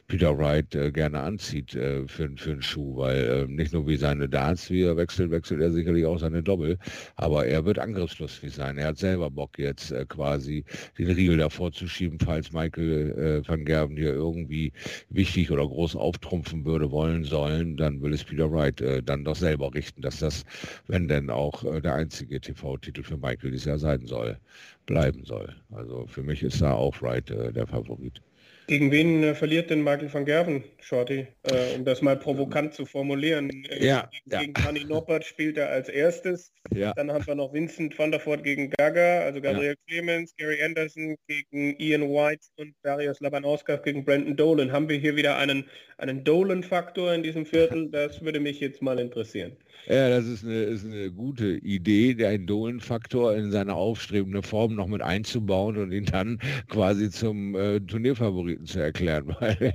Peter 0.07 0.37
Wright 0.37 0.75
äh, 0.75 0.91
gerne 0.91 1.21
anzieht 1.21 1.75
äh, 1.75 2.07
für, 2.07 2.31
für 2.37 2.53
einen 2.53 2.63
Schuh, 2.63 2.97
weil 2.97 3.47
nicht 3.49 3.73
nur 3.73 3.87
wie 3.87 3.97
seine 3.97 4.29
Darts, 4.29 4.71
wie 4.71 4.83
er 4.83 4.97
wechselt, 4.97 5.31
wechselt 5.31 5.61
er 5.61 5.71
sicherlich 5.71 6.07
auch 6.07 6.19
seine 6.19 6.43
Doppel, 6.43 6.79
aber 7.17 7.47
er 7.47 7.65
wird 7.65 7.79
angriffslustig 7.79 7.98
angriffslustig 7.99 8.55
sein. 8.55 8.79
Er 8.79 8.89
hat 8.89 8.99
selber 8.99 9.31
Bock 9.31 9.59
jetzt 9.59 9.91
äh, 9.91 10.05
quasi 10.07 10.65
den 10.99 11.11
Riegel 11.11 11.39
davor 11.39 11.73
zu 11.73 11.89
schieben, 11.89 12.19
falls 12.21 12.53
Michael 12.53 13.43
äh, 13.45 13.49
van 13.49 13.65
Gerben 13.65 13.97
hier 13.97 14.13
irgendwie 14.13 14.73
wichtig 15.11 15.51
oder 15.51 15.67
groß 15.67 15.97
auftrumpfen 15.97 16.65
würde, 16.65 16.91
wollen 16.91 17.25
sollen, 17.25 17.77
dann 17.77 18.01
will 18.03 18.13
es 18.13 18.25
Peter 18.25 18.51
Wright 18.51 18.81
äh, 18.81 19.03
dann 19.03 19.25
doch 19.25 19.37
selber 19.37 19.75
richten, 19.75 20.03
dass 20.03 20.21
das, 20.21 20.45
wenn 20.87 21.09
denn 21.09 21.31
auch 21.31 21.65
äh, 21.65 21.81
der 21.81 21.95
einzige 21.95 22.41
TV-Titel 22.41 23.03
für 23.03 23.17
Michael 23.17 23.51
dieses 23.51 23.67
Jahr 23.67 23.79
sein 23.79 24.07
soll, 24.07 24.39
bleiben 24.87 25.25
soll. 25.25 25.55
Also 25.73 26.07
für 26.07 26.23
mich 26.23 26.43
ist 26.43 26.63
da 26.63 26.73
auch 26.73 27.01
Wright 27.03 27.31
äh, 27.31 27.53
der 27.53 27.67
Favorit. 27.67 28.23
Gegen 28.69 28.91
wen 28.91 29.23
äh, 29.23 29.35
verliert 29.35 29.71
denn 29.71 29.83
Michael 29.83 30.13
van 30.13 30.27
Gerven, 30.27 30.63
Shorty? 30.79 31.27
Äh, 31.45 31.75
um 31.75 31.87
das 31.87 32.03
mal 32.03 32.19
provokant 32.19 32.75
zu 32.75 32.85
formulieren. 32.85 33.49
Äh, 33.71 33.87
ja, 33.87 34.11
gegen 34.27 34.53
ja. 34.59 34.85
Noppert 34.87 35.25
spielt 35.25 35.57
er 35.57 35.71
als 35.71 35.89
erstes. 35.89 36.53
Ja. 36.75 36.93
Dann 36.93 37.11
haben 37.11 37.27
wir 37.27 37.35
noch 37.35 37.55
Vincent 37.55 37.99
van 37.99 38.11
der 38.11 38.21
Voort 38.21 38.45
gegen 38.45 38.69
Gaga, 38.69 39.21
also 39.21 39.41
Gabriel 39.41 39.71
ja. 39.71 39.75
Clemens, 39.87 40.35
Gary 40.37 40.63
Anderson 40.63 41.17
gegen 41.27 41.81
Ian 41.81 42.03
White 42.03 42.47
und 42.59 42.75
Darius 42.83 43.21
Labanauskas 43.21 43.83
gegen 43.83 44.05
Brandon 44.05 44.37
Dolan. 44.37 44.71
Haben 44.71 44.91
wir 44.91 44.99
hier 44.99 45.17
wieder 45.17 45.39
einen, 45.39 45.65
einen 45.97 46.23
Dolan-Faktor 46.23 47.15
in 47.15 47.23
diesem 47.23 47.47
Viertel? 47.47 47.89
Das 47.91 48.21
würde 48.23 48.39
mich 48.39 48.61
jetzt 48.61 48.83
mal 48.83 48.99
interessieren. 48.99 49.57
Ja, 49.87 50.11
das 50.11 50.27
ist 50.27 50.45
eine, 50.45 50.65
ist 50.65 50.85
eine 50.85 51.11
gute 51.11 51.47
Idee, 51.47 52.13
den 52.13 52.47
Dolan-Faktor 52.47 53.35
in 53.35 53.51
seine 53.51 53.75
aufstrebende 53.75 54.43
Form 54.43 54.75
noch 54.75 54.87
mit 54.87 55.01
einzubauen 55.01 55.79
und 55.79 55.93
ihn 55.93 56.05
dann 56.05 56.39
quasi 56.69 57.09
zum 57.09 57.55
äh, 57.55 57.81
Turnierfavoriten 57.81 58.58
Favoriten 58.59 58.67
zu 58.67 58.81
erklären, 58.81 59.29
weil 59.41 59.75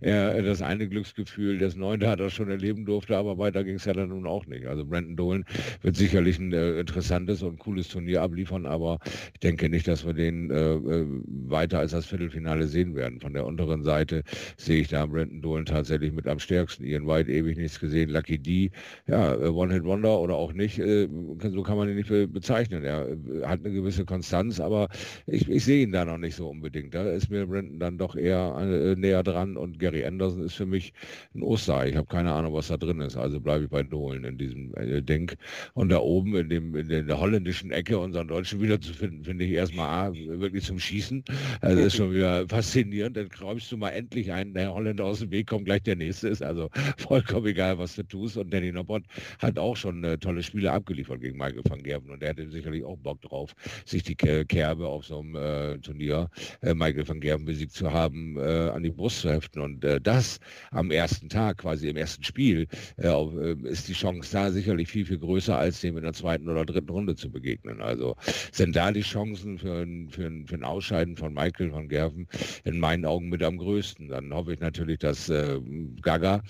er, 0.00 0.42
das 0.42 0.62
eine 0.62 0.88
Glücksgefühl, 0.88 1.58
das 1.58 1.76
neunte 1.76 2.08
hat 2.08 2.20
er 2.20 2.30
schon 2.30 2.50
erleben 2.50 2.84
durfte, 2.84 3.16
aber 3.16 3.38
weiter 3.38 3.64
ging 3.64 3.76
es 3.76 3.84
ja 3.84 3.92
dann 3.92 4.08
nun 4.08 4.26
auch 4.26 4.46
nicht. 4.46 4.66
Also 4.66 4.84
Brandon 4.84 5.16
Dolan 5.16 5.44
wird 5.82 5.96
sicherlich 5.96 6.38
ein 6.38 6.52
äh, 6.52 6.80
interessantes 6.80 7.42
und 7.42 7.58
cooles 7.58 7.88
Turnier 7.88 8.22
abliefern, 8.22 8.66
aber 8.66 8.98
ich 9.34 9.40
denke 9.40 9.68
nicht, 9.68 9.86
dass 9.88 10.06
wir 10.06 10.14
den 10.14 10.50
äh, 10.50 10.74
äh 10.74 11.06
weiter 11.48 11.78
als 11.78 11.92
das 11.92 12.06
Viertelfinale 12.06 12.66
sehen 12.66 12.94
werden. 12.94 13.20
Von 13.20 13.32
der 13.32 13.46
unteren 13.46 13.82
Seite 13.82 14.22
sehe 14.56 14.80
ich 14.80 14.88
da 14.88 15.06
Brandon 15.06 15.40
Dolan 15.42 15.64
tatsächlich 15.64 16.12
mit 16.12 16.26
am 16.26 16.38
stärksten. 16.38 16.84
Ian 16.84 17.06
White 17.06 17.30
ewig 17.30 17.56
nichts 17.56 17.80
gesehen, 17.80 18.10
Lucky 18.10 18.38
D, 18.38 18.70
ja, 19.06 19.34
äh, 19.34 19.48
One-Hit-Wonder 19.48 20.18
oder 20.20 20.34
auch 20.34 20.52
nicht, 20.52 20.78
äh, 20.78 21.08
so 21.42 21.62
kann 21.62 21.76
man 21.76 21.88
ihn 21.88 21.96
nicht 21.96 22.08
bezeichnen. 22.32 22.84
Er 22.84 23.16
hat 23.44 23.64
eine 23.64 23.72
gewisse 23.72 24.04
Konstanz, 24.04 24.60
aber 24.60 24.88
ich, 25.26 25.48
ich 25.48 25.64
sehe 25.64 25.82
ihn 25.82 25.92
da 25.92 26.04
noch 26.04 26.18
nicht 26.18 26.36
so 26.36 26.48
unbedingt. 26.48 26.94
Da 26.94 27.08
ist 27.10 27.30
mir 27.30 27.46
Brandon 27.46 27.78
dann 27.78 27.98
doch 27.98 28.07
eher 28.16 28.56
äh, 28.58 28.94
näher 28.96 29.22
dran 29.22 29.56
und 29.56 29.78
Gary 29.78 30.04
Anderson 30.04 30.44
ist 30.44 30.54
für 30.54 30.66
mich 30.66 30.92
ein 31.34 31.42
Osterei. 31.42 31.90
Ich 31.90 31.96
habe 31.96 32.06
keine 32.06 32.32
Ahnung, 32.32 32.54
was 32.54 32.68
da 32.68 32.76
drin 32.76 33.00
ist. 33.00 33.16
Also 33.16 33.40
bleibe 33.40 33.64
ich 33.64 33.70
bei 33.70 33.82
Dolan 33.82 34.24
in 34.24 34.38
diesem 34.38 34.74
äh, 34.74 35.02
Ding. 35.02 35.32
Und 35.74 35.90
da 35.90 35.98
oben 35.98 36.34
in, 36.36 36.48
dem, 36.48 36.74
in 36.76 36.88
der 36.88 37.20
holländischen 37.20 37.70
Ecke 37.70 37.98
unseren 37.98 38.28
Deutschen 38.28 38.60
wieder 38.60 38.80
zu 38.80 38.92
finden, 38.92 39.24
finde 39.24 39.44
ich 39.44 39.52
erstmal 39.52 40.08
A, 40.08 40.12
wirklich 40.12 40.64
zum 40.64 40.78
Schießen. 40.78 41.24
Also 41.60 41.82
ist 41.82 41.96
schon 41.96 42.12
wieder 42.14 42.46
faszinierend. 42.48 43.16
Dann 43.16 43.28
räumst 43.40 43.70
du 43.72 43.76
mal 43.76 43.90
endlich 43.90 44.32
einen, 44.32 44.54
der 44.54 44.72
Holländer 44.72 45.04
aus 45.04 45.20
dem 45.20 45.30
Weg 45.30 45.48
kommt, 45.48 45.66
gleich 45.66 45.82
der 45.82 45.96
nächste 45.96 46.28
ist. 46.28 46.42
Also 46.42 46.70
vollkommen 46.98 47.46
egal, 47.46 47.78
was 47.78 47.96
du 47.96 48.02
tust. 48.02 48.36
Und 48.36 48.52
Danny 48.52 48.72
Noppert 48.72 49.04
hat 49.38 49.58
auch 49.58 49.76
schon 49.76 50.04
äh, 50.04 50.18
tolle 50.18 50.42
Spiele 50.42 50.72
abgeliefert 50.72 51.20
gegen 51.20 51.38
Michael 51.38 51.62
van 51.68 51.82
Gerven. 51.82 52.10
Und 52.10 52.22
der 52.22 52.30
hätte 52.30 52.48
sicherlich 52.50 52.84
auch 52.84 52.96
Bock 52.98 53.20
drauf, 53.22 53.54
sich 53.84 54.02
die 54.02 54.14
Kerbe 54.14 54.86
auf 54.86 55.04
so 55.04 55.20
einem 55.20 55.36
äh, 55.36 55.78
Turnier 55.78 56.30
äh, 56.62 56.74
Michael 56.74 57.08
van 57.08 57.20
Gerven 57.20 57.44
besiegt 57.44 57.72
zu 57.72 57.92
haben, 57.92 57.97
äh, 58.06 58.70
an 58.70 58.82
die 58.82 58.90
Brust 58.90 59.20
zu 59.20 59.30
heften. 59.30 59.60
Und 59.60 59.84
äh, 59.84 60.00
das 60.00 60.38
am 60.70 60.90
ersten 60.90 61.28
Tag, 61.28 61.58
quasi 61.58 61.88
im 61.88 61.96
ersten 61.96 62.22
Spiel, 62.24 62.66
äh, 62.96 63.08
äh, 63.08 63.56
ist 63.64 63.88
die 63.88 63.92
Chance 63.92 64.30
da 64.32 64.50
sicherlich 64.50 64.88
viel, 64.88 65.06
viel 65.06 65.18
größer, 65.18 65.56
als 65.56 65.80
dem 65.80 65.96
in 65.96 66.04
der 66.04 66.12
zweiten 66.12 66.48
oder 66.48 66.64
dritten 66.64 66.90
Runde 66.90 67.16
zu 67.16 67.30
begegnen. 67.30 67.80
Also 67.80 68.16
sind 68.52 68.76
da 68.76 68.92
die 68.92 69.02
Chancen 69.02 69.58
für 69.58 69.82
ein, 69.82 70.08
für 70.10 70.26
ein, 70.26 70.46
für 70.46 70.54
ein 70.54 70.64
Ausscheiden 70.64 71.16
von 71.16 71.34
Michael 71.34 71.72
van 71.72 71.88
Gerven 71.88 72.26
in 72.64 72.78
meinen 72.78 73.04
Augen 73.04 73.28
mit 73.28 73.42
am 73.42 73.58
größten. 73.58 74.08
Dann 74.08 74.32
hoffe 74.32 74.54
ich 74.54 74.60
natürlich, 74.60 74.98
dass 74.98 75.28
äh, 75.28 75.60
Gaga 76.02 76.42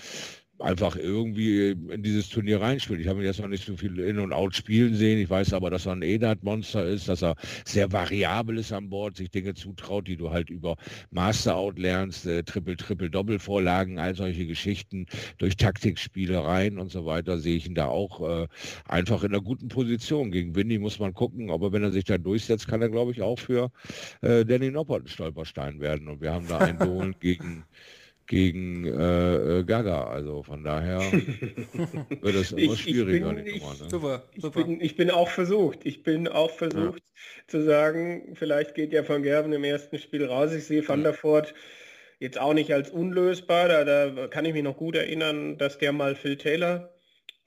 einfach 0.61 0.97
irgendwie 0.97 1.71
in 1.71 2.03
dieses 2.03 2.29
Turnier 2.29 2.61
reinspielt. 2.61 3.01
Ich 3.01 3.09
habe 3.09 3.21
ihn 3.21 3.27
jetzt 3.27 3.41
noch 3.41 3.49
nicht 3.49 3.65
so 3.65 3.77
viel 3.77 3.99
In- 4.01 4.19
und 4.19 4.33
Out 4.33 4.55
spielen 4.57 4.95
sehen. 4.95 5.19
Ich 5.19 5.31
weiß 5.31 5.53
aber, 5.53 5.71
dass 5.71 5.87
er 5.87 5.93
ein 5.93 6.03
Edat-Monster 6.03 6.85
ist, 6.85 7.09
dass 7.09 7.23
er 7.23 7.37
sehr 7.65 7.93
variabel 7.93 8.59
ist 8.59 8.73
an 8.73 8.91
Bord, 8.91 9.17
sich 9.17 9.31
Dinge 9.31 9.55
zutraut, 9.55 10.09
die 10.09 10.17
du 10.17 10.31
halt 10.31 10.51
über 10.51 10.77
Master-Out 11.11 11.79
lernst, 11.79 12.27
äh, 12.27 12.43
Triple, 12.43 12.77
Triple, 12.77 13.11
Doppel-Vorlagen, 13.11 13.99
all 13.99 14.15
solche 14.15 14.47
Geschichten 14.47 15.07
durch 15.39 15.57
Taktikspielereien 15.57 16.79
und 16.79 16.91
so 16.91 17.07
weiter, 17.07 17.39
sehe 17.39 17.57
ich 17.57 17.67
ihn 17.67 17.75
da 17.75 17.87
auch 17.87 18.29
äh, 18.29 18.49
einfach 18.87 19.23
in 19.23 19.33
einer 19.33 19.43
guten 19.43 19.69
Position. 19.69 20.31
Gegen 20.31 20.55
Windy 20.57 20.79
muss 20.79 20.99
man 20.99 21.15
gucken, 21.15 21.51
aber 21.51 21.73
wenn 21.73 21.85
er 21.85 21.93
sich 21.93 22.05
da 22.05 22.19
durchsetzt, 22.19 22.67
kann 22.67 22.83
er, 22.83 22.89
glaube 22.89 23.13
ich, 23.13 23.23
auch 23.23 23.39
für 23.39 23.71
äh, 24.23 24.45
Danny 24.45 24.71
Noppert 24.71 25.05
ein 25.05 25.09
Stolperstein 25.09 25.81
werden. 25.81 26.09
Und 26.09 26.21
wir 26.21 26.33
haben 26.33 26.49
da 26.49 26.59
einen 26.59 26.79
Dolan 26.79 27.15
gegen 27.21 27.65
gegen 28.29 28.85
äh, 28.85 29.59
äh, 29.59 29.65
Gaga. 29.65 30.05
Also 30.05 30.45
von 30.45 30.63
daher 30.63 31.01
wird 32.21 32.35
es 32.37 32.53
immer 32.53 32.75
ich, 32.75 32.83
schwieriger. 32.83 33.31
Ich 33.31 33.45
bin, 33.45 33.47
ich, 33.47 33.63
Nummer, 33.63 33.75
ne? 33.75 33.91
super, 33.91 34.23
super. 34.37 34.61
Ich, 34.61 34.67
bin, 34.67 34.81
ich 34.81 34.97
bin 34.97 35.11
auch 35.11 35.29
versucht. 35.29 35.81
Ich 35.85 36.05
bin 36.05 36.29
auch 36.29 36.51
versucht 36.51 37.01
ja. 37.01 37.49
zu 37.49 37.65
sagen, 37.65 38.35
vielleicht 38.35 38.75
geht 38.75 38.93
ja 38.93 39.07
Van 39.09 39.23
Gerven 39.23 39.53
im 39.53 39.65
ersten 39.65 39.99
Spiel 39.99 40.25
raus. 40.25 40.53
Ich 40.53 40.65
sehe 40.65 40.87
Van 40.87 41.03
der 41.03 41.15
Voort 41.15 41.55
jetzt 42.21 42.39
auch 42.39 42.55
nicht 42.55 42.73
als 42.73 42.91
unlösbar. 42.91 43.69
Da, 43.69 43.85
da 43.85 44.29
kann 44.29 44.45
ich 44.45 44.53
mich 44.53 44.63
noch 44.63 44.77
gut 44.77 44.95
erinnern, 44.95 45.59
dass 45.59 45.79
der 45.79 45.93
mal 45.93 46.15
Phil 46.15 46.37
Taylor 46.37 46.95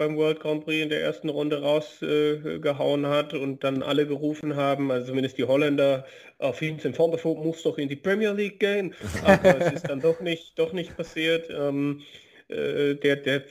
beim 0.01 0.17
World 0.17 0.39
Grand 0.39 0.65
Prix 0.65 0.81
in 0.81 0.89
der 0.89 1.03
ersten 1.03 1.29
Runde 1.29 1.61
rausgehauen 1.61 3.03
äh, 3.03 3.07
hat 3.07 3.35
und 3.35 3.63
dann 3.63 3.83
alle 3.83 4.07
gerufen 4.07 4.55
haben, 4.55 4.89
also 4.89 5.05
zumindest 5.09 5.37
die 5.37 5.43
Holländer, 5.43 6.07
auf 6.39 6.59
Vincent 6.59 6.97
van 6.97 7.11
der 7.11 7.23
Voort 7.23 7.45
muss 7.45 7.61
doch 7.61 7.77
in 7.77 7.87
die 7.87 7.95
Premier 7.95 8.31
League 8.31 8.59
gehen. 8.59 8.95
Aber 9.23 9.61
es 9.61 9.73
ist 9.73 9.89
dann 9.89 10.01
doch 10.01 10.19
nicht, 10.19 10.57
doch 10.57 10.73
nicht 10.73 10.97
passiert. 10.97 11.51
Ähm, 11.51 12.01
äh, 12.47 12.95
der, 12.95 13.17
der, 13.17 13.43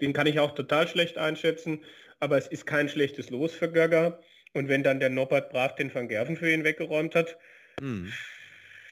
den 0.00 0.12
kann 0.12 0.28
ich 0.28 0.38
auch 0.38 0.54
total 0.54 0.86
schlecht 0.86 1.18
einschätzen, 1.18 1.80
aber 2.20 2.38
es 2.38 2.46
ist 2.46 2.64
kein 2.64 2.88
schlechtes 2.88 3.30
Los 3.30 3.52
für 3.52 3.68
Gaga. 3.68 4.20
Und 4.54 4.68
wenn 4.68 4.84
dann 4.84 5.00
der 5.00 5.10
Norbert 5.10 5.50
Brav 5.50 5.74
den 5.74 5.92
Van 5.92 6.06
Gerven 6.06 6.36
für 6.36 6.52
ihn 6.52 6.62
weggeräumt 6.62 7.16
hat, 7.16 7.36
hm. 7.80 8.12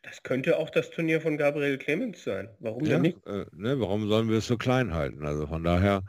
Das 0.09 0.23
könnte 0.23 0.57
auch 0.57 0.71
das 0.71 0.91
Turnier 0.91 1.21
von 1.21 1.37
Gabriel 1.37 1.79
Clemens 1.79 2.23
sein. 2.23 2.49
Warum 2.61 2.85
ja, 2.85 2.91
denn 2.91 3.03
nicht? 3.03 3.27
Äh, 3.27 3.45
ne, 3.57 3.81
warum 3.81 4.09
sollen 4.09 4.29
wir 4.29 4.39
es 4.39 4.47
so 4.47 4.57
klein 4.57 4.95
halten? 4.95 5.27
Also 5.27 5.49
von 5.49 5.65
daher 5.65 6.05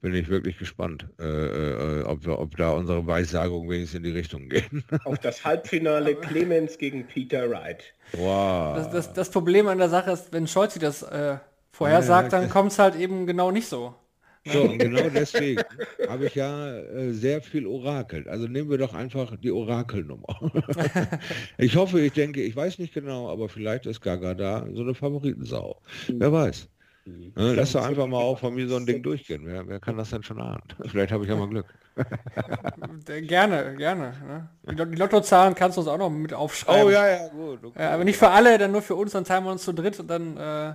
bin 0.00 0.14
ich 0.14 0.28
wirklich 0.28 0.56
gespannt, 0.56 1.08
äh, 1.18 1.24
äh, 1.24 2.02
ob, 2.04 2.24
wir, 2.24 2.38
ob 2.38 2.56
da 2.56 2.70
unsere 2.70 3.04
Weissagungen 3.08 3.68
wenigstens 3.68 3.98
in 3.98 4.04
die 4.04 4.12
Richtung 4.12 4.48
gehen. 4.48 4.84
Auf 5.04 5.18
das 5.18 5.44
Halbfinale 5.44 6.14
Clemens 6.14 6.78
gegen 6.78 7.04
Peter 7.08 7.50
Wright. 7.50 7.82
Wow. 8.12 8.76
Das, 8.76 8.90
das, 8.90 9.12
das, 9.14 9.30
Problem 9.30 9.66
an 9.66 9.78
der 9.78 9.88
Sache 9.88 10.12
ist, 10.12 10.32
wenn 10.32 10.46
Scholzi 10.46 10.78
das 10.78 11.02
äh, 11.02 11.38
vorhersagt, 11.72 12.32
ja, 12.32 12.40
dann 12.40 12.50
kommt 12.50 12.70
es 12.70 12.78
halt 12.78 12.94
eben 12.94 13.26
genau 13.26 13.50
nicht 13.50 13.66
so. 13.66 13.96
So, 14.46 14.62
und 14.62 14.78
genau 14.78 15.08
deswegen 15.10 15.62
habe 16.08 16.26
ich 16.26 16.34
ja 16.34 16.78
äh, 16.78 17.12
sehr 17.12 17.42
viel 17.42 17.66
orakelt. 17.66 18.28
Also 18.28 18.46
nehmen 18.46 18.70
wir 18.70 18.78
doch 18.78 18.94
einfach 18.94 19.36
die 19.36 19.50
Orakelnummer. 19.50 20.52
ich 21.58 21.76
hoffe, 21.76 22.00
ich 22.00 22.12
denke, 22.12 22.42
ich 22.42 22.56
weiß 22.56 22.78
nicht 22.78 22.94
genau, 22.94 23.28
aber 23.28 23.48
vielleicht 23.48 23.86
ist 23.86 24.00
Gaga 24.00 24.34
da 24.34 24.66
so 24.72 24.82
eine 24.82 24.94
Favoritensau. 24.94 25.80
Wer 26.08 26.32
weiß. 26.32 26.68
Ne, 27.06 27.54
lass 27.54 27.72
doch 27.72 27.84
einfach 27.84 28.06
mal 28.06 28.18
auch 28.18 28.38
von 28.38 28.54
mir 28.54 28.68
so 28.68 28.76
ein 28.76 28.86
Ding 28.86 29.02
durchgehen. 29.02 29.42
Wer, 29.44 29.66
wer 29.66 29.80
kann 29.80 29.96
das 29.96 30.10
denn 30.10 30.22
schon 30.22 30.40
ahnen? 30.40 30.62
Vielleicht 30.86 31.12
habe 31.12 31.24
ich 31.24 31.30
ja 31.30 31.36
mal 31.36 31.48
Glück. 31.48 31.66
gerne, 33.06 33.74
gerne. 33.76 34.48
Ne? 34.66 34.84
Die 34.90 34.96
Lottozahlen 34.96 35.54
kannst 35.54 35.76
du 35.76 35.80
uns 35.80 35.88
auch 35.88 35.98
noch 35.98 36.10
mit 36.10 36.34
aufschreiben. 36.34 36.86
Oh 36.86 36.90
ja, 36.90 37.08
ja, 37.08 37.28
gut. 37.28 37.64
Okay. 37.64 37.82
Ja, 37.82 37.94
aber 37.94 38.04
nicht 38.04 38.18
für 38.18 38.28
alle, 38.28 38.58
dann 38.58 38.72
nur 38.72 38.82
für 38.82 38.94
uns, 38.94 39.12
dann 39.12 39.24
teilen 39.24 39.44
wir 39.44 39.50
uns 39.50 39.64
zu 39.64 39.72
dritt 39.72 39.98
und 39.98 40.08
dann 40.08 40.36
äh, 40.36 40.74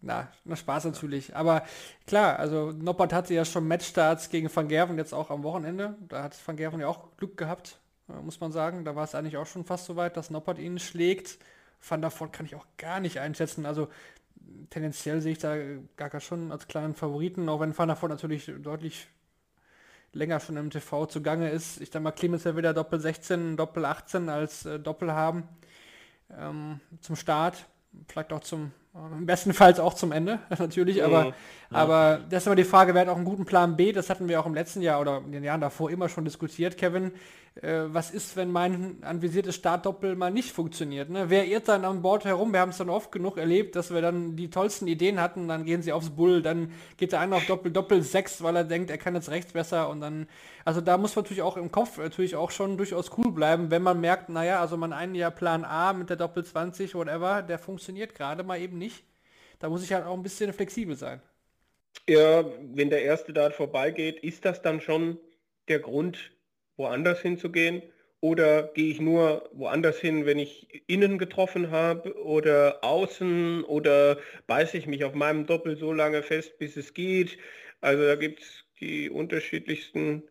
na, 0.00 0.28
na 0.44 0.56
Spaß 0.56 0.84
natürlich. 0.84 1.34
Aber 1.34 1.64
klar, 2.06 2.38
also 2.38 2.72
Noppert 2.72 3.12
hatte 3.12 3.34
ja 3.34 3.44
schon 3.44 3.66
Matchstarts 3.66 4.30
gegen 4.30 4.54
Van 4.54 4.68
Gerven 4.68 4.96
jetzt 4.96 5.12
auch 5.12 5.30
am 5.30 5.42
Wochenende. 5.42 5.96
Da 6.08 6.22
hat 6.22 6.36
Van 6.46 6.56
Gerven 6.56 6.80
ja 6.80 6.86
auch 6.86 7.16
Glück 7.16 7.36
gehabt, 7.36 7.80
äh, 8.08 8.20
muss 8.20 8.40
man 8.40 8.52
sagen. 8.52 8.84
Da 8.84 8.94
war 8.94 9.04
es 9.04 9.14
eigentlich 9.14 9.36
auch 9.36 9.46
schon 9.46 9.64
fast 9.64 9.86
so 9.86 9.96
weit, 9.96 10.16
dass 10.16 10.30
Noppert 10.30 10.58
ihn 10.58 10.78
schlägt. 10.78 11.38
Van 11.86 12.00
der 12.00 12.10
Voort 12.10 12.32
kann 12.32 12.46
ich 12.46 12.54
auch 12.54 12.66
gar 12.76 13.00
nicht 13.00 13.18
einschätzen. 13.18 13.66
Also 13.66 13.88
tendenziell 14.70 15.20
sehe 15.20 15.32
ich 15.32 15.38
da 15.38 15.56
gar 15.96 16.20
schon 16.20 16.52
als 16.52 16.68
kleinen 16.68 16.94
Favoriten, 16.94 17.48
auch 17.48 17.60
wenn 17.60 17.76
Van 17.76 17.88
der 17.88 18.00
Voort 18.00 18.10
natürlich 18.10 18.52
deutlich 18.60 19.08
länger 20.12 20.40
schon 20.40 20.56
im 20.56 20.70
TV 20.70 21.06
zugange 21.06 21.50
ist. 21.50 21.80
Ich 21.80 21.90
denke 21.90 22.04
mal, 22.04 22.12
Clemens 22.12 22.44
ja 22.44 22.56
wieder 22.56 22.72
Doppel 22.72 23.00
16, 23.00 23.56
Doppel 23.56 23.84
18 23.84 24.28
als 24.28 24.64
äh, 24.64 24.80
Doppel 24.80 25.12
haben 25.12 25.48
ähm, 26.36 26.80
zum 27.00 27.16
Start. 27.16 27.66
Vielleicht 28.06 28.32
auch 28.32 28.40
zum 28.40 28.72
im 29.16 29.26
besten 29.26 29.52
Fall 29.52 29.78
auch 29.80 29.94
zum 29.94 30.12
Ende, 30.12 30.38
natürlich, 30.58 31.04
aber, 31.04 31.26
ja. 31.26 31.32
aber 31.70 32.20
das 32.28 32.42
ist 32.42 32.46
immer 32.46 32.56
die 32.56 32.64
Frage, 32.64 32.94
wer 32.94 33.02
hat 33.02 33.08
auch 33.08 33.16
einen 33.16 33.24
guten 33.24 33.44
Plan 33.44 33.76
B, 33.76 33.92
das 33.92 34.10
hatten 34.10 34.28
wir 34.28 34.40
auch 34.40 34.46
im 34.46 34.54
letzten 34.54 34.82
Jahr 34.82 35.00
oder 35.00 35.18
in 35.24 35.32
den 35.32 35.44
Jahren 35.44 35.60
davor 35.60 35.90
immer 35.90 36.08
schon 36.08 36.24
diskutiert, 36.24 36.76
Kevin. 36.76 37.12
Äh, 37.62 37.86
was 37.88 38.10
ist, 38.10 38.36
wenn 38.36 38.52
mein 38.52 38.98
anvisiertes 39.02 39.56
Startdoppel 39.56 40.14
mal 40.14 40.30
nicht 40.30 40.52
funktioniert? 40.52 41.10
Ne? 41.10 41.24
Wer 41.28 41.46
irrt 41.46 41.68
dann 41.68 41.84
an 41.84 42.02
Bord 42.02 42.24
herum? 42.24 42.52
Wir 42.52 42.60
haben 42.60 42.70
es 42.70 42.78
dann 42.78 42.88
oft 42.88 43.10
genug 43.10 43.36
erlebt, 43.36 43.74
dass 43.74 43.92
wir 43.92 44.00
dann 44.00 44.36
die 44.36 44.48
tollsten 44.48 44.86
Ideen 44.86 45.20
hatten, 45.20 45.48
dann 45.48 45.64
gehen 45.64 45.82
sie 45.82 45.92
aufs 45.92 46.10
Bull, 46.10 46.40
dann 46.40 46.72
geht 46.96 47.12
der 47.12 47.20
eine 47.20 47.34
auf 47.34 47.46
Doppel, 47.46 47.72
Doppel 47.72 48.02
6, 48.02 48.42
weil 48.42 48.54
er 48.54 48.64
denkt, 48.64 48.90
er 48.90 48.98
kann 48.98 49.14
jetzt 49.14 49.30
rechts 49.30 49.52
besser 49.52 49.88
und 49.88 50.00
dann, 50.00 50.28
also 50.64 50.80
da 50.80 50.98
muss 50.98 51.16
man 51.16 51.24
natürlich 51.24 51.42
auch 51.42 51.56
im 51.56 51.72
Kopf 51.72 51.98
natürlich 51.98 52.36
auch 52.36 52.52
schon 52.52 52.76
durchaus 52.76 53.10
cool 53.18 53.32
bleiben, 53.32 53.70
wenn 53.70 53.82
man 53.82 54.00
merkt, 54.00 54.28
naja, 54.28 54.60
also 54.60 54.76
man 54.76 54.92
einen 54.92 55.16
Jahr 55.16 55.32
Plan 55.32 55.64
A 55.64 55.92
mit 55.92 56.10
der 56.10 56.16
Doppel 56.16 56.44
20, 56.44 56.94
whatever, 56.94 57.42
der 57.42 57.58
funktioniert 57.58 58.14
gerade 58.14 58.44
mal 58.44 58.60
eben 58.60 58.78
nicht. 58.78 58.87
Da 59.58 59.68
muss 59.68 59.84
ich 59.84 59.92
halt 59.92 60.04
auch 60.04 60.14
ein 60.14 60.22
bisschen 60.22 60.52
flexibel 60.52 60.96
sein. 60.96 61.20
Ja, 62.08 62.44
wenn 62.74 62.90
der 62.90 63.02
erste 63.02 63.32
Dart 63.32 63.54
vorbeigeht, 63.54 64.20
ist 64.20 64.44
das 64.44 64.62
dann 64.62 64.80
schon 64.80 65.18
der 65.68 65.80
Grund, 65.80 66.32
woanders 66.76 67.20
hinzugehen? 67.20 67.82
Oder 68.20 68.64
gehe 68.74 68.90
ich 68.90 69.00
nur 69.00 69.48
woanders 69.52 69.98
hin, 70.00 70.26
wenn 70.26 70.38
ich 70.38 70.82
innen 70.88 71.18
getroffen 71.18 71.70
habe 71.70 72.20
oder 72.20 72.82
außen 72.82 73.62
oder 73.64 74.18
beiße 74.48 74.76
ich 74.76 74.86
mich 74.86 75.04
auf 75.04 75.14
meinem 75.14 75.46
Doppel 75.46 75.76
so 75.76 75.92
lange 75.92 76.22
fest, 76.22 76.58
bis 76.58 76.76
es 76.76 76.94
geht? 76.94 77.38
Also 77.80 78.04
da 78.04 78.16
gibt 78.16 78.40
es 78.40 78.64
die 78.80 79.08
unterschiedlichsten 79.10 80.24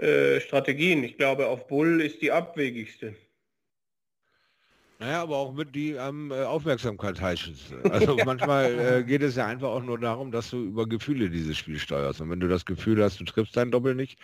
äh, 0.00 0.40
Strategien. 0.40 1.02
Ich 1.04 1.16
glaube, 1.16 1.46
auf 1.46 1.66
Bull 1.66 2.02
ist 2.02 2.20
die 2.20 2.32
abwegigste. 2.32 3.14
Naja, 5.00 5.22
aber 5.22 5.38
auch 5.38 5.54
mit 5.54 5.74
die 5.74 5.98
am 5.98 6.30
äh, 6.30 6.42
Aufmerksamkeit 6.42 7.20
heißen. 7.20 7.54
Also 7.90 8.16
manchmal 8.24 8.98
äh, 8.98 9.02
geht 9.02 9.22
es 9.22 9.36
ja 9.36 9.46
einfach 9.46 9.68
auch 9.68 9.82
nur 9.82 9.98
darum, 9.98 10.30
dass 10.30 10.50
du 10.50 10.62
über 10.62 10.86
Gefühle 10.86 11.30
dieses 11.30 11.56
Spiel 11.56 11.78
steuerst. 11.78 12.20
Und 12.20 12.30
wenn 12.30 12.38
du 12.38 12.48
das 12.48 12.66
Gefühl 12.66 13.02
hast, 13.02 13.18
du 13.18 13.24
triffst 13.24 13.56
dein 13.56 13.70
Doppel 13.70 13.94
nicht, 13.94 14.18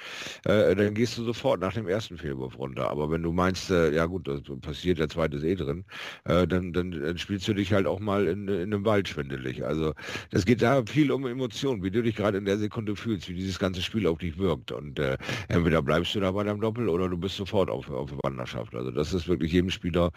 äh, 0.44 0.74
dann 0.74 0.92
gehst 0.92 1.16
du 1.16 1.24
sofort 1.24 1.60
nach 1.60 1.72
dem 1.72 1.88
ersten 1.88 2.18
Fehlwurf 2.18 2.58
runter. 2.58 2.90
Aber 2.90 3.10
wenn 3.10 3.22
du 3.22 3.32
meinst, 3.32 3.70
äh, 3.70 3.94
ja 3.94 4.04
gut, 4.04 4.28
das 4.28 4.42
passiert, 4.60 4.98
der 4.98 5.08
zweite 5.08 5.38
ist 5.38 5.44
eh 5.44 5.54
drin, 5.54 5.84
äh, 6.24 6.46
dann, 6.46 6.74
dann, 6.74 6.90
dann, 6.90 7.16
spielst 7.16 7.48
du 7.48 7.54
dich 7.54 7.72
halt 7.72 7.86
auch 7.86 7.98
mal 7.98 8.26
in, 8.26 8.46
in 8.46 8.74
einem 8.74 8.84
Wald 8.84 9.08
schwindelig. 9.08 9.64
Also 9.64 9.94
das 10.30 10.44
geht 10.44 10.60
da 10.60 10.84
viel 10.84 11.10
um 11.10 11.26
Emotionen, 11.26 11.82
wie 11.82 11.90
du 11.90 12.02
dich 12.02 12.16
gerade 12.16 12.36
in 12.36 12.44
der 12.44 12.58
Sekunde 12.58 12.96
fühlst, 12.96 13.28
wie 13.30 13.34
dieses 13.34 13.58
ganze 13.58 13.80
Spiel 13.80 14.06
auf 14.06 14.18
dich 14.18 14.36
wirkt. 14.36 14.72
Und 14.72 14.98
äh, 14.98 15.16
entweder 15.48 15.80
bleibst 15.80 16.14
du 16.14 16.20
da 16.20 16.32
bei 16.32 16.44
deinem 16.44 16.60
Doppel 16.60 16.90
oder 16.90 17.08
du 17.08 17.16
bist 17.16 17.36
sofort 17.36 17.70
auf, 17.70 17.90
auf 17.90 18.10
Wanderschaft. 18.22 18.74
Also 18.74 18.90
das 18.90 19.14
ist 19.14 19.26
wirklich 19.26 19.52
jedem 19.52 19.70
Spieler 19.70 20.12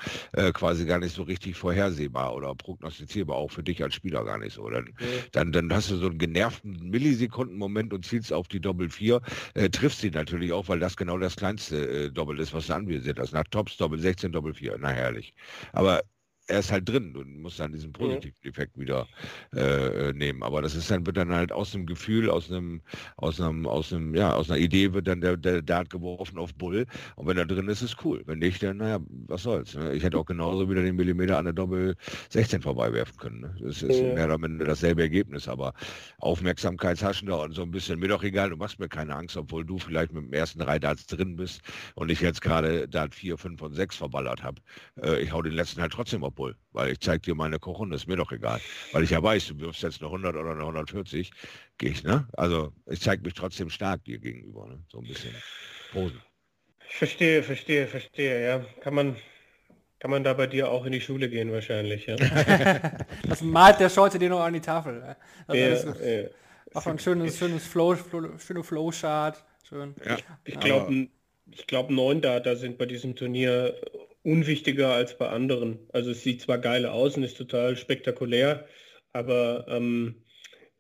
äh, 0.50 0.52
quasi 0.54 0.86
gar 0.86 1.00
nicht 1.00 1.16
so 1.16 1.24
richtig 1.24 1.56
vorhersehbar 1.56 2.36
oder 2.36 2.54
prognostizierbar, 2.56 3.38
auch 3.38 3.52
für 3.52 3.64
dich 3.64 3.82
als 3.84 3.95
Spieler 3.95 4.24
gar 4.26 4.38
nicht 4.38 4.54
so. 4.54 4.70
Dann, 4.70 4.93
ja. 5.00 5.06
dann, 5.32 5.52
dann 5.52 5.74
hast 5.74 5.91
du 5.91 5.97
so 5.97 6.08
einen 6.08 6.18
genervten 6.18 6.89
Millisekundenmoment 6.89 7.93
und 7.93 8.06
zielst 8.06 8.34
auf 8.34 8.47
die 8.47 8.60
Doppel 8.60 8.89
4, 8.89 9.22
äh, 9.56 9.70
triffst 9.70 10.02
sie 10.02 10.12
natürlich 10.12 10.52
auch, 10.52 10.68
weil 10.68 10.80
das 10.80 10.97
genau 10.97 11.18
das 11.18 11.36
kleinste 11.36 12.06
äh, 12.06 12.12
Doppel 12.12 12.39
ist, 12.39 12.54
was 12.54 12.68
du 12.68 12.74
anvisiert 12.74 13.20
hast. 13.20 13.34
Nach 13.34 13.45
Tops 13.50 13.78
Doppel 13.78 14.00
16, 14.00 14.32
Doppel 14.32 14.54
4, 14.54 14.78
na 14.80 14.89
herrlich. 14.89 15.34
Aber 15.74 16.02
er 16.50 16.60
ist 16.60 16.72
halt 16.72 16.89
drin. 16.89 17.14
Du 17.14 17.24
musst 17.24 17.60
dann 17.60 17.72
diesen 17.72 17.93
positiven 17.93 18.36
Effekt 18.43 18.78
wieder 18.78 19.08
äh, 19.56 20.12
nehmen. 20.14 20.41
Aber 20.41 20.62
das 20.62 20.76
ist 20.76 20.89
dann, 20.89 21.06
wird 21.06 21.18
dann 21.18 21.32
halt 21.32 21.52
aus 21.52 21.76
einem 21.76 21.86
Gefühl, 21.86 22.30
aus 22.30 22.52
einem, 22.52 22.82
aus 23.18 23.39
einem, 23.39 23.68
aus 23.68 23.93
einem, 23.93 24.16
ja, 24.16 24.34
aus 24.34 24.50
einer 24.50 24.60
Idee 24.60 24.93
wird 24.93 25.08
dann 25.08 25.22
der, 25.22 25.38
der 25.38 25.62
Dart 25.62 25.89
geworfen 25.89 26.39
auf 26.39 26.54
Bull. 26.55 26.88
Und 27.16 27.28
wenn 27.28 27.38
er 27.38 27.46
drin 27.46 27.67
ist, 27.67 27.82
ist 27.84 28.04
cool. 28.04 28.24
Wenn 28.26 28.39
nicht, 28.39 28.63
dann, 28.63 28.78
naja, 28.78 29.00
was 29.28 29.43
soll's. 29.43 29.76
Ne? 29.76 29.93
Ich 29.93 30.04
hätte 30.04 30.17
auch 30.17 30.26
genauso 30.26 30.70
wieder 30.70 30.82
den 30.82 30.96
Millimeter 30.96 31.38
an 31.38 31.46
der 31.46 31.54
Doppel 31.54 31.96
16 32.30 32.62
vorbeiwerfen 32.62 33.17
können. 33.17 33.42
Ne? 33.42 33.55
Das 33.62 33.84
ist 33.84 34.00
ja. 34.00 34.13
mehr 34.16 34.26
oder 34.26 34.39
minder 34.39 34.66
dasselbe 34.66 35.04
Ergebnis, 35.04 35.47
aber 35.47 35.74
Aufmerksamkeitshaschender 36.17 37.39
und 37.42 37.54
so 37.54 37.62
ein 37.62 37.71
bisschen, 37.71 38.00
mir 38.00 38.08
doch 38.08 38.24
egal, 38.24 38.50
du 38.50 38.58
machst 38.58 38.80
mir 38.80 38.89
keine 38.89 39.16
Angst, 39.16 39.38
obwohl 39.38 39.63
du 39.63 39.78
vielleicht 39.78 40.13
mit 40.13 40.24
dem 40.24 40.34
ersten 40.34 40.59
drei 40.59 40.80
Darts 40.80 41.05
drin 41.05 41.36
bist 41.36 41.62
und 41.93 42.09
ich 42.09 42.21
jetzt 42.21 42.42
gerade 42.42 42.88
Dart 42.88 43.13
4, 43.13 43.38
5 43.38 43.62
und 43.62 43.74
6 43.76 43.97
verballert 43.97 44.42
habe. 44.42 44.62
Äh, 45.01 45.21
ich 45.21 45.32
hau 45.32 45.43
den 45.43 45.54
letzten 45.54 45.82
halt 45.82 45.93
trotzdem 45.93 46.24
auf 46.24 46.38
Bull, 46.39 46.55
weil 46.71 46.93
ich 46.93 47.01
zeige 47.01 47.20
dir 47.20 47.36
meine 47.36 47.59
Kochhunde, 47.59 47.97
ist 47.97 48.07
mir 48.07 48.16
doch 48.16 48.32
egal. 48.32 48.61
Weil 48.93 49.03
ich 49.03 49.09
ja 49.09 49.21
weiß, 49.21 49.47
du 49.47 49.59
wirfst 49.59 49.83
jetzt 49.83 49.99
eine 49.99 50.07
100 50.07 50.37
oder 50.37 50.51
eine 50.51 50.61
140, 50.61 51.32
gehe 51.78 51.91
ich, 51.91 52.03
ne? 52.05 52.29
Also 52.32 52.71
ich 52.86 53.01
zeige 53.01 53.24
mich 53.24 53.33
trotzdem 53.33 53.70
stark 53.70 54.05
dir 54.05 54.20
gegenüber, 54.20 54.66
ne? 54.66 54.82
So 54.89 54.99
ein 54.99 55.03
bisschen 55.03 55.36
Posen. 55.91 56.21
Ich 56.89 56.95
verstehe, 56.95 57.43
verstehe, 57.43 57.87
verstehe, 57.87 58.41
ja. 58.41 58.66
Kann 58.79 58.93
man, 58.93 59.17
kann 59.99 60.11
man 60.11 60.24
da 60.24 60.33
bei 60.33 60.47
dir 60.47 60.71
auch 60.71 60.86
in 60.86 60.93
die 60.93 61.01
Schule 61.01 61.29
gehen 61.29 61.51
wahrscheinlich, 61.51 62.05
ja. 62.05 62.16
das 63.28 63.41
malt 63.41 63.82
der 63.82 63.89
Scholze 63.89 64.17
dir 64.17 64.29
noch 64.29 64.39
an 64.39 64.53
die 64.53 64.61
Tafel. 64.61 65.17
Also 65.45 65.61
ja, 65.61 65.70
das 65.71 65.83
ja. 65.99 66.29
Auch 66.74 66.87
ein 66.87 66.99
schönes, 66.99 67.37
schönes 67.37 67.67
Flow, 67.67 67.95
Flow 67.95 68.37
schöne 68.37 68.63
Flowchart. 68.63 69.43
Schön. 69.67 69.93
Ja. 70.05 70.16
Ich, 70.45 70.53
ich 70.53 70.59
glaube, 70.61 71.09
ich 71.51 71.67
glaube, 71.67 71.93
neun 71.93 72.21
Data 72.21 72.55
sind 72.55 72.78
bei 72.78 72.86
diesem 72.86 73.17
Turnier 73.17 73.75
unwichtiger 74.24 74.93
als 74.93 75.17
bei 75.17 75.29
anderen. 75.29 75.79
Also 75.93 76.12
es 76.12 76.24
sieht 76.24 76.41
zwar 76.41 76.58
geil 76.58 76.86
aus 76.86 77.17
und 77.17 77.24
ist 77.24 77.37
total 77.37 77.78
spektakulär, 77.78 78.67
aber 79.13 79.66
ähm, 79.70 80.16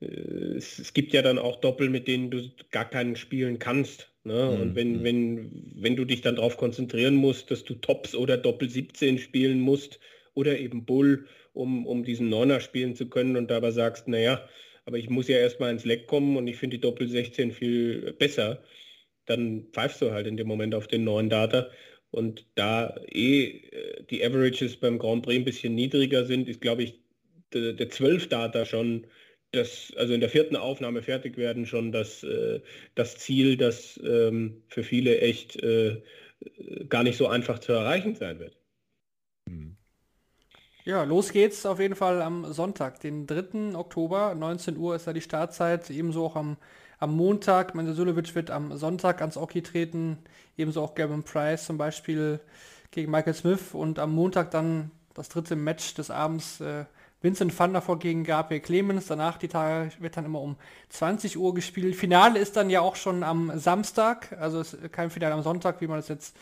äh, 0.01 0.05
es, 0.05 0.79
es, 0.79 0.93
gibt 0.93 1.13
ja 1.13 1.21
dann 1.21 1.39
auch 1.39 1.59
Doppel, 1.61 1.89
mit 1.89 2.07
denen 2.07 2.31
du 2.31 2.49
gar 2.71 2.89
keinen 2.89 3.15
spielen 3.15 3.59
kannst. 3.59 4.11
Ne? 4.23 4.33
Mhm. 4.33 4.61
Und 4.61 4.75
wenn, 4.75 4.91
mhm. 4.99 5.03
wenn, 5.03 5.73
wenn 5.75 5.95
du 5.95 6.05
dich 6.05 6.21
dann 6.21 6.35
darauf 6.35 6.57
konzentrieren 6.57 7.15
musst, 7.15 7.51
dass 7.51 7.63
du 7.63 7.75
Tops 7.75 8.15
oder 8.15 8.37
Doppel 8.37 8.69
17 8.69 9.17
spielen 9.17 9.59
musst 9.59 9.99
oder 10.33 10.59
eben 10.59 10.85
Bull, 10.85 11.27
um, 11.53 11.85
um 11.85 12.03
diesen 12.03 12.29
Neuner 12.29 12.59
spielen 12.59 12.95
zu 12.95 13.09
können 13.09 13.35
und 13.35 13.49
dabei 13.49 13.71
sagst, 13.71 14.07
naja, 14.07 14.47
aber 14.85 14.97
ich 14.97 15.09
muss 15.09 15.27
ja 15.27 15.37
erstmal 15.37 15.71
ins 15.71 15.85
Leck 15.85 16.07
kommen 16.07 16.37
und 16.37 16.47
ich 16.47 16.57
finde 16.57 16.77
die 16.77 16.81
Doppel 16.81 17.07
16 17.07 17.51
viel 17.51 18.13
besser, 18.13 18.63
dann 19.25 19.67
pfeifst 19.71 20.01
du 20.01 20.11
halt 20.11 20.27
in 20.27 20.37
dem 20.37 20.47
Moment 20.47 20.73
auf 20.73 20.87
den 20.87 21.03
neuen 21.03 21.29
Data. 21.29 21.69
Und 22.11 22.45
da 22.55 22.95
eh 23.07 23.61
die 24.09 24.23
Averages 24.23 24.77
beim 24.77 24.97
Grand 24.97 25.23
Prix 25.23 25.39
ein 25.39 25.45
bisschen 25.45 25.75
niedriger 25.75 26.25
sind, 26.25 26.49
ist, 26.49 26.61
glaube 26.61 26.83
ich, 26.83 26.99
der, 27.53 27.73
der 27.73 27.89
12-Data 27.89 28.65
schon 28.65 29.07
das, 29.51 29.91
also 29.97 30.13
in 30.13 30.19
der 30.19 30.29
vierten 30.29 30.55
Aufnahme 30.55 31.01
fertig 31.01 31.37
werden, 31.37 31.65
schon 31.65 31.91
das, 31.91 32.23
äh, 32.23 32.61
das 32.95 33.17
Ziel, 33.17 33.57
das 33.57 33.99
ähm, 34.03 34.61
für 34.67 34.83
viele 34.83 35.19
echt 35.21 35.55
äh, 35.63 36.01
gar 36.87 37.03
nicht 37.03 37.17
so 37.17 37.27
einfach 37.27 37.59
zu 37.59 37.73
erreichen 37.73 38.15
sein 38.15 38.39
wird. 38.39 38.57
Ja, 40.85 41.03
los 41.03 41.31
geht's 41.31 41.65
auf 41.65 41.79
jeden 41.79 41.95
Fall 41.95 42.21
am 42.21 42.51
Sonntag, 42.53 42.99
den 42.99 43.27
3. 43.27 43.75
Oktober, 43.75 44.33
19 44.35 44.77
Uhr 44.77 44.95
ist 44.95 45.07
da 45.07 45.13
die 45.13 45.21
Startzeit, 45.21 45.89
ebenso 45.89 46.25
auch 46.25 46.35
am 46.35 46.57
am 46.99 47.15
Montag, 47.15 47.75
Mansulovic 47.75 48.35
wird 48.35 48.51
am 48.51 48.75
Sonntag 48.77 49.21
ans 49.21 49.37
Oki 49.37 49.61
treten, 49.61 50.17
ebenso 50.57 50.83
auch 50.83 50.95
Gavin 50.95 51.23
Price 51.23 51.65
zum 51.65 51.77
Beispiel 51.77 52.39
gegen 52.91 53.11
Michael 53.11 53.33
Smith 53.33 53.73
und 53.73 53.99
am 53.99 54.13
Montag 54.13 54.51
dann 54.51 54.91
das 55.13 55.29
dritte 55.29 55.55
Match 55.55 55.93
des 55.95 56.11
Abends 56.11 56.59
äh, 56.61 56.85
Vincent 57.21 57.57
van 57.57 57.73
der 57.73 57.85
Voort 57.85 58.01
gegen 58.01 58.23
Gabriel 58.23 58.61
Clemens. 58.61 59.07
Danach 59.07 59.37
die 59.37 59.49
Tage 59.49 59.91
wird 59.99 60.15
dann 60.15 60.25
immer 60.25 60.41
um 60.41 60.55
20 60.89 61.37
Uhr 61.37 61.53
gespielt. 61.53 61.95
Finale 61.95 62.39
ist 62.39 62.55
dann 62.55 62.69
ja 62.69 62.81
auch 62.81 62.95
schon 62.95 63.23
am 63.23 63.51
Samstag, 63.57 64.37
also 64.39 64.63
kein 64.91 65.09
Finale 65.09 65.33
am 65.33 65.43
Sonntag, 65.43 65.81
wie 65.81 65.87
man 65.87 65.97
das 65.97 66.07
jetzt 66.07 66.37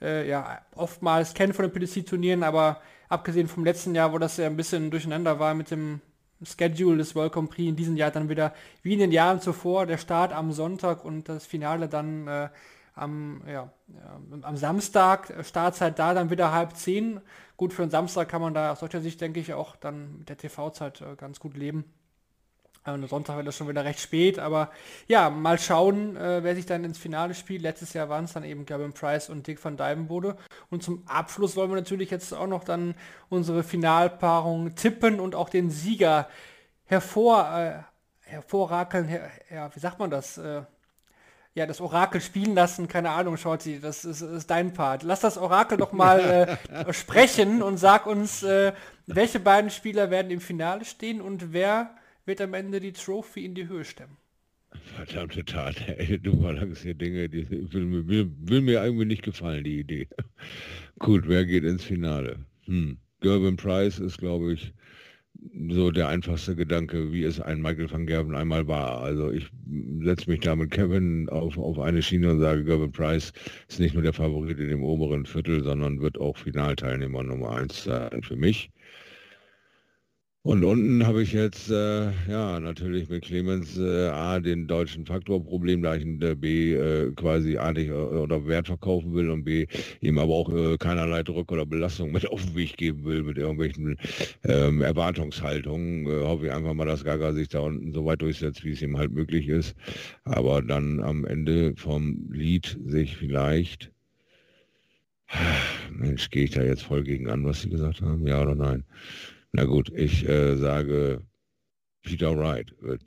äh, 0.00 0.28
ja 0.28 0.60
oftmals 0.74 1.34
kennt 1.34 1.54
von 1.54 1.64
den 1.64 1.72
PDC-Turnieren, 1.72 2.42
aber 2.42 2.80
abgesehen 3.08 3.48
vom 3.48 3.64
letzten 3.64 3.94
Jahr, 3.94 4.12
wo 4.12 4.18
das 4.18 4.36
ja 4.36 4.46
ein 4.46 4.56
bisschen 4.56 4.90
durcheinander 4.90 5.38
war 5.38 5.54
mit 5.54 5.70
dem 5.70 6.00
Schedule 6.42 6.98
des 6.98 7.14
World 7.14 7.32
Grand 7.32 7.50
Prix 7.50 7.68
in 7.68 7.76
diesem 7.76 7.96
Jahr 7.96 8.10
dann 8.10 8.28
wieder 8.28 8.54
wie 8.82 8.92
in 8.92 8.98
den 8.98 9.12
Jahren 9.12 9.40
zuvor 9.40 9.86
der 9.86 9.98
Start 9.98 10.32
am 10.32 10.52
Sonntag 10.52 11.04
und 11.04 11.28
das 11.28 11.46
Finale 11.46 11.88
dann 11.88 12.26
äh, 12.28 12.48
am, 12.94 13.42
ja, 13.46 13.70
ja, 13.88 14.20
am 14.42 14.56
Samstag, 14.56 15.32
Startzeit 15.42 15.98
da 15.98 16.14
dann 16.14 16.30
wieder 16.30 16.52
halb 16.52 16.76
zehn. 16.76 17.20
Gut, 17.56 17.72
für 17.72 17.82
einen 17.82 17.90
Samstag 17.90 18.28
kann 18.28 18.40
man 18.40 18.54
da 18.54 18.72
aus 18.72 18.80
solcher 18.80 19.00
Sicht, 19.00 19.20
denke 19.20 19.40
ich, 19.40 19.54
auch 19.54 19.76
dann 19.76 20.18
mit 20.18 20.28
der 20.28 20.36
TV-Zeit 20.36 21.00
äh, 21.02 21.16
ganz 21.16 21.38
gut 21.38 21.56
leben. 21.56 21.84
Und 22.94 23.08
Sonntag 23.08 23.36
wird 23.36 23.46
das 23.46 23.56
schon 23.56 23.68
wieder 23.68 23.84
recht 23.84 24.00
spät, 24.00 24.38
aber 24.38 24.70
ja, 25.08 25.30
mal 25.30 25.58
schauen, 25.58 26.16
äh, 26.16 26.42
wer 26.42 26.54
sich 26.54 26.66
dann 26.66 26.84
ins 26.84 26.98
Finale 26.98 27.34
spielt. 27.34 27.62
Letztes 27.62 27.92
Jahr 27.92 28.08
waren 28.08 28.24
es 28.24 28.32
dann 28.32 28.44
eben 28.44 28.66
Gavin 28.66 28.92
Price 28.92 29.28
und 29.28 29.46
Dick 29.46 29.62
van 29.64 29.76
Dijvenbode. 29.76 30.36
Und 30.70 30.82
zum 30.82 31.02
Abschluss 31.06 31.56
wollen 31.56 31.70
wir 31.70 31.76
natürlich 31.76 32.10
jetzt 32.10 32.32
auch 32.32 32.46
noch 32.46 32.64
dann 32.64 32.94
unsere 33.28 33.62
Finalpaarung 33.62 34.74
tippen 34.74 35.20
und 35.20 35.34
auch 35.34 35.48
den 35.48 35.70
Sieger 35.70 36.28
hervor, 36.84 37.50
äh, 37.56 38.30
hervorrakeln, 38.30 39.06
her, 39.06 39.30
ja, 39.50 39.74
wie 39.74 39.80
sagt 39.80 39.98
man 39.98 40.10
das? 40.10 40.38
Äh, 40.38 40.62
ja, 41.56 41.64
das 41.64 41.80
Orakel 41.80 42.20
spielen 42.20 42.54
lassen, 42.54 42.86
keine 42.86 43.10
Ahnung, 43.10 43.38
Shorty, 43.38 43.80
das 43.80 44.04
ist, 44.04 44.20
ist 44.20 44.50
dein 44.50 44.74
Part. 44.74 45.02
Lass 45.02 45.20
das 45.20 45.38
Orakel 45.38 45.78
doch 45.78 45.92
mal 45.92 46.58
äh, 46.68 46.92
sprechen 46.92 47.62
und 47.62 47.78
sag 47.78 48.06
uns, 48.06 48.42
äh, 48.42 48.74
welche 49.06 49.40
beiden 49.40 49.70
Spieler 49.70 50.10
werden 50.10 50.30
im 50.30 50.42
Finale 50.42 50.84
stehen 50.84 51.22
und 51.22 51.54
wer 51.54 51.96
wird 52.26 52.40
am 52.40 52.54
Ende 52.54 52.80
die 52.80 52.92
Trophy 52.92 53.44
in 53.44 53.54
die 53.54 53.68
Höhe 53.68 53.84
stemmen. 53.84 54.16
Verdammte 54.96 55.44
Tat, 55.44 55.76
ey, 55.96 56.18
du 56.18 56.40
verlangst 56.40 56.82
hier 56.82 56.94
Dinge, 56.94 57.28
die 57.28 57.48
will, 57.50 58.08
will, 58.08 58.30
will, 58.40 58.60
mir 58.60 58.84
irgendwie 58.84 59.06
nicht 59.06 59.22
gefallen, 59.22 59.64
die 59.64 59.80
Idee. 59.80 60.08
Gut, 60.98 61.28
wer 61.28 61.44
geht 61.44 61.64
ins 61.64 61.84
Finale? 61.84 62.44
Hm. 62.64 62.98
Gervin 63.20 63.56
Price 63.56 63.98
ist, 63.98 64.18
glaube 64.18 64.52
ich, 64.52 64.74
so 65.68 65.90
der 65.90 66.08
einfachste 66.08 66.56
Gedanke, 66.56 67.12
wie 67.12 67.24
es 67.24 67.40
ein 67.40 67.60
Michael 67.60 67.90
van 67.90 68.06
Gerven 68.06 68.34
einmal 68.34 68.66
war. 68.66 69.02
Also 69.02 69.30
ich 69.30 69.46
setze 70.00 70.30
mich 70.30 70.40
da 70.40 70.56
mit 70.56 70.70
Kevin 70.70 71.28
auf, 71.28 71.56
auf 71.58 71.78
eine 71.78 72.02
Schiene 72.02 72.30
und 72.30 72.40
sage, 72.40 72.64
Gervin 72.64 72.92
Price 72.92 73.32
ist 73.68 73.80
nicht 73.80 73.94
nur 73.94 74.02
der 74.02 74.12
Favorit 74.12 74.58
in 74.58 74.68
dem 74.68 74.82
oberen 74.82 75.26
Viertel, 75.26 75.62
sondern 75.62 76.00
wird 76.00 76.18
auch 76.18 76.36
Finalteilnehmer 76.36 77.22
Nummer 77.22 77.52
eins 77.52 77.84
sein 77.84 78.22
für 78.22 78.36
mich. 78.36 78.70
Und 80.46 80.62
unten 80.62 81.04
habe 81.04 81.24
ich 81.24 81.32
jetzt, 81.32 81.72
äh, 81.72 82.12
ja, 82.30 82.60
natürlich 82.60 83.08
mit 83.08 83.24
Clemens 83.24 83.76
äh, 83.78 84.06
A, 84.10 84.38
den 84.38 84.68
deutschen 84.68 85.04
Faktorproblem, 85.04 85.82
da 85.82 85.96
ich 85.96 86.04
ihn 86.04 86.22
äh, 86.22 86.36
B, 86.36 86.72
äh, 86.72 87.10
quasi 87.16 87.58
A 87.58 87.72
nicht 87.72 87.88
äh, 87.88 87.92
oder 87.92 88.46
Wert 88.46 88.68
verkaufen 88.68 89.12
will 89.12 89.28
und 89.28 89.42
B, 89.42 89.66
ihm 90.00 90.18
aber 90.20 90.32
auch 90.32 90.48
äh, 90.54 90.76
keinerlei 90.78 91.24
Druck 91.24 91.50
oder 91.50 91.66
Belastung 91.66 92.12
mit 92.12 92.28
auf 92.30 92.46
den 92.46 92.54
Weg 92.54 92.76
geben 92.76 93.04
will, 93.04 93.24
mit 93.24 93.38
irgendwelchen 93.38 93.96
ähm, 94.44 94.82
Erwartungshaltungen. 94.82 96.06
hoffe 96.06 96.46
ich 96.46 96.52
einfach 96.52 96.74
mal, 96.74 96.86
dass 96.86 97.02
Gaga 97.02 97.32
sich 97.32 97.48
da 97.48 97.58
unten 97.58 97.92
so 97.92 98.04
weit 98.04 98.22
durchsetzt, 98.22 98.64
wie 98.64 98.70
es 98.70 98.82
ihm 98.82 98.96
halt 98.96 99.10
möglich 99.10 99.48
ist. 99.48 99.74
Aber 100.22 100.62
dann 100.62 101.02
am 101.02 101.24
Ende 101.24 101.74
vom 101.74 102.30
Lied 102.30 102.78
sich 102.86 103.16
vielleicht 103.16 103.90
Mensch, 105.90 106.30
gehe 106.30 106.44
ich 106.44 106.50
da 106.50 106.62
jetzt 106.62 106.84
voll 106.84 107.02
gegen 107.02 107.28
an, 107.28 107.44
was 107.44 107.62
Sie 107.62 107.68
gesagt 107.68 108.00
haben? 108.00 108.24
Ja 108.28 108.42
oder 108.42 108.54
nein? 108.54 108.84
Na 109.56 109.64
gut, 109.64 109.90
ich 109.94 110.28
äh, 110.28 110.54
sage, 110.56 111.22
Peter 112.02 112.36
Wright 112.36 112.74
wird 112.80 113.02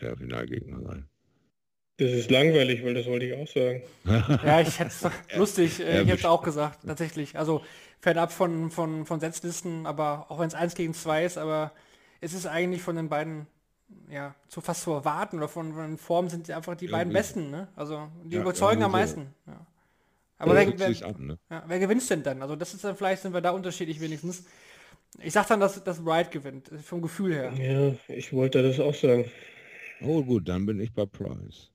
der 0.00 0.16
Finalgegner 0.16 0.82
sein. 0.82 1.08
Das 1.98 2.10
ist 2.10 2.30
langweilig, 2.30 2.84
weil 2.84 2.94
das 2.94 3.06
wollte 3.06 3.26
ich 3.26 3.34
auch 3.34 3.46
sagen. 3.46 3.82
Ja, 4.42 4.60
ich 4.60 4.78
hätte 4.80 4.90
es 4.90 5.36
lustig, 5.36 5.78
äh, 5.80 6.00
ich 6.02 6.08
hätte 6.08 6.18
es 6.18 6.24
auch 6.24 6.42
gesagt, 6.42 6.80
tatsächlich. 6.86 7.38
Also 7.38 7.62
fernab 8.00 8.32
von, 8.32 8.70
von, 8.72 9.06
von 9.06 9.20
Setzlisten, 9.20 9.86
aber 9.86 10.26
auch 10.30 10.40
wenn 10.40 10.48
es 10.48 10.54
1 10.54 10.74
gegen 10.74 10.94
2 10.94 11.24
ist, 11.24 11.38
aber 11.38 11.70
es 12.20 12.32
ist 12.34 12.46
eigentlich 12.46 12.82
von 12.82 12.96
den 12.96 13.08
beiden, 13.08 13.46
ja, 14.10 14.34
zu 14.48 14.60
fast 14.60 14.82
zu 14.82 14.92
erwarten 14.92 15.36
oder 15.36 15.48
von, 15.48 15.72
von 15.74 15.96
Formen 15.98 16.28
sind 16.28 16.48
die 16.48 16.54
einfach 16.54 16.74
die 16.74 16.88
beiden 16.88 17.12
Irgendwie. 17.12 17.20
besten, 17.20 17.50
ne? 17.50 17.68
Also 17.76 18.08
die 18.24 18.36
Ja, 18.36 18.42
überzeugen 18.42 18.82
am 18.82 18.90
irgendwie 18.90 19.00
so. 19.00 19.00
meisten. 19.00 19.34
Ja. 19.46 19.66
Aber 20.38 20.54
Ja, 20.54 20.66
wer, 20.66 20.78
wer, 20.78 21.06
an, 21.06 21.26
ne? 21.26 21.38
ja, 21.50 21.64
wer 21.66 21.78
gewinnt 21.78 22.10
denn 22.10 22.22
dann? 22.22 22.42
Also 22.42 22.56
das 22.56 22.74
ist 22.74 22.84
dann 22.84 22.96
vielleicht 22.96 23.22
sind 23.22 23.32
wir 23.34 23.40
da 23.40 23.50
unterschiedlich 23.52 24.00
wenigstens. 24.00 24.44
Ich 25.20 25.32
sag 25.32 25.46
dann, 25.48 25.60
dass, 25.60 25.82
dass 25.82 26.04
Wright 26.04 26.30
gewinnt, 26.30 26.70
vom 26.82 27.02
Gefühl 27.02 27.34
her. 27.34 27.52
Ja, 27.52 27.94
ich 28.14 28.32
wollte 28.32 28.62
das 28.62 28.80
auch 28.80 28.94
sagen. 28.94 29.30
Oh 30.00 30.22
gut, 30.22 30.48
dann 30.48 30.66
bin 30.66 30.80
ich 30.80 30.92
bei 30.92 31.06
Price. 31.06 31.71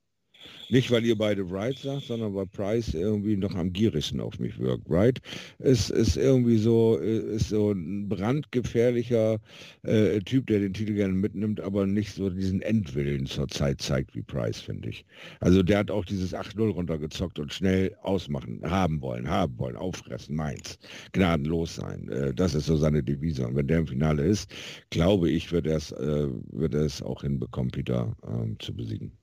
Nicht, 0.69 0.91
weil 0.91 1.05
ihr 1.05 1.17
beide 1.17 1.49
Wright 1.49 1.77
sagt, 1.77 2.03
sondern 2.03 2.35
weil 2.35 2.45
Price 2.45 2.93
irgendwie 2.93 3.37
noch 3.37 3.55
am 3.55 3.71
gierigsten 3.71 4.19
auf 4.19 4.37
mich 4.37 4.59
wirkt. 4.59 4.89
Wright 4.89 5.19
ist, 5.59 5.89
ist 5.89 6.17
irgendwie 6.17 6.57
so, 6.57 6.99
äh, 6.99 7.35
ist 7.35 7.49
so 7.49 7.71
ein 7.71 8.09
brandgefährlicher 8.09 9.39
äh, 9.83 10.19
Typ, 10.19 10.47
der 10.47 10.59
den 10.59 10.73
Titel 10.73 10.93
gerne 10.93 11.13
mitnimmt, 11.13 11.61
aber 11.61 11.85
nicht 11.87 12.13
so 12.13 12.29
diesen 12.29 12.61
Endwillen 12.61 13.27
zur 13.27 13.47
Zeit 13.47 13.81
zeigt 13.81 14.13
wie 14.13 14.21
Price, 14.21 14.59
finde 14.59 14.89
ich. 14.89 15.05
Also 15.39 15.63
der 15.63 15.79
hat 15.79 15.91
auch 15.91 16.03
dieses 16.03 16.35
8-0 16.35 16.69
runtergezockt 16.69 17.39
und 17.39 17.53
schnell 17.53 17.95
ausmachen, 18.01 18.59
haben 18.63 19.01
wollen, 19.01 19.29
haben 19.29 19.57
wollen, 19.57 19.77
auffressen, 19.77 20.35
meins, 20.35 20.77
gnadenlos 21.13 21.75
sein. 21.75 22.09
Äh, 22.09 22.33
das 22.33 22.55
ist 22.55 22.65
so 22.65 22.75
seine 22.75 23.01
Devise. 23.01 23.47
Und 23.47 23.55
wenn 23.55 23.67
der 23.67 23.79
im 23.79 23.87
Finale 23.87 24.23
ist, 24.23 24.51
glaube 24.89 25.29
ich, 25.29 25.49
wird 25.53 25.65
er 25.65 25.77
es, 25.77 25.91
äh, 25.91 27.05
auch 27.05 27.21
hinbekommen, 27.21 27.71
Peter 27.71 28.15
ähm, 28.27 28.57
zu 28.59 28.73
besiegen. 28.73 29.13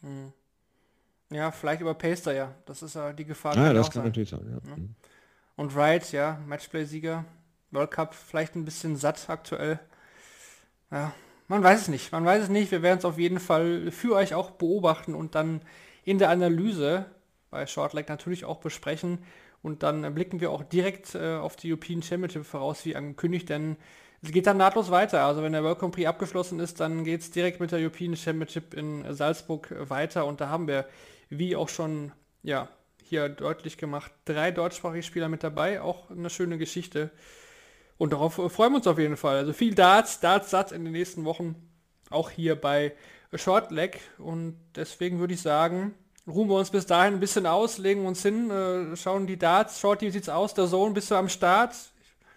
Hm. 0.00 0.32
Ja, 1.30 1.50
vielleicht 1.50 1.80
über 1.80 1.94
Paster, 1.94 2.32
ja. 2.32 2.54
Das 2.66 2.82
ist 2.82 2.94
ja 2.94 3.12
die 3.12 3.24
Gefahr. 3.24 3.52
Ah, 3.52 3.66
kann 3.66 3.74
das 3.74 3.86
kann 3.86 3.94
sein. 3.94 4.04
natürlich 4.04 4.30
sein. 4.30 4.40
Ja. 4.50 4.76
Mhm. 4.76 4.94
Und 5.56 5.74
Wright, 5.74 6.12
ja, 6.12 6.40
Matchplay-Sieger, 6.46 7.24
World 7.70 7.90
Cup, 7.90 8.14
vielleicht 8.14 8.54
ein 8.54 8.64
bisschen 8.64 8.96
satt 8.96 9.28
aktuell. 9.28 9.78
Ja, 10.90 11.12
man 11.48 11.62
weiß 11.62 11.82
es 11.82 11.88
nicht. 11.88 12.12
Man 12.12 12.24
weiß 12.24 12.44
es 12.44 12.48
nicht. 12.48 12.70
Wir 12.70 12.82
werden 12.82 12.98
es 12.98 13.04
auf 13.04 13.18
jeden 13.18 13.40
Fall 13.40 13.90
für 13.90 14.14
euch 14.14 14.34
auch 14.34 14.52
beobachten 14.52 15.14
und 15.14 15.34
dann 15.34 15.62
in 16.04 16.18
der 16.18 16.30
Analyse 16.30 17.06
bei 17.50 17.66
Shortleg 17.66 18.08
natürlich 18.08 18.44
auch 18.44 18.58
besprechen. 18.58 19.18
Und 19.62 19.82
dann 19.82 20.14
blicken 20.14 20.40
wir 20.40 20.50
auch 20.50 20.62
direkt 20.62 21.14
äh, 21.14 21.34
auf 21.34 21.56
die 21.56 21.72
European 21.72 22.02
Championship 22.02 22.44
voraus, 22.44 22.84
wie 22.84 22.94
angekündigt, 22.94 23.48
denn 23.48 23.76
es 24.22 24.30
geht 24.32 24.46
dann 24.46 24.56
nahtlos 24.56 24.90
weiter. 24.90 25.24
Also 25.24 25.42
wenn 25.42 25.52
der 25.52 25.64
World 25.64 25.78
Grand 25.78 25.94
Prix 25.94 26.08
abgeschlossen 26.08 26.60
ist, 26.60 26.80
dann 26.80 27.04
geht 27.04 27.20
es 27.20 27.30
direkt 27.30 27.60
mit 27.60 27.72
der 27.72 27.78
European 27.80 28.16
Championship 28.16 28.74
in 28.74 29.04
Salzburg 29.14 29.74
weiter. 29.88 30.26
Und 30.26 30.40
da 30.40 30.48
haben 30.48 30.66
wir, 30.66 30.86
wie 31.28 31.56
auch 31.56 31.68
schon 31.68 32.12
ja, 32.42 32.68
hier 33.04 33.28
deutlich 33.28 33.78
gemacht, 33.78 34.12
drei 34.24 34.50
deutschsprachige 34.50 35.02
Spieler 35.02 35.28
mit 35.28 35.42
dabei. 35.42 35.80
Auch 35.80 36.10
eine 36.10 36.30
schöne 36.30 36.58
Geschichte. 36.58 37.10
Und 37.96 38.12
darauf 38.12 38.38
äh, 38.38 38.48
freuen 38.48 38.72
wir 38.72 38.76
uns 38.76 38.86
auf 38.86 38.98
jeden 38.98 39.16
Fall. 39.16 39.38
Also 39.38 39.52
viel 39.52 39.74
Darts, 39.74 40.20
Darts, 40.20 40.50
Satz 40.50 40.72
in 40.72 40.84
den 40.84 40.92
nächsten 40.92 41.24
Wochen. 41.24 41.56
Auch 42.10 42.30
hier 42.30 42.56
bei 42.56 42.92
Shortleg. 43.34 44.00
Und 44.18 44.56
deswegen 44.76 45.18
würde 45.18 45.34
ich 45.34 45.42
sagen, 45.42 45.94
ruhen 46.26 46.48
wir 46.48 46.56
uns 46.56 46.70
bis 46.70 46.86
dahin 46.86 47.14
ein 47.14 47.20
bisschen 47.20 47.46
aus, 47.46 47.78
legen 47.78 48.06
uns 48.06 48.22
hin, 48.22 48.50
äh, 48.50 48.96
schauen 48.96 49.26
die 49.26 49.38
Darts. 49.38 49.80
Shorty, 49.80 50.06
wie 50.06 50.10
sieht's 50.10 50.28
aus? 50.28 50.54
Der 50.54 50.66
Sohn, 50.66 50.94
bist 50.94 51.10
du 51.10 51.16
am 51.16 51.28
Start? 51.28 51.74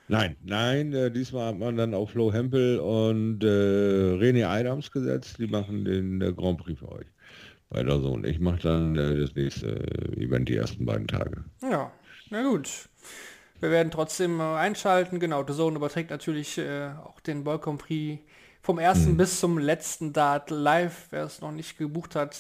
Nein, 0.08 0.36
nein, 0.44 0.94
äh, 0.94 1.12
diesmal 1.12 1.48
hat 1.48 1.60
man 1.60 1.78
dann 1.78 1.94
auf 1.94 2.12
Flo 2.12 2.34
Hempel 2.34 2.80
und 2.80 3.44
äh, 3.44 3.48
René 3.48 4.46
Adams 4.46 4.92
gesetzt. 4.92 5.38
Die 5.40 5.48
machen 5.48 5.86
den 5.86 6.22
äh, 6.22 6.34
Grand 6.34 6.60
Prix 6.60 6.80
für 6.80 6.92
euch. 6.92 7.08
Bei 7.72 7.84
der 7.84 8.00
Sohn. 8.00 8.26
Ich 8.26 8.40
mache 8.40 8.60
dann 8.60 8.98
äh, 8.98 9.18
das 9.18 9.34
nächste 9.34 9.68
äh, 9.68 10.22
Event 10.22 10.50
die 10.50 10.58
ersten 10.58 10.86
beiden 10.86 11.08
Tage. 11.08 11.46
Ja, 11.62 11.92
na 12.30 12.44
gut. 12.44 12.90
Wir 13.62 13.72
werden 13.72 13.92
trotzdem 13.92 14.42
äh, 14.42 14.44
einschalten. 14.44 15.22
Genau, 15.22 15.46
The 15.48 15.54
Zone 15.54 15.78
überträgt 15.78 16.10
natürlich 16.10 16.58
äh, 16.58 16.90
auch 17.02 17.22
den 17.22 17.46
Grand 17.46 17.82
Prix 17.82 18.22
vom 18.62 18.78
ersten 18.78 19.16
bis 19.16 19.40
zum 19.40 19.58
letzten 19.58 20.12
Dart 20.12 20.50
live. 20.50 21.08
Wer 21.12 21.24
es 21.24 21.40
noch 21.40 21.52
nicht 21.52 21.78
gebucht 21.78 22.16
hat, 22.16 22.38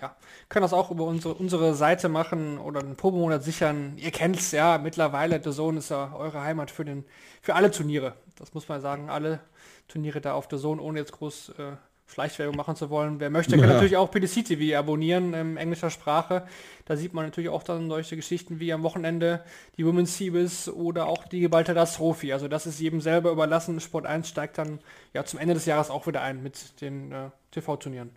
ja, 0.00 0.16
kann 0.48 0.62
das 0.62 0.72
auch 0.72 0.90
über 0.90 1.04
unsere, 1.04 1.34
unsere 1.34 1.74
Seite 1.74 2.08
machen 2.08 2.56
oder 2.56 2.80
einen 2.80 2.96
Probemonat 2.96 3.44
sichern. 3.44 3.98
Ihr 3.98 4.12
kennt's 4.12 4.50
ja 4.52 4.78
mittlerweile, 4.78 5.42
The 5.44 5.50
Zone 5.50 5.80
ist 5.80 5.90
ja 5.90 6.14
eure 6.14 6.40
Heimat 6.40 6.70
für 6.70 6.86
den 6.86 7.04
für 7.42 7.54
alle 7.54 7.70
Turniere. 7.70 8.14
Das 8.38 8.54
muss 8.54 8.66
man 8.66 8.80
sagen, 8.80 9.10
alle 9.10 9.40
Turniere 9.88 10.22
da 10.22 10.32
auf 10.32 10.48
The 10.50 10.56
Zone, 10.56 10.80
ohne 10.80 11.00
jetzt 11.00 11.12
groß 11.12 11.50
äh, 11.58 11.72
Schleichwerbung 12.06 12.56
machen 12.56 12.76
zu 12.76 12.90
wollen. 12.90 13.20
Wer 13.20 13.30
möchte, 13.30 13.56
kann 13.56 13.68
Ja. 13.68 13.74
natürlich 13.74 13.96
auch 13.96 14.10
PDC 14.10 14.44
TV 14.44 14.78
abonnieren 14.78 15.32
in 15.34 15.56
englischer 15.56 15.90
Sprache. 15.90 16.46
Da 16.84 16.96
sieht 16.96 17.14
man 17.14 17.24
natürlich 17.24 17.48
auch 17.48 17.62
dann 17.62 17.88
solche 17.88 18.16
Geschichten 18.16 18.60
wie 18.60 18.72
am 18.72 18.82
Wochenende 18.82 19.42
die 19.78 19.86
Women's 19.86 20.18
Series 20.18 20.68
oder 20.68 21.06
auch 21.06 21.26
die 21.26 21.40
Gibraltar 21.40 21.86
Trophy. 21.86 22.32
Also 22.32 22.48
das 22.48 22.66
ist 22.66 22.80
jedem 22.80 23.00
selber 23.00 23.30
überlassen. 23.30 23.80
Sport 23.80 24.04
1 24.06 24.28
steigt 24.28 24.58
dann 24.58 24.80
ja 25.14 25.24
zum 25.24 25.38
Ende 25.38 25.54
des 25.54 25.64
Jahres 25.64 25.90
auch 25.90 26.06
wieder 26.06 26.20
ein 26.22 26.42
mit 26.42 26.80
den 26.82 27.12
äh, 27.12 27.30
TV-Turnieren. 27.50 28.10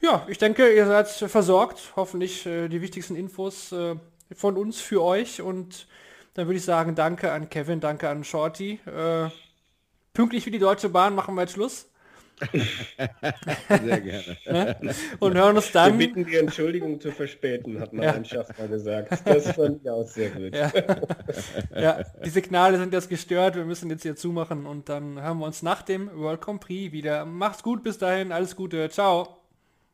Ja, 0.00 0.24
ich 0.28 0.38
denke, 0.38 0.72
ihr 0.72 0.86
seid 0.86 1.08
versorgt. 1.08 1.92
Hoffentlich 1.96 2.46
äh, 2.46 2.68
die 2.68 2.82
wichtigsten 2.82 3.16
Infos 3.16 3.72
äh, 3.72 3.96
von 4.34 4.56
uns 4.56 4.80
für 4.80 5.02
euch. 5.02 5.40
Und 5.40 5.88
dann 6.34 6.46
würde 6.46 6.58
ich 6.58 6.64
sagen, 6.64 6.94
danke 6.94 7.32
an 7.32 7.48
Kevin, 7.48 7.80
danke 7.80 8.08
an 8.08 8.22
Shorty. 8.22 8.80
Äh, 8.86 9.30
pünktlich 10.12 10.46
wie 10.46 10.50
die 10.50 10.58
Deutsche 10.58 10.88
Bahn 10.88 11.14
machen 11.14 11.34
wir 11.34 11.42
jetzt 11.42 11.54
Schluss. 11.54 11.90
Sehr 13.68 14.00
gerne. 14.00 14.36
Ne? 14.46 14.94
Und 15.20 15.34
hören 15.34 15.56
uns 15.56 15.68
Wir 15.72 15.72
dann. 15.72 15.98
bitten 15.98 16.24
die 16.26 16.36
Entschuldigung 16.36 17.00
zu 17.00 17.10
verspäten, 17.12 17.80
hat 17.80 17.92
mein 17.92 18.04
Ja. 18.04 18.24
Schaffner 18.24 18.68
gesagt. 18.68 19.12
Das 19.24 19.52
fand 19.52 19.82
ich 19.82 19.90
auch 19.90 20.06
sehr 20.06 20.30
gut. 20.30 20.54
Ja. 20.54 20.72
ja, 21.74 22.02
die 22.24 22.30
Signale 22.30 22.78
sind 22.78 22.92
jetzt 22.92 23.08
gestört. 23.08 23.56
Wir 23.56 23.64
müssen 23.64 23.90
jetzt 23.90 24.02
hier 24.02 24.16
zumachen 24.16 24.66
und 24.66 24.88
dann 24.88 25.20
hören 25.22 25.38
wir 25.38 25.46
uns 25.46 25.62
nach 25.62 25.82
dem 25.82 26.10
World 26.16 26.40
Grand 26.40 26.60
Prix 26.60 26.92
wieder. 26.92 27.24
Macht's 27.24 27.62
gut 27.62 27.82
bis 27.82 27.98
dahin. 27.98 28.32
Alles 28.32 28.56
Gute. 28.56 28.88
Ciao. 28.90 29.36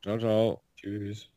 Ciao, 0.02 0.18
ciao. 0.18 0.60
Tschüss. 0.76 1.29